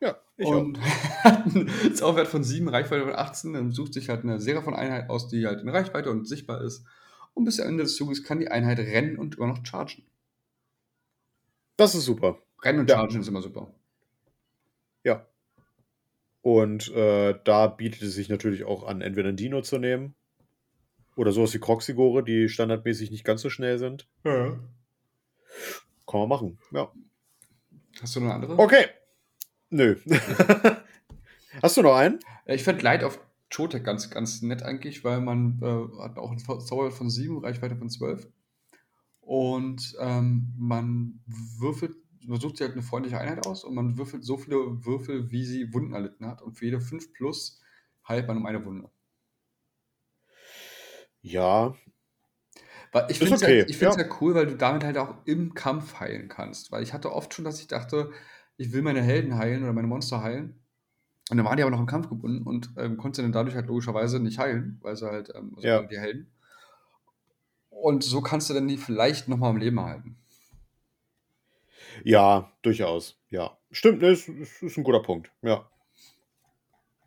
Ja, 0.00 0.18
ich 0.36 0.46
Und 0.46 0.80
hat 1.24 1.46
einen 1.54 1.94
Zauberwert 1.94 2.28
von 2.28 2.44
7, 2.44 2.68
Reichweite 2.68 3.04
von 3.04 3.14
18. 3.14 3.52
Dann 3.52 3.72
sucht 3.72 3.94
sich 3.94 4.08
halt 4.08 4.22
eine 4.22 4.40
Serie 4.40 4.62
von 4.62 4.74
Einheit 4.74 5.08
aus, 5.10 5.28
die 5.28 5.46
halt 5.46 5.60
in 5.60 5.68
Reichweite 5.68 6.10
und 6.10 6.26
sichtbar 6.26 6.62
ist. 6.62 6.84
Und 7.34 7.44
bis 7.44 7.56
zum 7.56 7.66
Ende 7.66 7.84
des 7.84 7.96
Zuges 7.96 8.24
kann 8.24 8.40
die 8.40 8.50
Einheit 8.50 8.78
rennen 8.78 9.18
und 9.18 9.36
immer 9.36 9.46
noch 9.46 9.64
chargen. 9.64 10.04
Das 11.76 11.94
ist 11.94 12.04
super. 12.04 12.38
Rennen 12.62 12.80
und 12.80 12.90
Chargen 12.90 13.20
ist 13.20 13.28
immer 13.28 13.42
super. 13.42 13.72
Ja. 15.04 15.26
Und 16.42 16.88
äh, 16.92 17.38
da 17.44 17.68
bietet 17.68 18.02
es 18.02 18.14
sich 18.14 18.28
natürlich 18.28 18.64
auch 18.64 18.84
an, 18.84 19.00
entweder 19.00 19.28
ein 19.28 19.36
Dino 19.36 19.62
zu 19.62 19.78
nehmen 19.78 20.14
oder 21.14 21.32
sowas 21.32 21.54
wie 21.54 21.60
Croxigore, 21.60 22.24
die 22.24 22.48
standardmäßig 22.48 23.10
nicht 23.10 23.24
ganz 23.24 23.42
so 23.42 23.50
schnell 23.50 23.78
sind. 23.78 24.08
Ja. 24.24 24.58
Kann 26.08 26.20
man 26.20 26.28
machen, 26.28 26.58
ja. 26.72 26.90
Hast 28.00 28.16
du 28.16 28.20
noch 28.20 28.26
eine 28.26 28.34
andere? 28.34 28.58
Okay. 28.58 28.86
Nö. 29.70 29.96
Hast 31.62 31.76
du 31.76 31.82
noch 31.82 31.96
einen? 31.96 32.18
Ich 32.46 32.64
finde 32.64 32.82
Light 32.82 33.04
of 33.04 33.20
Chotek 33.54 33.84
ganz, 33.84 34.10
ganz 34.10 34.40
nett 34.40 34.62
eigentlich, 34.62 35.04
weil 35.04 35.20
man 35.20 35.60
äh, 35.62 36.02
hat 36.02 36.16
auch 36.16 36.30
ein 36.30 36.38
Zauber 36.38 36.90
von 36.90 37.10
7, 37.10 37.38
Reichweite 37.38 37.76
von 37.76 37.90
12. 37.90 38.26
Und 39.20 39.96
ähm, 40.00 40.54
man 40.56 41.20
würfelt, 41.26 41.94
man 42.24 42.40
sucht 42.40 42.56
sich 42.56 42.66
halt 42.66 42.72
eine 42.72 42.82
freundliche 42.82 43.18
Einheit 43.18 43.46
aus 43.46 43.64
und 43.64 43.74
man 43.74 43.98
würfelt 43.98 44.24
so 44.24 44.38
viele 44.38 44.56
Würfel, 44.86 45.30
wie 45.30 45.44
sie 45.44 45.74
Wunden 45.74 45.92
erlitten 45.92 46.26
hat. 46.26 46.40
Und 46.40 46.54
für 46.54 46.64
jede 46.64 46.80
5 46.80 47.12
plus 47.12 47.60
heilt 48.06 48.26
man 48.26 48.38
um 48.38 48.46
eine 48.46 48.64
Wunde. 48.64 48.90
Ja. 51.20 51.74
Ich 53.08 53.18
finde 53.18 53.34
es 53.34 53.42
okay. 53.42 53.66
ja, 53.68 53.90
ja. 53.90 53.96
ja 53.96 54.16
cool, 54.20 54.34
weil 54.34 54.46
du 54.46 54.56
damit 54.56 54.84
halt 54.84 54.96
auch 54.98 55.14
im 55.24 55.54
Kampf 55.54 56.00
heilen 56.00 56.28
kannst. 56.28 56.72
Weil 56.72 56.82
ich 56.82 56.92
hatte 56.92 57.12
oft 57.12 57.34
schon, 57.34 57.44
dass 57.44 57.60
ich 57.60 57.68
dachte, 57.68 58.10
ich 58.56 58.72
will 58.72 58.82
meine 58.82 59.02
Helden 59.02 59.36
heilen 59.36 59.62
oder 59.62 59.72
meine 59.72 59.86
Monster 59.86 60.22
heilen. 60.22 60.58
Und 61.30 61.36
dann 61.36 61.44
waren 61.44 61.56
die 61.56 61.62
aber 61.62 61.70
noch 61.70 61.80
im 61.80 61.86
Kampf 61.86 62.08
gebunden 62.08 62.42
und 62.44 62.70
ähm, 62.78 62.96
konnte 62.96 63.20
dann 63.20 63.32
dadurch 63.32 63.54
halt 63.54 63.66
logischerweise 63.66 64.18
nicht 64.18 64.38
heilen, 64.38 64.78
weil 64.80 64.96
sie 64.96 65.06
halt, 65.06 65.30
ähm, 65.34 65.52
also 65.56 65.68
ja. 65.68 65.82
die 65.82 65.98
Helden. 65.98 66.30
Und 67.68 68.02
so 68.02 68.22
kannst 68.22 68.48
du 68.48 68.54
dann 68.54 68.66
die 68.66 68.78
vielleicht 68.78 69.28
nochmal 69.28 69.50
am 69.50 69.58
Leben 69.58 69.78
halten. 69.80 70.16
Ja, 72.02 72.52
durchaus. 72.62 73.18
Ja. 73.28 73.58
Stimmt, 73.70 74.00
ne, 74.00 74.08
ist, 74.08 74.28
ist 74.28 74.78
ein 74.78 74.84
guter 74.84 75.02
Punkt. 75.02 75.30
Ja. 75.42 75.68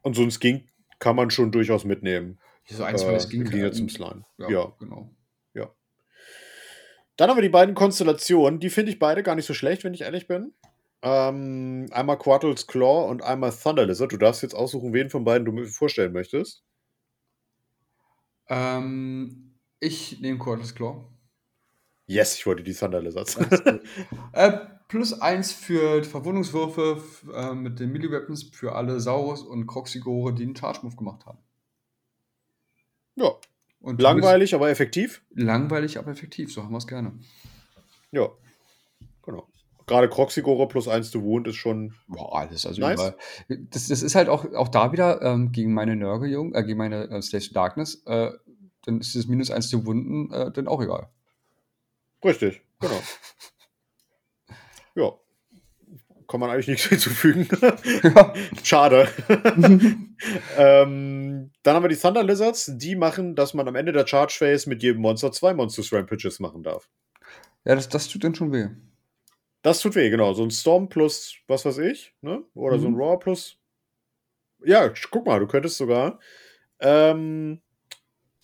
Und 0.01 0.15
so 0.15 0.21
ein 0.21 0.31
Skink 0.31 0.65
kann 0.99 1.15
man 1.15 1.31
schon 1.31 1.51
durchaus 1.51 1.83
mitnehmen. 1.83 2.39
So 2.65 2.83
ein, 2.83 2.97
zwei 2.97 3.13
äh, 3.13 3.19
Skink. 3.19 3.51
Im 3.51 3.73
zum 3.73 3.89
Slime. 3.89 4.23
Ja, 4.37 4.49
ja, 4.49 4.73
genau. 4.79 5.09
Dann 7.21 7.29
haben 7.29 7.37
wir 7.37 7.43
die 7.43 7.49
beiden 7.49 7.75
Konstellationen. 7.75 8.59
Die 8.59 8.71
finde 8.71 8.91
ich 8.91 8.97
beide 8.97 9.21
gar 9.21 9.35
nicht 9.35 9.45
so 9.45 9.53
schlecht, 9.53 9.83
wenn 9.83 9.93
ich 9.93 10.01
ehrlich 10.01 10.25
bin. 10.25 10.55
Ähm, 11.03 11.85
einmal 11.91 12.17
Quartles 12.17 12.65
Claw 12.65 13.07
und 13.07 13.21
einmal 13.21 13.51
Thunder 13.51 13.85
Lizard. 13.85 14.11
Du 14.11 14.17
darfst 14.17 14.41
jetzt 14.41 14.55
aussuchen, 14.55 14.91
wen 14.91 15.11
von 15.11 15.23
beiden 15.23 15.45
du 15.45 15.51
mir 15.51 15.67
vorstellen 15.67 16.13
möchtest. 16.13 16.63
Ähm, 18.49 19.53
ich 19.79 20.19
nehme 20.19 20.39
Cordless 20.39 20.73
Claw. 20.73 21.05
Yes, 22.07 22.37
ich 22.39 22.47
wollte 22.47 22.63
die 22.63 22.73
Thunder 22.73 23.03
Lizards. 23.03 23.37
äh, 24.33 24.57
plus 24.87 25.21
eins 25.21 25.51
für 25.53 26.03
Verwundungswürfe 26.03 27.03
äh, 27.35 27.53
mit 27.53 27.79
den 27.79 27.91
Melee-Weapons 27.91 28.49
für 28.51 28.73
alle 28.73 28.99
Saurus 28.99 29.43
und 29.43 29.67
Croxigore, 29.67 30.33
die 30.33 30.41
einen 30.41 30.55
Charge-Move 30.55 30.95
gemacht 30.95 31.27
haben. 31.27 31.37
Ja. 33.13 33.35
Und 33.81 34.01
langweilig, 34.01 34.53
aber 34.53 34.69
effektiv? 34.69 35.23
Langweilig, 35.33 35.97
aber 35.97 36.11
effektiv, 36.11 36.53
so 36.53 36.63
haben 36.63 36.71
wir 36.71 36.77
es 36.77 36.87
gerne. 36.87 37.13
Ja, 38.11 38.29
genau. 39.23 39.47
Gerade 39.87 40.07
Croxigore 40.07 40.67
plus 40.67 40.87
eins 40.87 41.11
to 41.11 41.23
Wound 41.23 41.47
ist 41.47 41.55
schon. 41.55 41.95
Boah, 42.07 42.39
alles. 42.39 42.65
Also 42.65 42.81
nice. 42.81 43.13
das, 43.47 43.87
das 43.87 44.03
ist 44.03 44.15
halt 44.15 44.29
auch, 44.29 44.45
auch 44.53 44.67
da 44.67 44.91
wieder 44.91 45.21
ähm, 45.21 45.51
gegen 45.51 45.73
meine 45.73 45.95
Nörgeljung, 45.95 46.53
äh, 46.53 46.63
gegen 46.63 46.77
meine 46.77 47.09
äh, 47.09 47.21
Station 47.21 47.53
Darkness, 47.53 48.03
äh, 48.05 48.31
dann 48.85 48.99
ist 48.99 49.15
das 49.15 49.25
minus 49.27 49.51
eins 49.51 49.69
zu 49.69 49.85
Wunden 49.85 50.31
äh, 50.31 50.51
dann 50.51 50.67
auch 50.67 50.81
egal. 50.81 51.09
Richtig, 52.23 52.61
genau. 52.79 53.01
ja. 54.95 55.11
Kann 56.31 56.39
man 56.39 56.49
eigentlich 56.49 56.69
nichts 56.69 56.85
hinzufügen. 56.89 57.49
ja. 58.03 58.33
Schade. 58.63 59.09
ähm, 60.57 61.51
dann 61.61 61.75
haben 61.75 61.83
wir 61.83 61.89
die 61.89 61.97
Thunder 61.97 62.23
Lizards. 62.23 62.71
Die 62.75 62.95
machen, 62.95 63.35
dass 63.35 63.53
man 63.53 63.67
am 63.67 63.75
Ende 63.75 63.91
der 63.91 64.07
Charge 64.07 64.35
Phase 64.37 64.69
mit 64.69 64.81
jedem 64.81 65.01
Monster 65.01 65.33
zwei 65.33 65.53
Monsters 65.53 65.91
Rampages 65.91 66.39
machen 66.39 66.63
darf. 66.63 66.87
Ja, 67.65 67.75
das, 67.75 67.89
das 67.89 68.07
tut 68.07 68.23
dann 68.23 68.33
schon 68.33 68.53
weh. 68.53 68.69
Das 69.61 69.81
tut 69.81 69.95
weh, 69.95 70.09
genau. 70.09 70.31
So 70.31 70.43
ein 70.43 70.51
Storm 70.51 70.87
plus 70.87 71.35
was 71.47 71.65
weiß 71.65 71.79
ich, 71.79 72.13
ne? 72.21 72.41
Oder 72.53 72.77
mhm. 72.77 72.81
so 72.81 72.87
ein 72.87 72.93
mhm. 72.93 73.01
Raw 73.01 73.17
plus. 73.17 73.57
Ja, 74.63 74.89
guck 75.09 75.25
mal, 75.25 75.41
du 75.41 75.47
könntest 75.47 75.77
sogar. 75.77 76.17
Ähm, 76.79 77.61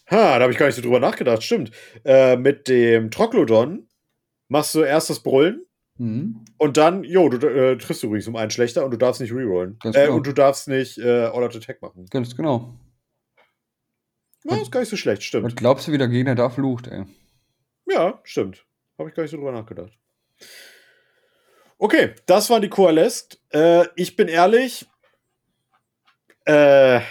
Ha, 0.10 0.38
da 0.38 0.44
habe 0.44 0.52
ich 0.52 0.58
gar 0.58 0.68
nicht 0.68 0.76
so 0.76 0.82
drüber 0.82 1.00
nachgedacht. 1.00 1.44
Stimmt. 1.44 1.72
Äh, 2.06 2.38
mit 2.38 2.68
dem 2.68 3.12
Troglodon 3.12 3.88
machst 4.48 4.74
du 4.76 4.82
erst 4.82 5.10
das 5.10 5.22
Brüllen 5.22 5.67
mhm. 5.98 6.46
und 6.58 6.78
dann, 6.78 7.04
jo, 7.04 7.30
du 7.30 7.48
äh, 7.48 7.78
triffst 7.78 8.04
übrigens 8.04 8.28
um 8.28 8.36
einen 8.36 8.52
schlechter 8.52 8.86
und 8.86 8.92
du 8.92 8.98
darfst 8.98 9.22
nicht 9.22 9.34
rerollen. 9.34 9.78
Ganz 9.82 9.96
äh, 9.96 10.06
genau. 10.06 10.18
und 10.18 10.28
du 10.28 10.34
darfst 10.34 10.68
nicht 10.68 10.98
äh, 10.98 11.26
All-Out 11.26 11.56
Attack 11.56 11.82
machen. 11.82 12.06
Ganz 12.10 12.36
genau. 12.36 12.74
Ja, 14.44 14.56
ist 14.58 14.72
gar 14.72 14.80
nicht 14.80 14.90
so 14.90 14.98
schlecht, 14.98 15.24
stimmt. 15.24 15.46
Und 15.46 15.56
glaubst 15.56 15.88
du, 15.88 15.92
wie 15.92 15.98
der 15.98 16.08
Gegner 16.08 16.36
da 16.36 16.50
flucht, 16.50 16.88
ey? 16.88 17.06
Ja, 17.86 18.20
stimmt. 18.24 18.66
Habe 18.98 19.10
ich 19.10 19.16
gar 19.16 19.24
nicht 19.24 19.32
so 19.32 19.38
drüber 19.38 19.52
nachgedacht. 19.52 19.92
Okay, 21.78 22.16
das 22.26 22.50
waren 22.50 22.62
die 22.62 22.70
Coalesced. 22.70 23.40
Äh, 23.52 23.86
ich 23.96 24.16
bin 24.16 24.28
ehrlich, 24.28 24.88
äh, 26.46 27.02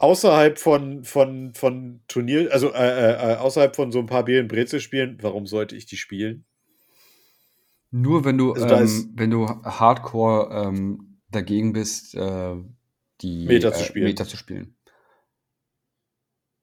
außerhalb 0.00 0.58
von, 0.58 1.04
von, 1.04 1.52
von 1.54 2.00
Turnier, 2.08 2.50
also 2.52 2.72
äh, 2.72 2.78
äh, 2.78 3.32
äh 3.32 3.36
außerhalb 3.36 3.76
von 3.76 3.92
so 3.92 3.98
ein 3.98 4.06
paar 4.06 4.24
Bier- 4.24 4.40
und 4.40 4.48
Brezel-Spielen, 4.48 5.18
warum 5.20 5.46
sollte 5.46 5.76
ich 5.76 5.86
die 5.86 5.98
spielen? 5.98 6.46
Nur 7.90 8.24
wenn 8.24 8.38
du, 8.38 8.52
also 8.54 8.74
ähm, 8.74 9.12
wenn 9.14 9.30
du 9.30 9.46
Hardcore 9.46 10.66
ähm, 10.66 11.20
dagegen 11.30 11.72
bist, 11.72 12.14
äh, 12.14 12.56
die 13.20 13.46
Meter 13.46 13.72
zu, 13.72 13.82
äh, 13.82 13.84
spielen. 13.84 14.04
Meter 14.06 14.26
zu 14.26 14.36
spielen. 14.36 14.76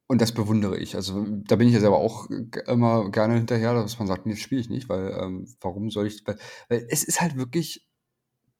Und 0.07 0.21
das 0.21 0.31
bewundere 0.31 0.77
ich. 0.77 0.95
Also 0.95 1.25
da 1.45 1.57
bin 1.57 1.67
ich 1.67 1.73
ja 1.73 1.81
selber 1.81 1.97
auch 1.97 2.29
immer 2.65 3.11
gerne 3.11 3.35
hinterher, 3.35 3.73
dass 3.73 3.99
man 3.99 4.07
sagt, 4.07 4.25
nee, 4.25 4.33
das 4.33 4.41
spiele 4.41 4.61
ich 4.61 4.69
nicht, 4.69 4.89
weil 4.89 5.11
ähm, 5.21 5.53
warum 5.59 5.91
soll 5.91 6.07
ich. 6.07 6.25
Weil, 6.25 6.37
weil, 6.69 6.87
es 6.89 7.03
ist 7.03 7.21
halt 7.21 7.35
wirklich 7.35 7.87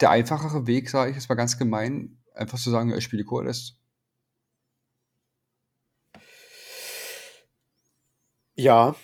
der 0.02 0.12
einfachere 0.12 0.68
Weg, 0.68 0.90
sage 0.90 1.12
ich, 1.12 1.18
es 1.18 1.30
war 1.30 1.38
ganz 1.38 1.58
gemein, 1.58 2.22
einfach 2.36 2.60
zu 2.60 2.70
sagen, 2.70 2.94
ich 2.94 3.04
spiele 3.04 3.24
die 3.24 3.28
Coalesce. 3.28 3.78
Ja. 8.58 8.96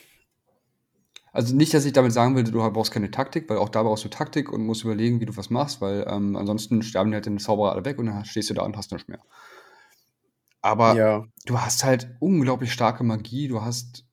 Also 1.32 1.56
nicht, 1.56 1.74
dass 1.74 1.86
ich 1.86 1.94
damit 1.94 2.12
sagen 2.12 2.36
will, 2.36 2.44
du 2.44 2.60
brauchst 2.72 2.92
keine 2.92 3.10
Taktik, 3.10 3.50
weil 3.50 3.58
auch 3.58 3.70
da 3.70 3.82
brauchst 3.82 4.04
du 4.04 4.10
Taktik 4.10 4.52
und 4.52 4.66
musst 4.66 4.84
überlegen, 4.84 5.20
wie 5.20 5.26
du 5.26 5.36
was 5.36 5.50
machst, 5.50 5.82
weil 5.82 6.06
ähm, 6.08 6.36
ansonsten 6.36 6.84
sterben 6.84 7.10
die 7.10 7.16
halt 7.16 7.26
den 7.26 7.40
Zauberer 7.40 7.72
alle 7.72 7.86
weg 7.86 7.98
und 7.98 8.06
dann 8.06 8.26
stehst 8.26 8.50
du 8.50 8.54
da 8.54 8.64
und 8.64 8.78
hast 8.78 8.92
nichts 8.92 9.08
mehr. 9.08 9.20
Aber 10.62 10.96
ja. 10.96 11.26
du 11.46 11.60
hast 11.60 11.84
halt 11.84 12.16
unglaublich 12.20 12.72
starke 12.72 13.04
Magie, 13.04 13.48
du 13.48 13.62
hast 13.64 14.06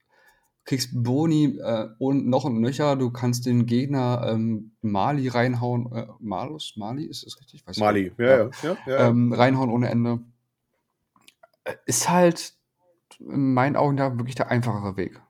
kriegst 0.64 0.90
Boni 0.92 1.58
äh, 1.60 1.88
und 1.98 2.26
noch 2.26 2.44
und 2.44 2.60
nöcher, 2.60 2.96
du 2.96 3.10
kannst 3.10 3.46
den 3.46 3.66
Gegner 3.66 4.24
ähm, 4.28 4.72
Mali 4.82 5.28
reinhauen, 5.28 5.92
äh, 5.92 6.06
Malus, 6.20 6.74
Mali, 6.76 7.04
ist 7.04 7.26
das 7.26 7.40
richtig? 7.40 7.66
Weiß 7.66 7.78
Mali, 7.78 8.12
ja, 8.18 8.26
ja. 8.26 8.50
ja, 8.62 8.76
ja 8.86 9.08
ähm, 9.08 9.32
reinhauen 9.32 9.70
ohne 9.70 9.90
Ende. 9.90 10.20
Äh, 11.64 11.74
ist 11.86 12.08
halt 12.08 12.54
in 13.18 13.52
meinen 13.52 13.76
Augen 13.76 13.96
da 13.96 14.16
wirklich 14.16 14.36
der 14.36 14.50
einfachere 14.50 14.96
Weg. 14.96 15.20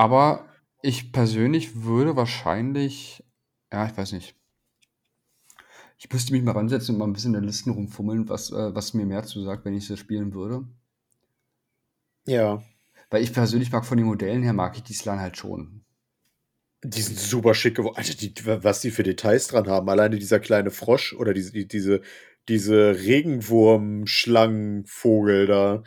Aber 0.00 0.48
ich 0.80 1.12
persönlich 1.12 1.82
würde 1.82 2.16
wahrscheinlich, 2.16 3.22
ja, 3.70 3.84
ich 3.86 3.94
weiß 3.94 4.12
nicht. 4.12 4.34
Ich 5.98 6.10
müsste 6.10 6.32
mich 6.32 6.42
mal 6.42 6.52
ransetzen 6.52 6.94
und 6.94 7.00
mal 7.00 7.04
ein 7.04 7.12
bisschen 7.12 7.34
in 7.34 7.42
den 7.42 7.46
Listen 7.46 7.68
rumfummeln, 7.68 8.26
was, 8.30 8.50
äh, 8.50 8.74
was 8.74 8.94
mir 8.94 9.04
mehr 9.04 9.24
zu 9.24 9.42
sagt, 9.42 9.66
wenn 9.66 9.76
ich 9.76 9.88
das 9.88 9.98
spielen 9.98 10.32
würde. 10.32 10.66
Ja. 12.26 12.62
Weil 13.10 13.22
ich 13.22 13.34
persönlich 13.34 13.72
mag 13.72 13.84
von 13.84 13.98
den 13.98 14.06
Modellen 14.06 14.42
her, 14.42 14.54
mag 14.54 14.74
ich 14.74 14.84
die 14.84 14.94
Slan 14.94 15.20
halt 15.20 15.36
schon. 15.36 15.84
Die 16.82 17.02
sind 17.02 17.18
super 17.18 17.52
schick 17.52 17.76
geworden. 17.76 17.98
Alter, 17.98 18.14
die, 18.14 18.34
was 18.46 18.80
die 18.80 18.92
für 18.92 19.02
Details 19.02 19.48
dran 19.48 19.68
haben. 19.68 19.90
Alleine 19.90 20.18
dieser 20.18 20.40
kleine 20.40 20.70
Frosch 20.70 21.12
oder 21.12 21.34
diese, 21.34 21.52
die, 21.52 21.68
diese, 21.68 22.00
diese 22.50 23.00
Regenwurm-Schlangenvogel 23.00 25.46
da. 25.46 25.82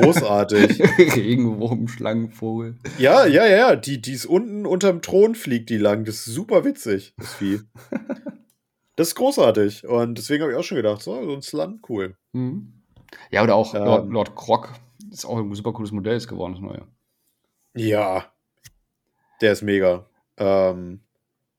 Großartig. 0.00 0.80
Regenwurm-Schlangenvogel. 1.16 2.78
Ja, 2.96 3.26
ja, 3.26 3.44
ja. 3.46 3.76
Die, 3.76 4.00
die 4.00 4.12
ist 4.12 4.24
unten 4.26 4.66
unterm 4.66 5.02
Thron 5.02 5.34
fliegt 5.34 5.68
die 5.68 5.78
lang. 5.78 6.04
Das 6.04 6.26
ist 6.26 6.26
super 6.26 6.64
witzig, 6.64 7.12
das 7.18 7.34
Vieh. 7.34 7.60
das 8.96 9.08
ist 9.08 9.16
großartig. 9.16 9.84
Und 9.86 10.16
deswegen 10.16 10.42
habe 10.42 10.52
ich 10.52 10.58
auch 10.58 10.64
schon 10.64 10.76
gedacht, 10.76 11.02
so, 11.02 11.22
so 11.24 11.34
ein 11.34 11.42
Slan, 11.42 11.82
cool. 11.88 12.16
Mhm. 12.32 12.72
Ja, 13.32 13.42
oder 13.42 13.56
auch 13.56 13.74
ähm, 13.74 13.84
Lord, 13.84 14.08
Lord 14.10 14.36
Croc. 14.36 14.72
Ist 15.10 15.24
auch 15.24 15.38
ein 15.38 15.52
super 15.54 15.72
cooles 15.72 15.90
Modell 15.90 16.16
ist 16.16 16.28
geworden, 16.28 16.52
das 16.52 16.62
neue. 16.62 16.86
Ja. 17.74 18.32
Der 19.40 19.52
ist 19.52 19.62
mega. 19.62 20.06
Ähm, 20.36 21.00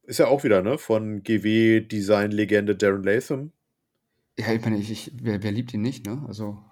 ist 0.04 0.20
ja 0.20 0.28
auch 0.28 0.46
wieder, 0.46 0.62
ne? 0.62 0.78
Von 0.78 1.24
GW-Design-Legende 1.24 2.78
Darren 2.78 3.04
Latham. 3.04 3.52
Ja, 4.38 4.54
ich 4.54 4.62
meine, 4.64 4.78
ich, 4.78 4.92
ich, 4.92 5.12
wer, 5.22 5.44
wer 5.44 5.52
liebt 5.52 5.74
ihn 5.74 5.82
nicht, 5.82 6.06
ne? 6.06 6.24
Also. 6.28 6.64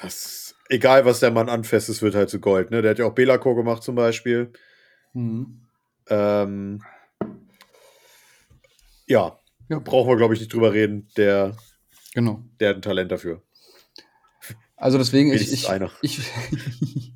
Das, 0.00 0.54
egal, 0.68 1.04
was 1.04 1.20
der 1.20 1.30
Mann 1.30 1.48
anfasst, 1.48 1.88
es 1.88 2.02
wird 2.02 2.14
halt 2.14 2.28
zu 2.30 2.40
Gold, 2.40 2.70
ne? 2.70 2.82
Der 2.82 2.90
hat 2.90 2.98
ja 2.98 3.06
auch 3.06 3.14
Belacor 3.14 3.56
gemacht 3.56 3.82
zum 3.82 3.94
Beispiel. 3.94 4.52
Mhm. 5.14 5.62
Ähm, 6.08 6.82
ja, 9.06 9.38
Ja. 9.68 9.78
Brauchen 9.78 10.08
wir, 10.10 10.16
glaube 10.16 10.34
ich, 10.34 10.40
nicht 10.40 10.52
drüber 10.52 10.72
reden. 10.72 11.08
Der, 11.16 11.56
genau. 12.14 12.42
der 12.60 12.70
hat 12.70 12.76
ein 12.76 12.82
Talent 12.82 13.10
dafür. 13.10 13.42
Also 14.78 14.98
deswegen, 14.98 15.32
ich, 15.32 15.52
ich, 15.52 15.66
ich, 16.02 16.20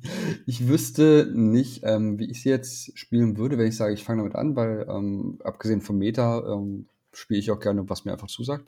ich, 0.47 0.67
wüsste 0.67 1.31
nicht, 1.31 1.81
ähm, 1.83 2.17
wie 2.17 2.31
ich 2.31 2.39
es 2.39 2.43
jetzt 2.43 2.97
spielen 2.97 3.37
würde, 3.37 3.59
wenn 3.59 3.67
ich 3.67 3.77
sage, 3.77 3.93
ich 3.93 4.03
fange 4.03 4.23
damit 4.23 4.35
an, 4.35 4.55
weil 4.55 4.87
ähm, 4.89 5.37
abgesehen 5.43 5.81
vom 5.81 5.99
Meta 5.99 6.39
ähm, 6.39 6.87
spiele 7.13 7.39
ich 7.39 7.51
auch 7.51 7.59
gerne, 7.59 7.87
was 7.87 8.03
mir 8.03 8.13
einfach 8.13 8.29
zusagt. 8.29 8.67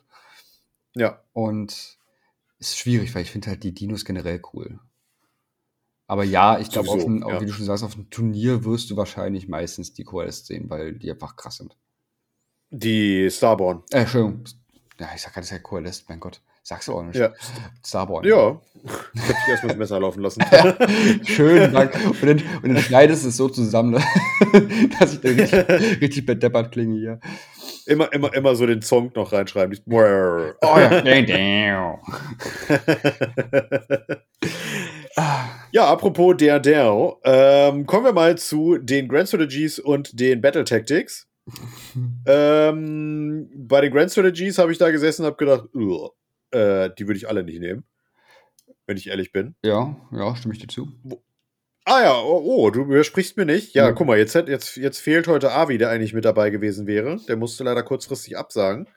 Ja. 0.94 1.20
Und 1.32 1.98
ist 2.58 2.78
schwierig, 2.78 3.14
weil 3.14 3.22
ich 3.22 3.30
finde 3.30 3.48
halt 3.48 3.62
die 3.62 3.74
Dinos 3.74 4.04
generell 4.04 4.40
cool. 4.52 4.78
Aber 6.06 6.24
ja, 6.24 6.58
ich 6.58 6.70
glaube, 6.70 6.88
ja. 6.88 7.40
wie 7.40 7.46
du 7.46 7.52
schon 7.52 7.64
sagst, 7.64 7.82
auf 7.82 7.94
einem 7.94 8.10
Turnier 8.10 8.64
wirst 8.64 8.90
du 8.90 8.96
wahrscheinlich 8.96 9.48
meistens 9.48 9.94
die 9.94 10.04
QLS 10.04 10.46
sehen, 10.46 10.68
weil 10.68 10.94
die 10.94 11.10
einfach 11.10 11.36
krass 11.36 11.56
sind. 11.56 11.76
Die 12.70 13.30
Starborn. 13.30 13.82
Äh, 13.90 14.00
Entschuldigung. 14.00 14.44
Ja, 15.00 15.08
ich 15.14 15.22
sag 15.22 15.32
gerade, 15.32 15.46
das 15.46 15.52
ist 15.52 15.52
ja 15.52 15.58
QLS, 15.58 16.04
mein 16.08 16.20
Gott. 16.20 16.40
Sagst 16.62 16.88
du 16.88 16.94
auch 16.94 17.02
nicht. 17.02 17.16
Ja. 17.16 17.32
Starborn. 17.84 18.24
Ja. 18.24 18.58
Ich 19.12 19.20
hab 19.20 19.28
dich 19.28 19.48
erstmal 19.48 19.68
das 19.68 19.76
Messer 19.76 20.00
laufen 20.00 20.22
lassen. 20.22 20.42
ja, 20.50 20.76
schön, 21.24 21.72
Dank. 21.72 21.94
Und 21.94 22.22
dann, 22.22 22.42
und 22.62 22.74
dann 22.74 22.78
schneidest 22.78 23.24
du 23.24 23.28
es 23.28 23.36
so 23.36 23.48
zusammen, 23.48 23.92
dass 24.98 25.12
ich 25.12 25.20
dann 25.20 25.38
richtig, 25.38 25.68
richtig 26.00 26.26
bedeppert 26.26 26.72
klinge 26.72 26.98
hier. 26.98 27.20
Immer, 27.86 28.12
immer, 28.12 28.34
immer 28.34 28.54
so 28.54 28.66
den 28.66 28.82
Song 28.82 29.12
noch 29.14 29.32
reinschreiben. 29.32 29.78
Oh 30.62 30.78
ja. 30.78 31.02
ja, 35.72 35.86
apropos 35.86 36.36
der 36.36 36.60
der, 36.60 37.16
ähm, 37.24 37.86
kommen 37.86 38.06
wir 38.06 38.12
mal 38.12 38.38
zu 38.38 38.78
den 38.78 39.08
Grand 39.08 39.28
Strategies 39.28 39.78
und 39.78 40.18
den 40.18 40.40
Battle 40.40 40.64
Tactics. 40.64 41.28
ähm, 42.26 43.50
bei 43.54 43.82
den 43.82 43.92
Grand 43.92 44.10
Strategies 44.10 44.58
habe 44.58 44.72
ich 44.72 44.78
da 44.78 44.90
gesessen 44.90 45.22
und 45.22 45.26
habe 45.26 45.36
gedacht, 45.36 45.68
äh, 46.52 46.90
die 46.98 47.06
würde 47.06 47.18
ich 47.18 47.28
alle 47.28 47.44
nicht 47.44 47.60
nehmen. 47.60 47.84
Wenn 48.86 48.96
ich 48.96 49.08
ehrlich 49.08 49.32
bin. 49.32 49.54
Ja, 49.62 49.96
ja, 50.10 50.36
stimme 50.36 50.54
ich 50.54 50.60
dir 50.60 50.68
zu. 50.68 50.88
Ah 51.86 52.02
ja, 52.02 52.18
oh, 52.18 52.42
oh, 52.44 52.70
du 52.70 52.88
widersprichst 52.88 53.36
mir 53.36 53.44
nicht. 53.44 53.74
Ja, 53.74 53.86
ja, 53.86 53.92
guck 53.92 54.06
mal, 54.06 54.18
jetzt, 54.18 54.34
jetzt, 54.34 54.76
jetzt 54.76 54.98
fehlt 55.00 55.28
heute 55.28 55.52
Avi, 55.52 55.76
der 55.76 55.90
eigentlich 55.90 56.14
mit 56.14 56.24
dabei 56.24 56.50
gewesen 56.50 56.86
wäre. 56.86 57.18
Der 57.28 57.36
musste 57.36 57.64
leider 57.64 57.82
kurzfristig 57.82 58.38
absagen. 58.38 58.88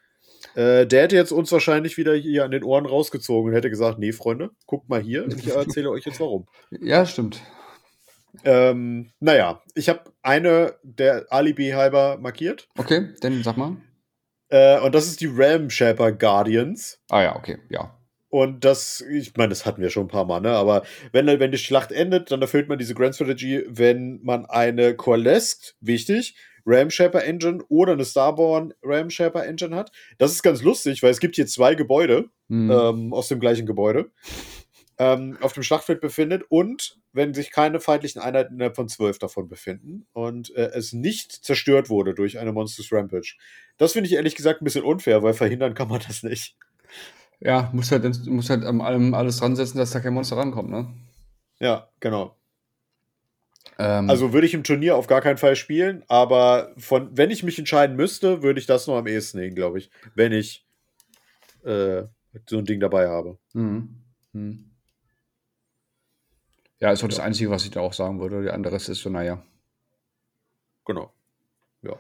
Äh, 0.55 0.87
der 0.87 1.03
hätte 1.03 1.15
jetzt 1.15 1.31
uns 1.31 1.51
wahrscheinlich 1.51 1.97
wieder 1.97 2.13
hier 2.13 2.45
an 2.45 2.51
den 2.51 2.63
Ohren 2.63 2.85
rausgezogen 2.85 3.49
und 3.49 3.55
hätte 3.55 3.69
gesagt, 3.69 3.99
nee, 3.99 4.13
Freunde, 4.13 4.51
guckt 4.65 4.87
mal 4.87 5.01
hier, 5.01 5.27
ich 5.27 5.47
erzähle 5.47 5.89
euch 5.89 6.05
jetzt 6.05 6.19
warum. 6.19 6.47
Ja, 6.71 7.05
stimmt. 7.05 7.41
Ähm, 8.43 9.11
naja, 9.19 9.61
ich 9.75 9.89
habe 9.89 10.01
eine 10.21 10.75
der 10.83 11.25
Alibi 11.29 11.71
halber 11.71 12.17
markiert. 12.17 12.69
Okay, 12.77 13.09
dann 13.21 13.43
sag 13.43 13.57
mal. 13.57 13.77
Äh, 14.49 14.79
und 14.79 14.95
das 14.95 15.07
ist 15.07 15.19
die 15.21 15.27
Realm 15.27 15.69
Shaper 15.69 16.11
Guardians. 16.11 16.99
Ah 17.09 17.21
ja, 17.21 17.35
okay, 17.35 17.57
ja. 17.69 17.96
Und 18.29 18.65
das, 18.65 19.01
ich 19.01 19.35
meine, 19.37 19.49
das 19.49 19.65
hatten 19.65 19.81
wir 19.81 19.89
schon 19.89 20.05
ein 20.05 20.09
paar 20.09 20.25
Mal, 20.25 20.41
ne? 20.41 20.51
Aber 20.51 20.83
wenn, 21.13 21.27
wenn 21.27 21.51
die 21.51 21.57
Schlacht 21.57 21.91
endet, 21.91 22.29
dann 22.31 22.41
erfüllt 22.41 22.67
man 22.67 22.77
diese 22.77 22.93
Grand 22.93 23.15
Strategy, 23.15 23.63
wenn 23.67 24.19
man 24.21 24.45
eine 24.45 24.95
Coalesced, 24.95 25.75
wichtig, 25.79 26.35
Ram 26.65 26.89
Shaper 26.89 27.23
Engine 27.23 27.63
oder 27.69 27.93
eine 27.93 28.03
Starborn 28.03 28.73
Ram 28.83 29.09
Shaper 29.09 29.45
Engine 29.45 29.73
hat. 29.73 29.91
Das 30.17 30.33
ist 30.33 30.43
ganz 30.43 30.61
lustig, 30.61 31.01
weil 31.01 31.11
es 31.11 31.21
gibt 31.21 31.35
hier 31.35 31.47
zwei 31.47 31.75
Gebäude 31.75 32.29
mhm. 32.49 32.69
ähm, 32.69 33.13
aus 33.13 33.29
dem 33.29 33.39
gleichen 33.39 33.65
Gebäude 33.65 34.11
ähm, 34.99 35.37
auf 35.41 35.53
dem 35.53 35.63
Schlachtfeld 35.63 36.01
befindet 36.01 36.43
und 36.49 36.97
wenn 37.13 37.33
sich 37.33 37.51
keine 37.51 37.79
feindlichen 37.79 38.21
Einheiten 38.21 38.55
innerhalb 38.55 38.75
von 38.75 38.89
zwölf 38.89 39.19
davon 39.19 39.47
befinden 39.47 40.07
und 40.13 40.53
äh, 40.55 40.71
es 40.73 40.93
nicht 40.93 41.31
zerstört 41.31 41.89
wurde 41.89 42.13
durch 42.13 42.39
eine 42.39 42.51
Monsters 42.51 42.91
Rampage. 42.91 43.35
Das 43.77 43.93
finde 43.93 44.09
ich 44.09 44.15
ehrlich 44.15 44.35
gesagt 44.35 44.61
ein 44.61 44.65
bisschen 44.65 44.83
unfair, 44.83 45.23
weil 45.23 45.33
verhindern 45.33 45.73
kann 45.73 45.87
man 45.87 46.01
das 46.05 46.23
nicht. 46.23 46.55
Ja, 47.39 47.69
muss 47.73 47.91
halt, 47.91 48.25
muss 48.25 48.49
halt 48.49 48.63
am 48.63 48.81
allem 48.81 49.13
alles 49.13 49.37
dran 49.37 49.55
setzen, 49.55 49.77
dass 49.77 49.91
da 49.91 49.99
kein 49.99 50.13
Monster 50.13 50.37
rankommt, 50.37 50.69
ne? 50.69 50.87
Ja, 51.59 51.89
genau. 51.99 52.35
Ähm, 53.79 54.09
also 54.09 54.33
würde 54.33 54.47
ich 54.47 54.53
im 54.53 54.63
Turnier 54.63 54.95
auf 54.95 55.07
gar 55.07 55.21
keinen 55.21 55.37
Fall 55.37 55.55
spielen, 55.55 56.03
aber 56.07 56.73
von, 56.77 57.15
wenn 57.15 57.29
ich 57.29 57.43
mich 57.43 57.59
entscheiden 57.59 57.95
müsste, 57.95 58.41
würde 58.41 58.59
ich 58.59 58.65
das 58.65 58.87
noch 58.87 58.97
am 58.97 59.07
ehesten 59.07 59.39
nehmen, 59.39 59.55
glaube 59.55 59.77
ich. 59.77 59.91
Wenn 60.15 60.31
ich 60.31 60.65
äh, 61.63 62.03
so 62.47 62.57
ein 62.57 62.65
Ding 62.65 62.79
dabei 62.79 63.07
habe. 63.07 63.37
Mhm. 63.53 64.01
Mhm. 64.33 64.71
Ja, 66.79 66.91
ist 66.91 67.03
auch 67.03 67.07
das 67.07 67.19
Einzige, 67.19 67.49
was 67.49 67.65
ich 67.65 67.71
da 67.71 67.81
auch 67.81 67.93
sagen 67.93 68.19
würde. 68.19 68.43
Die 68.43 68.49
andere 68.49 68.75
ist 68.75 68.85
so, 68.85 69.09
naja. 69.09 69.43
Genau. 70.85 71.11
Ja. 71.81 71.97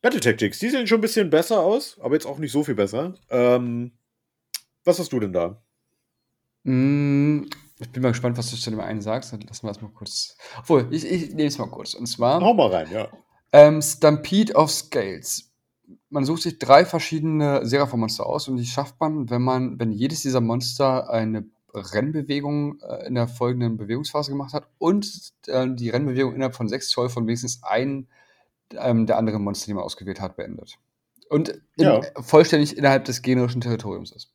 Battle 0.00 0.20
Tactics, 0.20 0.58
die 0.58 0.70
sehen 0.70 0.86
schon 0.86 0.98
ein 0.98 1.02
bisschen 1.02 1.28
besser 1.28 1.60
aus, 1.60 1.98
aber 2.00 2.14
jetzt 2.14 2.26
auch 2.26 2.38
nicht 2.38 2.52
so 2.52 2.64
viel 2.64 2.74
besser. 2.74 3.14
Ähm, 3.30 3.92
was 4.88 4.98
hast 4.98 5.12
du 5.12 5.20
denn 5.20 5.32
da? 5.32 5.62
Mm, 6.64 7.44
ich 7.78 7.90
bin 7.90 8.02
mal 8.02 8.08
gespannt, 8.08 8.36
was 8.36 8.50
du 8.50 8.56
zu 8.56 8.70
dem 8.70 8.80
einen 8.80 9.00
sagst. 9.00 9.32
Dann 9.32 9.40
lassen 9.42 9.64
wir 9.64 9.68
das 9.68 9.80
mal 9.80 9.92
kurz. 9.92 10.36
Obwohl, 10.58 10.88
ich, 10.90 11.04
ich 11.04 11.28
nehme 11.34 11.48
es 11.48 11.58
mal 11.58 11.68
kurz. 11.68 11.94
Und 11.94 12.06
zwar. 12.06 12.40
Hau 12.40 12.54
mal 12.54 12.68
rein, 12.68 12.88
ja. 12.90 13.08
Ähm, 13.52 13.80
Stampede 13.80 14.54
of 14.54 14.70
Scales. 14.70 15.52
Man 16.10 16.24
sucht 16.24 16.42
sich 16.42 16.58
drei 16.58 16.84
verschiedene 16.84 17.64
Seraphon-Monster 17.64 18.26
aus 18.26 18.48
und 18.48 18.56
die 18.56 18.66
schafft 18.66 18.98
man, 19.00 19.30
wenn 19.30 19.42
man, 19.42 19.78
wenn 19.78 19.92
jedes 19.92 20.22
dieser 20.22 20.40
Monster 20.40 21.08
eine 21.08 21.46
Rennbewegung 21.72 22.80
äh, 22.80 23.06
in 23.06 23.14
der 23.14 23.28
folgenden 23.28 23.76
Bewegungsphase 23.76 24.30
gemacht 24.30 24.52
hat 24.52 24.66
und 24.78 25.32
äh, 25.46 25.66
die 25.70 25.90
Rennbewegung 25.90 26.34
innerhalb 26.34 26.54
von 26.54 26.68
sechs 26.68 26.88
Zoll 26.88 27.08
von 27.08 27.26
wenigstens 27.26 27.62
einem 27.62 28.06
ähm, 28.74 29.06
der 29.06 29.16
anderen 29.16 29.42
Monster, 29.42 29.66
die 29.66 29.74
man 29.74 29.84
ausgewählt 29.84 30.20
hat, 30.20 30.36
beendet. 30.36 30.78
Und 31.30 31.48
in, 31.76 31.84
ja. 31.84 32.00
vollständig 32.20 32.76
innerhalb 32.76 33.04
des 33.04 33.22
generischen 33.22 33.60
Territoriums 33.60 34.12
ist. 34.12 34.32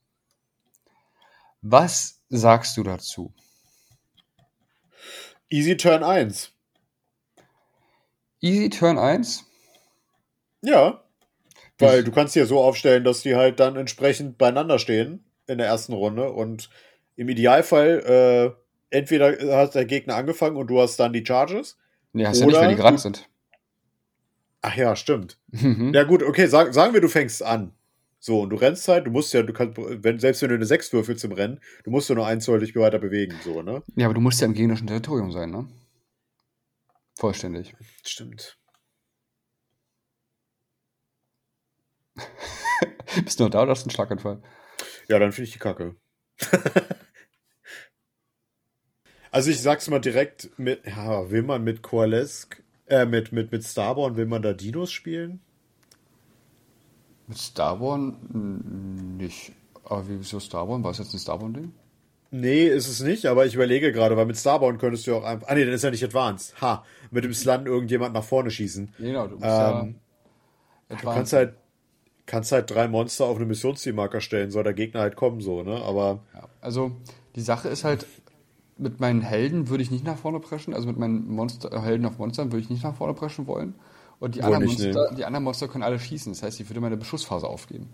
Was 1.63 2.21
sagst 2.27 2.75
du 2.75 2.83
dazu? 2.83 3.33
Easy 5.49 5.77
Turn 5.77 6.03
1. 6.03 6.51
Easy 8.41 8.69
Turn 8.69 8.97
1? 8.97 9.45
Ja. 10.61 11.05
Weil 11.79 11.99
ich 11.99 12.05
du 12.05 12.11
kannst 12.11 12.33
hier 12.33 12.45
so 12.47 12.59
aufstellen, 12.59 13.05
dass 13.05 13.21
die 13.21 13.35
halt 13.35 13.61
dann 13.61 13.77
entsprechend 13.77 14.37
beieinander 14.37 14.77
stehen 14.77 15.23
in 15.47 15.57
der 15.57 15.67
ersten 15.67 15.93
Runde 15.93 16.33
und 16.33 16.69
im 17.15 17.29
Idealfall 17.29 18.55
äh, 18.91 18.95
entweder 18.95 19.57
hat 19.57 19.73
der 19.73 19.85
Gegner 19.85 20.15
angefangen 20.15 20.57
und 20.57 20.67
du 20.67 20.81
hast 20.81 20.97
dann 20.99 21.13
die 21.13 21.25
Charges. 21.25 21.77
Nee, 22.11 22.25
hast 22.25 22.41
ja 22.41 22.45
nicht, 22.45 22.59
wenn 22.59 22.69
die 22.69 22.75
gerade 22.75 22.97
sind. 22.97 23.29
Ach 24.61 24.75
ja, 24.75 24.97
stimmt. 24.97 25.37
Mhm. 25.47 25.93
Ja, 25.93 26.03
gut, 26.03 26.23
okay, 26.23 26.47
sag, 26.47 26.73
sagen 26.73 26.93
wir, 26.93 27.01
du 27.01 27.07
fängst 27.07 27.41
an. 27.41 27.73
So, 28.25 28.39
und 28.39 28.51
du 28.51 28.55
rennst 28.55 28.87
halt, 28.87 29.05
du 29.05 29.11
musst 29.11 29.33
ja, 29.33 29.43
du 29.43 29.51
kannst, 29.51 29.77
wenn, 29.77 30.17
selbst 30.17 30.41
wenn 30.41 30.47
du 30.47 30.55
eine 30.55 30.65
6 30.65 30.93
würfelst 30.93 31.25
im 31.25 31.33
Rennen, 31.33 31.59
du 31.83 31.91
musst 31.91 32.07
ja 32.07 32.15
nur 32.15 32.25
eins 32.25 32.45
Zoll 32.45 32.61
dich 32.61 32.73
weiter 32.73 32.97
bewegen, 32.97 33.37
so, 33.43 33.61
ne? 33.61 33.83
Ja, 33.97 34.05
aber 34.05 34.13
du 34.13 34.21
musst 34.21 34.39
ja 34.39 34.47
im 34.47 34.53
gegnerischen 34.53 34.87
Territorium 34.87 35.33
sein, 35.33 35.51
ne? 35.51 35.67
Vollständig. 37.19 37.75
Stimmt. 38.05 38.57
Bist 43.25 43.41
du 43.41 43.43
noch 43.43 43.51
da 43.51 43.63
oder 43.63 43.71
hast 43.71 43.83
du 43.83 43.87
einen 43.87 43.95
Schlaganfall? 43.95 44.41
Ja, 45.09 45.19
dann 45.19 45.33
finde 45.33 45.47
ich 45.49 45.53
die 45.53 45.59
Kacke. 45.59 45.97
also 49.31 49.51
ich 49.51 49.61
sag's 49.61 49.89
mal 49.89 49.99
direkt 49.99 50.57
mit, 50.57 50.85
ja, 50.87 51.29
will 51.29 51.43
man 51.43 51.65
mit 51.65 51.81
Coalesque, 51.81 52.63
äh, 52.85 53.05
mit, 53.05 53.33
mit, 53.33 53.51
mit 53.51 53.65
Starborn, 53.65 54.15
will 54.15 54.27
man 54.27 54.41
da 54.41 54.53
Dinos 54.53 54.93
spielen? 54.93 55.41
Mit 57.27 57.37
Starborn 57.37 59.17
nicht. 59.17 59.53
Aber 59.85 60.03
wieso 60.07 60.39
Starborn? 60.39 60.83
War 60.83 60.91
es 60.91 60.97
jetzt 60.97 61.13
ein 61.13 61.19
Starborn-Ding? 61.19 61.71
Nee, 62.31 62.65
ist 62.67 62.87
es 62.87 63.01
nicht, 63.01 63.27
aber 63.27 63.45
ich 63.45 63.53
überlege 63.53 63.91
gerade, 63.91 64.17
weil 64.17 64.25
mit 64.25 64.37
Starborn 64.37 64.79
könntest 64.79 65.05
du 65.05 65.15
auch 65.15 65.23
einfach. 65.23 65.47
Ah, 65.47 65.55
nee, 65.55 65.65
dann 65.65 65.73
ist 65.73 65.83
ja 65.83 65.91
nicht 65.91 66.03
Advanced. 66.03 66.59
Ha, 66.61 66.83
mit 67.11 67.23
dem 67.23 67.33
Slun 67.33 67.67
irgendjemand 67.67 68.13
nach 68.13 68.23
vorne 68.23 68.49
schießen. 68.49 68.93
Genau, 68.97 69.27
du 69.27 69.35
musst 69.35 69.45
ähm, 69.45 69.49
ja 69.51 69.87
Du 70.89 70.95
kannst 70.97 71.33
halt 71.33 71.53
kannst 72.25 72.51
halt 72.51 72.69
drei 72.69 72.87
Monster 72.87 73.25
auf 73.25 73.37
eine 73.37 73.45
Missionszielmarker 73.45 74.21
stellen, 74.21 74.51
soll 74.51 74.63
der 74.63 74.73
Gegner 74.73 75.01
halt 75.01 75.15
kommen, 75.15 75.41
so, 75.41 75.63
ne? 75.63 75.81
Aber. 75.81 76.19
Ja, 76.33 76.47
also, 76.61 76.91
die 77.35 77.41
Sache 77.41 77.69
ist 77.69 77.83
halt, 77.83 78.05
mit 78.77 78.99
meinen 78.99 79.21
Helden 79.21 79.69
würde 79.69 79.83
ich 79.83 79.91
nicht 79.91 80.05
nach 80.05 80.17
vorne 80.17 80.39
preschen, 80.39 80.73
also 80.73 80.87
mit 80.87 80.97
meinen 80.97 81.27
Monster, 81.29 81.81
Helden 81.81 82.05
auf 82.05 82.17
Monstern 82.17 82.51
würde 82.51 82.63
ich 82.63 82.69
nicht 82.69 82.83
nach 82.83 82.95
vorne 82.95 83.13
preschen 83.13 83.47
wollen. 83.47 83.75
Und 84.23 84.35
die 84.35 84.41
anderen, 84.41 84.63
Monster, 84.63 85.11
die 85.17 85.25
anderen 85.25 85.43
Monster 85.43 85.67
können 85.67 85.83
alle 85.83 85.99
schießen, 85.99 86.31
das 86.31 86.43
heißt, 86.43 86.57
ich 86.61 86.69
würde 86.69 86.79
meine 86.79 86.95
Beschussphase 86.95 87.45
aufgeben. 87.45 87.89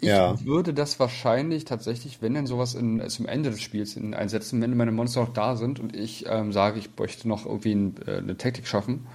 Ich 0.00 0.08
ja. 0.08 0.44
würde 0.44 0.74
das 0.74 0.98
wahrscheinlich 0.98 1.64
tatsächlich, 1.64 2.22
wenn 2.22 2.34
denn 2.34 2.48
sowas 2.48 2.74
in, 2.74 3.08
zum 3.08 3.26
Ende 3.26 3.50
des 3.50 3.60
Spiels 3.60 3.94
in, 3.94 4.14
einsetzen, 4.14 4.60
wenn 4.60 4.76
meine 4.76 4.90
Monster 4.90 5.20
noch 5.20 5.32
da 5.32 5.54
sind 5.54 5.78
und 5.78 5.94
ich 5.94 6.26
ähm, 6.28 6.52
sage, 6.52 6.80
ich 6.80 6.90
möchte 6.98 7.28
noch 7.28 7.46
irgendwie 7.46 7.72
ein, 7.76 7.94
äh, 8.04 8.16
eine 8.16 8.36
Taktik 8.36 8.66
schaffen, 8.66 9.06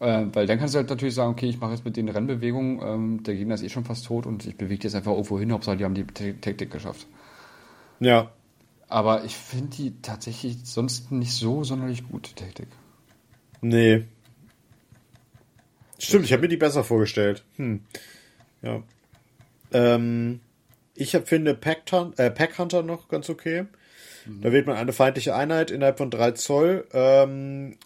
äh, 0.00 0.24
weil 0.32 0.46
dann 0.46 0.58
kannst 0.58 0.72
du 0.72 0.78
halt 0.78 0.88
natürlich 0.88 1.14
sagen, 1.14 1.32
okay, 1.32 1.50
ich 1.50 1.60
mache 1.60 1.72
jetzt 1.72 1.84
mit 1.84 1.98
den 1.98 2.08
Rennbewegungen, 2.08 2.80
ähm, 2.82 3.22
der 3.22 3.34
Gegner 3.34 3.52
ist 3.54 3.62
eh 3.62 3.68
schon 3.68 3.84
fast 3.84 4.06
tot 4.06 4.24
und 4.24 4.46
ich 4.46 4.56
bewege 4.56 4.84
jetzt 4.84 4.94
einfach 4.94 5.12
irgendwo 5.12 5.38
hin, 5.38 5.52
Hauptsache 5.52 5.76
die 5.76 5.84
haben 5.84 5.94
die 5.94 6.06
Taktik 6.06 6.70
geschafft. 6.70 7.06
Ja. 8.00 8.30
Aber 8.88 9.24
ich 9.24 9.36
finde 9.36 9.76
die 9.76 9.92
tatsächlich 10.00 10.60
sonst 10.64 11.12
nicht 11.12 11.34
so 11.34 11.64
sonderlich 11.64 12.08
gut, 12.08 12.30
die 12.30 12.42
Taktik. 12.42 12.68
Nee. 13.60 14.06
Stimmt, 16.02 16.24
ich 16.24 16.32
habe 16.32 16.42
mir 16.42 16.48
die 16.48 16.56
besser 16.56 16.82
vorgestellt. 16.82 17.44
Hm. 17.56 17.84
Ja. 18.62 18.82
Ähm, 19.72 20.40
ich 20.94 21.14
hab, 21.14 21.28
finde 21.28 21.52
äh, 21.52 22.30
Pack 22.30 22.58
Hunter 22.58 22.82
noch 22.82 23.08
ganz 23.08 23.30
okay. 23.30 23.66
Mhm. 24.26 24.40
Da 24.42 24.52
wählt 24.52 24.66
man 24.66 24.76
eine 24.76 24.92
feindliche 24.92 25.34
Einheit 25.34 25.70
innerhalb 25.70 25.98
von 25.98 26.10
3 26.10 26.32
Zoll. 26.32 26.86
Ähm, 26.92 27.76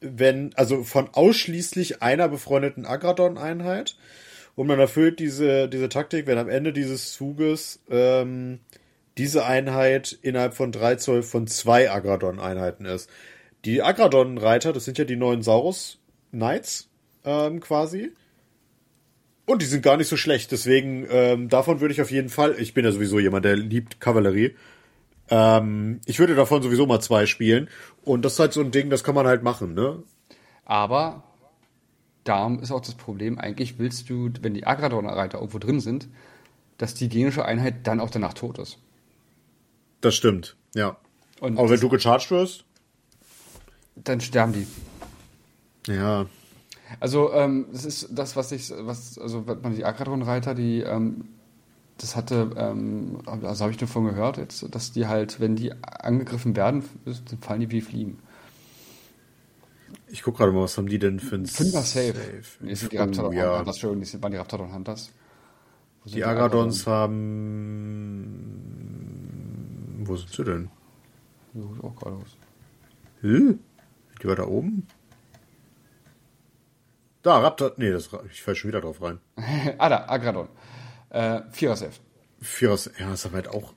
wenn, 0.00 0.52
also 0.54 0.84
von 0.84 1.10
ausschließlich 1.12 2.02
einer 2.02 2.28
befreundeten 2.28 2.86
Agradon-Einheit. 2.86 3.96
Und 4.54 4.66
man 4.66 4.78
erfüllt 4.78 5.18
diese, 5.18 5.68
diese 5.68 5.88
Taktik, 5.88 6.26
wenn 6.26 6.38
am 6.38 6.48
Ende 6.48 6.72
dieses 6.72 7.12
Zuges 7.12 7.80
ähm, 7.90 8.60
diese 9.18 9.44
Einheit 9.46 10.18
innerhalb 10.22 10.54
von 10.54 10.72
3 10.72 10.96
Zoll 10.96 11.22
von 11.22 11.46
zwei 11.46 11.90
Agradon-Einheiten 11.90 12.84
ist. 12.84 13.10
Die 13.64 13.82
Agradon-Reiter, 13.82 14.72
das 14.72 14.84
sind 14.84 14.98
ja 14.98 15.04
die 15.04 15.16
neuen 15.16 15.42
Saurus-Knights 15.42 16.88
ähm, 17.24 17.60
quasi. 17.60 18.12
Und 19.44 19.60
die 19.62 19.66
sind 19.66 19.82
gar 19.82 19.96
nicht 19.96 20.08
so 20.08 20.16
schlecht. 20.16 20.52
Deswegen, 20.52 21.06
ähm, 21.10 21.48
davon 21.48 21.80
würde 21.80 21.92
ich 21.92 22.00
auf 22.00 22.10
jeden 22.10 22.28
Fall, 22.28 22.54
ich 22.58 22.74
bin 22.74 22.84
ja 22.84 22.92
sowieso 22.92 23.18
jemand, 23.18 23.44
der 23.44 23.56
liebt 23.56 24.00
Kavallerie. 24.00 24.54
Ähm, 25.30 26.00
ich 26.06 26.18
würde 26.18 26.34
davon 26.34 26.62
sowieso 26.62 26.86
mal 26.86 27.00
zwei 27.00 27.26
spielen. 27.26 27.68
Und 28.04 28.24
das 28.24 28.34
ist 28.34 28.38
halt 28.38 28.52
so 28.52 28.60
ein 28.60 28.70
Ding, 28.70 28.90
das 28.90 29.04
kann 29.04 29.14
man 29.14 29.26
halt 29.26 29.42
machen, 29.42 29.74
ne? 29.74 30.02
Aber 30.64 31.24
da 32.24 32.54
ist 32.60 32.70
auch 32.70 32.80
das 32.80 32.94
Problem, 32.94 33.38
eigentlich 33.38 33.78
willst 33.78 34.08
du, 34.08 34.30
wenn 34.42 34.54
die 34.54 34.66
Agradon-Reiter 34.66 35.38
irgendwo 35.38 35.58
drin 35.58 35.80
sind, 35.80 36.08
dass 36.78 36.94
die 36.94 37.08
genische 37.08 37.44
Einheit 37.44 37.86
dann 37.86 38.00
auch 38.00 38.10
danach 38.10 38.34
tot 38.34 38.58
ist. 38.58 38.78
Das 40.00 40.14
stimmt, 40.14 40.56
ja. 40.74 40.96
Und 41.40 41.58
Aber 41.58 41.70
wenn 41.70 41.80
du 41.80 41.88
gecharged 41.88 42.30
wirst? 42.30 42.64
Dann 43.96 44.20
sterben 44.20 44.52
die. 44.52 44.66
Ja. 45.92 46.26
Also, 47.00 47.32
ähm, 47.32 47.66
das 47.72 47.84
ist 47.84 48.08
das, 48.10 48.36
was 48.36 48.52
ich, 48.52 48.72
was, 48.76 49.18
also, 49.18 49.44
man 49.62 49.74
die 49.74 49.84
Agradon-Reiter, 49.84 50.54
die, 50.54 50.80
ähm, 50.80 51.28
das 51.98 52.16
hatte, 52.16 52.50
ähm, 52.56 53.18
also 53.26 53.62
habe 53.62 53.70
ich 53.70 53.76
davon 53.78 54.04
gehört, 54.04 54.36
jetzt, 54.36 54.66
dass 54.74 54.92
die 54.92 55.06
halt, 55.06 55.40
wenn 55.40 55.56
die 55.56 55.72
angegriffen 55.72 56.56
werden, 56.56 56.84
dann 57.04 57.38
fallen 57.40 57.60
die 57.60 57.70
wie 57.70 57.80
Fliegen. 57.80 58.18
Ich 60.08 60.22
gucke 60.22 60.38
gerade 60.38 60.52
mal, 60.52 60.62
was 60.62 60.76
haben 60.76 60.88
die 60.88 60.98
denn 60.98 61.20
für 61.20 61.36
ein 61.36 61.46
Fünfer 61.46 61.82
Safe? 61.82 62.12
Safe. 62.12 62.42
Nee, 62.60 62.74
sind 62.74 62.92
die 62.92 62.98
Raptors 62.98 63.34
ja. 63.34 63.58
Hunters, 63.58 63.76
Entschuldigung, 63.76 64.08
die 64.10 64.22
waren 64.22 64.32
die 64.32 64.38
Raptors 64.38 64.72
Hunters. 64.72 65.10
Die, 66.04 66.10
die 66.14 66.24
Agadons 66.24 66.86
haben. 66.86 67.22
Wo 70.04 70.16
sind 70.16 70.30
sie 70.30 70.44
denn? 70.44 70.68
So 71.54 71.72
sieht 71.74 71.84
auch 71.84 71.94
gerade 71.94 72.16
aus. 72.16 72.36
Hm? 73.20 73.60
Die 74.20 74.28
war 74.28 74.36
da 74.36 74.46
oben? 74.46 74.86
Da, 77.22 77.38
Raptor. 77.38 77.72
Nee, 77.76 77.90
das, 77.90 78.10
ich 78.30 78.42
fall 78.42 78.54
schon 78.54 78.68
wieder 78.68 78.80
drauf 78.80 79.00
rein. 79.00 79.20
ah, 79.78 79.88
da, 79.88 80.06
Agradon. 80.08 80.48
Äh, 81.10 81.42
Vierer 81.50 81.76
Safe. 81.76 81.92
Vierer 82.40 82.78
ja, 82.98 83.12
ist 83.12 83.26
aber 83.26 83.36
halt 83.36 83.48
auch 83.48 83.74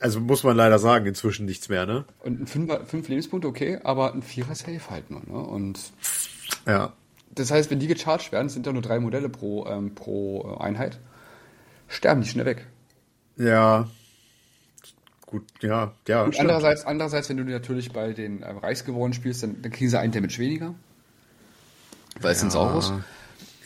also 0.00 0.18
muss 0.18 0.42
man 0.42 0.56
leider 0.56 0.78
sagen, 0.78 1.06
inzwischen 1.06 1.44
nichts 1.44 1.68
mehr, 1.68 1.84
ne? 1.84 2.06
Und 2.20 2.40
ein 2.40 2.46
Fünfer, 2.46 2.86
fünf 2.86 3.06
Lebenspunkte 3.08 3.46
okay, 3.46 3.78
aber 3.84 4.14
ein 4.14 4.22
Vierer 4.22 4.54
Safe 4.54 4.80
halt 4.88 5.10
nur, 5.10 5.20
ne? 5.26 5.38
Und 5.38 5.92
ja. 6.66 6.94
Das 7.32 7.50
heißt, 7.50 7.70
wenn 7.70 7.78
die 7.78 7.86
gecharged 7.86 8.32
werden, 8.32 8.48
sind 8.48 8.66
ja 8.66 8.72
nur 8.72 8.82
drei 8.82 8.98
Modelle 8.98 9.28
pro, 9.28 9.66
ähm, 9.66 9.94
pro 9.94 10.56
äh, 10.58 10.62
Einheit, 10.62 10.98
sterben 11.86 12.22
die 12.22 12.28
schnell 12.28 12.46
weg. 12.46 12.66
Ja. 13.36 13.88
Gut, 15.26 15.44
ja, 15.60 15.92
ja. 16.08 16.24
Und 16.24 16.40
andererseits, 16.40 16.84
andererseits, 16.84 17.28
wenn 17.28 17.36
du 17.36 17.44
natürlich 17.44 17.92
bei 17.92 18.14
den 18.14 18.42
ähm, 18.42 18.58
Reichsgewonnen 18.58 19.12
spielst, 19.12 19.42
dann, 19.42 19.60
dann 19.62 19.70
kriegen 19.70 19.90
sie 19.90 19.98
einen 19.98 20.12
Damage 20.12 20.38
weniger. 20.38 20.74
Weil 22.20 22.32
es 22.32 22.38
ja. 22.38 22.40
sind 22.40 22.52
Saurus. 22.52 22.92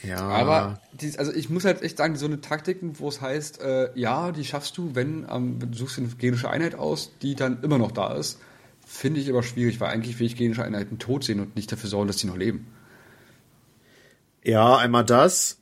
Ja. 0.02 0.18
Aber 0.18 0.80
die, 0.92 1.18
also 1.18 1.32
ich 1.32 1.48
muss 1.48 1.64
halt 1.64 1.82
echt 1.82 1.96
sagen, 1.96 2.16
so 2.16 2.26
eine 2.26 2.40
Taktiken, 2.40 2.98
wo 2.98 3.08
es 3.08 3.20
heißt, 3.20 3.62
äh, 3.62 3.88
ja, 3.94 4.32
die 4.32 4.44
schaffst 4.44 4.76
du, 4.76 4.94
wenn 4.94 5.26
ähm, 5.30 5.58
du 5.58 5.76
suchst 5.76 5.98
eine 5.98 6.08
genische 6.08 6.50
Einheit 6.50 6.74
aus, 6.74 7.12
die 7.22 7.34
dann 7.34 7.62
immer 7.62 7.78
noch 7.78 7.90
da 7.90 8.12
ist, 8.14 8.38
finde 8.86 9.20
ich 9.20 9.30
aber 9.30 9.42
schwierig, 9.42 9.80
weil 9.80 9.90
eigentlich 9.90 10.18
will 10.18 10.26
ich 10.26 10.36
genische 10.36 10.62
Einheiten 10.62 10.98
tot 10.98 11.24
sehen 11.24 11.40
und 11.40 11.56
nicht 11.56 11.72
dafür 11.72 11.88
sorgen, 11.88 12.06
dass 12.06 12.18
sie 12.18 12.26
noch 12.26 12.36
leben. 12.36 12.66
Ja, 14.42 14.76
einmal 14.76 15.06
das 15.06 15.58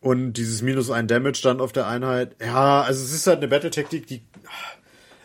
und 0.00 0.34
dieses 0.34 0.62
minus 0.62 0.90
ein 0.90 1.06
Damage 1.06 1.40
dann 1.42 1.60
auf 1.60 1.72
der 1.72 1.86
Einheit. 1.86 2.36
Ja, 2.40 2.80
also 2.82 3.04
es 3.04 3.12
ist 3.12 3.26
halt 3.26 3.38
eine 3.38 3.48
Battle-Taktik, 3.48 4.06
die 4.06 4.22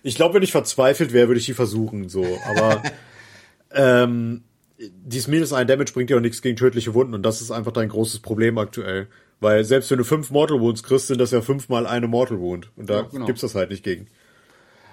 ich 0.04 0.16
glaube, 0.16 0.36
wenn 0.36 0.44
ich 0.44 0.52
verzweifelt 0.52 1.14
wäre, 1.14 1.28
würde 1.28 1.40
ich 1.40 1.46
die 1.46 1.54
versuchen, 1.54 2.10
so. 2.10 2.26
Aber 2.46 2.82
ähm, 3.72 4.44
dieses 4.80 5.28
minus 5.28 5.54
ein 5.54 5.68
Damage 5.68 5.94
bringt 5.94 6.10
ja 6.10 6.18
auch 6.18 6.22
nichts 6.22 6.42
gegen 6.42 6.56
tödliche 6.56 6.94
Wunden 6.94 7.14
und 7.14 7.24
das 7.24 7.42
ist 7.42 7.52
einfach 7.52 7.72
dein 7.72 7.90
großes 7.90 8.20
Problem 8.20 8.58
aktuell. 8.58 9.08
Weil 9.42 9.64
selbst 9.64 9.90
wenn 9.92 9.98
du 9.98 10.04
fünf 10.04 10.32
Mortal 10.32 10.60
Wounds 10.60 10.84
kriegst, 10.84 11.08
sind 11.08 11.20
das 11.20 11.32
ja 11.32 11.42
fünfmal 11.42 11.88
eine 11.88 12.08
Mortal 12.08 12.40
Wound. 12.40 12.72
Und 12.76 12.90
da 12.90 13.02
ja, 13.02 13.02
genau. 13.04 13.26
gibt's 13.26 13.42
das 13.42 13.56
halt 13.56 13.70
nicht 13.70 13.84
gegen. 13.84 14.08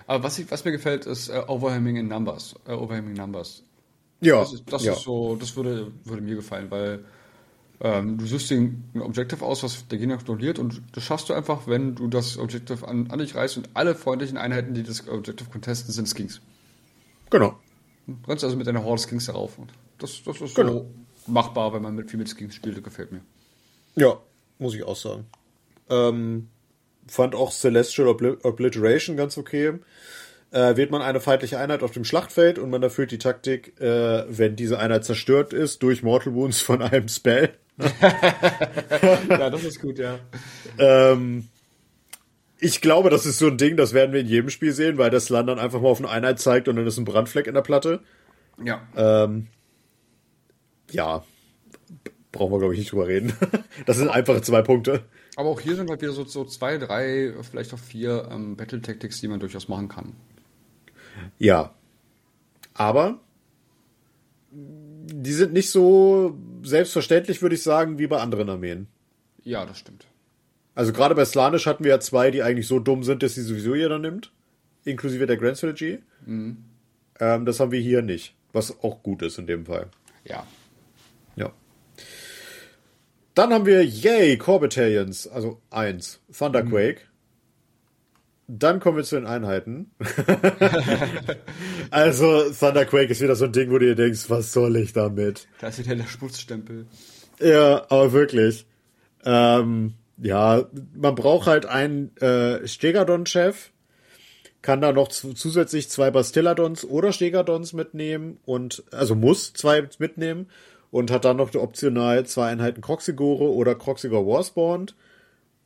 Aber 0.06 0.22
was, 0.22 0.38
ich, 0.38 0.50
was 0.50 0.64
mir 0.64 0.70
gefällt, 0.70 1.04
ist 1.06 1.30
uh, 1.30 1.42
Overwhelming 1.48 1.96
in 1.96 2.08
Numbers. 2.08 2.54
Uh, 2.68 2.72
Overwhelming 2.72 3.14
Numbers. 3.14 3.64
Ja. 4.20 4.40
Das, 4.40 4.52
ist, 4.52 4.72
das 4.72 4.84
ja. 4.84 4.92
ist 4.92 5.02
so, 5.02 5.36
das 5.36 5.56
würde, 5.56 5.90
würde 6.04 6.22
mir 6.22 6.36
gefallen, 6.36 6.70
weil 6.70 7.04
ähm, 7.80 8.16
du 8.16 8.26
suchst 8.26 8.50
dir 8.50 8.56
ein 8.56 9.00
Objective 9.00 9.44
aus, 9.44 9.62
was 9.62 9.86
der 9.88 9.98
Gegner 9.98 10.16
kontrolliert 10.16 10.58
und 10.58 10.80
das 10.92 11.04
schaffst 11.04 11.28
du 11.28 11.34
einfach, 11.34 11.66
wenn 11.66 11.94
du 11.94 12.08
das 12.08 12.38
Objective 12.38 12.88
an, 12.88 13.10
an 13.10 13.18
dich 13.18 13.34
reißt 13.34 13.58
und 13.58 13.68
alle 13.74 13.94
freundlichen 13.94 14.38
Einheiten, 14.38 14.72
die 14.74 14.82
das 14.82 15.06
Objective 15.08 15.50
contesten, 15.50 15.92
sind 15.92 16.08
Skins. 16.08 16.40
Genau. 17.28 17.58
Du 18.06 18.16
rennst 18.28 18.44
also 18.44 18.56
mit 18.56 18.66
deiner 18.66 18.84
Horde 18.84 19.02
Skins 19.02 19.26
darauf. 19.26 19.58
Und 19.58 19.72
das, 19.98 20.22
das 20.24 20.40
ist 20.40 20.54
genau. 20.54 20.72
so 20.72 20.90
machbar, 21.26 21.72
wenn 21.72 21.82
man 21.82 21.94
mit 21.94 22.10
viel 22.10 22.18
mit 22.18 22.28
Skins 22.28 22.54
spielt, 22.54 22.76
das 22.76 22.84
gefällt 22.84 23.12
mir. 23.12 23.20
Ja, 23.96 24.18
muss 24.58 24.74
ich 24.74 24.84
auch 24.84 24.96
sagen. 24.96 25.26
Ähm, 25.90 26.48
fand 27.06 27.34
auch 27.34 27.52
Celestial 27.52 28.08
Obl 28.08 28.38
Obliteration 28.42 29.16
ganz 29.16 29.38
okay. 29.38 29.74
Äh, 30.52 30.76
wählt 30.76 30.90
man 30.90 31.02
eine 31.02 31.20
feindliche 31.20 31.58
Einheit 31.58 31.82
auf 31.82 31.90
dem 31.90 32.04
Schlachtfeld 32.04 32.58
und 32.58 32.70
man 32.70 32.82
erfüllt 32.82 33.10
die 33.10 33.18
Taktik, 33.18 33.80
äh, 33.80 34.24
wenn 34.28 34.54
diese 34.54 34.78
Einheit 34.78 35.04
zerstört 35.04 35.52
ist, 35.52 35.82
durch 35.82 36.02
Mortal 36.02 36.34
Wounds 36.34 36.60
von 36.60 36.82
einem 36.82 37.08
Spell. 37.08 37.54
ja, 39.28 39.50
das 39.50 39.64
ist 39.64 39.80
gut, 39.80 39.98
ja. 39.98 40.18
Ähm, 40.78 41.48
ich 42.58 42.80
glaube, 42.80 43.10
das 43.10 43.26
ist 43.26 43.38
so 43.38 43.48
ein 43.48 43.58
Ding, 43.58 43.76
das 43.76 43.92
werden 43.92 44.12
wir 44.12 44.20
in 44.20 44.26
jedem 44.26 44.50
Spiel 44.50 44.72
sehen, 44.72 44.98
weil 44.98 45.10
das 45.10 45.28
Land 45.28 45.48
dann 45.48 45.58
einfach 45.58 45.80
mal 45.80 45.88
auf 45.88 45.98
eine 45.98 46.08
Einheit 46.08 46.38
zeigt 46.38 46.68
und 46.68 46.76
dann 46.76 46.86
ist 46.86 46.96
ein 46.96 47.04
Brandfleck 47.04 47.46
in 47.46 47.54
der 47.54 47.62
Platte. 47.62 48.00
Ja. 48.64 48.82
Ähm, 48.96 49.48
ja. 50.90 51.24
Brauchen 52.32 52.52
wir, 52.52 52.58
glaube 52.58 52.74
ich, 52.74 52.80
nicht 52.80 52.92
drüber 52.92 53.08
reden. 53.08 53.32
das 53.86 53.98
sind 53.98 54.08
einfache 54.08 54.42
zwei 54.42 54.62
Punkte. 54.62 55.04
Aber 55.36 55.50
auch 55.50 55.60
hier 55.60 55.76
sind 55.76 55.90
halt 55.90 56.00
wieder 56.00 56.12
so, 56.12 56.24
so 56.24 56.44
zwei, 56.44 56.78
drei, 56.78 57.34
vielleicht 57.42 57.74
auch 57.74 57.78
vier 57.78 58.28
ähm, 58.30 58.56
Battle 58.56 58.80
Tactics, 58.80 59.20
die 59.20 59.28
man 59.28 59.40
durchaus 59.40 59.68
machen 59.68 59.88
kann. 59.88 60.14
Ja. 61.38 61.74
Aber 62.72 63.20
die 64.50 65.32
sind 65.32 65.52
nicht 65.52 65.70
so 65.70 66.38
selbstverständlich, 66.62 67.42
würde 67.42 67.54
ich 67.54 67.62
sagen, 67.62 67.98
wie 67.98 68.06
bei 68.06 68.18
anderen 68.18 68.48
Armeen. 68.48 68.86
Ja, 69.42 69.66
das 69.66 69.78
stimmt. 69.78 70.06
Also 70.76 70.92
gerade 70.92 71.14
bei 71.14 71.24
Slanisch 71.24 71.66
hatten 71.66 71.84
wir 71.84 71.90
ja 71.90 72.00
zwei, 72.00 72.30
die 72.30 72.42
eigentlich 72.42 72.68
so 72.68 72.78
dumm 72.78 73.02
sind, 73.02 73.22
dass 73.22 73.34
sie 73.34 73.42
sowieso 73.42 73.74
jeder 73.74 73.98
nimmt. 73.98 74.30
Inklusive 74.84 75.26
der 75.26 75.38
Grand 75.38 75.56
Strategy. 75.56 76.00
Mhm. 76.26 76.58
Ähm, 77.18 77.46
das 77.46 77.58
haben 77.58 77.72
wir 77.72 77.80
hier 77.80 78.02
nicht. 78.02 78.36
Was 78.52 78.84
auch 78.84 79.02
gut 79.02 79.22
ist 79.22 79.38
in 79.38 79.46
dem 79.46 79.64
Fall. 79.64 79.88
Ja. 80.24 80.46
Ja. 81.34 81.50
Dann 83.34 83.54
haben 83.54 83.64
wir 83.64 83.84
Yay, 83.84 84.36
Core 84.36 84.60
Battalions, 84.60 85.26
also 85.26 85.62
eins. 85.70 86.20
Thunderquake. 86.30 87.00
Mhm. 87.00 88.58
Dann 88.58 88.78
kommen 88.78 88.98
wir 88.98 89.04
zu 89.04 89.16
den 89.16 89.26
Einheiten. 89.26 89.90
also, 91.90 92.50
Thunderquake 92.50 93.10
ist 93.10 93.22
wieder 93.22 93.34
so 93.34 93.46
ein 93.46 93.52
Ding, 93.52 93.70
wo 93.70 93.78
du 93.78 93.86
dir 93.86 93.96
denkst, 93.96 94.28
was 94.28 94.52
soll 94.52 94.76
ich 94.76 94.92
damit? 94.92 95.48
Da 95.58 95.68
ist 95.68 95.78
wieder 95.78 95.96
der 95.96 96.04
Schmutzstempel. 96.04 96.86
Ja, 97.40 97.86
aber 97.90 98.12
wirklich. 98.12 98.66
Ähm, 99.24 99.94
ja, 100.18 100.66
man 100.94 101.14
braucht 101.14 101.46
halt 101.46 101.66
einen 101.66 102.16
äh, 102.18 102.66
Stegadon-Chef, 102.66 103.70
kann 104.62 104.80
da 104.80 104.92
noch 104.92 105.08
zusätzlich 105.08 105.88
zwei 105.90 106.10
Bastilladons 106.10 106.84
oder 106.84 107.12
Stegadons 107.12 107.72
mitnehmen 107.72 108.38
und 108.44 108.82
also 108.90 109.14
muss 109.14 109.52
zwei 109.52 109.86
mitnehmen 109.98 110.48
und 110.90 111.10
hat 111.10 111.24
dann 111.24 111.36
noch 111.36 111.54
optional 111.54 112.26
zwei 112.26 112.48
Einheiten 112.48 112.80
Croxigore 112.80 113.52
oder 113.52 113.74
Croxigore 113.74 114.26
Warspawn, 114.26 114.86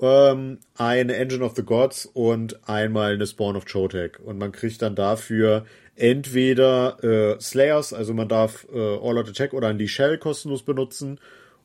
ähm, 0.00 0.58
eine 0.76 1.16
Engine 1.16 1.44
of 1.44 1.54
the 1.54 1.62
Gods 1.62 2.06
und 2.06 2.68
einmal 2.68 3.14
eine 3.14 3.26
Spawn 3.26 3.56
of 3.56 3.64
Chotek. 3.64 4.18
Und 4.24 4.38
man 4.38 4.52
kriegt 4.52 4.82
dann 4.82 4.94
dafür 4.94 5.64
entweder 5.94 7.02
äh, 7.02 7.40
Slayers, 7.40 7.92
also 7.92 8.12
man 8.12 8.28
darf 8.28 8.66
äh, 8.72 8.78
All 8.78 9.18
Out 9.18 9.28
Attack 9.28 9.52
oder 9.52 9.72
Lee 9.72 9.88
Shell 9.88 10.18
kostenlos 10.18 10.62
benutzen 10.62 11.20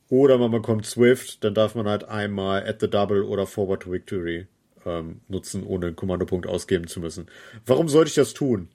oder 0.08 0.38
man 0.38 0.50
bekommt 0.50 0.86
Swift, 0.86 1.42
dann 1.42 1.54
darf 1.54 1.74
man 1.74 1.86
halt 1.86 2.04
einmal 2.04 2.66
at 2.66 2.80
the 2.80 2.88
double 2.88 3.22
oder 3.22 3.46
forward 3.46 3.82
to 3.82 3.92
victory 3.92 4.46
ähm, 4.84 5.20
nutzen, 5.28 5.64
ohne 5.64 5.86
einen 5.86 5.96
Kommandopunkt 5.96 6.46
ausgeben 6.46 6.86
zu 6.86 7.00
müssen. 7.00 7.26
Warum 7.64 7.88
sollte 7.88 8.08
ich 8.08 8.14
das 8.14 8.34
tun? 8.34 8.68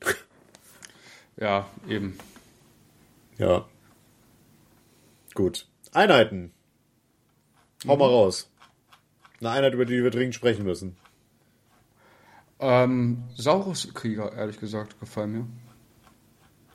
Ja, 1.37 1.69
eben. 1.87 2.17
Ja. 3.37 3.65
Gut. 5.33 5.67
Einheiten. 5.91 6.51
Hau 7.87 7.95
mhm. 7.95 7.99
mal 7.99 8.09
raus. 8.09 8.51
Eine 9.39 9.49
Einheit, 9.49 9.73
über 9.73 9.85
die 9.85 10.03
wir 10.03 10.11
dringend 10.11 10.35
sprechen 10.35 10.63
müssen. 10.65 10.97
Ähm, 12.59 13.23
Saurus-Krieger, 13.35 14.33
ehrlich 14.33 14.59
gesagt, 14.59 14.99
gefallen 14.99 15.31
mir. 15.31 15.47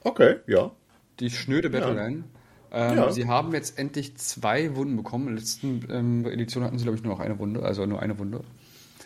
Okay, 0.02 0.40
ja. 0.48 0.72
Die 1.20 1.30
schnöde 1.30 1.70
Battleline. 1.70 2.18
Ja. 2.18 2.35
Ähm, 2.72 2.96
ja. 2.96 3.10
Sie 3.10 3.26
haben 3.26 3.52
jetzt 3.52 3.78
endlich 3.78 4.16
zwei 4.16 4.74
Wunden 4.76 4.96
bekommen. 4.96 5.28
In 5.28 5.34
der 5.34 5.40
letzten 5.42 5.86
ähm, 5.90 6.26
Edition 6.26 6.64
hatten 6.64 6.78
sie, 6.78 6.84
glaube 6.84 6.98
ich, 6.98 7.04
nur 7.04 7.14
noch 7.14 7.20
eine 7.20 7.38
Wunde, 7.38 7.62
also 7.62 7.86
nur 7.86 8.00
eine 8.00 8.18
Wunde. 8.18 8.42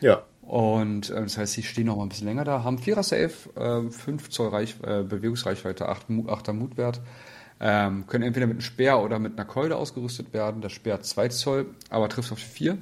Ja. 0.00 0.22
Und 0.42 1.10
äh, 1.10 1.22
das 1.22 1.38
heißt, 1.38 1.52
sie 1.52 1.62
stehen 1.62 1.86
noch 1.86 1.96
mal 1.96 2.04
ein 2.04 2.08
bisschen 2.08 2.26
länger 2.26 2.44
da, 2.44 2.64
haben 2.64 2.78
4er 2.78 3.02
Safe, 3.02 3.86
äh, 3.86 3.90
5 3.90 4.30
Zoll 4.30 4.48
Reich, 4.48 4.76
äh, 4.82 5.02
Bewegungsreichweite, 5.02 5.88
8, 5.88 6.08
8er 6.08 6.52
Mutwert. 6.52 7.00
Ähm, 7.60 8.06
können 8.06 8.24
entweder 8.24 8.46
mit 8.46 8.54
einem 8.54 8.62
Speer 8.62 9.00
oder 9.00 9.18
mit 9.18 9.38
einer 9.38 9.44
Keule 9.44 9.76
ausgerüstet 9.76 10.32
werden. 10.32 10.62
Der 10.62 10.70
Speer 10.70 10.94
hat 10.94 11.04
2 11.04 11.28
Zoll, 11.28 11.66
aber 11.90 12.08
trifft 12.08 12.32
auf 12.32 12.40
die 12.40 12.46
4. 12.46 12.78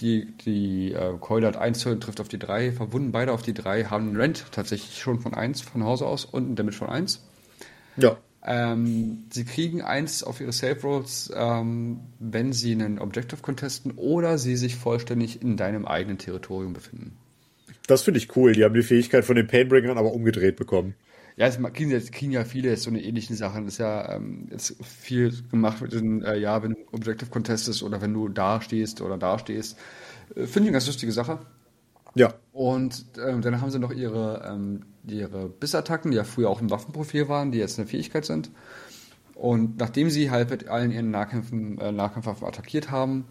Die, 0.00 0.36
die 0.38 0.92
äh, 0.92 1.16
Keule 1.20 1.46
hat 1.46 1.56
1 1.56 1.78
Zoll, 1.78 2.00
trifft 2.00 2.20
auf 2.20 2.28
die 2.28 2.38
3. 2.38 2.72
Verwunden 2.72 3.12
beide 3.12 3.32
auf 3.32 3.42
die 3.42 3.54
3, 3.54 3.84
haben 3.84 4.08
einen 4.08 4.16
Rent 4.16 4.46
tatsächlich 4.50 4.98
schon 4.98 5.20
von 5.20 5.34
1 5.34 5.60
von 5.60 5.84
Hause 5.84 6.06
aus 6.06 6.24
und 6.24 6.44
einen 6.44 6.56
Damage 6.56 6.78
von 6.78 6.88
1. 6.88 7.24
Ja. 7.96 8.16
Ähm, 8.44 9.24
sie 9.30 9.44
kriegen 9.44 9.82
eins 9.82 10.24
auf 10.24 10.40
ihre 10.40 10.52
Save 10.52 10.80
Rolls, 10.82 11.32
ähm, 11.34 12.00
wenn 12.18 12.52
sie 12.52 12.72
einen 12.72 12.98
Objective 12.98 13.40
contesten 13.40 13.92
oder 13.92 14.36
sie 14.38 14.56
sich 14.56 14.74
vollständig 14.74 15.42
in 15.42 15.56
deinem 15.56 15.86
eigenen 15.86 16.18
Territorium 16.18 16.72
befinden. 16.72 17.16
Das 17.86 18.02
finde 18.02 18.18
ich 18.18 18.36
cool. 18.36 18.52
Die 18.52 18.64
haben 18.64 18.74
die 18.74 18.82
Fähigkeit 18.82 19.24
von 19.24 19.36
den 19.36 19.46
Painbringern 19.46 19.98
aber 19.98 20.12
umgedreht 20.12 20.56
bekommen. 20.56 20.94
Ja, 21.36 21.46
es 21.46 21.58
kriegen, 21.72 21.90
jetzt, 21.90 22.12
kriegen 22.12 22.32
ja 22.32 22.44
viele 22.44 22.76
so 22.76 22.90
eine 22.90 23.02
ähnlichen 23.02 23.36
Sachen. 23.36 23.64
Das 23.64 23.74
ist 23.74 23.78
ja 23.78 24.16
ähm, 24.16 24.48
jetzt 24.50 24.76
viel 24.84 25.32
gemacht 25.50 25.80
mit 25.80 25.92
den, 25.92 26.22
äh, 26.22 26.36
ja, 26.36 26.62
wenn 26.62 26.72
du 26.72 26.76
Objective 26.92 27.30
contestest 27.30 27.82
oder 27.82 28.02
wenn 28.02 28.12
du 28.12 28.28
da 28.28 28.60
stehst 28.60 29.00
oder 29.00 29.16
da 29.16 29.38
stehst. 29.38 29.78
Äh, 30.34 30.46
finde 30.46 30.48
ich 30.48 30.56
eine 30.56 30.72
ganz 30.72 30.86
lustige 30.86 31.12
Sache. 31.12 31.38
Ja. 32.14 32.34
Und 32.52 33.06
ähm, 33.24 33.40
dann 33.40 33.60
haben 33.60 33.70
sie 33.70 33.78
noch 33.78 33.92
ihre, 33.92 34.46
ähm, 34.52 34.82
ihre 35.06 35.48
Bissattacken, 35.48 36.10
die 36.10 36.16
ja 36.16 36.24
früher 36.24 36.48
auch 36.48 36.60
im 36.60 36.70
Waffenprofil 36.70 37.28
waren, 37.28 37.52
die 37.52 37.58
jetzt 37.58 37.78
eine 37.78 37.88
Fähigkeit 37.88 38.24
sind. 38.24 38.50
Und 39.34 39.78
nachdem 39.78 40.10
sie 40.10 40.30
halt 40.30 40.50
mit 40.50 40.68
allen 40.68 40.92
ihren 40.92 41.10
Nahkämpfen, 41.10 41.78
äh, 41.78 41.90
Nahkampfwaffen 41.90 42.46
attackiert 42.46 42.90
haben, 42.90 43.24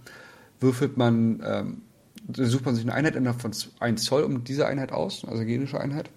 würfelt 0.60 0.98
man, 0.98 1.42
ähm, 1.46 1.82
sucht 2.34 2.66
man 2.66 2.76
sich 2.76 2.84
eine 2.84 2.94
Einheit 2.94 3.16
innerhalb 3.16 3.42
von 3.42 3.52
1 3.80 4.04
Zoll 4.04 4.24
um 4.24 4.44
diese 4.44 4.68
Einheit 4.68 4.92
aus, 4.92 5.26
also 5.26 5.46
genische 5.46 5.80
Einheit. 5.80 6.10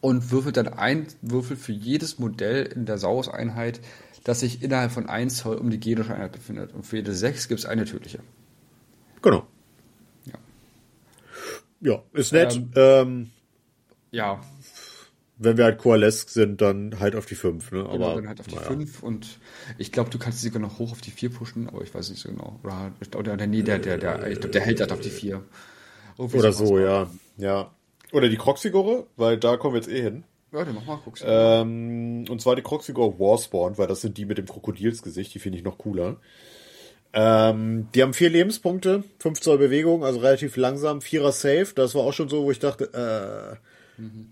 Und 0.00 0.30
würfelt 0.30 0.56
dann 0.56 0.68
ein 0.68 1.06
Würfel 1.22 1.56
für 1.56 1.72
jedes 1.72 2.18
Modell 2.18 2.64
in 2.64 2.86
der 2.86 2.98
Saurus-Einheit, 2.98 3.80
das 4.24 4.40
sich 4.40 4.62
innerhalb 4.62 4.92
von 4.92 5.08
1 5.08 5.38
Zoll 5.38 5.56
um 5.56 5.70
die 5.70 5.80
genische 5.80 6.14
Einheit 6.14 6.32
befindet. 6.32 6.72
Und 6.72 6.86
für 6.86 6.96
jede 6.96 7.14
6 7.14 7.48
gibt 7.48 7.60
es 7.60 7.66
eine 7.66 7.84
tödliche. 7.84 8.20
Genau. 9.22 9.46
Ja, 11.80 12.02
ist 12.12 12.32
nett. 12.32 12.54
Ähm, 12.54 12.70
ähm, 12.74 13.30
ja. 14.10 14.40
Wenn 15.38 15.58
wir 15.58 15.64
halt 15.64 15.78
Coalesce 15.78 16.26
sind, 16.28 16.62
dann 16.62 16.98
halt 16.98 17.14
auf 17.14 17.26
die 17.26 17.34
5, 17.34 17.70
ne? 17.72 17.80
Aber, 17.80 17.92
genau, 17.92 18.14
dann 18.14 18.28
halt 18.28 18.40
auf 18.40 18.46
die 18.46 18.56
5 18.56 19.02
ja. 19.02 19.06
und 19.06 19.38
ich 19.76 19.92
glaube, 19.92 20.08
du 20.08 20.18
kannst 20.18 20.40
sie 20.40 20.48
sogar 20.48 20.62
noch 20.62 20.78
hoch 20.78 20.92
auf 20.92 21.02
die 21.02 21.10
4 21.10 21.30
pushen, 21.30 21.68
aber 21.68 21.82
ich 21.82 21.94
weiß 21.94 22.08
nicht 22.08 22.20
so 22.20 22.30
genau. 22.30 22.58
Oder, 22.62 22.92
oder 23.16 23.46
nee, 23.46 23.62
der, 23.62 23.78
der, 23.78 23.98
der, 23.98 24.26
ich 24.28 24.40
glaube, 24.40 24.52
der 24.52 24.62
hält 24.62 24.80
halt 24.80 24.92
auf 24.92 25.00
die 25.00 25.10
4. 25.10 25.42
Oder 26.16 26.52
so, 26.52 26.78
ja. 26.78 27.10
Ja. 27.36 27.70
Oder 28.12 28.28
die 28.30 28.38
Croxigore, 28.38 29.06
weil 29.16 29.36
da 29.36 29.58
kommen 29.58 29.74
wir 29.74 29.80
jetzt 29.80 29.90
eh 29.90 30.00
hin. 30.00 30.24
Ja, 30.52 30.64
dann 30.64 30.74
mach 30.74 30.86
mal 30.86 30.96
Croxigore. 30.96 31.60
Ähm, 31.60 32.24
und 32.30 32.40
zwar 32.40 32.56
die 32.56 32.62
Croxigore 32.62 33.18
Warspawn, 33.18 33.76
weil 33.76 33.88
das 33.88 34.00
sind 34.00 34.16
die 34.16 34.24
mit 34.24 34.38
dem 34.38 34.46
Krokodilsgesicht, 34.46 35.34
die 35.34 35.38
finde 35.38 35.58
ich 35.58 35.64
noch 35.64 35.76
cooler. 35.76 36.16
Ähm, 37.12 37.88
die 37.94 38.02
haben 38.02 38.14
vier 38.14 38.30
Lebenspunkte, 38.30 39.04
5 39.18 39.40
Zoll 39.40 39.58
Bewegung, 39.58 40.04
also 40.04 40.20
relativ 40.20 40.56
langsam, 40.56 41.00
vierer 41.00 41.32
Safe. 41.32 41.68
Das 41.74 41.94
war 41.94 42.02
auch 42.02 42.12
schon 42.12 42.28
so, 42.28 42.44
wo 42.44 42.50
ich 42.50 42.58
dachte, 42.58 42.92
äh, 42.92 43.56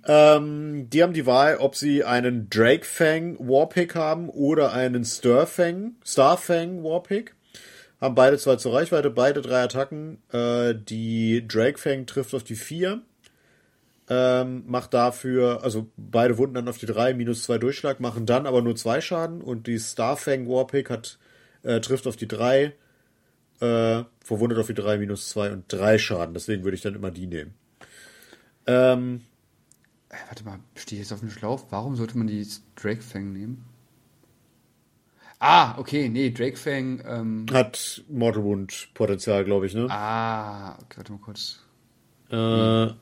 ähm, 0.06 0.90
die 0.90 1.02
haben 1.02 1.12
die 1.12 1.26
Wahl, 1.26 1.56
ob 1.56 1.76
sie 1.76 2.04
einen 2.04 2.50
Drakefang 2.50 3.38
Warpick 3.38 3.94
haben 3.94 4.28
oder 4.28 4.72
einen 4.72 5.04
Stirfang, 5.04 5.96
Starfang 6.04 6.82
Warpick. 6.82 7.34
Haben 8.00 8.14
beide 8.14 8.38
zwei 8.38 8.56
zur 8.56 8.74
Reichweite, 8.74 9.10
beide 9.10 9.40
drei 9.40 9.62
Attacken. 9.62 10.18
Äh, 10.32 10.74
die 10.74 11.46
Drakefang 11.46 12.06
trifft 12.06 12.34
auf 12.34 12.44
die 12.44 12.56
vier. 12.56 13.02
Ähm, 14.10 14.64
macht 14.66 14.92
dafür, 14.92 15.62
also 15.62 15.90
beide 15.96 16.36
Wunden 16.36 16.56
dann 16.56 16.68
auf 16.68 16.76
die 16.76 16.84
drei, 16.84 17.14
minus 17.14 17.44
zwei 17.44 17.56
Durchschlag, 17.56 18.00
machen 18.00 18.26
dann 18.26 18.46
aber 18.46 18.60
nur 18.60 18.76
zwei 18.76 19.00
Schaden 19.00 19.40
und 19.40 19.66
die 19.66 19.78
Starfang 19.78 20.46
Warpick 20.46 20.90
hat 20.90 21.18
äh, 21.64 21.80
trifft 21.80 22.06
auf 22.06 22.16
die 22.16 22.28
3, 22.28 22.72
äh, 23.60 24.04
verwundet 24.22 24.58
auf 24.58 24.66
die 24.66 24.74
3, 24.74 24.98
minus 24.98 25.30
2 25.30 25.52
und 25.52 25.64
3 25.72 25.98
Schaden. 25.98 26.34
Deswegen 26.34 26.62
würde 26.62 26.76
ich 26.76 26.82
dann 26.82 26.94
immer 26.94 27.10
die 27.10 27.26
nehmen. 27.26 27.54
Ähm, 28.66 29.22
äh, 29.22 29.33
warte 30.28 30.44
mal, 30.44 30.58
stehe 30.74 31.00
ich 31.00 31.08
jetzt 31.08 31.12
auf 31.12 31.20
dem 31.20 31.30
Schlauch? 31.30 31.64
Warum 31.70 31.96
sollte 31.96 32.16
man 32.18 32.26
die 32.26 32.46
Drakefang 32.76 33.32
nehmen? 33.32 33.64
Ah, 35.38 35.76
okay, 35.78 36.08
nee, 36.08 36.30
Drakefang. 36.30 37.02
Ähm, 37.06 37.46
Hat 37.52 38.02
Mortal 38.08 38.44
Wound 38.44 38.88
Potenzial, 38.94 39.44
glaube 39.44 39.66
ich, 39.66 39.74
ne? 39.74 39.86
Ah, 39.90 40.74
okay, 40.74 40.96
warte 40.96 41.12
mal 41.12 41.18
kurz. 41.18 41.60
Äh. 42.30 42.86
Nee. 42.86 42.94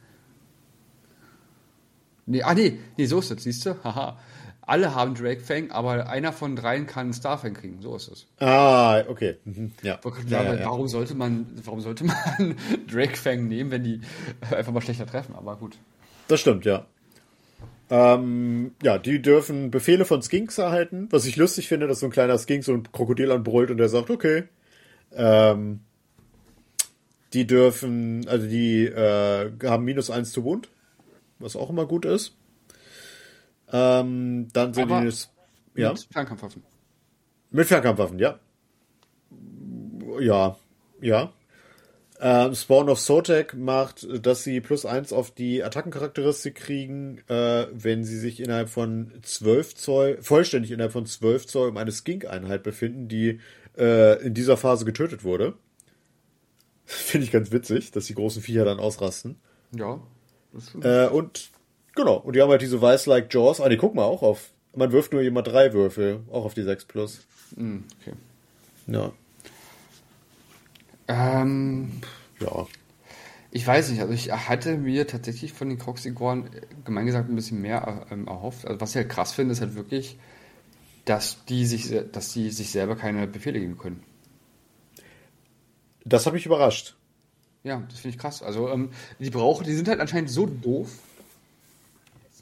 nee. 2.27 2.43
ah, 2.43 2.55
nee, 2.55 2.79
nee, 2.97 3.07
so 3.07 3.21
ist 3.21 3.31
es, 3.31 3.43
siehst 3.43 3.67
du? 3.67 3.75
Haha 3.85 4.19
alle 4.65 4.95
haben 4.95 5.15
Drakefang, 5.15 5.71
aber 5.71 6.09
einer 6.09 6.33
von 6.33 6.57
dreien 6.57 6.87
kann 6.87 7.13
Starfang 7.13 7.55
kriegen. 7.55 7.83
So 7.83 7.97
ist 7.97 8.09
es. 8.09 8.27
Ah, 8.39 9.03
okay. 9.09 9.37
Mhm. 9.45 9.73
Ja. 9.83 9.99
ja, 10.27 10.43
ja, 10.43 10.55
ja. 10.55 10.65
Warum 10.67 10.89
sollte 10.89 11.15
man, 11.15 11.47
warum 11.65 11.81
sollte 11.81 12.05
man 12.05 12.57
Drakefang 12.91 13.49
nehmen, 13.49 13.71
wenn 13.71 13.85
die 13.85 14.01
einfach 14.51 14.73
mal 14.73 14.81
schlechter 14.81 15.07
treffen? 15.07 15.35
Aber 15.35 15.57
gut. 15.57 15.77
Das 16.29 16.41
stimmt, 16.41 16.65
ja. 16.65 16.87
Ähm, 17.95 18.75
ja, 18.83 18.97
die 18.97 19.21
dürfen 19.21 19.71
Befehle 19.71 20.07
von 20.07 20.23
Skinks 20.23 20.57
erhalten, 20.57 21.09
was 21.11 21.27
ich 21.27 21.37
lustig 21.37 21.69
finde, 21.69 21.87
dass 21.89 22.01
so 22.01 22.07
ein 22.07 22.13
kleiner 22.13 22.39
Skink 22.39 22.65
so 22.65 22.73
ein 22.73 22.91
Krokodil 22.91 23.31
anbrüllt 23.31 23.71
und 23.71 23.77
der 23.77 23.91
sagt, 23.91 24.09
okay. 24.09 24.45
Ähm, 25.13 25.81
die 27.35 27.47
dürfen, 27.47 28.27
also 28.29 28.49
die 28.49 28.87
äh, 28.87 29.53
haben 29.65 29.85
minus 29.85 30.09
eins 30.09 30.33
zu 30.33 30.43
Wund, 30.43 30.71
was 31.39 31.55
auch 31.55 31.69
immer 31.69 31.85
gut 31.85 32.07
ist. 32.07 32.35
Ähm, 33.71 34.49
dann 34.55 34.73
sind 34.73 34.91
Aber 34.91 35.03
die. 35.03 35.13
Ja. 35.75 35.91
Mit 35.91 36.09
Fernkampfwaffen. 36.11 36.63
Mit 37.51 37.67
Fernkampfwaffen, 37.67 38.19
ja. 38.19 38.39
Ja, 40.19 40.57
ja. 41.03 41.31
Ähm, 42.25 42.55
Spawn 42.55 42.89
of 42.89 43.01
Sotek 43.01 43.55
macht, 43.55 44.07
dass 44.25 44.45
sie 44.45 44.61
plus 44.61 44.87
eins 44.87 45.13
auf 45.13 45.33
die 45.33 45.65
Attackencharakteristik 45.65 46.55
kriegen, 46.55 47.19
äh, 47.29 47.67
wenn 47.73 48.05
sie 48.05 48.19
sich 48.19 48.39
innerhalb 48.39 48.69
von 48.69 49.11
12 49.23 49.75
Zoll, 49.75 50.19
vollständig 50.21 50.71
innerhalb 50.71 50.93
von 50.93 51.05
12 51.05 51.47
Zoll 51.47 51.71
um 51.71 51.77
eine 51.77 51.91
Skink-Einheit 51.91 52.63
befinden, 52.63 53.09
die 53.09 53.41
äh, 53.77 54.23
in 54.25 54.35
dieser 54.35 54.57
Phase 54.57 54.85
getötet 54.85 55.25
wurde. 55.25 55.55
Finde 56.85 57.25
ich 57.25 57.33
ganz 57.33 57.51
witzig, 57.51 57.91
dass 57.91 58.07
die 58.07 58.15
großen 58.15 58.41
Viecher 58.41 58.65
dann 58.65 58.79
ausrasten. 58.79 59.37
Ja. 59.75 60.01
Äh, 60.83 61.09
und 61.09 61.51
Genau, 61.95 62.17
und 62.17 62.35
die 62.35 62.41
haben 62.41 62.51
halt 62.51 62.63
diese 62.63 62.81
Weiß-like 62.81 63.33
Jaws. 63.33 63.61
Ah, 63.61 63.69
die 63.69 63.77
guck 63.77 63.95
mal 63.95 64.05
auch 64.05 64.23
auf. 64.23 64.51
Man 64.75 64.93
wirft 64.93 65.13
nur 65.13 65.23
immer 65.23 65.43
drei 65.43 65.73
Würfel, 65.75 66.21
auch 66.31 66.45
auf 66.45 66.55
die 66.55 66.63
6 66.63 66.87
Plus. 66.87 67.27
Mm, 67.57 67.81
okay. 68.01 68.15
Ja. 68.87 69.13
Ähm, 71.09 72.01
ja. 72.41 72.67
Ich 73.51 73.67
weiß 73.67 73.91
nicht, 73.91 74.01
also 74.01 74.13
ich 74.15 74.33
hatte 74.33 74.79
mir 74.79 75.07
tatsächlich 75.07 75.53
von 75.53 75.69
den 75.69 75.79
Croxigorn 75.79 76.49
gemein 76.85 77.07
gesagt 77.07 77.29
ein 77.29 77.37
bisschen 77.37 77.61
mehr 77.61 78.07
ähm, 78.11 78.27
erhofft. 78.27 78.67
Also 78.67 78.81
was 78.81 78.91
ich 78.91 78.97
halt 78.97 79.11
krass 79.11 79.33
finde, 79.33 79.53
ist 79.53 79.61
halt 79.61 79.75
wirklich, 79.75 80.19
dass 81.05 81.45
die 81.45 81.67
sich, 81.67 81.93
dass 82.13 82.33
die 82.33 82.51
sich 82.51 82.71
selber 82.71 82.97
keine 82.97 83.27
Befehle 83.27 83.61
geben 83.61 83.77
können. 83.77 84.03
Das 86.05 86.27
hat 86.27 86.33
mich 86.33 86.47
überrascht. 86.47 86.97
Ja, 87.63 87.83
das 87.89 88.01
finde 88.01 88.17
ich 88.17 88.21
krass. 88.21 88.43
Also 88.43 88.69
ähm, 88.71 88.91
die 89.19 89.31
brauchen, 89.31 89.65
die 89.65 89.75
sind 89.75 89.89
halt 89.89 90.01
anscheinend 90.01 90.31
so 90.31 90.47
doof, 90.47 90.91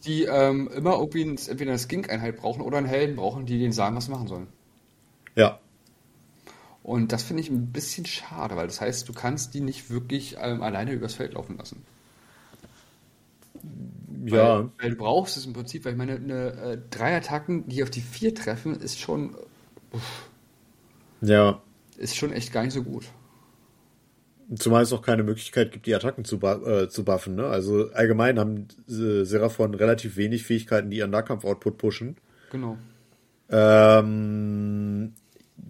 die 0.04 0.24
ähm, 0.24 0.70
immer 0.74 0.94
irgendwie 0.94 1.22
ein, 1.22 1.36
entweder 1.36 1.72
eine 1.72 1.78
Skink-Einheit 1.78 2.36
brauchen 2.36 2.62
oder 2.62 2.78
einen 2.78 2.86
Helden 2.86 3.16
brauchen, 3.16 3.46
die 3.46 3.58
denen 3.58 3.72
sagen, 3.72 3.96
was 3.96 4.06
sie 4.06 4.10
machen 4.12 4.28
sollen. 4.28 4.46
Ja. 5.34 5.60
Und 6.90 7.12
das 7.12 7.22
finde 7.22 7.40
ich 7.40 7.50
ein 7.50 7.70
bisschen 7.70 8.04
schade, 8.04 8.56
weil 8.56 8.66
das 8.66 8.80
heißt, 8.80 9.08
du 9.08 9.12
kannst 9.12 9.54
die 9.54 9.60
nicht 9.60 9.90
wirklich 9.90 10.38
ähm, 10.40 10.60
alleine 10.60 10.90
übers 10.90 11.14
Feld 11.14 11.34
laufen 11.34 11.56
lassen. 11.56 11.84
Ja. 14.24 14.58
Weil, 14.58 14.70
weil, 14.80 14.90
du 14.90 14.96
brauchst 14.96 15.36
es 15.36 15.46
im 15.46 15.52
Prinzip, 15.52 15.84
weil 15.84 15.92
ich 15.92 15.98
meine, 15.98 16.16
eine, 16.16 16.52
äh, 16.54 16.78
drei 16.90 17.16
Attacken, 17.16 17.68
die 17.68 17.84
auf 17.84 17.90
die 17.90 18.00
vier 18.00 18.34
treffen, 18.34 18.74
ist 18.74 18.98
schon. 18.98 19.36
Uff, 19.92 20.28
ja. 21.20 21.62
Ist 21.96 22.16
schon 22.16 22.32
echt 22.32 22.52
gar 22.52 22.64
nicht 22.64 22.72
so 22.72 22.82
gut. 22.82 23.04
Zumal 24.56 24.82
es 24.82 24.92
auch 24.92 25.02
keine 25.02 25.22
Möglichkeit 25.22 25.70
gibt, 25.70 25.86
die 25.86 25.94
Attacken 25.94 26.24
zu, 26.24 26.40
äh, 26.40 26.88
zu 26.88 27.04
buffen. 27.04 27.36
Ne? 27.36 27.46
Also 27.46 27.92
allgemein 27.92 28.36
haben 28.36 28.66
äh, 28.88 29.22
Seraphon 29.22 29.74
relativ 29.74 30.16
wenig 30.16 30.42
Fähigkeiten, 30.42 30.90
die 30.90 30.96
ihren 30.96 31.12
Nahkampf-Output 31.12 31.78
pushen. 31.78 32.16
Genau. 32.50 32.78
Ähm, 33.48 35.12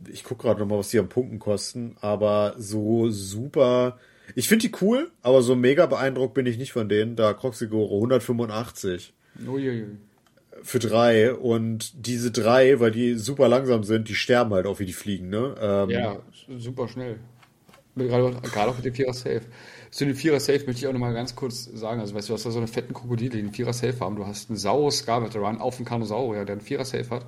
ich 0.08 0.24
gucke 0.24 0.42
gerade 0.42 0.60
nochmal, 0.60 0.78
was 0.78 0.90
die 0.90 0.98
am 0.98 1.08
Punkten 1.08 1.38
kosten, 1.38 1.96
aber 2.00 2.54
so 2.58 3.10
super. 3.10 3.98
Ich 4.34 4.48
finde 4.48 4.68
die 4.68 4.74
cool, 4.80 5.10
aber 5.22 5.42
so 5.42 5.56
mega 5.56 5.86
beeindruckt 5.86 6.34
bin 6.34 6.46
ich 6.46 6.58
nicht 6.58 6.72
von 6.72 6.88
denen. 6.88 7.16
Da 7.16 7.32
Croxigoro 7.32 7.96
185. 7.96 9.12
Uiuiui. 9.46 9.86
Für 10.62 10.78
drei. 10.78 11.34
Und 11.34 12.06
diese 12.06 12.30
drei, 12.30 12.80
weil 12.80 12.90
die 12.90 13.14
super 13.14 13.48
langsam 13.48 13.84
sind, 13.84 14.08
die 14.08 14.14
sterben 14.14 14.52
halt 14.52 14.66
auch 14.66 14.78
wie 14.78 14.86
die 14.86 14.92
fliegen, 14.92 15.30
ne? 15.30 15.54
Ähm, 15.60 15.90
ja, 15.90 16.16
super 16.58 16.88
schnell. 16.88 17.18
Gerade, 17.96 18.36
gerade 18.40 18.70
auch 18.70 18.76
mit 18.76 18.84
dem 18.84 18.94
Vierer 18.94 19.12
Safe. 19.12 19.42
Zu 19.90 20.04
den 20.04 20.14
Vierer 20.14 20.38
Safe 20.38 20.58
möchte 20.66 20.82
ich 20.82 20.86
auch 20.86 20.92
nochmal 20.92 21.12
ganz 21.12 21.34
kurz 21.34 21.64
sagen. 21.64 22.00
Also, 22.00 22.14
weißt 22.14 22.28
du, 22.28 22.32
du 22.32 22.34
hast 22.36 22.46
da 22.46 22.50
so 22.50 22.58
eine 22.58 22.68
fetten 22.68 22.94
Krokodile, 22.94 23.30
die 23.30 23.38
einen 23.40 23.52
Vierer 23.52 23.72
Safe 23.72 23.98
haben. 24.00 24.16
Du 24.16 24.26
hast 24.26 24.48
einen 24.48 24.58
Saurus 24.58 24.98
Scar 24.98 25.22
Veteran 25.22 25.58
auf 25.58 25.76
dem 25.76 25.84
Kanosaurier, 25.84 26.44
der 26.44 26.54
einen 26.54 26.60
Vierer 26.60 26.84
Safe 26.84 27.10
hat. 27.10 27.26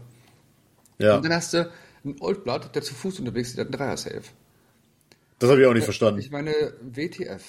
Ja. 0.98 1.16
Und 1.16 1.24
dann 1.24 1.34
hast 1.34 1.52
du 1.54 1.68
einen 2.04 2.20
Oldblood, 2.20 2.74
der 2.74 2.82
zu 2.82 2.94
Fuß 2.94 3.20
unterwegs 3.20 3.50
ist, 3.50 3.58
der 3.58 3.64
hat 3.64 3.72
einen 3.72 3.78
Dreier 3.78 3.96
Safe. 3.96 4.22
Das 5.38 5.50
habe 5.50 5.60
ich 5.62 5.66
auch 5.66 5.74
nicht 5.74 5.84
verstanden. 5.84 6.20
Ich 6.20 6.30
meine, 6.30 6.52
WTF. 6.80 7.42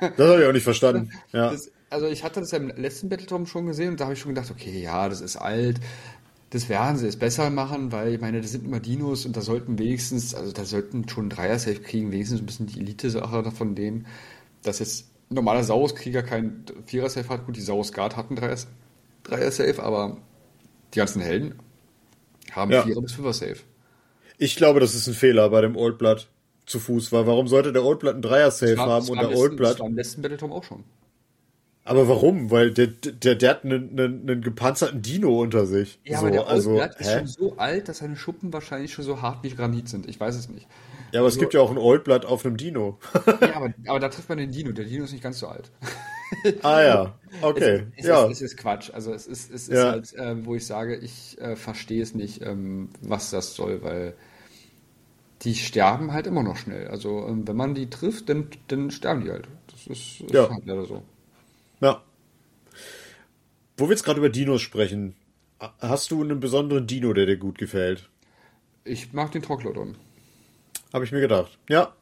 Das 0.00 0.28
habe 0.28 0.42
ich 0.42 0.46
auch 0.46 0.52
nicht 0.52 0.62
verstanden. 0.62 1.10
Ja. 1.32 1.50
Das, 1.50 1.70
also 1.90 2.06
ich 2.06 2.24
hatte 2.24 2.40
das 2.40 2.50
ja 2.52 2.58
im 2.58 2.68
letzten 2.68 3.08
Battletom 3.08 3.46
schon 3.46 3.66
gesehen 3.66 3.90
und 3.90 4.00
da 4.00 4.04
habe 4.04 4.14
ich 4.14 4.20
schon 4.20 4.34
gedacht, 4.34 4.50
okay, 4.50 4.80
ja, 4.80 5.08
das 5.08 5.20
ist 5.20 5.36
alt. 5.36 5.80
Das 6.50 6.68
werden 6.68 6.96
sie 6.96 7.06
jetzt 7.06 7.18
besser 7.18 7.50
machen, 7.50 7.92
weil 7.92 8.14
ich 8.14 8.20
meine, 8.20 8.40
das 8.40 8.52
sind 8.52 8.64
immer 8.64 8.80
Dinos 8.80 9.24
und 9.24 9.36
da 9.36 9.40
sollten 9.40 9.78
wenigstens, 9.78 10.34
also 10.34 10.52
da 10.52 10.64
sollten 10.64 11.08
schon 11.08 11.30
Dreier-Safe 11.30 11.80
kriegen, 11.80 12.12
wenigstens 12.12 12.40
ein 12.40 12.46
bisschen 12.46 12.66
die 12.66 12.80
Elite-Sache 12.80 13.50
von 13.50 13.74
denen, 13.74 14.06
dass 14.62 14.78
jetzt 14.78 15.06
ein 15.30 15.34
normaler 15.36 15.64
Saurus-Krieger 15.64 16.22
kein 16.22 16.64
Vierer-Safe 16.86 17.28
hat. 17.28 17.46
Gut, 17.46 17.56
die 17.56 17.62
Saurus-Guard 17.62 18.16
hatten 18.16 18.36
Dreier-Safe, 18.36 19.82
aber 19.82 20.18
die 20.92 20.98
ganzen 20.98 21.22
Helden 21.22 21.54
haben 22.52 22.70
ja. 22.70 22.82
Vierer- 22.82 23.02
bis 23.02 23.12
Fünfer-Safe. 23.12 23.56
Ich 24.38 24.56
glaube, 24.56 24.80
das 24.80 24.94
ist 24.94 25.06
ein 25.06 25.14
Fehler 25.14 25.48
bei 25.50 25.60
dem 25.60 25.76
Old 25.76 25.98
Blood 25.98 26.28
zu 26.66 26.78
Fuß, 26.78 27.12
weil 27.12 27.26
warum 27.26 27.48
sollte 27.48 27.72
der 27.72 27.84
Old 27.84 28.00
Blood 28.00 28.14
einen 28.14 28.22
Dreier-Safe 28.22 28.76
haben 28.76 29.08
und 29.08 29.20
der 29.20 29.36
Old 29.36 29.56
Blood... 29.56 29.72
Das 29.72 29.80
war 29.80 29.86
im 29.86 29.96
letzten 29.96 30.22
Battletom 30.22 30.52
auch 30.52 30.64
schon. 30.64 30.84
Aber 31.84 32.08
warum? 32.08 32.50
Weil 32.50 32.70
der, 32.70 32.86
der, 32.86 33.34
der 33.34 33.50
hat 33.50 33.64
einen, 33.64 33.90
einen, 33.90 34.22
einen 34.22 34.40
gepanzerten 34.40 35.02
Dino 35.02 35.40
unter 35.40 35.66
sich. 35.66 35.98
Ja, 36.04 36.18
so, 36.18 36.26
aber 36.26 36.30
der 36.30 36.46
also, 36.46 36.70
Old 36.80 36.94
ist 36.98 37.10
schon 37.10 37.26
so 37.26 37.56
alt, 37.56 37.88
dass 37.88 37.98
seine 37.98 38.16
Schuppen 38.16 38.52
wahrscheinlich 38.52 38.92
schon 38.92 39.04
so 39.04 39.20
hart 39.20 39.42
wie 39.42 39.50
Granit 39.50 39.88
sind. 39.88 40.08
Ich 40.08 40.20
weiß 40.20 40.36
es 40.36 40.48
nicht. 40.48 40.68
Ja, 41.10 41.20
aber 41.20 41.26
also, 41.26 41.36
es 41.36 41.40
gibt 41.40 41.54
ja 41.54 41.60
auch 41.60 41.70
ein 41.70 41.78
Oldblood 41.78 42.24
auf 42.24 42.46
einem 42.46 42.56
Dino. 42.56 42.98
ja, 43.26 43.56
aber, 43.56 43.74
aber 43.86 44.00
da 44.00 44.08
trifft 44.08 44.28
man 44.28 44.38
den 44.38 44.52
Dino. 44.52 44.70
Der 44.70 44.84
Dino 44.84 45.04
ist 45.04 45.12
nicht 45.12 45.24
ganz 45.24 45.40
so 45.40 45.48
alt. 45.48 45.70
ah 46.62 46.82
ja, 46.82 47.18
okay. 47.42 47.86
Es, 47.96 48.04
es, 48.04 48.06
ja. 48.06 48.24
Ist, 48.24 48.32
es 48.32 48.42
ist 48.42 48.56
Quatsch. 48.56 48.90
Also 48.92 49.12
es 49.12 49.26
ist, 49.26 49.50
es 49.50 49.68
ist 49.68 49.76
ja. 49.76 49.90
halt, 49.90 50.12
äh, 50.14 50.44
wo 50.44 50.54
ich 50.54 50.66
sage, 50.66 50.96
ich 50.96 51.40
äh, 51.40 51.56
verstehe 51.56 52.02
es 52.02 52.14
nicht, 52.14 52.42
ähm, 52.42 52.90
was 53.00 53.30
das 53.30 53.54
soll, 53.54 53.82
weil 53.82 54.14
die 55.42 55.54
sterben 55.54 56.12
halt 56.12 56.26
immer 56.26 56.42
noch 56.42 56.56
schnell. 56.56 56.88
Also 56.88 57.26
ähm, 57.26 57.46
wenn 57.46 57.56
man 57.56 57.74
die 57.74 57.90
trifft, 57.90 58.28
dann, 58.28 58.48
dann 58.68 58.90
sterben 58.90 59.24
die 59.24 59.30
halt. 59.30 59.48
Das 59.70 59.86
ist, 59.86 60.20
ist 60.20 60.30
ja. 60.32 60.48
halt 60.48 60.64
leider 60.64 60.86
so. 60.86 61.02
Ja. 61.80 62.02
Wo 63.76 63.86
wir 63.86 63.90
jetzt 63.90 64.04
gerade 64.04 64.20
über 64.20 64.28
Dinos 64.28 64.62
sprechen, 64.62 65.16
hast 65.80 66.10
du 66.10 66.22
einen 66.22 66.40
besonderen 66.40 66.86
Dino, 66.86 67.12
der 67.12 67.26
dir 67.26 67.36
gut 67.36 67.58
gefällt? 67.58 68.08
Ich 68.84 69.12
mag 69.12 69.32
den 69.32 69.42
Troglodon. 69.42 69.96
Habe 70.92 71.04
ich 71.04 71.12
mir 71.12 71.20
gedacht. 71.20 71.58
Ja. 71.68 71.94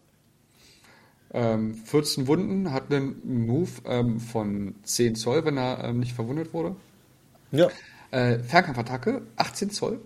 Ähm, 1.32 1.74
14 1.74 2.27
Wunden, 2.27 2.73
hat 2.73 2.93
einen 2.93 3.47
Move 3.47 3.70
ähm, 3.85 4.19
von 4.19 4.74
10 4.82 5.15
Zoll, 5.15 5.44
wenn 5.44 5.57
er 5.57 5.85
ähm, 5.85 6.01
nicht 6.01 6.12
verwundet 6.12 6.52
wurde. 6.52 6.74
Ja. 7.52 7.69
Äh, 8.11 8.40
Fernkampfattacke, 8.40 9.23
18 9.36 9.70
Zoll, 9.70 10.01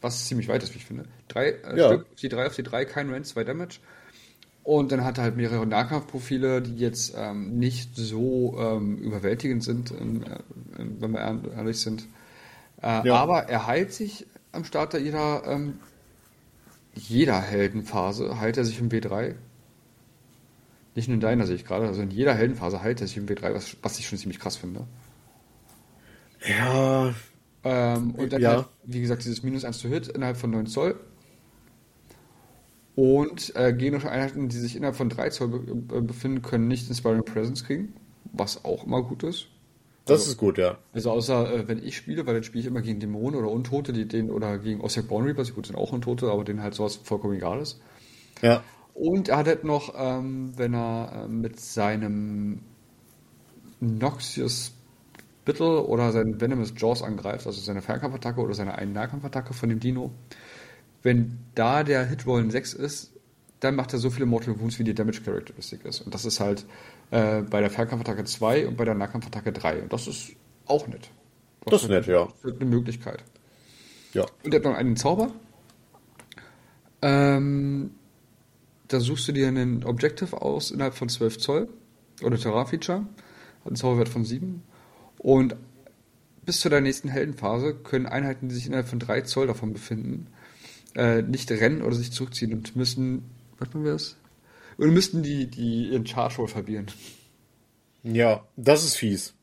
was 0.00 0.26
ziemlich 0.26 0.48
weit 0.48 0.62
ist, 0.62 0.74
wie 0.74 0.78
ich 0.78 0.84
finde. 0.84 1.04
Drei 1.28 1.50
äh, 1.50 1.78
ja. 1.78 1.86
Stück, 1.86 2.16
die 2.16 2.28
3 2.28 2.46
auf 2.46 2.56
die 2.56 2.64
3, 2.64 2.84
kein 2.84 3.10
Range, 3.10 3.22
2 3.22 3.44
Damage. 3.44 3.78
Und 4.64 4.90
dann 4.90 5.04
hat 5.04 5.18
er 5.18 5.24
halt 5.24 5.36
mehrere 5.36 5.64
Nahkampfprofile, 5.64 6.60
die 6.60 6.76
jetzt 6.76 7.14
ähm, 7.16 7.56
nicht 7.56 7.94
so 7.94 8.56
ähm, 8.58 8.98
überwältigend 8.98 9.62
sind, 9.62 9.92
ähm, 9.92 10.24
äh, 10.24 10.38
wenn 10.98 11.12
wir 11.12 11.20
ehrlich 11.56 11.78
sind. 11.78 12.08
Äh, 12.82 13.06
ja. 13.06 13.14
Aber 13.14 13.44
er 13.44 13.68
heilt 13.68 13.92
sich 13.92 14.26
am 14.50 14.64
Start 14.64 14.94
jeder, 14.94 15.44
ähm, 15.46 15.78
jeder 16.94 17.40
Heldenphase, 17.40 18.40
heilt 18.40 18.56
er 18.56 18.64
sich 18.64 18.80
im 18.80 18.88
W3. 18.88 19.36
Nicht 20.96 21.08
nur 21.08 21.14
in 21.14 21.20
deiner 21.20 21.46
sehe 21.46 21.56
ich 21.56 21.66
gerade, 21.66 21.86
also 21.86 22.00
in 22.00 22.10
jeder 22.10 22.32
Heldenphase 22.34 22.82
heilt 22.82 23.02
er 23.02 23.06
sich 23.06 23.18
im 23.18 23.26
W3, 23.26 23.54
was, 23.54 23.76
was 23.82 23.98
ich 23.98 24.08
schon 24.08 24.18
ziemlich 24.18 24.40
krass 24.40 24.56
finde. 24.56 24.86
Ja. 26.48 27.14
Ähm, 27.64 28.14
und 28.14 28.32
dann 28.32 28.40
ja. 28.40 28.50
halt, 28.50 28.66
wie 28.84 29.02
gesagt, 29.02 29.22
dieses 29.22 29.42
Minus 29.42 29.66
1 29.66 29.78
zu 29.78 29.88
Hit 29.88 30.08
innerhalb 30.08 30.38
von 30.38 30.50
9 30.50 30.66
Zoll 30.66 30.98
und 32.94 33.54
äh, 33.56 33.74
gegnerische 33.74 34.10
Einheiten, 34.10 34.48
die 34.48 34.56
sich 34.56 34.74
innerhalb 34.74 34.96
von 34.96 35.10
3 35.10 35.28
Zoll 35.28 35.48
be 35.48 35.96
äh, 35.96 36.00
befinden, 36.00 36.40
können 36.40 36.66
nicht 36.66 36.88
Inspiring 36.88 37.24
Presence 37.24 37.64
kriegen, 37.64 37.92
was 38.32 38.64
auch 38.64 38.86
immer 38.86 39.02
gut 39.02 39.22
ist. 39.22 39.48
Das 40.06 40.20
also, 40.20 40.30
ist 40.30 40.38
gut, 40.38 40.56
ja. 40.56 40.78
Also 40.94 41.10
außer 41.10 41.52
äh, 41.52 41.68
wenn 41.68 41.84
ich 41.84 41.94
spiele, 41.94 42.26
weil 42.26 42.32
dann 42.32 42.44
spiele 42.44 42.60
ich 42.60 42.66
immer 42.66 42.80
gegen 42.80 43.00
Dämonen 43.00 43.38
oder 43.38 43.50
Untote, 43.50 43.92
die 43.92 44.08
den 44.08 44.30
oder 44.30 44.56
gegen 44.58 44.80
Osseck 44.80 45.08
Bone 45.08 45.26
Reapers, 45.26 45.54
gut 45.54 45.66
sind 45.66 45.76
auch 45.76 45.92
Untote, 45.92 46.30
aber 46.30 46.42
denen 46.42 46.62
halt 46.62 46.72
sowas 46.72 46.96
vollkommen 46.96 47.34
egal 47.34 47.60
ist. 47.60 47.82
Ja. 48.40 48.62
Und 48.96 49.28
er 49.28 49.36
hat 49.36 49.62
noch, 49.62 49.92
ähm, 49.94 50.54
wenn 50.56 50.72
er 50.72 51.24
äh, 51.24 51.28
mit 51.28 51.60
seinem 51.60 52.60
Noxious 53.78 54.72
Spittle 55.42 55.82
oder 55.86 56.12
seinen 56.12 56.40
Venomous 56.40 56.72
Jaws 56.74 57.02
angreift, 57.02 57.46
also 57.46 57.60
seine 57.60 57.82
Fernkampfattacke 57.82 58.40
oder 58.40 58.54
seine 58.54 58.74
einen 58.74 58.94
Nahkampfattacke 58.94 59.52
von 59.52 59.68
dem 59.68 59.80
Dino, 59.80 60.12
wenn 61.02 61.38
da 61.54 61.84
der 61.84 62.06
Hitroll 62.06 62.40
ein 62.40 62.50
6 62.50 62.72
ist, 62.72 63.12
dann 63.60 63.76
macht 63.76 63.92
er 63.92 63.98
so 63.98 64.08
viele 64.08 64.24
Mortal 64.24 64.58
Wounds, 64.58 64.78
wie 64.78 64.84
die 64.84 64.94
Damage 64.94 65.20
Characteristic 65.22 65.84
ist. 65.84 66.00
Und 66.00 66.14
das 66.14 66.24
ist 66.24 66.40
halt 66.40 66.64
äh, 67.10 67.42
bei 67.42 67.60
der 67.60 67.68
Fernkampfattacke 67.68 68.24
2 68.24 68.66
und 68.66 68.78
bei 68.78 68.86
der 68.86 68.94
Nahkampfattacke 68.94 69.52
3. 69.52 69.82
Und 69.82 69.92
das 69.92 70.06
ist 70.06 70.32
auch 70.64 70.86
nett. 70.88 71.10
Das, 71.66 71.72
das 71.72 71.82
ist 71.82 71.88
nett, 71.90 72.06
ja. 72.06 72.28
Das 72.42 72.52
ist 72.52 72.60
eine 72.62 72.70
Möglichkeit. 72.70 73.22
Ja. 74.14 74.24
Und 74.42 74.54
er 74.54 74.60
hat 74.60 74.64
noch 74.64 74.74
einen 74.74 74.96
Zauber. 74.96 75.30
Ähm, 77.02 77.90
da 78.88 79.00
suchst 79.00 79.28
du 79.28 79.32
dir 79.32 79.48
einen 79.48 79.84
Objective 79.84 80.40
aus 80.40 80.70
innerhalb 80.70 80.94
von 80.94 81.08
12 81.08 81.38
Zoll 81.38 81.68
oder 82.22 82.38
Terra-Feature. 82.38 82.98
Hat 82.98 83.66
einen 83.66 83.76
Zauberwert 83.76 84.08
von 84.08 84.24
7. 84.24 84.62
Und 85.18 85.56
bis 86.44 86.60
zu 86.60 86.68
der 86.68 86.80
nächsten 86.80 87.08
Heldenphase 87.08 87.74
können 87.74 88.06
Einheiten, 88.06 88.48
die 88.48 88.54
sich 88.54 88.66
innerhalb 88.66 88.88
von 88.88 88.98
3 88.98 89.22
Zoll 89.22 89.48
davon 89.48 89.72
befinden, 89.72 90.28
äh, 90.94 91.22
nicht 91.22 91.50
rennen 91.50 91.82
oder 91.82 91.94
sich 91.94 92.12
zurückziehen 92.12 92.52
und 92.52 92.76
müssen, 92.76 93.24
was 93.58 93.68
machen 93.68 93.84
wir 93.84 93.92
das? 93.92 94.16
Und 94.78 94.92
müssten 94.92 95.22
die, 95.22 95.46
die 95.46 95.88
ihren 95.90 96.06
Charge 96.06 96.36
Roll 96.36 96.48
verlieren. 96.48 96.86
Ja, 98.02 98.44
das 98.56 98.84
ist 98.84 98.96
fies. 98.96 99.34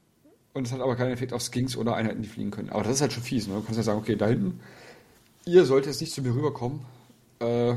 Und 0.54 0.68
es 0.68 0.74
hat 0.74 0.82
aber 0.82 0.96
keinen 0.96 1.12
Effekt 1.12 1.34
auf 1.34 1.42
Skinks 1.42 1.76
oder 1.76 1.96
Einheiten, 1.96 2.22
die 2.22 2.30
fliegen 2.30 2.52
können. 2.52 2.70
Aber 2.70 2.84
das 2.84 2.94
ist 2.94 3.02
halt 3.02 3.14
schon 3.14 3.24
fies, 3.24 3.48
ne? 3.48 3.56
Du 3.56 3.62
kannst 3.62 3.78
ja 3.78 3.84
sagen, 3.84 4.00
okay, 4.00 4.16
da 4.16 4.28
hinten, 4.28 4.60
ihr 5.46 5.66
solltet 5.66 5.92
jetzt 5.92 6.02
nicht 6.02 6.14
zu 6.14 6.22
mir 6.22 6.34
rüberkommen. 6.34 6.82
Äh, 7.40 7.76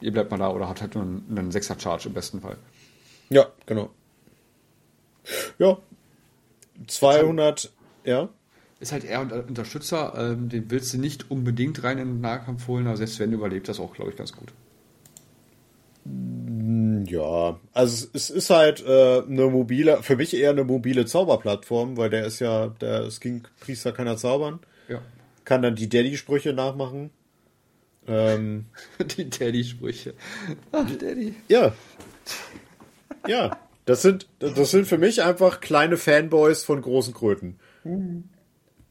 ihr 0.00 0.12
bleibt 0.12 0.30
mal 0.30 0.38
da 0.38 0.50
oder 0.50 0.68
habt 0.68 0.80
halt 0.80 0.94
nur 0.94 1.04
einen, 1.04 1.26
einen 1.30 1.50
6er 1.50 1.80
Charge 1.80 2.08
im 2.08 2.14
besten 2.14 2.40
Fall. 2.40 2.56
Ja, 3.28 3.46
genau. 3.66 3.90
Ja. 5.58 5.78
200, 6.86 7.70
ja 8.04 8.30
ist 8.80 8.92
halt 8.92 9.04
eher 9.04 9.20
ein 9.20 9.30
Unterstützer. 9.30 10.14
Ähm, 10.16 10.48
den 10.48 10.70
willst 10.70 10.92
du 10.94 10.98
nicht 10.98 11.30
unbedingt 11.30 11.84
rein 11.84 11.98
in 11.98 12.14
den 12.14 12.20
Nahkampf 12.20 12.66
holen, 12.66 12.86
aber 12.86 12.96
selbst 12.96 13.20
wenn 13.20 13.32
überlebt 13.32 13.68
das 13.68 13.78
auch, 13.78 13.92
glaube 13.92 14.10
ich, 14.10 14.16
ganz 14.16 14.32
gut. 14.32 14.52
Mm, 16.04 17.04
ja, 17.04 17.60
also 17.74 18.06
es 18.14 18.30
ist 18.30 18.48
halt 18.48 18.82
äh, 18.84 19.22
eine 19.22 19.46
mobile, 19.48 20.02
für 20.02 20.16
mich 20.16 20.34
eher 20.34 20.50
eine 20.50 20.64
mobile 20.64 21.04
Zauberplattform, 21.04 21.98
weil 21.98 22.08
der 22.08 22.24
ist 22.24 22.40
ja, 22.40 22.68
der 22.68 23.10
Skink-Priester 23.10 23.92
kann 23.92 24.06
ja 24.06 24.16
zaubern. 24.16 24.60
Ja. 24.88 25.02
Kann 25.44 25.60
dann 25.60 25.76
die 25.76 25.88
Daddy-Sprüche 25.88 26.54
nachmachen. 26.54 27.10
Ähm, 28.06 28.66
die 29.16 29.30
Daddy-Sprüche. 29.30 30.14
Ach, 30.72 30.90
Daddy. 30.96 31.34
Ja. 31.48 31.72
Ja. 33.26 33.58
Das 33.86 34.02
sind, 34.02 34.28
das 34.38 34.70
sind 34.70 34.86
für 34.86 34.98
mich 34.98 35.22
einfach 35.22 35.60
kleine 35.60 35.96
Fanboys 35.96 36.62
von 36.62 36.80
großen 36.80 37.14
Kröten. 37.14 37.58
Mhm. 37.82 38.24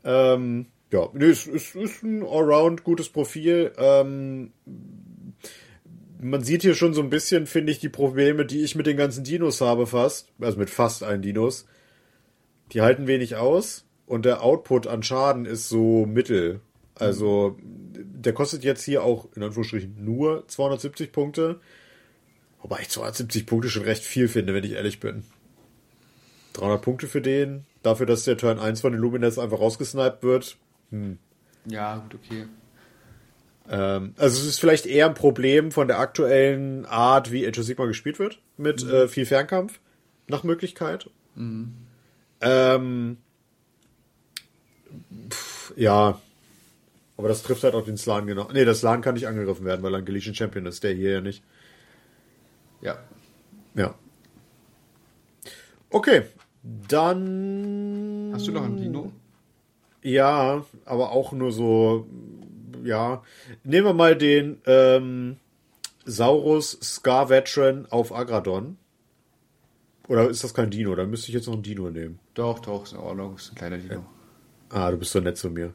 Ähm, 0.03 0.65
ja, 0.91 1.07
nee, 1.14 1.26
es, 1.26 1.48
es 1.48 1.76
ist 1.76 2.03
ein 2.03 2.23
Allround 2.23 2.84
gutes 2.84 3.10
Profil. 3.10 3.72
Ähm, 3.77 4.52
man 6.19 6.44
sieht 6.44 6.64
hier 6.64 6.73
schon 6.73 6.94
so 6.94 7.02
ein 7.02 7.10
bisschen, 7.10 7.45
finde 7.45 7.72
ich, 7.72 7.80
die 7.80 7.90
Probleme, 7.90 8.45
die 8.45 8.61
ich 8.61 8.76
mit 8.76 8.88
den 8.88 8.98
ganzen 8.98 9.23
Dinos 9.23 9.61
habe 9.61 9.88
fast. 9.88 10.34
Also 10.40 10.57
mit 10.57 10.69
fast 10.69 11.03
allen 11.03 11.22
Dinos. 11.22 11.65
Die 12.73 12.81
halten 12.81 13.07
wenig 13.07 13.36
aus 13.36 13.86
und 14.06 14.26
der 14.26 14.44
Output 14.44 14.88
an 14.88 15.03
Schaden 15.03 15.45
ist 15.45 15.69
so 15.69 16.06
mittel. 16.06 16.61
Also, 16.99 17.57
der 17.61 18.34
kostet 18.34 18.63
jetzt 18.63 18.84
hier 18.84 19.03
auch 19.03 19.27
in 19.35 19.43
Anführungsstrichen 19.43 20.03
nur 20.03 20.47
270 20.47 21.11
Punkte. 21.11 21.59
Wobei 22.61 22.80
ich 22.81 22.89
270 22.89 23.45
Punkte 23.45 23.69
schon 23.69 23.84
recht 23.84 24.03
viel 24.03 24.27
finde, 24.27 24.53
wenn 24.53 24.63
ich 24.63 24.73
ehrlich 24.73 24.99
bin. 24.99 25.23
300 26.53 26.81
Punkte 26.81 27.07
für 27.07 27.21
den, 27.21 27.65
dafür, 27.84 28.05
dass 28.05 28.26
der 28.26 28.38
Turn 28.38 28.59
1 28.59 28.81
von 28.81 28.91
den 28.91 29.01
Luminets 29.01 29.39
einfach 29.39 29.59
rausgesniped 29.59 30.23
wird. 30.23 30.57
Hm. 30.89 31.17
Ja, 31.65 31.97
gut, 31.97 32.15
okay. 32.15 32.45
Ähm, 33.69 34.13
also 34.17 34.41
es 34.41 34.47
ist 34.47 34.59
vielleicht 34.59 34.85
eher 34.85 35.05
ein 35.05 35.13
Problem 35.13 35.71
von 35.71 35.88
der 35.88 35.99
aktuellen 35.99 36.85
Art, 36.85 37.31
wie 37.31 37.47
Age 37.47 37.59
of 37.59 37.65
Sigma 37.65 37.85
gespielt 37.85 38.19
wird, 38.19 38.41
mit 38.57 38.84
mhm. 38.84 38.91
äh, 38.91 39.07
viel 39.07 39.26
Fernkampf 39.26 39.80
nach 40.27 40.43
Möglichkeit. 40.43 41.09
Mhm. 41.35 41.73
Ähm, 42.41 43.17
pff, 45.30 45.73
ja, 45.76 46.19
aber 47.20 47.28
das 47.28 47.44
trifft 47.44 47.66
halt 47.66 47.76
auch 47.76 47.84
den 47.84 47.98
Slan 47.98 48.28
genau. 48.28 48.48
Nee, 48.54 48.64
das 48.64 48.80
Slan 48.80 49.02
kann 49.02 49.16
nicht 49.16 49.28
angegriffen 49.28 49.66
werden, 49.66 49.84
weil 49.84 49.94
er 49.94 49.98
ein 49.98 50.06
Galician 50.06 50.34
Champion 50.34 50.66
ist, 50.66 50.86
der 50.86 50.94
hier 50.94 51.12
ja 51.12 51.20
nicht. 51.20 51.44
Ja. 52.80 52.98
Ja. 53.76 53.94
Okay, 55.90 56.22
dann. 56.64 58.32
Hast 58.34 58.48
du 58.48 58.54
noch 58.54 58.64
ein 58.64 58.78
Dino? 58.78 59.12
Ja, 60.02 60.66
aber 60.86 61.12
auch 61.12 61.34
nur 61.34 61.52
so. 61.52 62.08
Ja. 62.86 63.22
Nehmen 63.66 63.88
wir 63.88 63.94
mal 63.94 64.16
den 64.16 64.62
ähm, 64.66 65.36
Saurus 66.06 66.80
Scar 66.82 67.30
Veteran 67.30 67.86
auf 67.90 68.16
Agradon. 68.16 68.78
Oder 70.08 70.30
ist 70.30 70.46
das 70.46 70.54
kein 70.54 70.70
Dino? 70.70 70.96
Da 70.96 71.06
müsste 71.06 71.28
ich 71.28 71.34
jetzt 71.34 71.48
noch 71.48 71.56
ein 71.56 71.64
Dino 71.64 71.90
nehmen. 71.90 72.20
Doch, 72.34 72.60
doch, 72.60 72.86
ist 72.86 72.94
in 72.94 73.00
Ordnung. 73.00 73.36
Ist 73.36 73.52
ein 73.52 73.56
kleiner 73.56 73.78
Dino. 73.78 73.96
Ja. 73.96 74.06
Ah, 74.70 74.91
du 74.91 74.98
bist 74.98 75.12
so 75.12 75.20
nett 75.20 75.38
zu 75.38 75.50
mir. 75.50 75.74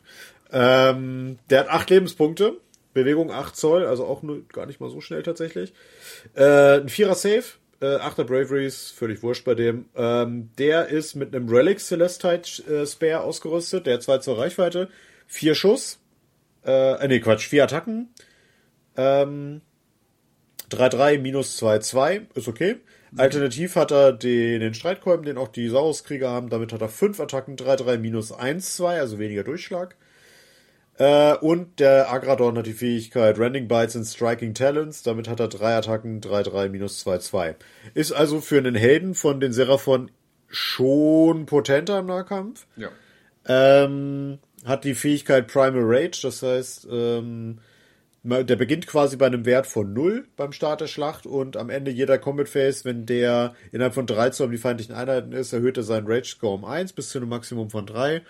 Ähm, 0.53 1.39
der 1.51 1.61
hat 1.61 1.69
acht 1.69 1.91
Lebenspunkte. 1.91 2.59
Bewegung 2.95 3.31
8 3.31 3.55
Zoll, 3.57 3.85
also 3.85 4.07
auch 4.07 4.23
nur 4.23 4.47
gar 4.49 4.67
nicht 4.67 4.81
mal 4.81 4.89
so 4.89 5.01
schnell 5.01 5.23
tatsächlich. 5.23 5.75
Äh, 6.35 6.79
ein 6.81 6.89
Vierer 6.89 7.17
Safe, 7.17 7.45
äh, 7.81 7.97
8er 7.97 8.25
Braveries, 8.25 8.91
völlig 8.91 9.23
wurscht 9.23 9.45
bei 9.45 9.55
dem. 9.55 9.87
Ähm, 9.97 10.51
der 10.59 10.87
ist 10.87 11.17
mit 11.17 11.35
einem 11.35 11.49
Relic 11.49 11.81
Celestite 11.81 12.63
äh, 12.73 12.87
Spare 12.87 13.21
ausgerüstet, 13.23 13.87
der 13.87 13.95
hat 13.95 14.03
2 14.05 14.19
zur 14.19 14.39
Reichweite, 14.39 14.89
4 15.27 15.55
Schuss, 15.55 15.99
äh, 16.65 16.93
äh, 16.93 17.09
nee, 17.09 17.21
Quatsch, 17.21 17.49
4 17.49 17.65
Attacken, 17.65 18.09
ähm, 18.97 19.61
3-3 20.71 21.19
minus 21.19 21.61
2-2, 21.63 22.23
ist 22.35 22.49
okay. 22.49 22.77
Alternativ 23.17 23.77
hat 23.77 23.93
er 23.93 24.13
den, 24.13 24.61
den 24.61 24.75
Streitkolben, 24.75 25.25
den 25.25 25.39
auch 25.39 25.49
die 25.49 25.69
Sauruskrieger 25.69 26.31
haben, 26.31 26.49
damit 26.49 26.73
hat 26.73 26.81
er 26.81 26.89
5 26.89 27.21
Attacken, 27.21 27.57
3-3 27.57 27.99
minus 27.99 28.33
1-2, 28.33 28.99
also 28.99 29.19
weniger 29.19 29.45
Durchschlag. 29.45 29.97
Äh, 30.99 31.35
und 31.37 31.81
der 31.81 32.13
Agradon 32.13 32.57
hat 32.57 32.67
die 32.67 32.73
Fähigkeit 32.73 33.39
Rending 33.39 33.69
Bites 33.69 33.97
und 33.97 34.05
Striking 34.05 34.55
Talents. 34.55 35.03
Damit 35.03 35.29
hat 35.29 35.41
er 35.41 35.49
drei 35.49 35.75
Attacken, 35.77 36.21
3-3 36.21 36.69
minus 36.69 37.05
2-2. 37.05 37.57
Ist 37.95 38.13
also 38.13 38.41
für 38.41 38.59
einen 38.59 38.75
Helden 38.75 39.15
von 39.15 39.41
den 39.41 39.53
Seraphon 39.53 40.11
schon 40.49 41.47
potenter 41.47 41.99
im 41.99 42.07
Nahkampf. 42.07 42.67
Ja. 42.77 42.91
Ähm, 43.47 44.39
hat 44.65 44.85
die 44.85 44.95
Fähigkeit 44.95 45.49
Primal 45.49 45.83
Rage, 45.85 46.21
das 46.23 46.43
heißt, 46.43 46.87
ähm, 46.91 47.59
der 48.23 48.57
beginnt 48.57 48.87
quasi 48.87 49.19
bei 49.19 49.27
einem 49.27 49.45
Wert 49.45 49.67
von 49.67 49.93
0 49.93 50.27
beim 50.37 50.53
Start 50.53 50.81
der 50.81 50.87
Schlacht 50.87 51.27
und 51.27 51.59
am 51.59 51.69
Ende 51.69 51.91
jeder 51.91 52.17
Combat 52.17 52.49
Phase, 52.49 52.87
wenn 52.87 53.05
der 53.05 53.55
innerhalb 53.71 53.93
von 53.93 54.07
3 54.07 54.31
zu 54.31 54.45
um 54.45 54.51
die 54.51 54.57
feindlichen 54.57 54.95
Einheiten 54.95 55.33
ist, 55.33 55.53
erhöht 55.53 55.77
er 55.77 55.83
seinen 55.83 56.07
Rage 56.07 56.31
Score 56.31 56.55
um 56.55 56.65
1 56.65 56.95
bis 56.95 57.11
zu 57.11 57.19
einem 57.19 57.29
Maximum 57.29 57.69
von 57.69 57.85
3. 57.85 58.23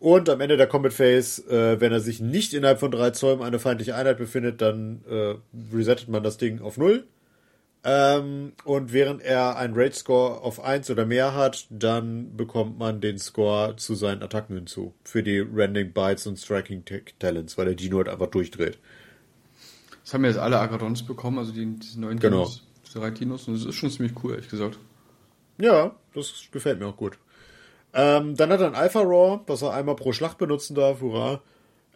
Und 0.00 0.28
am 0.28 0.40
Ende 0.40 0.56
der 0.56 0.68
Combat 0.68 0.92
Phase, 0.92 1.42
äh, 1.50 1.80
wenn 1.80 1.92
er 1.92 2.00
sich 2.00 2.20
nicht 2.20 2.54
innerhalb 2.54 2.78
von 2.78 2.90
drei 2.90 3.10
Zoll 3.10 3.42
eine 3.42 3.58
feindliche 3.58 3.96
Einheit 3.96 4.18
befindet, 4.18 4.60
dann 4.62 5.02
äh, 5.08 5.34
resettet 5.74 6.08
man 6.08 6.22
das 6.22 6.36
Ding 6.36 6.60
auf 6.60 6.76
null. 6.76 7.04
Ähm, 7.84 8.52
und 8.64 8.92
während 8.92 9.22
er 9.22 9.56
einen 9.56 9.74
Rage 9.74 9.94
Score 9.94 10.40
auf 10.40 10.62
1 10.62 10.90
oder 10.90 11.06
mehr 11.06 11.34
hat, 11.34 11.66
dann 11.70 12.36
bekommt 12.36 12.78
man 12.78 13.00
den 13.00 13.18
Score 13.18 13.76
zu 13.76 13.94
seinen 13.94 14.22
Attacken 14.22 14.56
hinzu. 14.56 14.94
Für 15.04 15.22
die 15.22 15.38
Rending 15.38 15.92
Bites 15.92 16.26
und 16.26 16.38
Striking 16.38 16.84
Talents, 17.18 17.56
weil 17.56 17.66
der 17.66 17.74
Dino 17.74 17.98
halt 17.98 18.08
einfach 18.08 18.26
durchdreht. 18.28 18.78
Das 20.04 20.14
haben 20.14 20.24
jetzt 20.24 20.38
alle 20.38 20.58
Agradons 20.58 21.02
bekommen, 21.02 21.38
also 21.38 21.52
die, 21.52 21.66
diese 21.66 22.00
neuen 22.00 22.18
genau. 22.18 22.44
Dinos, 22.44 22.66
diese 22.84 22.98
drei 22.98 23.10
Dinos, 23.10 23.46
und 23.46 23.54
das 23.54 23.64
ist 23.64 23.74
schon 23.74 23.90
ziemlich 23.90 24.12
cool, 24.22 24.32
ehrlich 24.32 24.48
gesagt. 24.48 24.78
Ja, 25.60 25.94
das 26.14 26.48
gefällt 26.50 26.78
mir 26.78 26.86
auch 26.86 26.96
gut. 26.96 27.18
Ähm, 27.94 28.36
dann 28.36 28.50
hat 28.50 28.60
er 28.60 28.66
ein 28.66 28.74
Alpha 28.74 29.00
Raw, 29.00 29.40
was 29.46 29.62
er 29.62 29.72
einmal 29.72 29.96
pro 29.96 30.12
Schlacht 30.12 30.38
benutzen 30.38 30.74
darf, 30.74 31.00
hurra. 31.00 31.40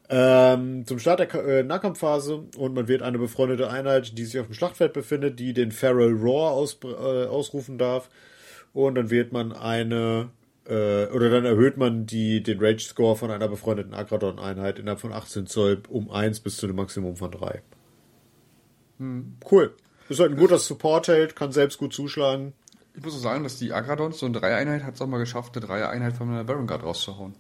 Ähm, 0.09 0.87
zum 0.87 0.99
Start 0.99 1.21
der 1.21 1.35
äh, 1.35 1.63
Nahkampfphase 1.63 2.45
und 2.57 2.75
man 2.75 2.89
wählt 2.89 3.03
eine 3.03 3.19
befreundete 3.19 3.71
Einheit, 3.71 4.19
die 4.19 4.25
sich 4.25 4.39
auf 4.41 4.47
dem 4.47 4.55
Schlachtfeld 4.55 4.93
befindet, 4.93 5.39
die 5.39 5.53
den 5.53 5.73
Feral 5.73 6.13
Roar 6.13 6.53
aus, 6.53 6.79
äh, 6.85 7.27
ausrufen 7.27 7.79
darf. 7.79 8.11
Und 8.75 8.95
dann 8.97 9.11
wählt 9.11 9.33
man 9.33 9.53
eine, 9.53 10.31
äh, 10.67 11.07
oder 11.07 11.31
dann 11.31 11.45
erhöht 11.45 11.77
man 11.77 12.05
die, 12.05 12.43
den 12.43 12.59
Rage 12.61 12.85
Score 12.85 13.17
von 13.17 13.31
einer 13.31 13.49
befreundeten 13.49 13.95
Agradon-Einheit 13.95 14.79
innerhalb 14.79 15.01
von 15.01 15.13
18 15.13 15.47
Zoll 15.47 15.83
um 15.89 16.11
1 16.11 16.41
bis 16.41 16.57
zu 16.57 16.67
einem 16.67 16.77
Maximum 16.77 17.17
von 17.17 17.31
3. 17.31 17.63
Hm. 18.99 19.37
Cool. 19.51 19.75
Ist 20.09 20.21
halt 20.21 20.33
ein 20.33 20.39
guter 20.39 20.59
Support-Held, 20.59 21.37
kann 21.37 21.53
selbst 21.53 21.79
gut 21.79 21.95
zuschlagen. 21.95 22.53
Ich 22.95 23.03
muss 23.03 23.15
auch 23.15 23.21
sagen, 23.21 23.43
dass 23.43 23.59
die 23.59 23.73
Agradons, 23.73 24.19
so 24.19 24.27
eine 24.27 24.39
Dreieinheit, 24.39 24.85
hat 24.85 24.95
es 24.95 25.03
auch 25.03 25.07
mal 25.07 25.19
geschafft, 25.19 25.57
eine 25.57 25.67
Dreieinheit 25.67 26.15
von 26.15 26.29
meiner 26.29 26.45
Baron 26.45 26.67
Guard 26.67 26.83
rauszuhauen. 26.83 27.35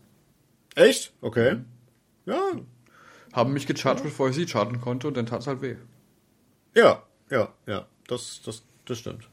Echt? 0.74 1.12
Okay. 1.20 1.58
Ja. 2.24 2.40
Haben 3.32 3.52
mich 3.52 3.66
gecharged, 3.66 4.00
ja. 4.00 4.04
bevor 4.04 4.30
ich 4.30 4.36
sie 4.36 4.48
chargen 4.48 4.80
konnte 4.80 5.08
und 5.08 5.16
dann 5.16 5.26
tat 5.26 5.40
es 5.40 5.46
halt 5.46 5.60
weh. 5.60 5.76
Ja, 6.74 7.02
ja, 7.30 7.48
ja. 7.66 7.86
Das, 8.06 8.40
das, 8.44 8.62
das 8.86 8.98
stimmt. 8.98 9.28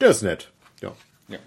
Der 0.00 0.10
ist 0.10 0.22
nett. 0.22 0.52
Ja. 0.80 0.92
ja. 1.28 1.38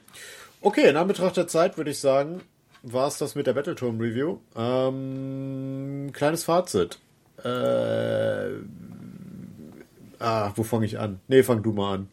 Okay, 0.62 0.90
in 0.90 0.98
Anbetracht 0.98 1.38
der 1.38 1.48
Zeit 1.48 1.78
würde 1.78 1.92
ich 1.92 2.00
sagen, 2.00 2.42
war 2.82 3.08
es 3.08 3.18
das 3.18 3.36
mit 3.36 3.48
der 3.48 3.54
Battletome 3.54 4.04
Review. 4.04 4.40
Ähm, 4.56 6.12
kleines 6.14 6.44
Fazit. 6.44 7.00
Äh, 7.44 8.50
ah, 10.20 10.52
wo 10.56 10.64
fange 10.64 10.86
ich 10.86 11.00
an? 11.00 11.20
Nee, 11.28 11.44
fang 11.44 11.64
du 11.64 11.72
mal 11.72 11.96
an. 11.96 12.10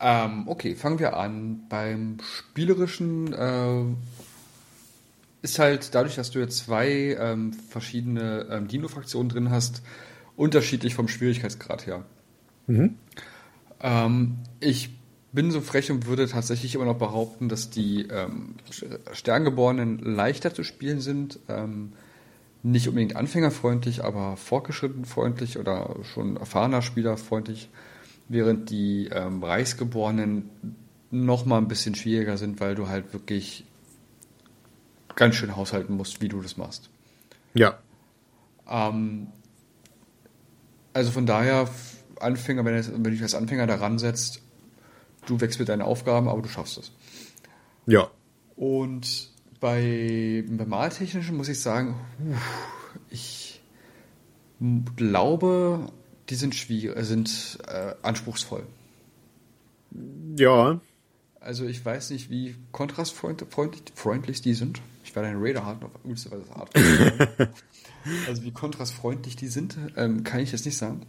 Ähm, 0.00 0.48
okay, 0.48 0.74
fangen 0.74 0.98
wir 0.98 1.16
an. 1.16 1.66
Beim 1.68 2.18
spielerischen 2.22 3.32
äh, 3.32 3.84
ist 5.42 5.58
halt 5.58 5.94
dadurch, 5.94 6.16
dass 6.16 6.30
du 6.30 6.38
jetzt 6.38 6.58
zwei 6.58 7.16
ähm, 7.20 7.52
verschiedene 7.52 8.46
ähm, 8.50 8.68
Dino-Fraktionen 8.68 9.28
drin 9.28 9.50
hast, 9.50 9.82
unterschiedlich 10.36 10.94
vom 10.94 11.08
Schwierigkeitsgrad 11.08 11.86
her. 11.86 12.04
Mhm. 12.66 12.96
Ähm, 13.82 14.38
ich 14.60 14.90
bin 15.32 15.50
so 15.50 15.60
frech 15.60 15.90
und 15.90 16.06
würde 16.06 16.26
tatsächlich 16.28 16.74
immer 16.74 16.86
noch 16.86 16.98
behaupten, 16.98 17.48
dass 17.48 17.70
die 17.70 18.08
ähm, 18.08 18.56
Sterngeborenen 19.12 19.98
leichter 19.98 20.54
zu 20.54 20.64
spielen 20.64 21.00
sind. 21.00 21.38
Ähm, 21.48 21.92
nicht 22.62 22.88
unbedingt 22.88 23.16
anfängerfreundlich, 23.16 24.04
aber 24.04 24.36
fortgeschrittenfreundlich 24.36 25.58
oder 25.58 25.96
schon 26.02 26.36
erfahrener 26.36 26.82
Spieler 26.82 27.16
freundlich 27.16 27.70
während 28.30 28.70
die 28.70 29.08
ähm, 29.12 29.42
Reichsgeborenen 29.42 30.48
noch 31.10 31.44
mal 31.44 31.58
ein 31.58 31.66
bisschen 31.66 31.96
schwieriger 31.96 32.38
sind, 32.38 32.60
weil 32.60 32.76
du 32.76 32.88
halt 32.88 33.12
wirklich 33.12 33.64
ganz 35.16 35.34
schön 35.34 35.56
haushalten 35.56 35.96
musst, 35.96 36.22
wie 36.22 36.28
du 36.28 36.40
das 36.40 36.56
machst. 36.56 36.88
Ja. 37.54 37.78
Ähm, 38.68 39.26
also 40.92 41.10
von 41.10 41.26
daher, 41.26 41.68
Anfänger, 42.20 42.64
wenn, 42.64 42.74
es, 42.74 42.92
wenn 42.92 43.02
du 43.02 43.10
dich 43.10 43.22
als 43.22 43.34
Anfänger 43.34 43.66
daran 43.66 43.98
setzt, 43.98 44.40
du 45.26 45.40
wächst 45.40 45.58
mit 45.58 45.68
deinen 45.68 45.82
Aufgaben, 45.82 46.28
aber 46.28 46.40
du 46.40 46.48
schaffst 46.48 46.78
es. 46.78 46.92
Ja. 47.86 48.10
Und 48.54 49.30
bei, 49.58 50.44
beim 50.48 50.68
Maltechnischen 50.68 51.36
muss 51.36 51.48
ich 51.48 51.60
sagen, 51.60 51.96
ich 53.10 53.60
glaube, 54.94 55.90
die 56.30 56.36
sind 56.36 56.54
schwierig, 56.54 56.96
äh, 56.96 57.04
sind 57.04 57.58
äh, 57.66 57.94
anspruchsvoll. 58.02 58.62
Ja. 60.36 60.80
Also 61.40 61.64
ich 61.66 61.84
weiß 61.84 62.10
nicht, 62.10 62.30
wie 62.30 62.54
kontrastfreundlich 62.70 64.42
die 64.42 64.54
sind. 64.54 64.80
Ich 65.04 65.16
werde 65.16 65.28
einen 65.28 65.42
Raider 65.42 65.64
haben, 65.64 65.82
auf 65.82 65.90
übelste 66.04 66.30
Weise 66.30 66.44
Art. 66.54 66.70
also 68.28 68.42
wie 68.42 68.52
kontrastfreundlich 68.52 69.36
die 69.36 69.48
sind, 69.48 69.76
ähm, 69.96 70.22
kann 70.22 70.40
ich 70.40 70.52
jetzt 70.52 70.66
nicht 70.66 70.76
sagen. 70.76 71.06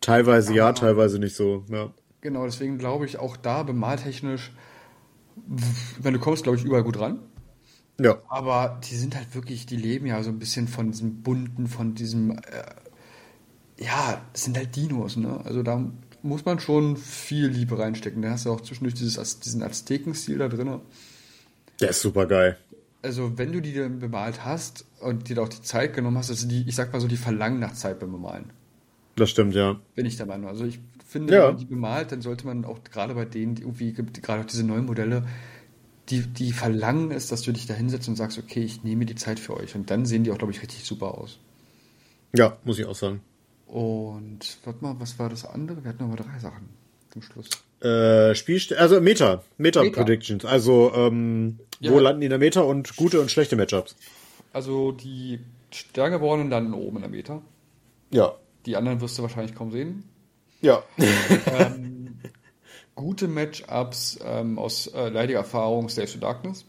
Teilweise 0.00 0.48
Aber, 0.48 0.56
ja, 0.56 0.72
teilweise 0.72 1.18
nicht 1.18 1.36
so. 1.36 1.64
Ja. 1.70 1.92
Genau, 2.20 2.44
deswegen 2.44 2.76
glaube 2.76 3.06
ich 3.06 3.18
auch 3.18 3.36
da 3.36 3.62
bemaltechnisch, 3.62 4.52
wenn 6.00 6.12
du 6.12 6.18
kommst, 6.18 6.42
glaube 6.42 6.58
ich, 6.58 6.64
überall 6.64 6.82
gut 6.82 6.98
ran. 6.98 7.20
Ja. 8.00 8.20
Aber 8.28 8.80
die 8.84 8.96
sind 8.96 9.16
halt 9.16 9.34
wirklich, 9.34 9.64
die 9.64 9.76
leben 9.76 10.06
ja 10.06 10.22
so 10.22 10.30
ein 10.30 10.38
bisschen 10.38 10.68
von 10.68 10.90
diesem 10.90 11.22
bunten, 11.22 11.66
von 11.66 11.94
diesem 11.94 12.32
äh, 12.32 12.42
ja, 13.78 14.22
es 14.32 14.44
sind 14.44 14.56
halt 14.56 14.74
Dinos, 14.74 15.16
ne? 15.16 15.40
Also 15.44 15.62
da 15.62 15.84
muss 16.22 16.44
man 16.44 16.58
schon 16.60 16.96
viel 16.96 17.46
Liebe 17.46 17.78
reinstecken. 17.78 18.22
Da 18.22 18.30
hast 18.30 18.46
du 18.46 18.50
auch 18.50 18.60
zwischendurch 18.60 18.94
dieses, 18.94 19.40
diesen 19.40 19.62
Azteken-Stil 19.62 20.38
da 20.38 20.48
drin. 20.48 20.80
Der 21.80 21.90
ist 21.90 22.00
super 22.00 22.26
geil. 22.26 22.56
Also, 23.02 23.38
wenn 23.38 23.52
du 23.52 23.60
die 23.60 23.74
dann 23.74 23.98
bemalt 24.00 24.44
hast 24.44 24.84
und 25.00 25.28
dir 25.28 25.40
auch 25.40 25.48
die 25.48 25.62
Zeit 25.62 25.94
genommen 25.94 26.18
hast, 26.18 26.30
also 26.30 26.48
die, 26.48 26.64
ich 26.66 26.74
sag 26.74 26.92
mal 26.92 27.00
so, 27.00 27.06
die 27.06 27.16
verlangen 27.16 27.60
nach 27.60 27.74
Zeit 27.74 28.00
beim 28.00 28.10
Bemalen. 28.10 28.50
Das 29.14 29.30
stimmt, 29.30 29.54
ja. 29.54 29.78
Bin 29.94 30.06
ich 30.06 30.16
der 30.16 30.26
Meinung. 30.26 30.48
Also, 30.48 30.64
ich 30.64 30.80
finde, 31.06 31.34
ja. 31.34 31.40
wenn 31.40 31.48
man 31.48 31.56
die 31.58 31.64
bemalt, 31.66 32.12
dann 32.12 32.22
sollte 32.22 32.46
man 32.46 32.64
auch 32.64 32.82
gerade 32.82 33.14
bei 33.14 33.24
denen, 33.24 33.54
die 33.54 33.62
irgendwie 33.62 33.92
gibt, 33.92 34.20
gerade 34.22 34.42
auch 34.42 34.46
diese 34.46 34.64
neuen 34.64 34.86
Modelle, 34.86 35.24
die, 36.08 36.22
die 36.22 36.52
verlangen 36.52 37.10
es, 37.10 37.28
dass 37.28 37.42
du 37.42 37.52
dich 37.52 37.66
da 37.66 37.74
hinsetzt 37.74 38.08
und 38.08 38.16
sagst, 38.16 38.38
okay, 38.38 38.62
ich 38.62 38.82
nehme 38.82 39.06
die 39.06 39.14
Zeit 39.14 39.38
für 39.38 39.56
euch. 39.56 39.74
Und 39.74 39.90
dann 39.90 40.06
sehen 40.06 40.24
die 40.24 40.30
auch, 40.32 40.38
glaube 40.38 40.52
ich, 40.52 40.62
richtig 40.62 40.84
super 40.84 41.18
aus. 41.18 41.38
Ja, 42.34 42.56
muss 42.64 42.78
ich 42.78 42.86
auch 42.86 42.94
sagen. 42.94 43.20
Und 43.66 44.58
warte 44.64 44.84
mal, 44.84 44.94
was 44.98 45.18
war 45.18 45.28
das 45.28 45.44
andere? 45.44 45.82
Wir 45.82 45.90
hatten 45.90 46.02
noch 46.02 46.08
mal 46.08 46.16
drei 46.16 46.38
Sachen 46.38 46.68
zum 47.10 47.22
Schluss. 47.22 47.48
Äh, 47.80 48.34
Spielst 48.34 48.72
also 48.72 49.00
Meta, 49.00 49.42
Meta, 49.58 49.82
Meta. 49.82 50.02
Predictions. 50.02 50.44
Also 50.44 50.92
ähm, 50.94 51.58
ja. 51.80 51.92
wo 51.92 51.98
landen 51.98 52.20
die 52.20 52.26
in 52.26 52.30
der 52.30 52.38
Meta 52.38 52.60
und 52.60 52.96
gute 52.96 53.20
und 53.20 53.30
schlechte 53.30 53.56
Matchups? 53.56 53.96
Also 54.52 54.92
die 54.92 55.40
Sterngeborenen 55.70 56.48
landen 56.48 56.74
oben 56.74 56.96
in 56.96 57.02
der 57.02 57.10
Meta. 57.10 57.42
Ja. 58.10 58.34
Die 58.64 58.76
anderen 58.76 59.00
wirst 59.00 59.18
du 59.18 59.22
wahrscheinlich 59.22 59.54
kaum 59.54 59.70
sehen. 59.70 60.04
Ja. 60.62 60.82
ähm, 61.46 62.18
gute 62.94 63.28
Matchups 63.28 64.18
ähm, 64.24 64.58
aus 64.58 64.86
äh, 64.88 65.08
leidiger 65.10 65.40
Erfahrung 65.40 65.88
Slaves 65.88 66.14
to 66.14 66.18
Darkness. 66.18 66.64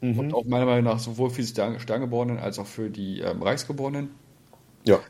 Mhm. 0.00 0.18
Und 0.18 0.34
auch 0.34 0.44
meiner 0.44 0.66
Meinung 0.66 0.84
nach 0.84 1.00
sowohl 1.00 1.30
für 1.30 1.42
die 1.42 1.48
Stern 1.48 1.80
Sterngeborenen 1.80 2.38
als 2.38 2.58
auch 2.58 2.66
für 2.66 2.90
die 2.90 3.20
ähm, 3.20 3.42
Reichsgeborenen. 3.42 4.10
Ja. 4.84 5.00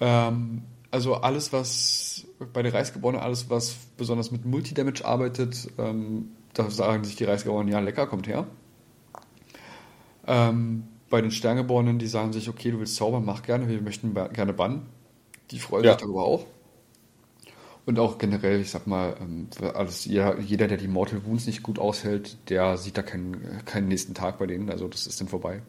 Ähm, 0.00 0.62
also 0.90 1.14
alles, 1.14 1.52
was 1.52 2.26
bei 2.52 2.62
den 2.62 2.72
Reichsgeborenen, 2.72 3.20
alles, 3.20 3.50
was 3.50 3.76
besonders 3.96 4.30
mit 4.30 4.44
Multidamage 4.44 5.04
arbeitet, 5.04 5.68
ähm, 5.78 6.30
da 6.52 6.70
sagen 6.70 7.04
sich 7.04 7.16
die 7.16 7.24
Reichsgeborenen, 7.24 7.72
ja, 7.72 7.80
lecker, 7.80 8.06
kommt 8.06 8.28
her. 8.28 8.46
Ähm, 10.26 10.84
bei 11.10 11.20
den 11.20 11.30
Sterngeborenen, 11.30 11.98
die 11.98 12.06
sagen 12.06 12.32
sich, 12.32 12.48
okay, 12.48 12.70
du 12.70 12.78
willst 12.78 12.96
zaubern, 12.96 13.24
mach 13.24 13.42
gerne, 13.42 13.68
wir 13.68 13.80
möchten 13.80 14.14
gerne 14.14 14.52
bannen. 14.52 14.86
Die 15.50 15.58
freuen 15.58 15.84
ja. 15.84 15.92
sich 15.92 16.00
darüber 16.00 16.24
auch. 16.24 16.46
Und 17.86 17.98
auch 17.98 18.16
generell, 18.16 18.60
ich 18.60 18.70
sag 18.70 18.86
mal, 18.86 19.14
ähm, 19.20 19.48
alles, 19.74 20.06
jeder, 20.06 20.40
jeder, 20.40 20.68
der 20.68 20.78
die 20.78 20.88
Mortal 20.88 21.24
Wounds 21.26 21.46
nicht 21.46 21.62
gut 21.62 21.78
aushält, 21.78 22.38
der 22.48 22.78
sieht 22.78 22.96
da 22.96 23.02
keinen, 23.02 23.64
keinen 23.66 23.88
nächsten 23.88 24.14
Tag 24.14 24.38
bei 24.38 24.46
denen. 24.46 24.70
Also 24.70 24.88
das 24.88 25.06
ist 25.06 25.20
dann 25.20 25.28
vorbei. 25.28 25.60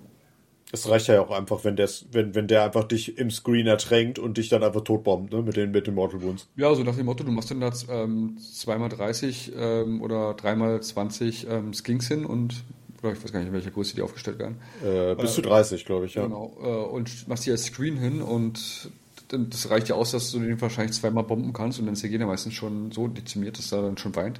Es 0.72 0.90
reicht 0.90 1.08
ja 1.08 1.22
auch 1.22 1.32
einfach, 1.32 1.64
wenn 1.64 1.76
der, 1.76 1.90
wenn, 2.12 2.34
wenn 2.36 2.48
der 2.48 2.64
einfach 2.64 2.86
dich 2.86 3.18
im 3.18 3.30
Screen 3.30 3.68
ertränkt 3.68 4.20
und 4.20 4.38
dich 4.38 4.50
dann 4.50 4.64
einfach 4.64 4.82
totbombt, 4.82 5.32
ne, 5.32 5.42
mit 5.42 5.56
den, 5.56 5.72
mit 5.72 5.88
den 5.88 5.94
Mortal 5.94 6.22
Wounds. 6.22 6.48
Ja, 6.56 6.74
so 6.74 6.84
nach 6.84 6.96
dem 6.96 7.06
Motto, 7.06 7.24
du 7.24 7.32
machst 7.32 7.52
dann 7.52 7.62
da 7.62 7.72
ähm, 7.90 8.38
2x30 8.40 9.54
ähm, 9.56 10.02
oder 10.02 10.32
3x20 10.32 11.48
ähm, 11.48 11.74
Skinks 11.74 12.08
hin 12.08 12.26
und 12.26 12.64
ich 13.04 13.24
weiß 13.24 13.32
gar 13.32 13.40
nicht, 13.40 13.50
in 13.50 13.54
welcher 13.54 13.70
Größe 13.70 13.96
die 13.96 14.02
aufgestellt 14.02 14.40
werden. 14.40 14.58
Äh, 14.84 15.14
bis 15.16 15.32
äh, 15.32 15.36
zu 15.36 15.42
30, 15.44 15.86
glaube 15.86 16.08
ich, 16.08 16.16
ja. 16.16 16.24
Genau. 16.24 16.58
Äh, 16.60 16.66
und 16.66 17.28
machst 17.28 17.46
die 17.46 17.52
als 17.52 17.66
Screen 17.66 17.98
hin 17.98 18.24
und 18.24 18.90
das 19.30 19.70
reicht 19.70 19.90
ja 19.90 19.96
aus, 19.96 20.12
dass 20.12 20.32
du 20.32 20.40
den 20.40 20.60
wahrscheinlich 20.62 20.96
zweimal 20.96 21.24
bomben 21.24 21.54
kannst 21.54 21.80
und 21.80 21.86
dann 21.86 21.94
ist 21.94 22.04
der 22.04 22.10
Gegner 22.10 22.28
meistens 22.28 22.54
schon 22.54 22.92
so 22.92 23.08
dezimiert, 23.08 23.58
dass 23.58 23.72
er 23.72 23.82
dann 23.82 23.98
schon 23.98 24.16
weint. 24.16 24.40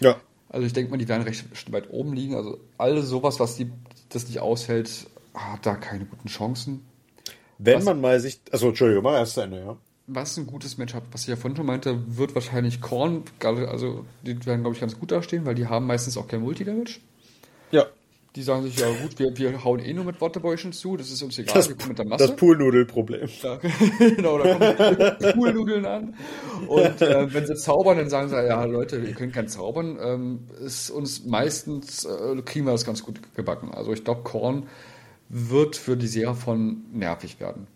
Ja. 0.00 0.16
Also 0.48 0.66
ich 0.66 0.72
denke 0.72 0.90
mal, 0.90 0.96
die 0.96 1.08
werden 1.08 1.22
recht 1.22 1.44
weit 1.72 1.90
oben 1.90 2.14
liegen. 2.14 2.34
Also 2.34 2.58
alles 2.78 3.08
sowas, 3.08 3.40
was 3.40 3.56
die, 3.56 3.70
das 4.08 4.26
nicht 4.28 4.40
aushält, 4.40 5.06
hat 5.36 5.66
da 5.66 5.74
keine 5.74 6.04
guten 6.04 6.28
Chancen. 6.28 6.84
Wenn 7.58 7.78
was, 7.78 7.84
man 7.84 8.00
mal 8.00 8.20
sich. 8.20 8.40
Also 8.50 8.68
Entschuldigung, 8.68 9.04
mal 9.04 9.18
erst 9.18 9.34
zu 9.34 9.42
Ende, 9.42 9.60
ja. 9.60 9.76
Was 10.08 10.36
ein 10.36 10.46
gutes 10.46 10.78
Match 10.78 10.94
hat, 10.94 11.02
was 11.10 11.22
ich 11.22 11.28
ja 11.28 11.36
vorhin 11.36 11.56
schon 11.56 11.66
meinte, 11.66 12.16
wird 12.16 12.34
wahrscheinlich 12.34 12.80
Korn, 12.80 13.24
also 13.42 14.04
die 14.22 14.46
werden, 14.46 14.60
glaube 14.60 14.74
ich, 14.74 14.80
ganz 14.80 14.96
gut 14.98 15.10
dastehen, 15.10 15.44
weil 15.46 15.56
die 15.56 15.66
haben 15.66 15.86
meistens 15.86 16.16
auch 16.16 16.28
kein 16.28 16.42
Multidamage. 16.42 17.00
Ja. 17.72 17.86
Die 18.36 18.42
sagen 18.42 18.62
sich, 18.62 18.78
ja 18.78 18.86
gut, 19.02 19.18
wir, 19.18 19.36
wir 19.36 19.64
hauen 19.64 19.80
eh 19.80 19.92
nur 19.94 20.04
mit 20.04 20.20
Waterbäuschen 20.20 20.72
zu, 20.72 20.96
das 20.96 21.10
ist 21.10 21.22
uns 21.22 21.38
egal, 21.38 21.54
das, 21.54 21.68
wir 21.68 21.76
kommen 21.76 21.88
mit 21.88 21.98
der 21.98 22.06
Masse. 22.06 22.28
Das 22.28 22.36
Poolnudelproblem. 22.36 23.28
Ja, 23.42 23.58
genau, 23.98 24.38
da 24.38 24.54
kommen 24.54 25.32
Poolnudeln 25.34 25.86
an. 25.86 26.14
Und 26.68 27.02
äh, 27.02 27.32
wenn 27.32 27.46
sie 27.46 27.56
zaubern, 27.56 27.96
dann 27.96 28.08
sagen 28.08 28.28
sie, 28.28 28.36
ja 28.36 28.62
Leute, 28.64 29.04
wir 29.04 29.12
können 29.14 29.32
kein 29.32 29.48
zaubern. 29.48 29.98
Ähm, 30.00 30.40
ist 30.64 30.90
uns 30.90 31.24
meistens, 31.24 32.04
äh, 32.04 32.40
kriegen 32.42 32.66
wir 32.66 32.72
das 32.72 32.84
ganz 32.84 33.02
gut 33.02 33.20
gebacken. 33.34 33.72
Also 33.72 33.92
ich 33.92 34.04
glaube, 34.04 34.22
Korn 34.22 34.68
wird 35.28 35.76
für 35.76 35.96
die 35.96 36.06
Serie 36.06 36.34
von 36.34 36.84
nervig 36.92 37.40
werden. 37.40 37.66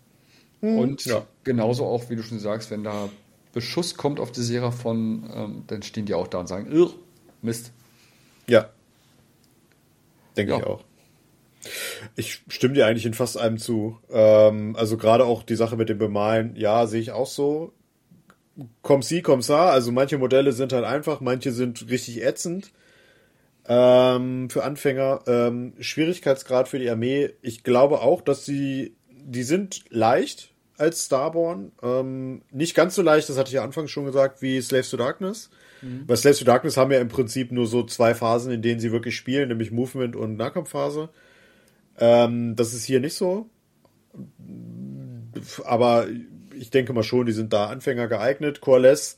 Hm, 0.61 0.77
Und 0.77 1.05
ja. 1.05 1.25
genauso 1.43 1.85
auch, 1.85 2.09
wie 2.09 2.15
du 2.15 2.23
schon 2.23 2.39
sagst, 2.39 2.71
wenn 2.71 2.83
da 2.83 3.09
Beschuss 3.53 3.95
kommt 3.95 4.19
auf 4.19 4.31
die 4.31 4.41
Serie 4.41 4.71
von, 4.71 5.29
ähm, 5.33 5.63
dann 5.67 5.83
stehen 5.83 6.05
die 6.05 6.13
auch 6.13 6.27
da 6.27 6.39
und 6.39 6.47
sagen, 6.47 6.67
Mist. 7.41 7.71
Ja, 8.47 8.69
Denke 10.37 10.53
ja. 10.53 10.59
ich 10.59 10.65
auch. 10.65 10.83
Ich 12.15 12.41
stimme 12.47 12.73
dir 12.73 12.87
eigentlich 12.87 13.05
in 13.05 13.13
fast 13.13 13.37
allem 13.37 13.57
zu. 13.57 13.99
Ähm, 14.09 14.75
also 14.75 14.97
gerade 14.97 15.25
auch 15.25 15.43
die 15.43 15.55
Sache 15.55 15.77
mit 15.77 15.89
dem 15.89 15.99
Bemalen, 15.99 16.55
ja, 16.55 16.87
sehe 16.87 17.01
ich 17.01 17.11
auch 17.11 17.27
so. 17.27 17.71
Komm 18.81 19.01
sie, 19.01 19.21
komm 19.21 19.41
sa. 19.41 19.69
Also 19.69 19.91
manche 19.91 20.17
Modelle 20.17 20.53
sind 20.53 20.73
halt 20.73 20.85
einfach, 20.85 21.21
manche 21.21 21.51
sind 21.51 21.89
richtig 21.89 22.23
ätzend. 22.23 22.71
Ähm, 23.73 24.49
für 24.49 24.65
Anfänger. 24.65 25.21
Ähm, 25.27 25.73
Schwierigkeitsgrad 25.79 26.67
für 26.67 26.77
die 26.77 26.89
Armee. 26.89 27.29
Ich 27.41 27.63
glaube 27.63 28.01
auch, 28.01 28.19
dass 28.19 28.43
sie, 28.43 28.97
die 29.09 29.43
sind 29.43 29.85
leicht 29.89 30.53
als 30.77 31.05
Starborn. 31.05 31.71
Ähm, 31.81 32.41
nicht 32.51 32.75
ganz 32.75 32.95
so 32.95 33.01
leicht, 33.01 33.29
das 33.29 33.37
hatte 33.37 33.47
ich 33.47 33.53
ja 33.53 33.63
anfangs 33.63 33.89
schon 33.89 34.03
gesagt, 34.03 34.41
wie 34.41 34.59
Slaves 34.59 34.89
to 34.89 34.97
Darkness. 34.97 35.49
Mhm. 35.81 36.05
Bei 36.05 36.17
Slaves 36.17 36.39
to 36.39 36.45
Darkness 36.45 36.75
haben 36.75 36.91
ja 36.91 36.99
im 36.99 37.07
Prinzip 37.07 37.53
nur 37.53 37.65
so 37.65 37.83
zwei 37.83 38.13
Phasen, 38.13 38.51
in 38.51 38.61
denen 38.61 38.81
sie 38.81 38.91
wirklich 38.91 39.15
spielen, 39.15 39.47
nämlich 39.47 39.71
Movement 39.71 40.17
und 40.17 40.35
Nahkampfphase. 40.35 41.07
Ähm, 41.97 42.57
das 42.57 42.73
ist 42.73 42.83
hier 42.83 42.99
nicht 42.99 43.13
so. 43.13 43.49
Aber 45.63 46.07
ich 46.53 46.71
denke 46.71 46.91
mal 46.91 47.03
schon, 47.03 47.25
die 47.25 47.31
sind 47.31 47.53
da 47.53 47.67
Anfänger 47.67 48.09
geeignet. 48.09 48.59
Coalesce 48.59 49.15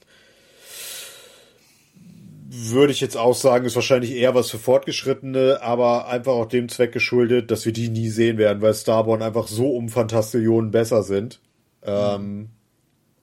würde 2.56 2.94
ich 2.94 3.02
jetzt 3.02 3.18
auch 3.18 3.34
sagen, 3.34 3.66
ist 3.66 3.76
wahrscheinlich 3.76 4.12
eher 4.12 4.36
was 4.36 4.52
für 4.52 4.60
Fortgeschrittene, 4.60 5.60
aber 5.64 6.08
einfach 6.08 6.34
auch 6.34 6.46
dem 6.46 6.70
Zweck 6.70 6.92
geschuldet, 6.92 7.50
dass 7.50 7.66
wir 7.66 7.74
die 7.74 7.90
nie 7.90 8.10
sehen 8.10 8.38
werden, 8.38 8.62
weil 8.62 8.76
Starborn 8.76 9.24
einfach 9.24 9.48
so 9.48 9.72
um 9.72 9.90
Fantastillionen 9.90 10.70
besser 10.70 11.02
sind. 11.02 11.42
Mhm. 11.82 11.88
Ähm, 11.88 12.50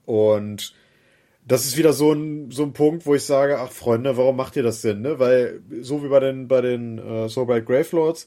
und 0.05 0.74
das 1.47 1.65
ist 1.65 1.77
wieder 1.77 1.93
so 1.93 2.12
ein, 2.12 2.51
so 2.51 2.65
ein 2.65 2.73
Punkt, 2.73 3.07
wo 3.07 3.15
ich 3.15 3.23
sage, 3.23 3.61
ach 3.61 3.70
Freunde, 3.70 4.16
warum 4.16 4.35
macht 4.35 4.57
ihr 4.57 4.65
das 4.65 4.82
denn? 4.82 5.01
Ne? 5.01 5.20
Weil 5.20 5.61
so 5.81 6.02
wie 6.02 6.09
bei 6.09 6.19
den, 6.19 6.48
bei 6.48 6.61
den 6.61 6.98
äh, 6.98 7.28
Soulblight 7.28 7.66
Gravelords, 7.66 8.27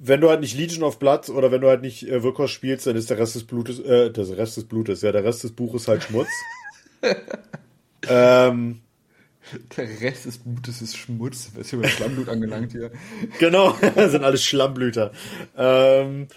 wenn 0.00 0.20
du 0.20 0.28
halt 0.28 0.40
nicht 0.40 0.56
Legion 0.56 0.84
of 0.84 1.00
Blood 1.00 1.28
oder 1.30 1.50
wenn 1.50 1.60
du 1.60 1.68
halt 1.68 1.82
nicht 1.82 2.08
äh, 2.08 2.22
Wirkos 2.22 2.52
spielst, 2.52 2.86
dann 2.86 2.94
ist 2.94 3.10
der 3.10 3.18
Rest 3.18 3.34
des 3.34 3.44
Blutes, 3.44 3.80
äh, 3.80 4.12
der 4.12 4.38
Rest 4.38 4.56
des 4.56 4.66
Blutes, 4.66 5.02
ja, 5.02 5.10
der 5.10 5.24
Rest 5.24 5.42
des 5.42 5.50
Buches 5.50 5.88
halt 5.88 6.04
Schmutz. 6.04 6.28
ähm, 8.08 8.82
der 9.76 10.00
Rest 10.00 10.26
des 10.26 10.38
Blutes 10.38 10.82
ist 10.82 10.96
Schmutz. 10.96 11.50
Was 11.54 11.62
ist 11.62 11.70
hier 11.70 11.78
mit 11.78 11.90
Schlammblut 11.90 12.28
angelangt 12.28 12.72
hier? 12.72 12.90
Genau, 13.38 13.76
das 13.94 14.10
sind 14.12 14.24
alles 14.24 14.44
Schlammblüter. 14.44 15.12
Ähm, 15.56 16.28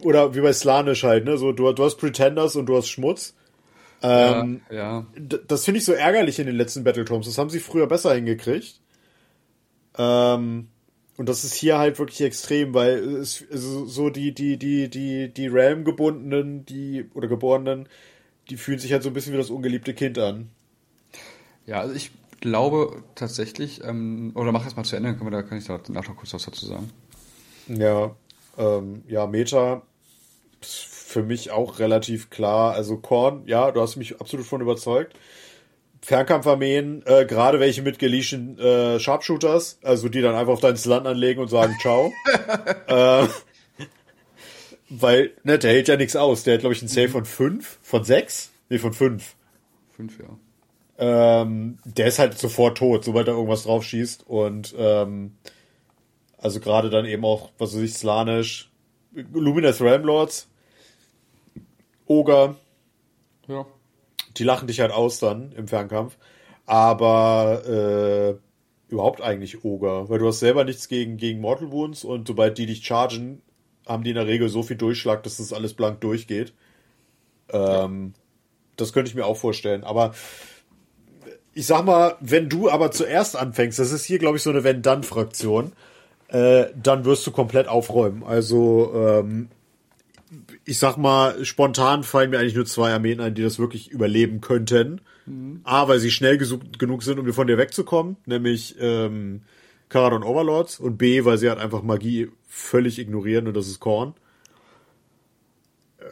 oder 0.00 0.34
wie 0.34 0.40
bei 0.40 0.52
Slanisch 0.52 1.04
halt, 1.04 1.24
ne? 1.24 1.36
So, 1.38 1.52
du, 1.52 1.72
du 1.72 1.84
hast 1.84 1.96
Pretenders 1.96 2.56
und 2.56 2.66
du 2.66 2.76
hast 2.76 2.88
Schmutz. 2.88 3.34
Ähm, 4.02 4.60
ja, 4.70 4.76
ja. 4.76 5.06
Das 5.46 5.64
finde 5.64 5.78
ich 5.78 5.84
so 5.84 5.92
ärgerlich 5.92 6.38
in 6.38 6.46
den 6.46 6.56
letzten 6.56 6.84
Battletomes. 6.84 7.26
Das 7.26 7.38
haben 7.38 7.50
sie 7.50 7.60
früher 7.60 7.86
besser 7.86 8.14
hingekriegt. 8.14 8.80
Ähm, 9.96 10.68
und 11.16 11.28
das 11.28 11.42
ist 11.42 11.54
hier 11.54 11.78
halt 11.78 11.98
wirklich 11.98 12.20
extrem, 12.20 12.74
weil 12.74 12.98
es 13.16 13.44
so 13.50 14.08
die, 14.08 14.32
die, 14.32 14.56
die, 14.56 14.88
die, 14.88 15.28
die 15.28 15.46
Realm-gebundenen, 15.48 16.64
die, 16.64 17.06
oder 17.14 17.26
Geborenen, 17.26 17.88
die 18.50 18.56
fühlen 18.56 18.78
sich 18.78 18.92
halt 18.92 19.02
so 19.02 19.10
ein 19.10 19.14
bisschen 19.14 19.32
wie 19.32 19.38
das 19.38 19.50
ungeliebte 19.50 19.94
Kind 19.94 20.16
an. 20.18 20.50
Ja, 21.68 21.80
also 21.80 21.94
ich 21.94 22.10
glaube 22.40 23.02
tatsächlich, 23.14 23.84
ähm, 23.84 24.32
oder 24.34 24.52
mach 24.52 24.66
es 24.66 24.74
mal 24.74 24.84
zu 24.84 24.96
Ende, 24.96 25.10
dann 25.10 25.18
kann, 25.18 25.24
man, 25.26 25.34
da 25.34 25.42
kann 25.42 25.58
ich 25.58 25.66
da 25.66 25.78
nachher 25.88 26.10
noch 26.10 26.16
kurz 26.16 26.32
was 26.32 26.46
dazu 26.46 26.64
sagen. 26.64 26.90
Ja, 27.68 28.16
ähm, 28.56 29.02
ja, 29.06 29.26
Meta 29.26 29.82
für 30.62 31.22
mich 31.22 31.50
auch 31.50 31.78
relativ 31.78 32.30
klar. 32.30 32.72
Also 32.72 32.96
Korn, 32.96 33.42
ja, 33.46 33.70
du 33.70 33.82
hast 33.82 33.96
mich 33.96 34.18
absolut 34.18 34.46
von 34.46 34.62
überzeugt. 34.62 35.14
Fernkampfarmeen, 36.00 37.02
äh, 37.04 37.26
gerade 37.26 37.60
welche 37.60 37.82
mit 37.82 37.98
geleaschten 37.98 38.58
äh, 38.58 38.98
Sharpshooters, 38.98 39.78
also 39.82 40.08
die 40.08 40.22
dann 40.22 40.36
einfach 40.36 40.54
auf 40.54 40.60
dein 40.60 40.78
Land 40.82 41.06
anlegen 41.06 41.42
und 41.42 41.48
sagen 41.48 41.76
Ciao. 41.82 42.10
äh, 42.86 43.26
weil, 44.88 45.32
ne, 45.44 45.58
der 45.58 45.72
hält 45.72 45.88
ja 45.88 45.96
nichts 45.96 46.16
aus. 46.16 46.44
Der 46.44 46.54
hat, 46.54 46.60
glaube 46.60 46.74
ich, 46.74 46.80
einen 46.80 46.88
Save 46.88 47.10
von 47.10 47.26
5, 47.26 47.78
von 47.82 48.04
6? 48.04 48.52
Nee, 48.70 48.78
von 48.78 48.94
5. 48.94 49.34
5, 49.96 50.18
ja. 50.20 50.38
Ähm, 50.98 51.78
der 51.84 52.06
ist 52.06 52.18
halt 52.18 52.36
sofort 52.36 52.78
tot, 52.78 53.04
sobald 53.04 53.28
er 53.28 53.34
irgendwas 53.34 53.62
drauf 53.62 53.84
schießt. 53.84 54.26
Und 54.26 54.74
ähm, 54.76 55.36
also 56.36 56.60
gerade 56.60 56.90
dann 56.90 57.06
eben 57.06 57.24
auch, 57.24 57.50
was 57.58 57.74
weiß 57.74 57.82
ich, 57.82 57.94
Slanisch, 57.94 58.70
Luminous 59.12 59.80
Ramlords, 59.80 60.48
Ogre. 62.06 62.56
Ja. 63.46 63.66
Die 64.36 64.44
lachen 64.44 64.66
dich 64.66 64.80
halt 64.80 64.92
aus 64.92 65.18
dann 65.20 65.52
im 65.52 65.68
Fernkampf. 65.68 66.16
Aber 66.66 67.62
äh, 67.66 68.92
überhaupt 68.92 69.20
eigentlich 69.20 69.64
Ogre, 69.64 70.08
weil 70.08 70.18
du 70.18 70.26
hast 70.26 70.40
selber 70.40 70.64
nichts 70.64 70.88
gegen, 70.88 71.16
gegen 71.16 71.40
Mortal 71.40 71.70
Wounds 71.70 72.04
und 72.04 72.28
sobald 72.28 72.58
die 72.58 72.66
dich 72.66 72.84
chargen, 72.84 73.42
haben 73.86 74.04
die 74.04 74.10
in 74.10 74.16
der 74.16 74.26
Regel 74.26 74.48
so 74.48 74.62
viel 74.62 74.76
Durchschlag, 74.76 75.22
dass 75.22 75.38
das 75.38 75.52
alles 75.52 75.74
blank 75.74 76.00
durchgeht. 76.00 76.52
Ähm, 77.50 78.12
ja. 78.14 78.20
Das 78.76 78.92
könnte 78.92 79.08
ich 79.08 79.14
mir 79.14 79.26
auch 79.26 79.36
vorstellen. 79.36 79.84
Aber 79.84 80.14
ich 81.58 81.66
sag 81.66 81.84
mal, 81.84 82.14
wenn 82.20 82.48
du 82.48 82.70
aber 82.70 82.92
zuerst 82.92 83.34
anfängst, 83.34 83.80
das 83.80 83.90
ist 83.90 84.04
hier, 84.04 84.20
glaube 84.20 84.36
ich, 84.36 84.44
so 84.44 84.50
eine 84.50 84.62
Wenn-Dann-Fraktion, 84.62 85.72
äh, 86.28 86.66
dann 86.80 87.04
wirst 87.04 87.26
du 87.26 87.32
komplett 87.32 87.66
aufräumen. 87.66 88.22
Also 88.22 88.92
ähm, 88.94 89.48
ich 90.64 90.78
sag 90.78 90.98
mal, 90.98 91.44
spontan 91.44 92.04
fallen 92.04 92.30
mir 92.30 92.38
eigentlich 92.38 92.54
nur 92.54 92.66
zwei 92.66 92.92
Armeen 92.92 93.20
ein, 93.20 93.34
die 93.34 93.42
das 93.42 93.58
wirklich 93.58 93.90
überleben 93.90 94.40
könnten. 94.40 95.00
Mhm. 95.26 95.62
A, 95.64 95.88
weil 95.88 95.98
sie 95.98 96.12
schnell 96.12 96.38
genug 96.38 97.02
sind, 97.02 97.18
um 97.18 97.32
von 97.32 97.48
dir 97.48 97.58
wegzukommen, 97.58 98.18
nämlich 98.24 98.76
ähm, 98.78 99.40
Karadon 99.88 100.22
Overlords 100.22 100.78
und 100.78 100.96
B, 100.96 101.24
weil 101.24 101.38
sie 101.38 101.48
halt 101.48 101.58
einfach 101.58 101.82
Magie 101.82 102.30
völlig 102.46 103.00
ignorieren 103.00 103.48
und 103.48 103.56
das 103.56 103.66
ist 103.66 103.80
Korn. 103.80 104.14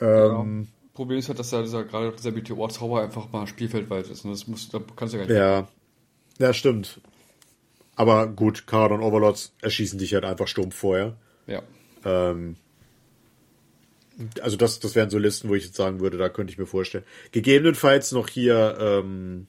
Ähm, 0.01 0.66
ja. 0.66 0.76
Problem 0.97 1.18
ist 1.18 1.28
halt, 1.28 1.39
dass 1.39 1.51
da 1.51 1.62
dieser, 1.62 1.85
gerade 1.85 2.12
dieser 2.12 2.32
Meteor-Zauber 2.32 3.02
einfach 3.02 3.31
mal 3.31 3.47
spielfeldweit 3.47 4.09
ist. 4.09 4.24
Und 4.24 4.32
das 4.32 4.47
muss, 4.48 4.70
da 4.70 4.81
kannst 4.97 5.14
du 5.14 5.18
ja 5.18 5.24
gar 5.24 5.32
nicht. 5.32 5.39
Ja. 5.39 5.68
Ja, 6.47 6.52
stimmt. 6.52 7.01
Aber 7.94 8.27
gut, 8.27 8.66
Karadon 8.66 9.02
Overlords 9.02 9.55
erschießen 9.62 9.98
dich 9.98 10.14
halt 10.14 10.24
einfach 10.24 10.48
stumpf 10.48 10.74
vorher. 10.74 11.16
Ja. 11.47 11.62
Ähm, 12.05 12.56
also 14.40 14.56
das, 14.56 14.81
das 14.81 14.94
wären 14.94 15.10
so 15.10 15.18
Listen, 15.18 15.48
wo 15.48 15.55
ich 15.55 15.64
jetzt 15.64 15.77
sagen 15.77 16.01
würde, 16.01 16.16
da 16.16 16.28
könnte 16.28 16.52
ich 16.52 16.59
mir 16.59 16.66
vorstellen. 16.66 17.05
Gegebenenfalls 17.32 18.12
noch 18.12 18.28
hier 18.28 18.77
ähm, 18.81 19.47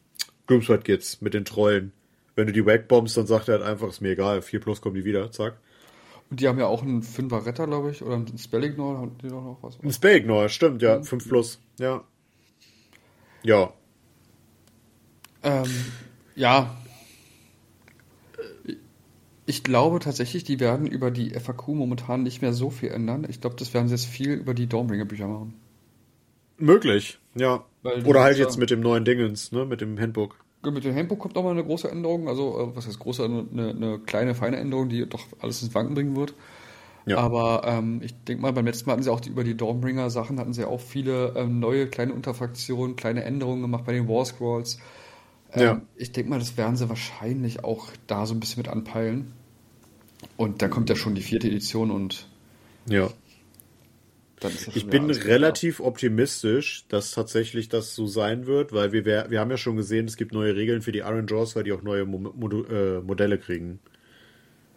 Gloomsword 0.48 0.84
Kids 0.84 1.22
mit 1.22 1.34
den 1.34 1.45
Trollen. 1.45 1.94
Wenn 2.36 2.48
du 2.48 2.53
die 2.53 2.65
wegbombst, 2.65 3.18
dann 3.18 3.28
sagt 3.28 3.48
er 3.48 3.60
halt 3.60 3.68
einfach, 3.68 3.90
ist 3.90 4.02
mir 4.02 4.11
egal, 4.11 4.41
4 4.41 4.60
plus 4.60 4.82
kommen 4.82 4.95
die 4.95 5.06
wieder, 5.06 5.32
zack. 5.32 5.57
Und 6.30 6.40
die 6.41 6.48
haben 6.48 6.60
ja 6.60 6.66
auch 6.68 6.84
einen 6.84 7.02
5er 7.02 7.45
Retter, 7.45 7.68
glaube 7.68 7.91
ich, 7.91 8.04
oder 8.04 8.16
einen 8.16 8.38
Spellignore, 8.38 8.98
haben 8.98 9.18
die 9.22 9.30
doch 9.30 9.44
noch 9.44 9.58
was? 9.62 9.80
Ein 9.82 9.91
Spellignore, 9.91 10.49
stimmt, 10.49 10.82
ja, 10.82 11.02
5 11.02 11.26
mhm. 11.26 11.30
plus, 11.30 11.60
ja. 11.80 12.04
Ja. 13.44 13.74
Ähm, 15.44 15.70
ja, 16.36 16.76
ich 19.49 19.64
glaube 19.64 19.99
tatsächlich, 19.99 20.44
die 20.44 20.60
werden 20.60 20.86
über 20.86 21.10
die 21.10 21.30
FAQ 21.30 21.70
momentan 21.70 22.22
nicht 22.22 22.41
mehr 22.41 22.52
so 22.52 22.70
viel 22.70 22.90
ändern. 22.90 23.26
Ich 23.30 23.40
glaube, 23.40 23.56
das 23.56 23.74
werden 23.74 23.88
sie 23.88 23.94
jetzt 23.94 24.06
viel 24.06 24.34
über 24.34 24.54
die 24.54 24.68
Dawnbringer-Bücher 24.68 25.28
machen. 25.28 25.54
Möglich, 26.58 27.18
ja. 27.34 27.64
Oder 28.04 28.24
halt 28.24 28.38
jetzt 28.38 28.58
mit 28.58 28.72
dem 28.72 28.82
neuen 28.82 29.06
Dingens, 29.06 29.54
ne, 29.54 29.66
mit 29.66 29.80
dem 29.80 29.98
Handbook. 29.98 30.38
Mit 30.72 30.84
dem 30.84 30.95
Handbook 30.95 31.19
kommt 31.19 31.35
nochmal 31.35 31.53
eine 31.53 31.64
große 31.64 31.89
Änderung, 31.89 32.27
also 32.27 32.60
äh, 32.60 32.76
was 32.76 32.88
heißt 32.88 32.99
große, 32.99 33.23
eine, 33.23 33.69
eine 33.69 33.99
kleine, 33.99 34.35
feine 34.35 34.57
Änderung, 34.57 34.89
die 34.89 35.07
doch 35.07 35.26
alles 35.39 35.61
ins 35.61 35.73
Wanken 35.73 35.95
bringen 35.95 36.15
wird. 36.15 36.34
Ja. 37.06 37.19
Aber 37.19 37.61
ähm, 37.65 38.02
ich 38.03 38.14
denke 38.26 38.41
mal, 38.41 38.52
beim 38.52 38.65
letzten 38.65 38.88
Mal 38.88 38.94
hatten 38.94 39.03
sie 39.03 39.11
auch 39.11 39.22
die, 39.22 39.30
über 39.30 39.45
die 39.45 39.56
Dawnbringer-Sachen, 39.56 40.39
hatten 40.39 40.52
sie 40.52 40.65
auch 40.65 40.81
viele 40.81 41.34
ähm, 41.38 41.60
neue 41.60 41.88
kleine 41.88 42.14
Unterfraktionen, 42.14 42.98
kleine 42.98 43.23
Änderungen 43.23 43.61
gemacht 43.61 43.85
bei 43.85 43.94
den 43.94 44.10
War 44.10 44.26
Scrolls. 44.26 44.77
Ähm, 45.53 45.61
ja. 45.64 45.81
Ich 45.95 46.11
denke 46.11 46.30
mal, 46.30 46.39
das 46.39 46.57
werden 46.57 46.76
sie 46.76 46.89
wahrscheinlich 46.89 47.64
auch 47.64 47.88
da 48.07 48.26
so 48.26 48.34
ein 48.34 48.41
bisschen 48.41 48.61
mit 48.61 48.68
anpeilen. 48.68 49.31
Und 50.35 50.61
da 50.61 50.68
kommt 50.68 50.89
ja 50.89 50.98
schon 50.98 51.15
die 51.15 51.22
vierte 51.22 51.48
Edition 51.48 51.91
und. 51.91 52.27
Ja. 52.88 53.10
Ich 54.76 54.88
bin 54.88 55.09
relativ 55.09 55.77
klar. 55.77 55.88
optimistisch, 55.88 56.85
dass 56.89 57.11
tatsächlich 57.11 57.69
das 57.69 57.95
so 57.95 58.05
sein 58.05 58.45
wird, 58.45 58.72
weil 58.72 58.91
wir, 58.91 59.05
wir 59.05 59.39
haben 59.39 59.49
ja 59.49 59.57
schon 59.57 59.77
gesehen, 59.77 60.05
es 60.05 60.15
gibt 60.15 60.31
neue 60.31 60.55
Regeln 60.55 60.81
für 60.81 60.91
die 60.91 60.99
Iron 60.99 61.26
Jaws, 61.27 61.55
weil 61.55 61.64
die 61.64 61.73
auch 61.73 61.81
neue 61.81 62.05
Mo 62.05 62.19
Mo 62.19 62.64
äh, 62.64 63.01
Modelle 63.01 63.39
kriegen. 63.39 63.80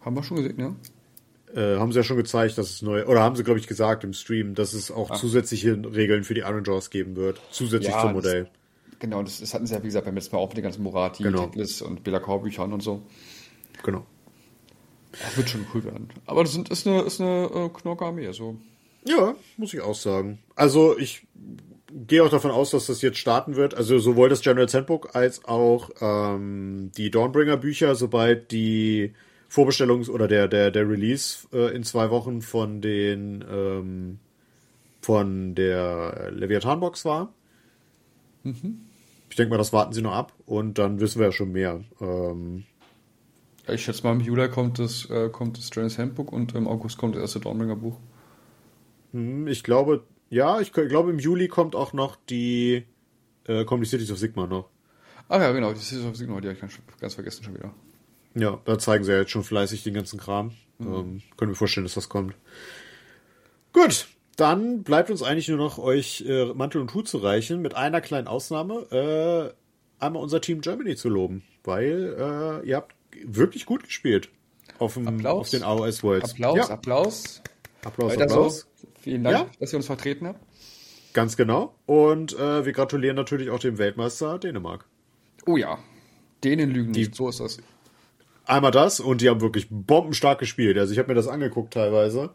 Haben 0.01 0.15
wir 0.15 0.23
schon 0.23 0.37
gesehen, 0.37 0.59
ja? 0.59 0.75
Äh, 1.53 1.77
haben 1.77 1.91
sie 1.91 1.99
ja 1.99 2.03
schon 2.03 2.17
gezeigt, 2.17 2.57
dass 2.57 2.69
es 2.69 2.81
neue, 2.81 3.05
oder 3.05 3.21
haben 3.21 3.35
sie, 3.35 3.43
glaube 3.43 3.59
ich, 3.59 3.67
gesagt 3.67 4.03
im 4.03 4.13
Stream, 4.13 4.55
dass 4.55 4.73
es 4.73 4.89
auch 4.89 5.11
Ach. 5.11 5.19
zusätzliche 5.19 5.73
Regeln 5.93 6.23
für 6.23 6.33
die 6.33 6.41
Iron 6.41 6.63
Jaws 6.63 6.89
geben 6.89 7.15
wird, 7.15 7.39
zusätzlich 7.51 7.93
ja, 7.93 8.01
zum 8.01 8.13
Modell. 8.13 8.45
Das, 8.89 8.99
genau, 8.99 9.21
das, 9.21 9.41
das, 9.41 9.53
hatten 9.53 9.67
sie 9.67 9.75
ja, 9.75 9.81
wie 9.83 9.87
gesagt, 9.87 10.05
beim 10.05 10.15
letzten 10.15 10.35
Mal 10.35 10.41
auch 10.41 10.47
mit 10.47 10.57
den 10.57 10.63
ganzen 10.63 10.81
Morati, 10.81 11.23
genau. 11.23 11.45
Teklis 11.45 11.81
und 11.81 12.03
Belacor-Büchern 12.03 12.73
und 12.73 12.81
so. 12.81 13.03
Genau. 13.83 14.05
Das 15.11 15.37
wird 15.37 15.49
schon 15.49 15.67
cool 15.73 15.83
werden. 15.83 16.09
Aber 16.25 16.43
das 16.43 16.55
ist 16.55 16.87
eine, 16.87 17.01
ist 17.01 17.19
eine 17.19 17.45
äh, 17.53 17.69
Knorke-Armee. 17.69 18.27
Also. 18.27 18.57
Ja, 19.05 19.35
muss 19.57 19.73
ich 19.73 19.81
auch 19.81 19.95
sagen. 19.95 20.39
Also 20.55 20.97
ich 20.97 21.27
gehe 21.91 22.23
auch 22.23 22.29
davon 22.29 22.51
aus, 22.51 22.71
dass 22.71 22.87
das 22.87 23.01
jetzt 23.01 23.17
starten 23.17 23.55
wird. 23.55 23.75
Also 23.75 23.99
sowohl 23.99 24.29
das 24.29 24.41
General 24.41 24.67
Handbook 24.67 25.15
als 25.15 25.45
auch 25.45 25.89
ähm, 25.99 26.91
die 26.97 27.11
Dawnbringer 27.11 27.57
Bücher, 27.57 27.95
sobald 27.95 28.51
die 28.51 29.13
Vorbestellungs- 29.49 30.09
oder 30.09 30.27
der, 30.27 30.47
der, 30.47 30.71
der 30.71 30.89
Release 30.89 31.47
äh, 31.51 31.75
in 31.75 31.83
zwei 31.83 32.09
Wochen 32.09 32.41
von 32.41 32.81
den 32.81 33.43
ähm, 33.49 34.19
von 35.01 35.55
der 35.55 36.31
Leviathan-Box 36.31 37.05
war. 37.05 37.33
Mhm. 38.43 38.81
Ich 39.29 39.35
denke 39.35 39.49
mal, 39.49 39.57
das 39.57 39.73
warten 39.73 39.93
sie 39.93 40.01
noch 40.01 40.13
ab 40.13 40.33
und 40.45 40.77
dann 40.77 40.99
wissen 40.99 41.19
wir 41.19 41.27
ja 41.27 41.31
schon 41.31 41.51
mehr. 41.51 41.81
Ähm, 41.99 42.65
ich 43.67 43.83
schätze 43.83 44.03
mal, 44.03 44.13
im 44.13 44.21
Juli 44.21 44.49
kommt 44.49 44.79
das, 44.79 45.09
äh, 45.09 45.29
kommt 45.29 45.57
das 45.57 45.67
Strange 45.67 45.97
Handbook 45.97 46.31
und 46.31 46.53
im 46.55 46.67
August 46.67 46.97
kommt 46.97 47.15
das 47.15 47.21
erste 47.21 47.39
Dawnbringer 47.39 47.75
Buch. 47.75 47.97
Hm, 49.11 49.47
ich 49.47 49.63
glaube, 49.63 50.03
ja, 50.29 50.61
ich 50.61 50.71
glaube, 50.71 51.11
im 51.11 51.19
Juli 51.19 51.47
kommt 51.47 51.75
auch 51.75 51.93
noch 51.93 52.15
die, 52.29 52.85
äh, 53.47 53.65
kommen 53.65 53.83
die 53.83 53.89
Cities 53.89 54.11
of 54.11 54.17
Sigma 54.17 54.47
noch. 54.47 54.69
Ah 55.27 55.41
ja, 55.41 55.51
genau, 55.51 55.73
die 55.73 55.79
Cities 55.79 56.05
of 56.05 56.15
Sigma, 56.15 56.39
die 56.41 56.47
habe 56.47 56.55
ich 56.55 56.61
ganz, 56.61 56.79
ganz, 56.99 57.13
vergessen 57.15 57.43
schon 57.43 57.53
wieder. 57.55 57.73
Ja, 58.35 58.59
da 58.65 58.79
zeigen 58.79 59.03
sie 59.03 59.11
ja 59.11 59.19
jetzt 59.19 59.31
schon 59.31 59.43
fleißig 59.43 59.83
den 59.83 59.93
ganzen 59.93 60.19
Kram. 60.19 60.51
Mhm. 60.77 60.93
Ähm, 60.93 61.21
können 61.37 61.51
wir 61.51 61.55
vorstellen, 61.55 61.85
dass 61.85 61.95
das 61.95 62.09
kommt. 62.09 62.35
Gut, 63.73 64.07
dann 64.37 64.83
bleibt 64.83 65.09
uns 65.09 65.21
eigentlich 65.21 65.49
nur 65.49 65.57
noch 65.57 65.77
euch 65.77 66.23
äh, 66.27 66.45
Mantel 66.53 66.81
und 66.81 66.93
Hut 66.93 67.07
zu 67.07 67.17
reichen, 67.17 67.61
mit 67.61 67.75
einer 67.75 68.01
kleinen 68.01 68.27
Ausnahme, 68.27 69.53
äh, 69.99 70.03
einmal 70.03 70.23
unser 70.23 70.41
Team 70.41 70.61
Germany 70.61 70.95
zu 70.95 71.09
loben, 71.09 71.43
weil 71.63 72.15
äh, 72.63 72.67
ihr 72.67 72.77
habt 72.77 72.95
wirklich 73.25 73.65
gut 73.65 73.83
gespielt 73.83 74.29
auf, 74.79 74.95
dem, 74.95 75.25
auf 75.25 75.49
den 75.49 75.63
AOS 75.63 76.03
Worlds. 76.03 76.31
Applaus, 76.31 76.57
ja. 76.57 76.69
Applaus. 76.69 77.41
Applaus, 77.83 78.11
Weiter 78.11 78.23
Applaus. 78.23 78.59
So. 78.61 78.70
Vielen 79.01 79.23
Dank, 79.23 79.35
ja. 79.35 79.49
dass 79.59 79.73
ihr 79.73 79.77
uns 79.77 79.85
vertreten 79.85 80.27
habt. 80.27 80.39
Ganz 81.13 81.35
genau. 81.35 81.75
Und 81.85 82.37
äh, 82.37 82.65
wir 82.65 82.71
gratulieren 82.71 83.15
natürlich 83.15 83.49
auch 83.49 83.59
dem 83.59 83.77
Weltmeister 83.77 84.39
Dänemark. 84.39 84.85
Oh 85.45 85.57
ja. 85.57 85.79
Dänen 86.43 86.71
lügen 86.71 86.93
die, 86.93 87.01
nicht, 87.01 87.15
so 87.15 87.29
ist 87.29 87.39
das. 87.39 87.57
Einmal 88.45 88.71
das 88.71 88.99
und 88.99 89.21
die 89.21 89.29
haben 89.29 89.41
wirklich 89.41 89.67
bombenstark 89.69 90.39
gespielt. 90.39 90.77
Also 90.77 90.93
ich 90.93 90.99
habe 90.99 91.09
mir 91.09 91.15
das 91.15 91.27
angeguckt 91.27 91.73
teilweise. 91.73 92.31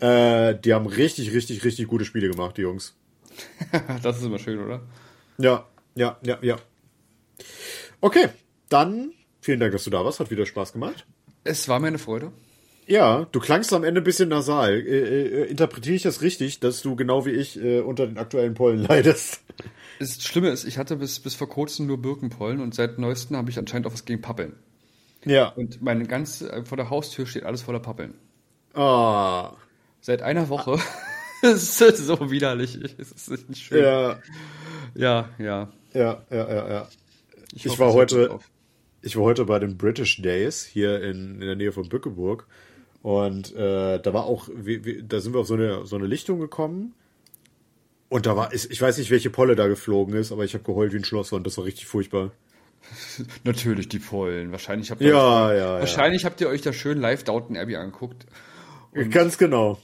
Äh, 0.00 0.54
die 0.56 0.74
haben 0.74 0.86
richtig, 0.86 1.32
richtig, 1.32 1.64
richtig 1.64 1.86
gute 1.88 2.04
Spiele 2.04 2.28
gemacht, 2.28 2.56
die 2.56 2.62
Jungs. 2.62 2.96
das 4.02 4.18
ist 4.18 4.24
immer 4.24 4.38
schön, 4.38 4.60
oder? 4.60 4.82
Ja, 5.38 5.66
ja, 5.94 6.18
ja, 6.22 6.38
ja. 6.42 6.56
Okay, 8.00 8.28
dann 8.68 9.12
Vielen 9.44 9.60
Dank, 9.60 9.72
dass 9.72 9.84
du 9.84 9.90
da 9.90 10.02
warst. 10.02 10.20
Hat 10.20 10.30
wieder 10.30 10.46
Spaß 10.46 10.72
gemacht. 10.72 11.04
Es 11.44 11.68
war 11.68 11.78
mir 11.78 11.88
eine 11.88 11.98
Freude. 11.98 12.32
Ja, 12.86 13.26
du 13.32 13.40
klangst 13.40 13.72
am 13.72 13.84
Ende 13.84 14.00
ein 14.00 14.04
bisschen 14.04 14.28
nasal. 14.28 14.74
Äh, 14.74 15.22
äh, 15.42 15.44
interpretiere 15.44 15.96
ich 15.96 16.02
das 16.02 16.22
richtig, 16.22 16.60
dass 16.60 16.82
du 16.82 16.96
genau 16.96 17.24
wie 17.24 17.30
ich 17.30 17.62
äh, 17.62 17.80
unter 17.80 18.06
den 18.06 18.18
aktuellen 18.18 18.54
Pollen 18.54 18.82
leidest? 18.82 19.42
Das 19.98 20.22
Schlimme 20.22 20.50
ist, 20.50 20.64
ich 20.64 20.76
hatte 20.76 20.96
bis, 20.96 21.20
bis 21.20 21.34
vor 21.34 21.48
kurzem 21.48 21.86
nur 21.86 22.02
Birkenpollen 22.02 22.60
und 22.60 22.74
seit 22.74 22.98
neuestem 22.98 23.36
habe 23.36 23.50
ich 23.50 23.58
anscheinend 23.58 23.86
auch 23.86 23.92
was 23.92 24.04
gegen 24.04 24.20
Pappeln. 24.20 24.54
Ja. 25.24 25.48
Und 25.48 25.80
meine 25.82 26.04
ganze, 26.06 26.52
äh, 26.52 26.64
vor 26.64 26.76
der 26.76 26.90
Haustür 26.90 27.26
steht 27.26 27.44
alles 27.44 27.62
voller 27.62 27.80
Pappeln. 27.80 28.14
Ah. 28.74 29.50
Oh. 29.50 29.56
Seit 30.00 30.20
einer 30.20 30.48
Woche. 30.50 30.78
es 31.42 31.80
ist 31.80 31.98
so 31.98 32.30
widerlich. 32.30 32.78
Es 32.98 33.28
ist 33.28 33.48
nicht 33.48 33.62
schön. 33.62 33.82
Ja. 33.82 34.18
Ja, 34.94 35.30
ja. 35.38 35.72
Ja, 35.94 36.22
ja, 36.30 36.48
ja, 36.48 36.68
ja. 36.68 36.88
Ich, 37.54 37.66
ich 37.66 37.78
war 37.78 37.92
heute, 37.92 38.38
ich 39.00 39.16
war 39.16 39.24
heute 39.24 39.44
bei 39.44 39.58
den 39.58 39.78
British 39.78 40.20
Days 40.20 40.64
hier 40.64 41.00
in, 41.02 41.34
in 41.34 41.40
der 41.40 41.56
Nähe 41.56 41.72
von 41.72 41.88
Bückeburg 41.88 42.46
und 43.04 43.54
äh, 43.54 44.00
da 44.00 44.14
war 44.14 44.24
auch, 44.24 44.48
wie, 44.56 44.82
wie, 44.86 45.02
da 45.06 45.20
sind 45.20 45.34
wir 45.34 45.40
auf 45.40 45.46
so 45.46 45.52
eine, 45.52 45.84
so 45.84 45.94
eine 45.96 46.06
Lichtung 46.06 46.40
gekommen 46.40 46.94
und 48.08 48.24
da 48.24 48.34
war, 48.34 48.54
ich 48.54 48.80
weiß 48.80 48.96
nicht, 48.96 49.10
welche 49.10 49.28
Polle 49.28 49.56
da 49.56 49.68
geflogen 49.68 50.14
ist, 50.14 50.32
aber 50.32 50.42
ich 50.44 50.54
habe 50.54 50.64
geheult 50.64 50.94
wie 50.94 50.96
ein 50.96 51.04
Schloss 51.04 51.30
und 51.32 51.46
das 51.46 51.58
war 51.58 51.66
richtig 51.66 51.84
furchtbar. 51.84 52.30
Natürlich 53.44 53.90
die 53.90 53.98
Pollen. 53.98 54.52
Wahrscheinlich 54.52 54.90
habt 54.90 55.02
ihr 55.02 55.10
ja, 55.10 55.48
euch, 55.48 55.58
ja, 55.58 55.80
wahrscheinlich 55.80 56.22
ja. 56.22 56.30
habt 56.30 56.40
ihr 56.40 56.48
euch 56.48 56.62
da 56.62 56.72
schön 56.72 56.98
live 56.98 57.24
Downton 57.24 57.58
Abbey 57.58 57.76
angeguckt. 57.76 58.24
Ganz 59.10 59.36
genau. 59.36 59.78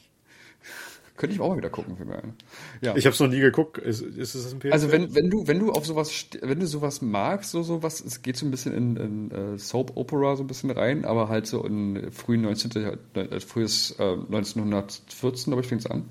Könnte 1.20 1.34
ich 1.34 1.40
auch 1.42 1.50
mal 1.50 1.58
wieder 1.58 1.68
gucken 1.68 1.98
für 1.98 2.06
mich. 2.06 2.16
Ja. 2.80 2.96
Ich 2.96 3.04
habe 3.04 3.12
es 3.12 3.20
noch 3.20 3.28
nie 3.28 3.40
geguckt. 3.40 3.76
Ist, 3.76 4.00
ist 4.00 4.34
es 4.34 4.54
ein 4.54 4.58
PS? 4.58 4.72
Also 4.72 4.90
wenn, 4.90 5.14
wenn 5.14 5.28
du 5.28 5.46
wenn 5.46 5.58
du 5.58 5.70
auf 5.70 5.84
sowas 5.84 6.10
wenn 6.40 6.58
du 6.58 6.66
sowas 6.66 7.02
magst 7.02 7.50
so 7.50 7.62
sowas 7.62 8.00
es 8.00 8.22
geht 8.22 8.38
so 8.38 8.46
ein 8.46 8.50
bisschen 8.50 8.72
in, 8.72 8.96
in 8.96 9.30
uh, 9.30 9.58
Soap 9.58 9.98
Opera 9.98 10.36
so 10.36 10.44
ein 10.44 10.46
bisschen 10.46 10.70
rein, 10.70 11.04
aber 11.04 11.28
halt 11.28 11.46
so 11.46 11.62
in 11.62 12.10
frühen 12.10 12.40
19. 12.40 12.70
Äh, 13.12 13.40
frühes 13.40 13.96
äh, 13.98 14.12
1914 14.12 15.50
glaube 15.50 15.60
ich 15.60 15.68
fängt 15.68 15.82
es 15.82 15.90
an. 15.90 16.08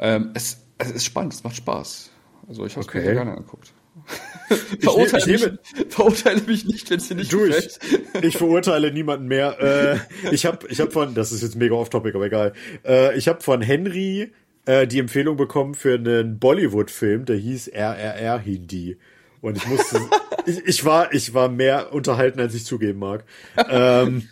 Ähm, 0.00 0.32
es, 0.34 0.64
es 0.78 0.90
ist 0.90 1.04
spannend, 1.04 1.34
es 1.34 1.44
macht 1.44 1.54
Spaß. 1.54 2.10
Also 2.48 2.66
ich 2.66 2.72
habe 2.72 2.80
es 2.80 2.88
okay. 2.88 2.98
mir 2.98 3.04
sehr 3.04 3.14
gerne 3.14 3.30
angeguckt. 3.30 3.73
verurteile, 4.80 5.18
ich, 5.18 5.26
nehme, 5.26 5.52
mich, 5.52 5.86
verurteile 5.88 6.42
mich 6.42 6.64
nicht, 6.64 6.90
wenn 6.90 6.98
es 6.98 7.08
dir 7.08 7.14
nicht 7.14 7.32
du, 7.32 7.46
gefällt. 7.46 7.78
Ich, 8.14 8.24
ich 8.24 8.36
verurteile 8.36 8.92
niemanden 8.92 9.26
mehr. 9.26 9.58
Äh, 9.60 10.34
ich 10.34 10.46
habe 10.46 10.66
ich 10.68 10.80
hab 10.80 10.92
von, 10.92 11.14
das 11.14 11.32
ist 11.32 11.42
jetzt 11.42 11.56
mega 11.56 11.74
off-topic, 11.74 12.14
aber 12.14 12.26
egal. 12.26 12.52
Äh, 12.84 13.16
ich 13.16 13.28
habe 13.28 13.40
von 13.40 13.62
Henry 13.62 14.32
äh, 14.66 14.86
die 14.86 14.98
Empfehlung 14.98 15.36
bekommen 15.36 15.74
für 15.74 15.94
einen 15.94 16.38
Bollywood-Film, 16.38 17.24
der 17.24 17.36
hieß 17.36 17.68
RRR 17.68 18.38
Hindi. 18.38 18.98
Und 19.40 19.58
ich 19.58 19.66
musste, 19.66 20.00
ich, 20.46 20.58
ich 20.66 20.84
war, 20.84 21.12
ich 21.12 21.34
war 21.34 21.48
mehr 21.48 21.92
unterhalten, 21.92 22.40
als 22.40 22.54
ich 22.54 22.64
zugeben 22.64 22.98
mag. 22.98 23.24
Ähm, 23.68 24.28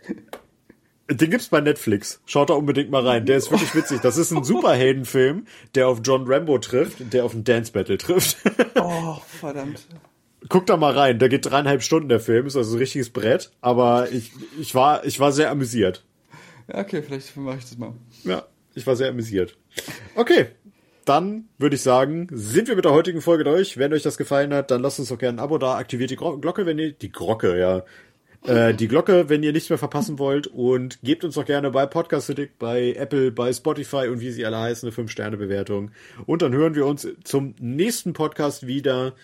Den 1.11 1.31
gibt's 1.31 1.49
bei 1.49 1.61
Netflix. 1.61 2.21
Schaut 2.27 2.51
da 2.51 2.55
unbedingt 2.55 2.91
mal 2.91 3.07
rein. 3.07 3.27
Der 3.27 3.37
ist 3.37 3.51
wirklich 3.51 3.75
witzig. 3.75 4.01
Das 4.01 4.17
ist 4.17 4.31
ein 4.31 4.45
Superheldenfilm, 4.45 5.47
der 5.75 5.89
auf 5.89 6.01
John 6.05 6.25
Rambo 6.27 6.59
trifft, 6.59 7.13
der 7.13 7.25
auf 7.25 7.35
ein 7.35 7.45
Dance 7.45 7.73
Battle 7.73 7.99
trifft. 7.99 8.37
Oh, 8.77 9.17
verdammt. 9.41 9.87
Guck 10.49 10.67
da 10.67 10.77
mal 10.77 10.93
rein. 10.93 11.19
Der 11.19 11.29
geht 11.29 11.47
dreieinhalb 11.47 11.83
Stunden, 11.83 12.09
der 12.09 12.21
Film. 12.21 12.47
Ist 12.47 12.57
also 12.57 12.77
ein 12.77 12.79
richtiges 12.79 13.11
Brett. 13.11 13.51
Aber 13.61 14.11
ich, 14.11 14.33
ich 14.61 14.75
war, 14.75 15.05
ich 15.05 15.21
war 15.21 15.33
sehr 15.33 15.51
amüsiert. 15.51 16.05
Ja, 16.69 16.79
okay, 16.79 17.03
vielleicht 17.03 17.37
mache 17.37 17.59
ich 17.59 17.65
das 17.65 17.79
mal. 17.79 17.93
Ja, 18.25 18.47
ich 18.75 18.87
war 18.87 18.97
sehr 18.97 19.09
amüsiert. 19.09 19.57
Okay. 20.15 20.47
Dann 21.05 21.49
würde 21.59 21.75
ich 21.75 21.83
sagen, 21.83 22.29
sind 22.31 22.69
wir 22.69 22.77
mit 22.77 22.85
der 22.85 22.93
heutigen 22.93 23.21
Folge 23.21 23.43
durch. 23.43 23.77
Wenn 23.77 23.93
euch 23.93 24.05
das 24.05 24.17
gefallen 24.17 24.55
hat, 24.55 24.71
dann 24.71 24.83
lasst 24.83 25.01
uns 25.01 25.09
doch 25.09 25.19
gerne 25.19 25.39
ein 25.39 25.45
Abo 25.45 25.59
da, 25.59 25.75
aktiviert 25.75 26.11
die 26.11 26.17
Glocke, 26.17 26.65
wenn 26.65 26.79
ihr, 26.79 26.93
die 26.93 27.11
Glocke, 27.11 27.59
ja, 27.59 27.83
äh, 28.45 28.75
die 28.75 28.89
Glocke, 28.89 29.29
wenn 29.29 29.43
ihr 29.43 29.53
nichts 29.53 29.71
mehr 29.71 29.79
verpassen 29.79 30.19
wollt 30.19 30.47
und 30.47 30.99
gebt 31.03 31.25
uns 31.25 31.35
doch 31.37 31.45
gerne 31.45 31.71
bei 31.71 31.87
Podcast 31.87 32.33
bei 32.59 32.93
Apple, 32.95 33.31
bei 33.31 33.53
Spotify 33.53 34.09
und 34.09 34.21
wie 34.21 34.31
sie 34.31 34.45
alle 34.45 34.59
heißen, 34.59 34.89
eine 34.89 34.97
5-Sterne-Bewertung. 34.97 35.91
Und 36.27 36.43
dann 36.43 36.53
hören 36.53 36.75
wir 36.75 36.87
uns 36.87 37.07
zum 37.25 37.55
nächsten 37.61 38.13
Podcast 38.13 38.67
wieder, 38.67 39.15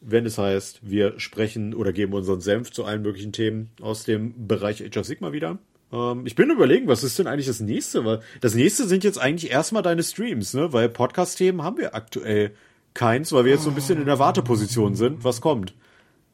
wenn 0.00 0.26
es 0.26 0.38
heißt, 0.38 0.80
wir 0.82 1.18
sprechen 1.18 1.74
oder 1.74 1.92
geben 1.92 2.14
unseren 2.14 2.40
Senf 2.40 2.70
zu 2.70 2.84
allen 2.84 3.02
möglichen 3.02 3.32
Themen 3.32 3.70
aus 3.80 4.04
dem 4.04 4.46
Bereich 4.46 4.84
Age 4.84 4.96
of 4.96 5.06
Sigma 5.06 5.32
wieder. 5.32 5.58
Ähm, 5.92 6.26
ich 6.26 6.34
bin 6.34 6.50
überlegen, 6.50 6.88
was 6.88 7.04
ist 7.04 7.18
denn 7.18 7.26
eigentlich 7.26 7.46
das 7.46 7.60
nächste? 7.60 8.20
Das 8.40 8.54
nächste 8.54 8.86
sind 8.86 9.04
jetzt 9.04 9.18
eigentlich 9.18 9.50
erstmal 9.50 9.82
deine 9.82 10.02
Streams, 10.02 10.54
ne? 10.54 10.72
Weil 10.72 10.88
Podcast-Themen 10.88 11.62
haben 11.62 11.78
wir 11.78 11.94
aktuell 11.94 12.52
keins, 12.94 13.32
weil 13.32 13.44
wir 13.44 13.52
jetzt 13.52 13.64
so 13.64 13.70
ein 13.70 13.74
bisschen 13.74 13.98
in 13.98 14.06
der 14.06 14.18
Warteposition 14.18 14.94
sind. 14.94 15.24
Was 15.24 15.40
kommt? 15.40 15.74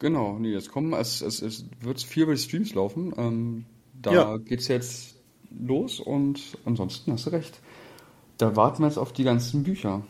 Genau, 0.00 0.38
nee, 0.38 0.50
jetzt 0.50 0.72
kommen, 0.72 0.94
es, 0.94 1.20
es, 1.20 1.42
es 1.42 1.66
wird 1.80 2.02
viel 2.02 2.24
über 2.24 2.32
die 2.32 2.40
Streams 2.40 2.74
laufen. 2.74 3.12
Ähm, 3.16 3.64
da 3.92 4.12
ja. 4.12 4.36
geht's 4.38 4.66
jetzt 4.68 5.16
los 5.50 6.00
und 6.00 6.40
ansonsten 6.64 7.12
hast 7.12 7.26
du 7.26 7.30
recht. 7.30 7.60
Da 8.38 8.56
warten 8.56 8.82
wir 8.82 8.88
jetzt 8.88 8.96
auf 8.96 9.12
die 9.12 9.24
ganzen 9.24 9.62
Bücher. 9.62 10.02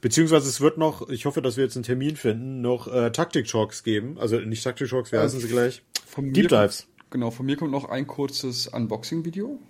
Beziehungsweise 0.00 0.48
es 0.48 0.60
wird 0.60 0.76
noch, 0.76 1.08
ich 1.08 1.24
hoffe, 1.26 1.40
dass 1.40 1.56
wir 1.56 1.64
jetzt 1.64 1.76
einen 1.76 1.84
Termin 1.84 2.16
finden, 2.16 2.62
noch 2.62 2.88
äh, 2.88 3.12
Taktik-Talks 3.12 3.84
geben. 3.84 4.18
Also 4.18 4.40
nicht 4.40 4.64
Taktik-Talks, 4.64 5.12
wie 5.12 5.16
äh, 5.16 5.20
heißen 5.20 5.38
sie 5.38 5.48
gleich? 5.48 5.82
Deep 6.16 6.48
Dives. 6.48 6.88
Genau, 7.10 7.30
von 7.30 7.46
mir 7.46 7.56
kommt 7.56 7.70
noch 7.70 7.88
ein 7.88 8.08
kurzes 8.08 8.66
Unboxing-Video. 8.66 9.60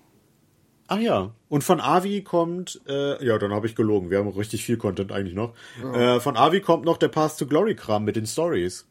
Ach 0.86 0.98
ja. 0.98 1.34
Und 1.48 1.62
von 1.62 1.80
Avi 1.80 2.22
kommt, 2.22 2.80
äh, 2.88 3.24
ja, 3.24 3.38
dann 3.38 3.52
habe 3.52 3.66
ich 3.66 3.76
gelogen. 3.76 4.10
Wir 4.10 4.18
haben 4.18 4.28
richtig 4.28 4.64
viel 4.64 4.76
Content 4.76 5.12
eigentlich 5.12 5.34
noch. 5.34 5.54
Ja. 5.82 6.16
Äh, 6.16 6.20
von 6.20 6.36
Avi 6.36 6.60
kommt 6.60 6.84
noch 6.84 6.96
der 6.96 7.08
Path 7.08 7.38
to 7.38 7.46
Glory 7.46 7.74
Kram 7.74 8.04
mit 8.04 8.16
den 8.16 8.26
Stories. 8.26 8.86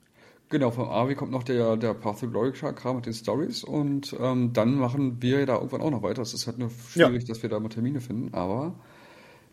Genau, 0.50 0.72
vom 0.72 0.90
Avi 0.90 1.14
kommt 1.14 1.32
noch 1.32 1.44
der, 1.44 1.78
der 1.78 1.94
Path 1.94 2.22
to 2.22 2.30
Glory 2.30 2.52
Kram 2.52 2.96
mit 2.96 3.06
den 3.06 3.14
Stories 3.14 3.64
und 3.64 4.16
ähm, 4.20 4.52
dann 4.52 4.76
machen 4.76 5.22
wir 5.22 5.46
da 5.46 5.56
irgendwann 5.56 5.82
auch 5.82 5.92
noch 5.92 6.02
weiter. 6.02 6.24
Es 6.24 6.34
ist 6.34 6.48
halt 6.48 6.58
nur 6.58 6.72
schwierig, 6.72 7.22
ja. 7.24 7.28
dass 7.28 7.44
wir 7.44 7.50
da 7.50 7.60
mal 7.60 7.70
Termine 7.70 8.02
finden, 8.02 8.34
aber 8.34 8.74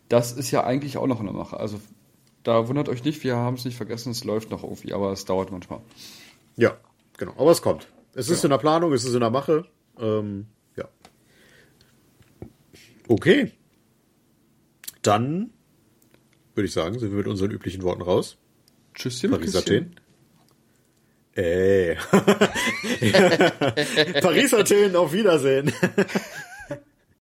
das 0.09 0.31
ist 0.31 0.49
ja 0.49 0.63
eigentlich 0.63 0.97
auch 0.97 1.05
noch 1.05 1.19
in 1.19 1.27
der 1.27 1.35
Mache. 1.35 1.59
Also 1.59 1.79
da 2.41 2.67
wundert 2.67 2.89
euch 2.89 3.03
nicht, 3.03 3.23
wir 3.23 3.35
haben 3.35 3.55
es 3.55 3.65
nicht 3.65 3.77
vergessen, 3.77 4.09
es 4.09 4.23
läuft 4.23 4.49
noch 4.49 4.63
irgendwie, 4.63 4.91
aber 4.93 5.11
es 5.11 5.25
dauert 5.25 5.51
manchmal. 5.51 5.81
Ja, 6.55 6.77
genau, 7.17 7.33
aber 7.37 7.51
es 7.51 7.61
kommt. 7.61 7.87
Es 8.15 8.29
ist 8.29 8.41
ja. 8.41 8.47
in 8.47 8.49
der 8.49 8.57
Planung, 8.57 8.91
es 8.91 9.05
ist 9.05 9.13
in 9.13 9.19
der 9.19 9.29
Mache. 9.29 9.65
Ähm, 9.99 10.47
ja. 10.75 10.85
Okay. 13.07 13.51
Dann 15.03 15.51
würde 16.55 16.65
ich 16.65 16.73
sagen, 16.73 16.97
sind 16.97 17.11
wir 17.11 17.17
mit 17.17 17.27
unseren 17.27 17.51
üblichen 17.51 17.83
Worten 17.83 18.01
raus. 18.01 18.37
Tschüss, 18.95 19.21
Paris 19.21 19.55
Athen. 19.55 19.95
Ey. 21.37 21.95
Paris 24.21 24.53
Athen, 24.55 24.95
auf 24.95 25.13
Wiedersehen. 25.13 25.71